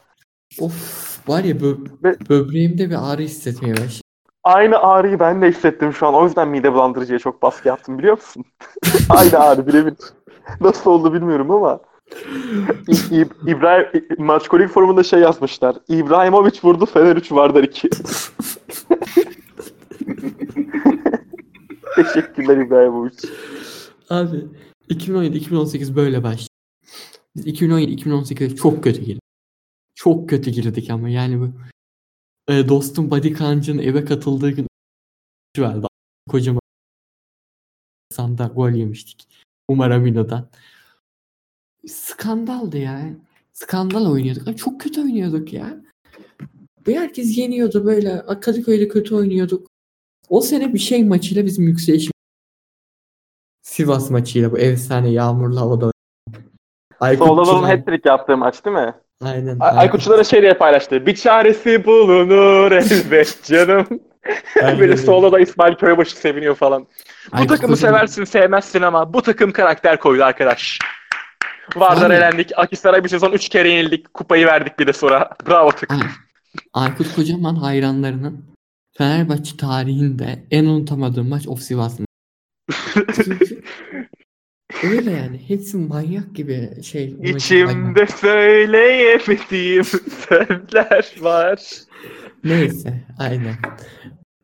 Of 0.60 1.28
var 1.28 1.44
ya 1.44 1.60
bö 1.60 1.74
Ve- 2.04 2.16
böbreğimde 2.28 2.90
bir 2.90 3.12
ağrı 3.12 3.22
hissetmeye 3.22 3.72
başladım. 3.74 4.00
Aynı 4.44 4.78
ağrıyı 4.78 5.18
ben 5.20 5.42
de 5.42 5.48
hissettim 5.48 5.92
şu 5.92 6.06
an. 6.06 6.14
O 6.14 6.24
yüzden 6.24 6.48
mide 6.48 6.72
bulandırıcıya 6.72 7.18
çok 7.18 7.42
baskı 7.42 7.68
yaptım 7.68 7.98
biliyor 7.98 8.16
musun? 8.16 8.44
Aynı 9.10 9.38
ağrı 9.38 9.66
birebir. 9.66 9.94
Nasıl 10.60 10.90
oldu 10.90 11.12
bilmiyorum 11.14 11.50
ama. 11.50 11.80
İ- 12.88 13.16
İ- 13.20 13.50
İbrahim 13.50 14.02
Maçkolik 14.18 14.68
forumunda 14.68 15.02
şey 15.02 15.20
yazmışlar. 15.20 15.76
İbrahimovic 15.88 16.58
vurdu 16.64 16.86
Fener 16.86 17.16
3 17.16 17.32
Vardar 17.32 17.62
2. 17.62 17.88
Teşekkürler 21.96 22.56
İbrahimovic. 22.56 23.16
Abi 24.10 24.44
2017-2018 24.90 25.96
böyle 25.96 26.22
başladı. 26.22 26.48
Biz 27.36 27.46
2017-2018'de 27.46 28.56
çok 28.56 28.84
kötü 28.84 29.02
girdik. 29.02 29.22
Çok 29.94 30.28
kötü 30.28 30.50
girdik 30.50 30.90
ama 30.90 31.08
yani 31.08 31.40
bu 31.40 31.50
e, 32.52 32.68
dostum 32.68 33.10
Badi 33.10 33.32
Kancı'nın 33.32 33.82
eve 33.82 34.04
katıldığı 34.04 34.50
gün 34.50 34.66
vardı. 35.58 35.86
Kocaman 36.28 36.60
sanda 38.12 38.46
gol 38.46 38.70
yemiştik. 38.70 39.28
Umar 39.68 39.90
Amino'dan. 39.90 40.48
Skandaldı 41.86 42.78
ya. 42.78 43.16
Skandal 43.52 44.10
oynuyorduk. 44.12 44.48
Ay, 44.48 44.56
Çok 44.56 44.80
kötü 44.80 45.00
oynuyorduk 45.00 45.52
ya. 45.52 45.84
Ve 46.86 46.98
herkes 46.98 47.38
yeniyordu 47.38 47.84
böyle. 47.84 48.22
Kadıköy'de 48.40 48.88
kötü 48.88 49.14
oynuyorduk. 49.14 49.73
O 50.28 50.40
sene 50.40 50.74
bir 50.74 50.78
şey 50.78 51.04
maçıyla 51.04 51.44
bizim 51.44 51.64
yükselişimiz 51.68 52.10
Sivas 53.62 54.10
maçıyla 54.10 54.52
bu 54.52 54.58
efsane 54.58 55.10
yağmurlu 55.10 55.60
havada. 55.60 55.90
Soldaların 57.00 57.36
Aykutçular- 57.36 57.66
hat-trick 57.66 58.08
yaptığı 58.08 58.36
maç 58.36 58.64
değil 58.64 58.76
mi? 58.76 58.94
Aynen. 59.22 59.56
Ay- 59.60 59.78
Aykutçulara 59.78 60.24
şey 60.24 60.42
diye 60.42 60.54
paylaştı. 60.54 61.06
Bir 61.06 61.14
çaresi 61.14 61.84
bulunur 61.84 62.72
elbet 62.72 63.44
canım. 63.44 63.86
Böyle 64.56 64.82
öyle. 64.82 64.96
solda 64.96 65.32
da 65.32 65.40
İsmail 65.40 65.74
Köybaşı 65.74 66.16
seviniyor 66.16 66.54
falan. 66.54 66.82
Bu 66.82 66.86
Aykut 67.36 67.48
takımı 67.56 67.72
Kocaman- 67.76 67.80
seversin 67.80 68.24
sevmezsin 68.24 68.82
ama 68.82 69.14
bu 69.14 69.22
takım 69.22 69.52
karakter 69.52 70.00
koydu 70.00 70.24
arkadaş. 70.24 70.78
Vardar 71.76 72.06
Abi- 72.10 72.14
elendik. 72.14 72.50
Akisar'a 72.56 73.04
bir 73.04 73.08
sezon 73.08 73.32
3 73.32 73.48
kere 73.48 73.68
yenildik. 73.68 74.14
Kupayı 74.14 74.46
verdik 74.46 74.78
bir 74.78 74.86
de 74.86 74.92
sonra. 74.92 75.30
Bravo 75.48 75.70
takım. 75.70 76.00
Ay- 76.00 76.08
Aykut 76.84 77.14
Kocaman 77.14 77.54
hayranlarının 77.56 78.44
Fenerbahçe 78.98 79.56
tarihinde 79.56 80.44
en 80.50 80.64
unutamadığım 80.64 81.28
maç 81.28 81.48
of 81.48 81.60
Sivas 81.60 81.98
maçı. 81.98 82.06
Çünkü 83.14 84.96
Öyle 84.96 85.10
yani. 85.10 85.38
Hepsi 85.48 85.76
manyak 85.76 86.34
gibi 86.34 86.82
şey. 86.82 87.16
İçimde 87.22 88.06
söyleyemediğim 88.06 89.84
sözler 90.28 91.14
var. 91.20 91.62
Neyse. 92.44 93.04
Aynen. 93.18 93.56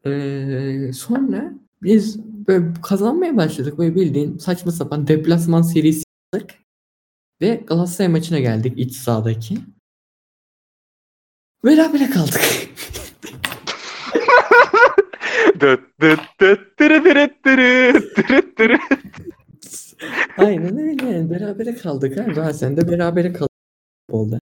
Ee, 0.07 0.93
sonra 0.93 1.53
biz 1.83 2.19
böyle 2.49 2.73
kazanmaya 2.83 3.37
başladık. 3.37 3.79
Böyle 3.79 3.95
bildiğin 3.95 4.39
saçma 4.39 4.73
sapan 4.73 5.07
deplasman 5.07 5.63
serisi 5.63 6.05
yaptık. 6.35 6.59
Ve 7.41 7.65
Galatasaray 7.67 8.09
maçına 8.09 8.39
geldik 8.39 8.79
iç 8.79 8.97
sahadaki. 8.97 9.59
Berabere 11.65 12.11
kaldık. 12.11 12.70
Aynen 20.39 20.79
öyle 20.79 21.07
yani. 21.07 21.31
Berabere 21.31 21.75
kaldık 21.75 22.19
ha. 22.19 22.37
Bazen 22.37 22.77
de 22.77 22.91
berabere 22.91 23.33
kaldık. 23.33 23.51
Oldu. 24.11 24.41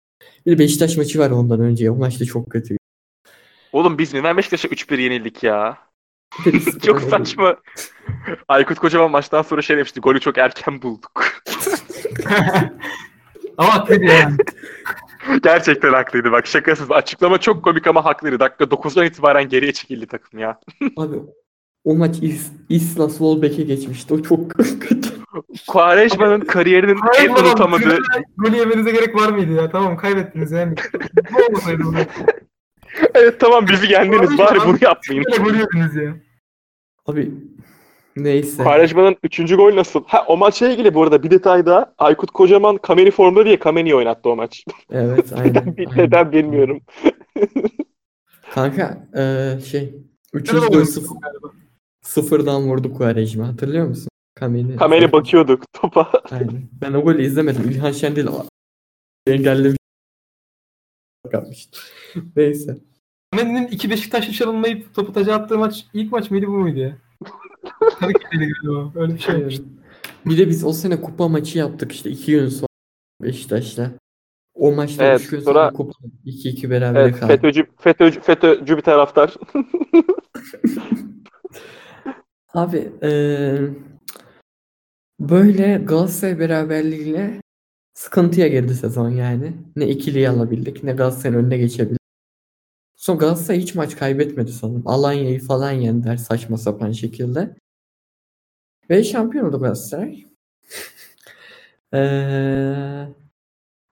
Bir 0.47 0.59
Beşiktaş 0.59 0.97
maçı 0.97 1.19
var 1.19 1.31
ondan 1.31 1.61
önce. 1.61 1.91
O 1.91 1.97
maç 1.97 2.21
da 2.21 2.25
çok 2.25 2.51
kötü. 2.51 2.77
Oğlum 3.73 3.99
biz 3.99 4.15
neden 4.15 4.37
Beşiktaş'a 4.37 4.69
3-1 4.69 5.01
yenildik 5.01 5.43
ya? 5.43 5.79
çok 6.87 7.01
saçma. 7.01 7.57
Aykut 8.49 8.79
Kocaman 8.79 9.11
maçtan 9.11 9.43
sonra 9.43 9.63
şey 9.63 9.77
demişti. 9.77 10.01
Golü 10.01 10.21
çok 10.21 10.39
erken 10.39 10.83
bulduk. 10.83 11.25
Ama 13.59 13.75
haklıydı 13.75 14.05
yani. 14.05 14.37
Gerçekten 15.43 15.93
haklıydı 15.93 16.33
bak 16.33 16.47
şakasız. 16.47 16.91
Açıklama 16.91 17.39
çok 17.39 17.65
komik 17.65 17.87
ama 17.87 18.05
haklıydı. 18.05 18.41
Dakika 18.41 18.65
9'dan 18.65 19.07
itibaren 19.07 19.49
geriye 19.49 19.73
çekildi 19.73 20.07
takım 20.07 20.39
ya. 20.41 20.61
Abi 20.97 21.17
o 21.85 21.95
maç 21.97 22.17
İs 22.23 22.53
İsla 22.69 23.09
Solbek'e 23.09 23.63
geçmişti. 23.63 24.15
O 24.15 24.23
çok 24.23 24.51
kötü. 24.81 25.09
Quaresma'nın 25.69 26.41
kariyerinin 26.41 26.99
en 27.19 27.31
unutamadığı... 27.31 27.99
golü- 28.39 28.57
yemenize 28.57 28.91
gerek 28.91 29.15
var 29.15 29.29
mıydı 29.29 29.53
ya? 29.53 29.71
Tamam 29.71 29.97
kaybettiniz 29.97 30.53
yani. 30.53 30.75
Ne 31.31 31.45
olmasaydı 31.49 31.83
bunu? 31.85 31.97
evet 33.15 33.41
tamam 33.41 33.67
bizi 33.69 33.93
yendiniz 33.93 34.39
bari 34.39 34.59
bunu 34.67 34.79
yapmayın. 34.81 35.25
Golü 35.39 35.59
yediniz 35.59 35.97
ya. 35.97 36.17
Abi 37.07 37.31
neyse. 38.17 38.63
Quaresma'nın 38.63 39.17
3. 39.23 39.57
gol 39.57 39.77
nasıl? 39.77 40.05
Ha 40.07 40.25
o 40.29 40.37
maçla 40.37 40.69
ilgili 40.69 40.95
bu 40.95 41.03
arada 41.03 41.23
bir 41.23 41.31
detay 41.31 41.67
daha. 41.67 41.95
Aykut 41.99 42.31
Kocaman 42.31 42.77
Kameni 42.77 43.11
formda 43.11 43.45
diye 43.45 43.59
Kameni'yi 43.59 43.95
oynattı 43.95 44.29
o 44.29 44.37
maç. 44.37 44.65
Evet 44.91 45.33
aynen. 45.37 45.77
Bir 45.77 45.87
aynen. 45.91 45.99
neden 46.05 46.33
bilmiyorum. 46.33 46.81
Kanka 48.55 49.09
eee 49.17 49.59
şey. 49.67 49.83
Ne 50.35 50.41
Üçüncü 50.41 50.61
gol 50.61 50.69
oluyor 50.69 50.85
sıfır, 50.85 51.17
galiba? 51.21 51.47
sıfırdan 52.03 52.63
vurdu 52.63 52.95
Quaresma. 52.95 53.49
Hatırlıyor 53.49 53.87
musun? 53.87 54.09
Kameni. 54.35 54.77
Kameni 54.77 55.13
bakıyorduk 55.13 55.73
topa. 55.73 56.13
Aynen. 56.31 56.69
Ben 56.83 56.93
o 56.93 57.03
golü 57.03 57.23
izlemedim. 57.23 57.71
İlhan 57.71 57.93
Şendil 57.93 58.27
engellemiş. 59.27 59.79
Neyse. 62.37 62.77
Mehmet'in 63.35 63.77
iki 63.77 63.91
Beşiktaşlı 63.91 64.33
çalınmayıp 64.33 64.95
topu 64.95 65.13
taca 65.13 65.35
attığı 65.35 65.59
maç 65.59 65.87
ilk 65.93 66.13
maç 66.13 66.31
mıydı 66.31 66.47
bu 66.47 66.51
muydu 66.51 66.79
ya? 66.79 66.97
Kadıköy'de 68.01 68.45
galiba. 68.63 68.93
Öyle 69.01 69.15
bir 69.15 69.19
şey. 69.19 69.63
Bir 70.27 70.39
de 70.39 70.49
biz 70.49 70.65
o 70.65 70.73
sene 70.73 71.01
kupa 71.01 71.29
maçı 71.29 71.59
yaptık 71.59 71.93
işte 71.93 72.11
iki 72.11 72.33
gün 72.33 72.49
sonra 72.49 72.67
Beşiktaş'la. 73.23 73.91
O 74.55 74.73
maçta 74.73 75.05
Evet, 75.05 75.21
üç 75.21 75.29
gün 75.31 75.41
sonra- 75.41 75.59
sonra 75.71 75.73
kupa 75.73 75.93
2-2 76.25 76.71
beraber 76.71 77.01
Evet 77.01 77.21
kaldık. 77.21 77.29
FETÖ'cü, 77.29 77.67
FETÖ'cü, 77.81 78.21
FETÖ'cü 78.21 78.77
bir 78.77 78.83
taraftar. 78.83 79.35
Abi 82.55 82.93
eee, 83.03 83.61
böyle 85.21 85.83
Galatasaray 85.85 86.39
beraberliğiyle 86.39 87.41
sıkıntıya 87.95 88.49
girdi 88.49 88.75
sezon 88.75 89.11
yani. 89.11 89.53
Ne 89.77 89.89
ikiliyi 89.89 90.29
alabildik 90.29 90.85
ne 90.85 90.93
Galatasaray'ın 90.93 91.39
önüne 91.45 91.59
geçebildik. 91.59 91.99
Sonra 92.97 93.19
Galatasaray 93.19 93.61
hiç 93.61 93.75
maç 93.75 93.97
kaybetmedi 93.97 94.53
sanırım. 94.53 94.83
Alanya'yı 94.87 95.41
falan 95.41 95.73
yendiler 95.73 96.17
saçma 96.17 96.59
sapan 96.59 96.93
şekilde. 96.93 97.57
Ve 98.91 99.05
şampiyon 99.05 99.49
oldu 99.49 99.59
Galatasaray. 99.61 100.25
Eee, 101.95 103.09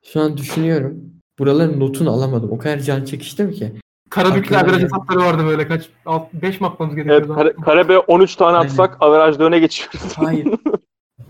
şu 0.04 0.20
an 0.20 0.36
düşünüyorum. 0.36 1.00
Buraların 1.38 1.80
notunu 1.80 2.10
alamadım. 2.10 2.50
O 2.52 2.58
kadar 2.58 2.78
can 2.78 3.04
çekiştim 3.04 3.52
ki. 3.52 3.72
Karabük'le 4.10 4.44
Aklıma 4.46 4.60
averaj 4.60 4.72
geldi. 4.74 4.84
hesapları 4.84 5.18
vardı 5.18 5.44
böyle 5.46 5.68
kaç 5.68 5.88
5 6.32 6.60
mi 6.60 6.66
atmamız 6.66 6.94
Evet, 6.96 7.06
gerekiyordu? 7.06 7.34
Kare, 7.34 7.52
Karabük'e 7.52 7.98
13 7.98 8.36
tane 8.36 8.56
atsak 8.56 8.96
averajda 9.00 9.44
öne 9.44 9.58
geçiyoruz. 9.58 10.12
Hayır. 10.16 10.48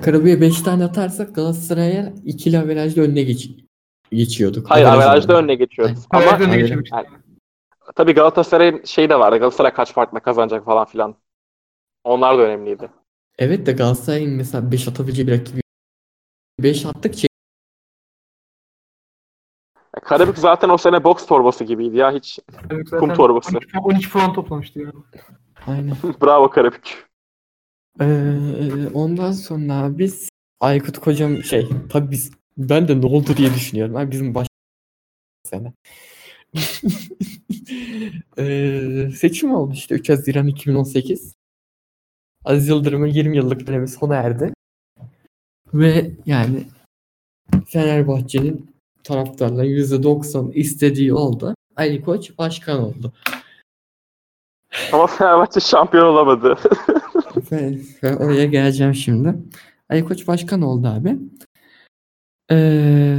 Karabük'e 0.02 0.40
5 0.40 0.60
tane 0.62 0.84
atarsak 0.84 1.34
Galatasaray'a 1.34 2.12
ikili 2.24 2.58
averajla 2.58 3.02
önüne 3.02 3.22
geç 3.22 3.50
geçiyorduk. 4.12 4.70
Hayır 4.70 4.86
Averaj 4.86 5.04
averajda 5.06 5.38
önüne 5.38 5.54
geçiyoruz. 5.54 5.98
Aynen. 6.10 6.24
Ama 6.26 6.32
Averajda 6.36 6.44
ne 6.46 6.52
Aynen. 6.52 6.62
geçirmiştik? 6.66 6.94
Yani- 6.94 7.06
tabii 7.94 8.12
Galatasaray'ın 8.12 8.84
şey 8.84 9.10
de 9.10 9.18
vardı. 9.18 9.36
Galatasaray 9.38 9.72
kaç 9.74 9.92
farkla 9.92 10.20
kazanacak 10.20 10.64
falan 10.64 10.86
filan. 10.86 11.14
Onlar 12.04 12.38
da 12.38 12.42
önemliydi. 12.42 12.88
Evet 13.38 13.66
de 13.66 13.72
Galatasaray'ın 13.72 14.32
mesela 14.32 14.72
5 14.72 14.88
atabileceği 14.88 15.28
bir 15.28 15.32
rakibi 15.32 15.60
5 16.60 16.86
attık 16.86 17.16
çek. 17.16 17.30
Karabük 20.02 20.38
zaten 20.38 20.68
o 20.68 20.78
sene 20.78 21.04
boks 21.04 21.26
torbası 21.26 21.64
gibiydi 21.64 21.96
ya 21.96 22.12
hiç. 22.12 22.38
Karabük 22.62 22.88
zaten 22.88 23.06
Kum 23.06 23.14
torbası. 23.16 23.56
12, 23.56 23.78
12 23.78 24.10
puan 24.10 24.32
toplamıştı 24.32 24.80
ya. 24.80 24.92
Aynen. 25.66 25.96
Bravo 26.22 26.50
Karabük. 26.50 27.08
Ee, 28.00 28.34
ondan 28.94 29.32
sonra 29.32 29.98
biz 29.98 30.28
Aykut 30.60 30.98
kocam 30.98 31.44
şey 31.44 31.68
tabii 31.90 32.10
biz 32.10 32.30
ben 32.56 32.88
de 32.88 33.00
ne 33.00 33.06
oldu 33.06 33.36
diye 33.36 33.54
düşünüyorum. 33.54 33.96
Abi 33.96 34.10
bizim 34.10 34.34
baş 34.34 34.46
sene. 35.44 35.72
Ee, 38.38 39.10
seçim 39.16 39.54
oldu 39.54 39.72
işte 39.74 39.94
3 39.94 40.08
Haziran 40.08 40.46
2018. 40.46 41.34
Aziz 42.44 42.68
Yıldırım'ın 42.68 43.06
20 43.06 43.36
yıllık 43.36 43.66
dönemi 43.66 43.88
sona 43.88 44.14
erdi. 44.14 44.52
Ve 45.74 46.10
yani 46.26 46.64
Fenerbahçe'nin 47.66 48.74
taraftarların 49.04 49.68
%90 49.68 50.52
istediği 50.52 51.14
oldu. 51.14 51.54
Ali 51.76 52.02
Koç 52.02 52.38
başkan 52.38 52.80
oldu. 52.80 53.12
Ama 54.92 55.06
Fenerbahçe 55.06 55.60
şampiyon 55.60 56.06
olamadı. 56.06 56.58
Ben, 57.50 57.80
ben 58.02 58.16
oraya 58.16 58.44
geleceğim 58.44 58.94
şimdi. 58.94 59.34
Ali 59.90 60.04
Koç 60.04 60.28
başkan 60.28 60.62
oldu 60.62 60.88
abi. 60.88 61.18
Ee, 62.50 63.18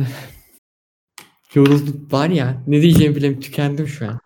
yoruldum 1.54 2.08
var 2.12 2.30
ya 2.30 2.64
ne 2.68 2.82
diyeceğimi 2.82 3.16
bilemiyorum 3.16 3.42
tükendim 3.42 3.88
şu 3.88 4.08
an. 4.08 4.20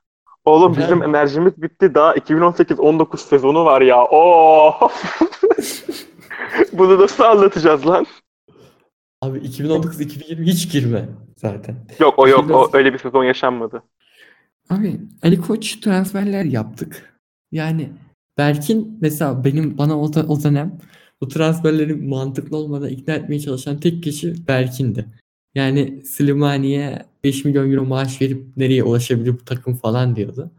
Oğlum 0.48 0.76
Ben- 0.76 0.84
bizim 0.84 1.04
enerjimiz 1.04 1.62
bitti. 1.62 1.96
Daha 1.96 2.16
2018-19 2.16 3.18
sezonu 3.18 3.66
var 3.66 3.82
ya. 3.82 4.06
Oo. 4.06 4.74
Bunu 6.74 7.02
nasıl 7.02 7.24
anlatacağız 7.24 7.88
lan? 7.88 8.06
Abi 9.22 9.38
2019-2020 9.38 10.44
hiç 10.44 10.72
girme 10.72 11.10
zaten. 11.38 11.76
Yok 12.00 12.20
o 12.20 12.28
yok. 12.28 12.40
O 12.40 12.44
2019 12.44 12.74
öyle 12.74 12.94
bir 12.94 12.98
sezon 12.98 13.24
yaşanmadı. 13.24 13.84
Abi 14.70 15.00
Ali 15.24 15.42
Koç 15.42 15.76
transferler 15.76 16.44
yaptık. 16.44 17.20
Yani 17.52 17.90
Berkin 18.38 18.98
mesela 19.02 19.44
benim 19.44 19.78
bana 19.78 20.00
o, 20.00 20.04
o 20.28 20.44
dönem 20.44 20.80
bu 21.22 21.28
transferlerin 21.28 22.10
mantıklı 22.10 22.58
olmadan 22.58 22.90
ikna 22.90 23.14
etmeye 23.14 23.40
çalışan 23.40 23.80
tek 23.80 24.04
kişi 24.04 24.48
Berkin'di. 24.48 25.06
Yani 25.58 26.02
Slimani'ye 26.06 27.06
5 27.24 27.46
milyon 27.46 27.72
euro 27.72 27.86
maaş 27.86 28.22
verip 28.22 28.58
nereye 28.58 28.84
ulaşabilir 28.84 29.34
bu 29.34 29.46
takım 29.46 29.76
falan 29.76 30.16
diyordu. 30.16 30.52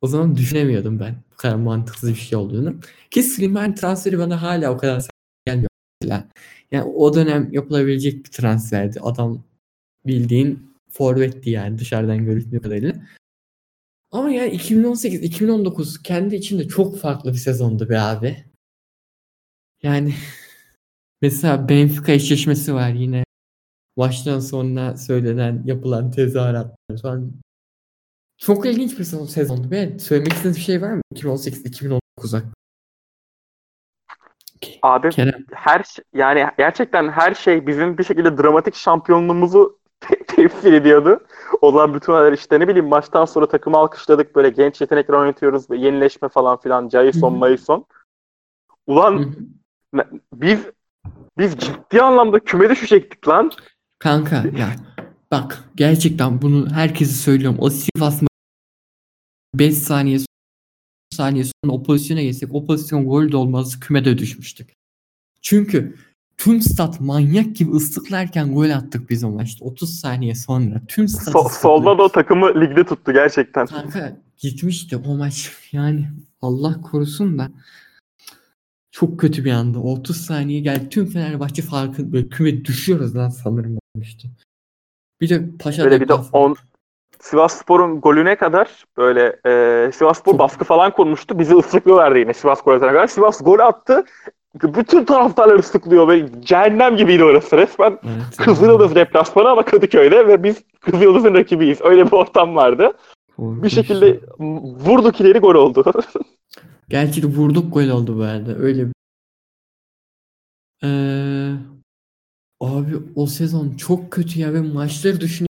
O 0.00 0.06
zaman 0.06 0.36
düşünemiyordum 0.36 1.00
ben 1.00 1.16
bu 1.32 1.36
kadar 1.36 1.56
mantıksız 1.56 2.10
bir 2.10 2.14
şey 2.14 2.38
olduğunu. 2.38 2.80
Ki 3.10 3.22
Slimani 3.22 3.74
transferi 3.74 4.18
bana 4.18 4.42
hala 4.42 4.72
o 4.72 4.76
kadar 4.78 5.04
gelmiyor 5.46 5.68
mesela. 6.00 6.28
Yani 6.70 6.84
o 6.84 7.14
dönem 7.14 7.52
yapılabilecek 7.52 8.24
bir 8.24 8.30
transferdi. 8.30 9.00
Adam 9.00 9.44
bildiğin 10.06 10.76
forvetti 10.90 11.50
yani 11.50 11.78
dışarıdan 11.78 12.24
göründüğü 12.24 12.60
kadarıyla. 12.60 12.92
Ama 14.10 14.30
yani 14.30 14.56
2018-2019 14.56 16.02
kendi 16.02 16.36
içinde 16.36 16.68
çok 16.68 16.98
farklı 16.98 17.32
bir 17.32 17.38
sezondu 17.38 17.88
be 17.88 18.00
abi. 18.00 18.44
Yani 19.82 20.14
mesela 21.22 21.68
Benfica 21.68 22.12
eşleşmesi 22.12 22.74
var 22.74 22.90
yine. 22.90 23.24
Maçtan 23.96 24.40
sonra 24.40 24.96
söylenen 24.96 25.62
yapılan 25.64 26.10
tezahüratlar 26.10 27.02
falan. 27.02 27.32
Çok 28.38 28.66
ilginç 28.66 28.98
bir 28.98 29.04
sezon, 29.04 29.26
sezondu 29.26 29.70
be. 29.70 29.98
Söylemek 29.98 30.32
istediğiniz 30.32 30.56
bir 30.56 30.62
şey 30.62 30.82
var 30.82 30.92
mı? 30.92 31.00
2018-2019'a. 31.14 32.42
Abi 34.82 35.10
Kerem. 35.10 35.44
her 35.52 35.82
şey- 35.82 36.04
yani 36.14 36.46
gerçekten 36.58 37.08
her 37.08 37.34
şey 37.34 37.66
bizim 37.66 37.98
bir 37.98 38.04
şekilde 38.04 38.38
dramatik 38.38 38.74
şampiyonluğumuzu 38.74 39.78
te- 40.00 40.24
temsil 40.26 40.72
ediyordu. 40.72 41.26
Olan 41.60 41.94
bütün 41.94 42.12
olaylar 42.12 42.32
işte 42.32 42.60
ne 42.60 42.68
bileyim 42.68 42.88
maçtan 42.88 43.24
sonra 43.24 43.48
takımı 43.48 43.76
alkışladık 43.76 44.36
böyle 44.36 44.48
genç 44.50 44.80
yetenekler 44.80 45.14
oynatıyoruz 45.14 45.70
ve 45.70 45.76
yenileşme 45.76 46.28
falan 46.28 46.60
filan 46.60 46.88
Jason. 46.88 47.40
Hı 47.40 47.84
Ulan 48.86 49.34
biz 50.34 50.60
biz 51.38 51.56
ciddi 51.56 52.02
anlamda 52.02 52.40
küme 52.40 52.70
düşecektik 52.70 53.28
lan. 53.28 53.50
Kanka 54.02 54.44
ya 54.58 54.76
bak 55.30 55.64
gerçekten 55.76 56.42
bunu 56.42 56.70
herkese 56.70 57.14
söylüyorum. 57.14 57.56
O 57.60 57.70
Sivas 57.70 58.22
5 59.54 59.78
saniye 59.78 60.18
saniye 61.14 61.44
sonra 61.44 61.72
o 61.74 61.82
pozisyona 61.82 62.22
geçsek 62.22 62.54
o 62.54 62.66
pozisyon 62.66 63.06
gol 63.06 63.32
de 63.32 63.36
olmaz 63.36 63.80
kümede 63.80 64.18
düşmüştük. 64.18 64.72
Çünkü 65.42 65.96
tüm 66.36 66.60
stat 66.60 67.00
manyak 67.00 67.56
gibi 67.56 67.70
ıslıklarken 67.70 68.54
gol 68.54 68.70
attık 68.70 69.10
biz 69.10 69.24
o 69.24 69.30
maçta. 69.30 69.64
30 69.64 70.00
saniye 70.00 70.34
sonra 70.34 70.82
tüm 70.88 71.08
stat 71.08 71.34
So- 71.34 71.60
solda 71.60 71.98
da 71.98 72.02
o 72.02 72.08
takımı 72.08 72.60
ligde 72.60 72.84
tuttu 72.84 73.12
gerçekten. 73.12 73.66
Kanka 73.66 74.16
gitmişti 74.36 74.96
o 74.96 75.16
maç. 75.16 75.52
Yani 75.72 76.08
Allah 76.40 76.80
korusun 76.80 77.38
da 77.38 77.50
çok 78.90 79.20
kötü 79.20 79.44
bir 79.44 79.52
anda. 79.52 79.78
30 79.78 80.16
saniye 80.16 80.60
geldi. 80.60 80.88
Tüm 80.88 81.06
Fenerbahçe 81.06 81.62
farkı 81.62 82.12
böyle 82.12 82.28
küme 82.28 82.64
düşüyoruz 82.64 83.16
lan 83.16 83.28
sanırım 83.28 83.81
olmuştu. 83.96 84.28
Bir 85.20 85.28
de 85.28 85.42
Paşa 85.58 85.84
Böyle 85.84 86.00
bir 86.00 86.08
de 86.08 86.14
on 86.14 86.56
Sivasspor'un 87.20 88.00
golüne 88.00 88.36
kadar 88.36 88.84
böyle 88.96 89.36
e, 89.46 89.92
Sivasspor 89.92 90.38
baskı 90.38 90.64
falan 90.64 90.90
kurmuştu. 90.92 91.38
Bizi 91.38 91.54
ıslıklıyorlardı 91.54 92.18
yine 92.18 92.34
Sivas 92.34 92.62
gol 92.62 92.72
atana 92.74 92.92
kadar. 92.92 93.06
Sivas 93.06 93.44
gol 93.44 93.58
attı. 93.58 94.04
Bütün 94.62 95.04
taraftarlar 95.04 95.58
ıslıklıyor. 95.58 96.08
Böyle 96.08 96.42
cehennem 96.42 96.96
gibiydi 96.96 97.24
orası 97.24 97.56
resmen. 97.56 97.98
Evet, 98.04 98.36
Kızılyıldız 98.36 98.94
deplasmanı 98.94 99.48
ama 99.48 99.64
Kadıköy'de 99.64 100.28
ve 100.28 100.42
biz 100.42 100.62
Kızılyıldız'ın 100.80 101.34
rakibiyiz. 101.34 101.78
Öyle 101.80 102.06
bir 102.06 102.12
ortam 102.12 102.56
vardı. 102.56 102.92
Korkunç. 103.36 103.62
Bir 103.64 103.68
şekilde 103.68 104.20
vurduk 104.86 105.20
ileri 105.20 105.38
gol 105.38 105.54
oldu. 105.54 105.84
Gerçi 106.88 107.22
de 107.22 107.26
vurduk 107.26 107.74
gol 107.74 107.88
oldu 107.88 108.18
bu 108.18 108.22
arada. 108.22 108.54
Öyle 108.58 108.86
bir- 108.86 108.92
Ee, 110.84 111.52
abi 112.62 112.96
o 113.14 113.26
sezon 113.26 113.76
çok 113.76 114.10
kötü 114.10 114.40
ya. 114.40 114.54
Ben 114.54 114.66
maçları 114.66 115.20
düşünüyorum. 115.20 115.46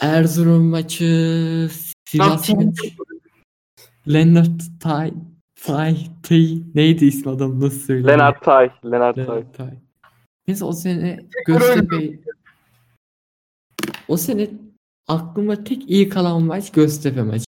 Erzurum 0.00 0.66
maçı, 0.66 1.70
Sivas 2.08 2.48
maçı, 2.48 2.94
Lennart 4.08 4.62
Tay, 4.80 5.14
Tay, 5.64 5.96
Tay, 6.22 6.62
neydi 6.74 7.04
ismi 7.04 7.32
adam 7.32 7.60
nasıl 7.60 7.80
söylüyor? 7.80 8.08
Lennart 8.08 8.44
Tay. 8.44 8.70
Lennart 8.84 9.26
Tay. 9.26 9.52
Tay. 9.52 9.78
Neyse 10.48 10.64
o 10.64 10.72
sene 10.72 11.28
Göztepe 11.46 12.18
o 14.08 14.16
sene 14.16 14.50
aklıma 15.08 15.64
tek 15.64 15.90
iyi 15.90 16.08
kalan 16.08 16.42
maç 16.42 16.72
Göztepe 16.72 17.22
maçı. 17.22 17.44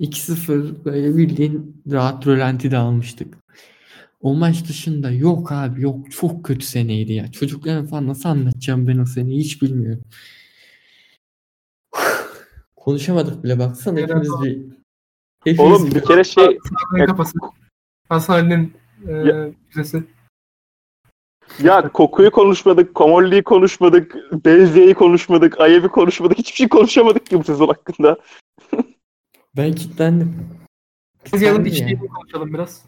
2-0 0.00 0.84
böyle 0.84 1.16
bildiğin 1.16 1.82
rahat 1.90 2.26
rölantide 2.26 2.76
almıştık. 2.76 3.41
O 4.22 4.34
maç 4.34 4.68
dışında 4.68 5.10
yok 5.10 5.52
abi 5.52 5.82
yok 5.82 6.12
çok 6.12 6.44
kötü 6.44 6.66
seneydi 6.66 7.12
ya. 7.12 7.32
Çocuklara 7.32 7.84
falan 7.84 8.08
nasıl 8.08 8.28
anlatacağım 8.28 8.86
ben 8.88 8.98
o 8.98 9.06
seneyi 9.06 9.40
hiç 9.40 9.62
bilmiyorum. 9.62 10.04
Konuşamadık 12.76 13.44
bile 13.44 13.58
baksana 13.58 14.00
Evet, 14.00 14.10
hepimiz 14.10 14.30
bir 14.42 14.62
hepimiz 15.44 15.60
Oğlum 15.60 15.90
bir 15.94 16.04
kere 16.04 16.24
şey 16.24 16.58
Hasan'ın 18.08 18.72
e, 19.08 19.12
Ya- 21.62 21.92
kokuyu 21.92 22.30
konuşmadık, 22.30 22.94
Komolli'yi 22.94 23.42
konuşmadık, 23.42 24.16
Benziye'yi 24.44 24.94
konuşmadık, 24.94 25.60
Ayev'i 25.60 25.88
konuşmadık. 25.88 26.38
Hiçbir 26.38 26.56
şey 26.56 26.68
konuşamadık 26.68 27.26
ki 27.26 27.38
bu 27.38 27.44
sezon 27.44 27.66
hakkında. 27.66 28.18
ben 29.56 29.72
kilitlendim. 29.72 30.48
Biz 31.32 31.42
yanın 31.42 31.64
Kilitlendim 31.64 31.88
ya. 31.88 31.94
içliğini 31.94 32.08
konuşalım 32.08 32.54
biraz. 32.54 32.84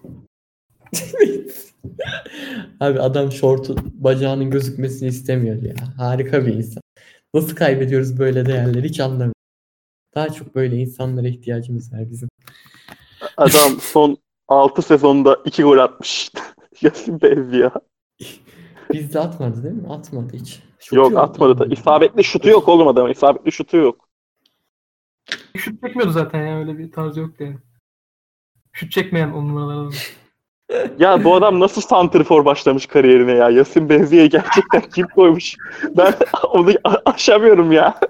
Abi 2.81 3.01
adam 3.01 3.33
şortu 3.33 3.77
bacağının 3.93 4.51
gözükmesini 4.51 5.09
istemiyor 5.09 5.63
ya. 5.63 5.75
Harika 5.97 6.47
bir 6.47 6.55
insan. 6.55 6.83
Nasıl 7.35 7.57
kaybediyoruz 7.57 8.19
böyle 8.19 8.47
değerleri 8.47 8.89
hiç 8.89 9.01
anlamıyorum. 9.01 9.35
Daha 10.15 10.29
çok 10.29 10.55
böyle 10.55 10.77
insanlara 10.77 11.29
ihtiyacımız 11.29 11.93
var 11.93 12.11
bizim. 12.11 12.29
Adam 13.37 13.73
son 13.81 14.19
6 14.49 14.83
sezonda 14.83 15.41
2 15.45 15.63
gol 15.63 15.79
atmış. 15.79 16.31
Yasin 16.83 17.23
Benziye. 17.23 17.71
Bizde 18.93 19.21
atmadı 19.21 19.63
değil 19.63 19.75
mi? 19.75 19.89
Atmadı 19.89 20.37
hiç. 20.37 20.63
Şutu 20.79 20.97
Yok 20.97 21.11
yok 21.11 21.21
atmadı 21.21 21.59
da. 21.59 21.67
İsabetli 21.67 22.25
şutu 22.25 22.49
yok 22.49 22.69
oğlum 22.69 22.89
adamın. 22.89 23.11
İsabetli 23.11 23.53
şutu 23.53 23.77
yok. 23.77 24.09
Şut 25.57 25.83
çekmiyordu 25.83 26.13
zaten 26.13 26.47
ya 26.47 26.59
öyle 26.59 26.79
bir 26.79 26.93
tarzı 26.93 27.21
yoktu 27.21 27.45
yani. 27.45 27.59
Şut 28.73 28.93
çekmeyen 28.93 29.31
on 29.33 29.49
numaralardan. 29.49 29.93
Ya 30.99 31.25
bu 31.25 31.35
adam 31.35 31.61
nasıl 31.61 31.81
santrfor 31.81 32.45
başlamış 32.45 32.87
kariyerine 32.87 33.33
ya? 33.33 33.51
Yasin 33.51 33.89
Benziye'yi 33.89 34.29
gerçekten 34.29 34.81
kim 34.95 35.07
koymuş? 35.07 35.57
Ben 35.97 36.15
onu 36.53 36.71
a- 36.85 36.97
aşamıyorum 37.05 37.73
ya. 37.73 38.01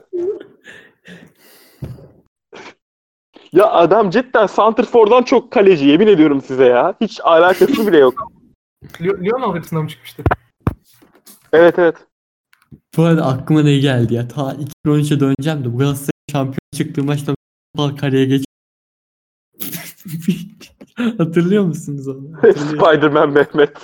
Ya 3.52 3.70
adam 3.70 4.10
cidden 4.10 4.46
santrfordan 4.46 5.22
çok 5.22 5.50
kaleci 5.50 5.86
yemin 5.86 6.06
ediyorum 6.06 6.42
size 6.42 6.64
ya. 6.64 6.94
Hiç 7.00 7.20
alakası 7.24 7.86
bile 7.86 7.98
yok. 7.98 8.32
Lyon 9.00 9.40
altyapısından 9.40 9.82
mı 9.84 9.90
çıkmıştı? 9.90 10.22
Evet 11.52 11.78
evet. 11.78 11.96
Bu 12.96 13.02
arada 13.02 13.26
aklıma 13.26 13.62
ne 13.62 13.78
geldi 13.78 14.14
ya? 14.14 14.28
Ta 14.28 14.56
2013'e 14.86 15.20
döneceğim 15.20 15.64
de 15.64 15.72
bu 15.74 15.78
Galatasaray 15.78 16.10
şampiyon 16.32 16.58
çıktığı 16.74 17.04
maçta 17.04 17.34
kareye 18.00 18.24
geç. 18.24 18.44
Hatırlıyor 21.18 21.64
musunuz 21.64 22.08
onu? 22.08 22.30
Spider-Man 22.52 23.30
Mehmet. 23.32 23.76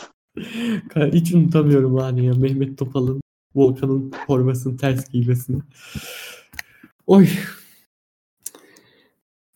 Hiç 1.13 1.35
unutamıyorum 1.35 1.97
hani 1.97 2.27
ya 2.27 2.33
Mehmet 2.35 2.79
Topal'ın 2.79 3.21
Volkan'ın 3.55 4.13
formasını 4.27 4.77
ters 4.77 5.09
giymesini. 5.11 5.63
Oy. 7.07 7.27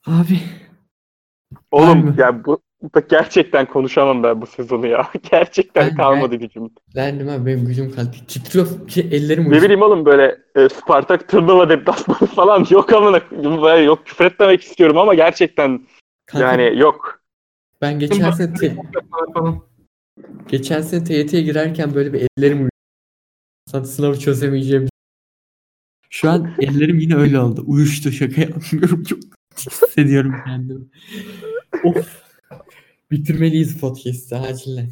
Abi 0.06 0.40
Oğlum 1.70 2.14
ya 2.18 2.44
bu 2.44 2.60
bak 2.94 3.10
gerçekten 3.10 3.66
konuşamam 3.66 4.22
ben 4.22 4.40
bu 4.42 4.46
sezonu 4.46 4.86
ya. 4.86 5.10
Gerçekten 5.30 5.88
Ben- 5.88 5.96
kalmadı 5.96 6.36
gücüm. 6.36 6.70
lendim 6.96 7.28
abi 7.28 7.46
benim 7.46 7.66
gücüm 7.66 7.90
kalktı. 7.92 8.26
Titriyor 8.26 8.88
ki 8.88 9.08
ellerim 9.12 9.44
Ne 9.44 9.48
uyuştu. 9.48 9.64
bileyim 9.64 9.82
oğlum 9.82 10.04
böyle 10.06 10.38
e, 10.56 10.68
Spartak 10.68 11.28
Tırnava 11.28 11.68
deplasmanı 11.68 12.26
falan 12.34 12.66
yok 12.70 12.92
ama 12.92 13.20
yok 13.74 14.06
küfür 14.06 14.24
etmemek 14.24 14.62
istiyorum 14.62 14.98
ama 14.98 15.14
gerçekten 15.14 15.86
Kanka, 16.26 16.46
yani 16.46 16.78
yok. 16.78 17.20
Ben 17.80 17.98
geçen 17.98 18.30
sene 18.30 18.54
te- 18.54 18.76
geçen 20.48 20.80
sene 20.80 21.04
TYT'ye 21.04 21.42
girerken 21.42 21.94
böyle 21.94 22.12
bir 22.12 22.28
ellerim 22.38 22.68
sınavı 23.82 24.18
çözemeyeceğim. 24.18 24.88
Şu 26.10 26.30
an 26.30 26.54
ellerim 26.60 26.98
yine 26.98 27.14
öyle 27.16 27.38
oldu. 27.38 27.64
Uyuştu 27.66 28.12
şaka 28.12 28.40
yapmıyorum. 28.40 29.02
Çok 29.04 29.18
hissediyorum 29.58 30.34
kendimi. 30.46 30.84
Of. 31.84 32.24
Bitirmeliyiz 33.10 33.80
podcast'ı 33.80 34.36
acilen. 34.36 34.90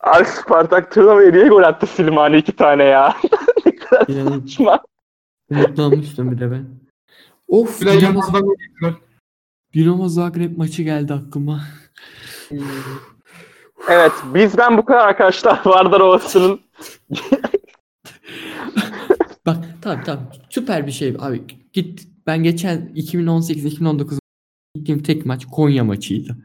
Abi 0.00 0.24
Spartak 0.24 0.92
Tırnava'ya 0.92 1.30
niye 1.30 1.48
gol 1.48 1.62
attı 1.62 1.86
Silmani 1.86 2.36
iki 2.36 2.52
tane 2.52 2.84
ya? 2.84 3.16
ne 3.66 3.76
kadar 3.76 4.40
saçma. 4.40 4.82
umutlanmıştım 5.50 6.32
bir 6.32 6.40
de 6.40 6.50
ben. 6.50 6.66
Of 7.48 7.80
Bilal 7.80 8.02
Yılmaz'dan 8.02 8.42
gol. 8.42 8.54
Dinamo 9.74 10.08
Zagreb 10.08 10.56
maçı 10.56 10.82
geldi 10.82 11.12
aklıma. 11.12 11.64
Evet 13.88 14.12
bizden 14.34 14.78
bu 14.78 14.84
kadar 14.84 15.08
arkadaşlar. 15.08 15.60
Vardar 15.64 16.00
Ovası'nın 16.00 16.60
Bak 19.46 19.64
tamam 19.82 20.04
tamam 20.04 20.30
süper 20.50 20.86
bir 20.86 20.92
şey 20.92 21.16
abi. 21.18 21.42
Git 21.72 22.08
ben 22.26 22.42
geçen 22.42 22.92
2018-2019 22.94 24.18
gittiğim 24.74 25.02
tek 25.02 25.26
maç 25.26 25.46
Konya 25.46 25.84
maçıydı. 25.84 26.36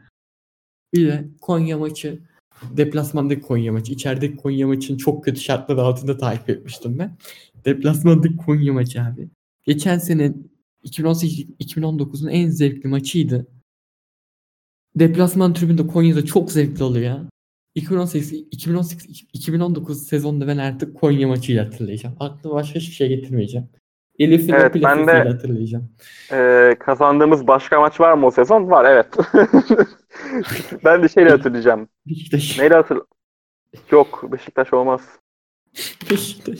Bir 0.94 1.08
de 1.08 1.28
Konya 1.40 1.78
maçı 1.78 2.18
deplasmandaki 2.62 3.40
Konya 3.40 3.72
maçı. 3.72 3.92
İçerideki 3.92 4.36
Konya 4.36 4.66
maçını 4.66 4.98
çok 4.98 5.24
kötü 5.24 5.40
şartlar 5.40 5.76
altında 5.76 6.18
takip 6.18 6.50
etmiştim 6.50 6.98
ben. 6.98 7.16
Deplasmandaki 7.64 8.36
Konya 8.36 8.72
maçı 8.72 9.02
abi. 9.02 9.28
Geçen 9.66 9.98
sene 9.98 10.34
2018-2019'un 10.84 12.28
en 12.28 12.48
zevkli 12.48 12.88
maçıydı. 12.88 13.46
Deplasman 14.94 15.54
tribünde 15.54 15.86
Konya'da 15.86 16.24
çok 16.24 16.52
zevkli 16.52 16.84
oluyor 16.84 17.04
ya. 17.04 17.22
2018 17.74 18.32
2018 18.32 19.24
2019 19.32 20.06
sezonda 20.06 20.46
ben 20.46 20.58
artık 20.58 20.96
Konya 20.96 21.28
maçıyla 21.28 21.66
hatırlayacağım. 21.66 22.16
Aklıma 22.20 22.54
başka 22.54 22.74
hiçbir 22.80 22.94
şey 22.94 23.08
getirmeyeceğim. 23.08 23.68
Elif'in 24.18 24.52
Evet, 24.52 24.74
ben 24.74 25.06
de- 25.06 25.12
hatırlayacağım. 25.12 25.92
Ee, 26.32 26.76
kazandığımız 26.80 27.46
başka 27.46 27.80
maç 27.80 28.00
var 28.00 28.12
mı 28.14 28.26
o 28.26 28.30
sezon? 28.30 28.70
Var 28.70 28.84
evet. 28.84 29.06
ben 30.84 31.02
de 31.02 31.08
şeyle 31.08 31.30
hatırlayacağım. 31.30 31.88
Beşiktaş. 32.06 32.58
Neyle 32.58 32.74
hatır? 32.74 32.98
Yok 33.90 34.32
Beşiktaş 34.32 34.72
olmaz. 34.72 35.00
Beşiktaş. 36.10 36.58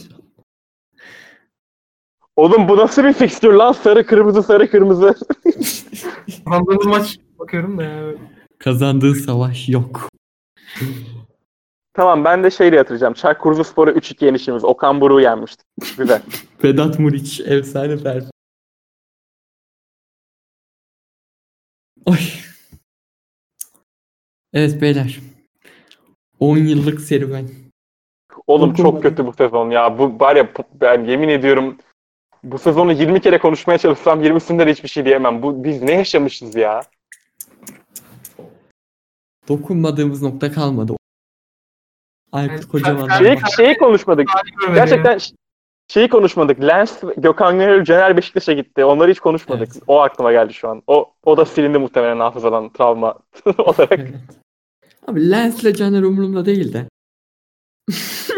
Oğlum 2.36 2.68
bu 2.68 2.76
nasıl 2.76 3.04
bir 3.04 3.12
fikstür 3.12 3.52
lan? 3.52 3.72
Sarı 3.72 4.06
kırmızı 4.06 4.42
sarı 4.42 4.70
kırmızı. 4.70 5.14
Kazandığımız 6.44 6.86
maç 6.86 7.18
bakıyorum 7.38 7.78
da 7.78 7.82
ya. 7.82 8.14
Kazandığı 8.58 9.14
savaş 9.14 9.68
yok. 9.68 10.08
tamam 11.94 12.24
ben 12.24 12.44
de 12.44 12.50
şeyle 12.50 12.76
hatırlayacağım. 12.78 13.14
Çaykur 13.14 13.52
Rizespor'a 13.52 13.90
3-2 13.90 14.24
yenişimiz. 14.24 14.64
Okan 14.64 15.00
Buruk'u 15.00 15.20
yenmiştik. 15.20 15.66
Güzel. 15.98 16.22
Vedat 16.64 16.98
Muriç 16.98 17.40
efsane 17.40 17.96
performans. 17.96 18.30
Oy. 22.06 22.18
Evet 24.52 24.82
beyler. 24.82 25.20
10 26.40 26.56
yıllık 26.56 27.00
serüven. 27.00 27.48
Oğlum 28.46 28.74
çok 28.74 29.02
kötü 29.02 29.26
bu 29.26 29.32
sezon 29.32 29.70
ya. 29.70 29.98
Bu 29.98 30.20
var 30.20 30.36
ya 30.36 30.48
ben 30.80 31.04
yemin 31.04 31.28
ediyorum 31.28 31.76
bu 32.44 32.58
sezonu 32.58 32.92
20 32.92 33.20
kere 33.20 33.38
konuşmaya 33.38 33.78
çalışsam 33.78 34.22
20'sinde 34.22 34.66
de 34.66 34.70
hiçbir 34.70 34.88
şey 34.88 35.04
diyemem. 35.04 35.42
Bu 35.42 35.64
biz 35.64 35.82
ne 35.82 35.92
yaşamışız 35.92 36.54
ya? 36.54 36.82
Dokunmadığımız 39.48 40.22
nokta 40.22 40.52
kalmadı. 40.52 40.96
Aykut 42.32 42.58
Yani 42.58 42.68
Kocaman'dan 42.68 43.18
Şeyi, 43.18 43.38
şeyi 43.56 43.78
konuşmadık. 43.78 44.28
Gerçekten 44.74 45.18
şeyi 45.88 46.08
konuşmadık. 46.08 46.60
Lens, 46.62 47.02
Gökhan 47.16 47.58
Gönül, 47.58 47.84
Caner 47.84 48.16
Beşiktaş'a 48.16 48.52
gitti. 48.52 48.84
Onları 48.84 49.10
hiç 49.10 49.20
konuşmadık. 49.20 49.68
Evet. 49.72 49.82
O 49.86 50.00
aklıma 50.00 50.32
geldi 50.32 50.54
şu 50.54 50.68
an. 50.68 50.82
O 50.86 51.12
o 51.24 51.36
da 51.36 51.44
silindi 51.44 51.78
muhtemelen 51.78 52.20
hafızadan 52.20 52.72
travma 52.72 53.18
olarak. 53.58 53.92
Evet. 53.92 54.14
Abi 55.06 55.30
Lens'le 55.30 55.76
Caner 55.76 56.02
umurumda 56.02 56.46
değil 56.46 56.72
de. 56.72 56.86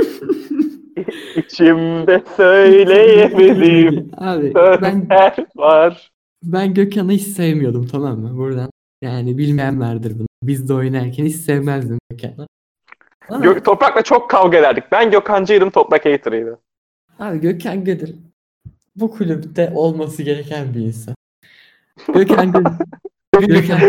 İçimde 1.53 2.23
söyleyemedim. 2.37 4.11
Abi 4.17 4.55
ben 4.55 5.09
var. 5.57 6.13
ben 6.43 6.75
Gökhan'ı 6.75 7.13
hiç 7.13 7.23
sevmiyordum 7.23 7.87
tamam 7.87 8.19
mı? 8.19 8.37
Buradan 8.37 8.71
yani 9.03 9.39
bilmeyen 9.39 9.81
vardır 9.81 10.13
bunu. 10.19 10.27
Biz 10.43 10.69
de 10.69 10.75
oynarken 10.75 11.25
hiç 11.25 11.37
sevmezdim 11.37 11.99
Gökhan'ı. 12.11 12.47
Gö- 13.29 13.63
Toprak'la 13.63 14.03
çok 14.03 14.31
kavga 14.31 14.59
ederdik. 14.59 14.85
Ben 14.93 15.11
Gökhancıydım, 15.11 15.71
Toprak 15.71 16.05
hater'ıydı. 16.07 16.59
Abi 17.19 17.41
Gökhan 17.41 17.85
Gönül 17.85 18.15
bu 18.97 19.11
kulüpte 19.11 19.73
olması 19.75 20.23
gereken 20.23 20.75
bir 20.75 20.81
insan. 20.81 21.15
Gökhan 22.15 22.53
Gönül 22.53 22.77
Gökhan, 23.49 23.81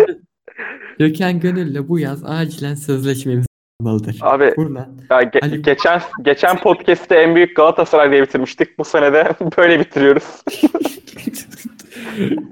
Gökhan 0.99 1.39
Gönül'le 1.39 1.87
bu 1.87 1.99
yaz 1.99 2.23
acilen 2.25 2.75
sözleşmemiz 2.75 3.45
olmalıdır. 3.83 4.17
Abi 4.21 4.53
Buradan 4.57 4.99
ya 5.09 5.21
ge- 5.23 5.39
Ali- 5.45 5.61
geçen 5.61 6.01
geçen 6.21 6.59
podcast'te 6.59 7.15
en 7.15 7.35
büyük 7.35 7.55
Galatasaray 7.55 8.11
diye 8.11 8.21
bitirmiştik. 8.23 8.77
Bu 8.79 8.83
sene 8.85 9.13
de 9.13 9.35
böyle 9.57 9.79
bitiriyoruz. 9.79 10.23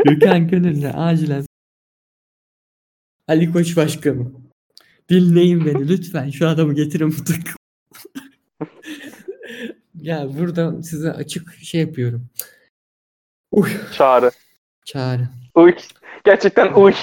Gökhan 0.06 0.48
Gönül'le 0.48 0.92
acilen 0.96 1.46
Ali 3.28 3.52
Koç 3.52 3.78
Başkanım 3.78 4.42
dinleyin 5.10 5.66
beni 5.66 5.90
lütfen 5.90 6.30
şu 6.30 6.48
adamı 6.48 6.74
getirin 6.74 7.16
bu 7.20 7.24
takım. 7.24 7.56
ya 10.02 10.28
burada 10.40 10.84
size 10.84 11.12
açık 11.12 11.54
şey 11.54 11.82
yapıyorum. 11.82 12.28
Uy 13.52 13.70
Çağrı. 13.98 14.32
çağrı. 14.86 15.28
Uy. 15.56 15.76
Gerçekten 16.24 16.74
uy. 16.74 16.94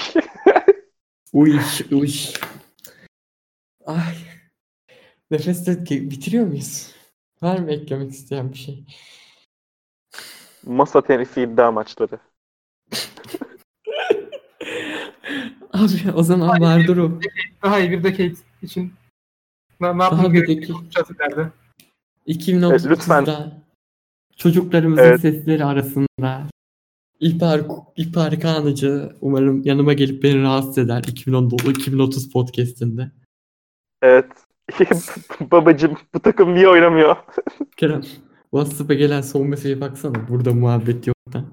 Uy 1.33 1.59
uy. 1.91 2.09
Ay. 3.89 4.15
Nefes 5.31 5.65
tut- 5.65 5.91
bitiriyor 5.91 6.45
muyuz? 6.45 6.95
Var 7.41 7.59
mı 7.59 7.71
eklemek 7.71 8.11
isteyen 8.11 8.53
bir 8.53 8.57
şey? 8.57 8.85
Masa 10.65 11.01
tenisi 11.01 11.41
iddia 11.41 11.71
maçları. 11.71 12.19
Abi 15.73 16.11
o 16.15 16.23
zaman. 16.23 16.61
Daha 17.63 17.79
iyi 17.79 17.91
bir 17.91 18.03
decade 18.03 18.33
için 18.61 18.93
ne, 19.79 19.87
ne 19.87 19.99
Daha 19.99 20.03
yapmamız 20.03 20.33
bir 20.33 20.47
gerektiğini 20.47 20.77
konuşacağız 20.77 21.07
ileride. 21.11 21.51
2030'da 22.27 23.61
çocuklarımızın 24.37 25.03
Evet. 25.03 25.21
sesleri 25.21 25.65
arasında 25.65 26.47
İhbar, 27.19 27.61
İhbar 27.95 28.39
Kanıcı 28.39 29.15
umarım 29.21 29.63
yanıma 29.63 29.93
gelip 29.93 30.23
beni 30.23 30.41
rahatsız 30.41 30.77
eder 30.77 31.03
2019 31.07 31.69
2030 31.71 32.31
podcast'inde. 32.31 33.11
Evet. 34.01 34.25
Babacım 35.51 35.97
bu 36.13 36.19
takım 36.19 36.55
niye 36.55 36.67
oynamıyor? 36.67 37.15
Kerem 37.77 38.01
WhatsApp'a 38.51 38.93
gelen 38.93 39.21
son 39.21 39.47
mesajı 39.47 39.81
baksana. 39.81 40.27
Burada 40.29 40.53
muhabbet 40.53 41.07
yok 41.07 41.15
da. 41.33 41.45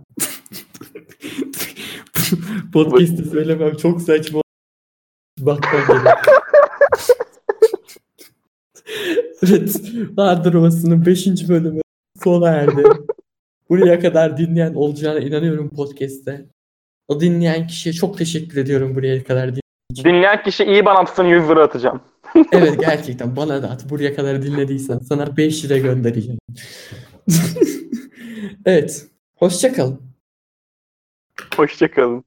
Podcast'te 2.72 3.24
söylemem 3.24 3.76
çok 3.76 4.02
saçma. 4.02 4.40
Bak 5.38 5.62
geliyorum. 5.72 6.06
evet. 9.42 9.80
Vardır 10.16 10.54
Ovası'nın 10.54 11.06
5. 11.06 11.48
bölümü 11.48 11.80
sona 12.24 12.48
erdi. 12.48 12.82
Buraya 13.68 14.00
kadar 14.00 14.38
dinleyen 14.38 14.74
olacağına 14.74 15.18
inanıyorum 15.20 15.68
podcast'te. 15.68 16.46
O 17.08 17.20
dinleyen 17.20 17.66
kişiye 17.66 17.92
çok 17.92 18.18
teşekkür 18.18 18.60
ediyorum 18.60 18.94
buraya 18.94 19.24
kadar 19.24 19.56
din- 19.56 19.60
Dinleyen 19.94 20.42
kişi 20.42 20.64
iyi 20.64 20.84
bana 20.84 20.98
atsın 20.98 21.24
100 21.24 21.48
lira 21.48 21.62
atacağım. 21.62 22.00
Evet 22.52 22.80
gerçekten 22.80 23.36
bana 23.36 23.62
da 23.62 23.70
at. 23.70 23.90
Buraya 23.90 24.14
kadar 24.14 24.42
dinlediysen 24.42 24.98
sana 24.98 25.36
5 25.36 25.64
lira 25.64 25.78
göndereceğim. 25.78 26.38
evet. 28.66 29.06
Hoşça 29.36 29.72
kalın. 29.72 30.00
Hoşçakalın. 31.56 32.24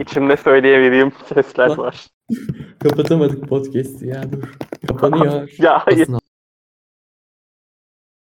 İçimde 0.00 0.36
söyleyebildiğim 0.36 1.12
sesler 1.34 1.68
Bak. 1.68 1.78
var. 1.78 2.06
Kapatamadık 2.78 3.48
podcast'i 3.48 4.06
ya 4.06 4.32
dur. 4.32 4.42
Kapanıyor. 4.88 5.50
Ya 5.58 5.78
hayır. 5.86 6.00
Basın 6.00 6.19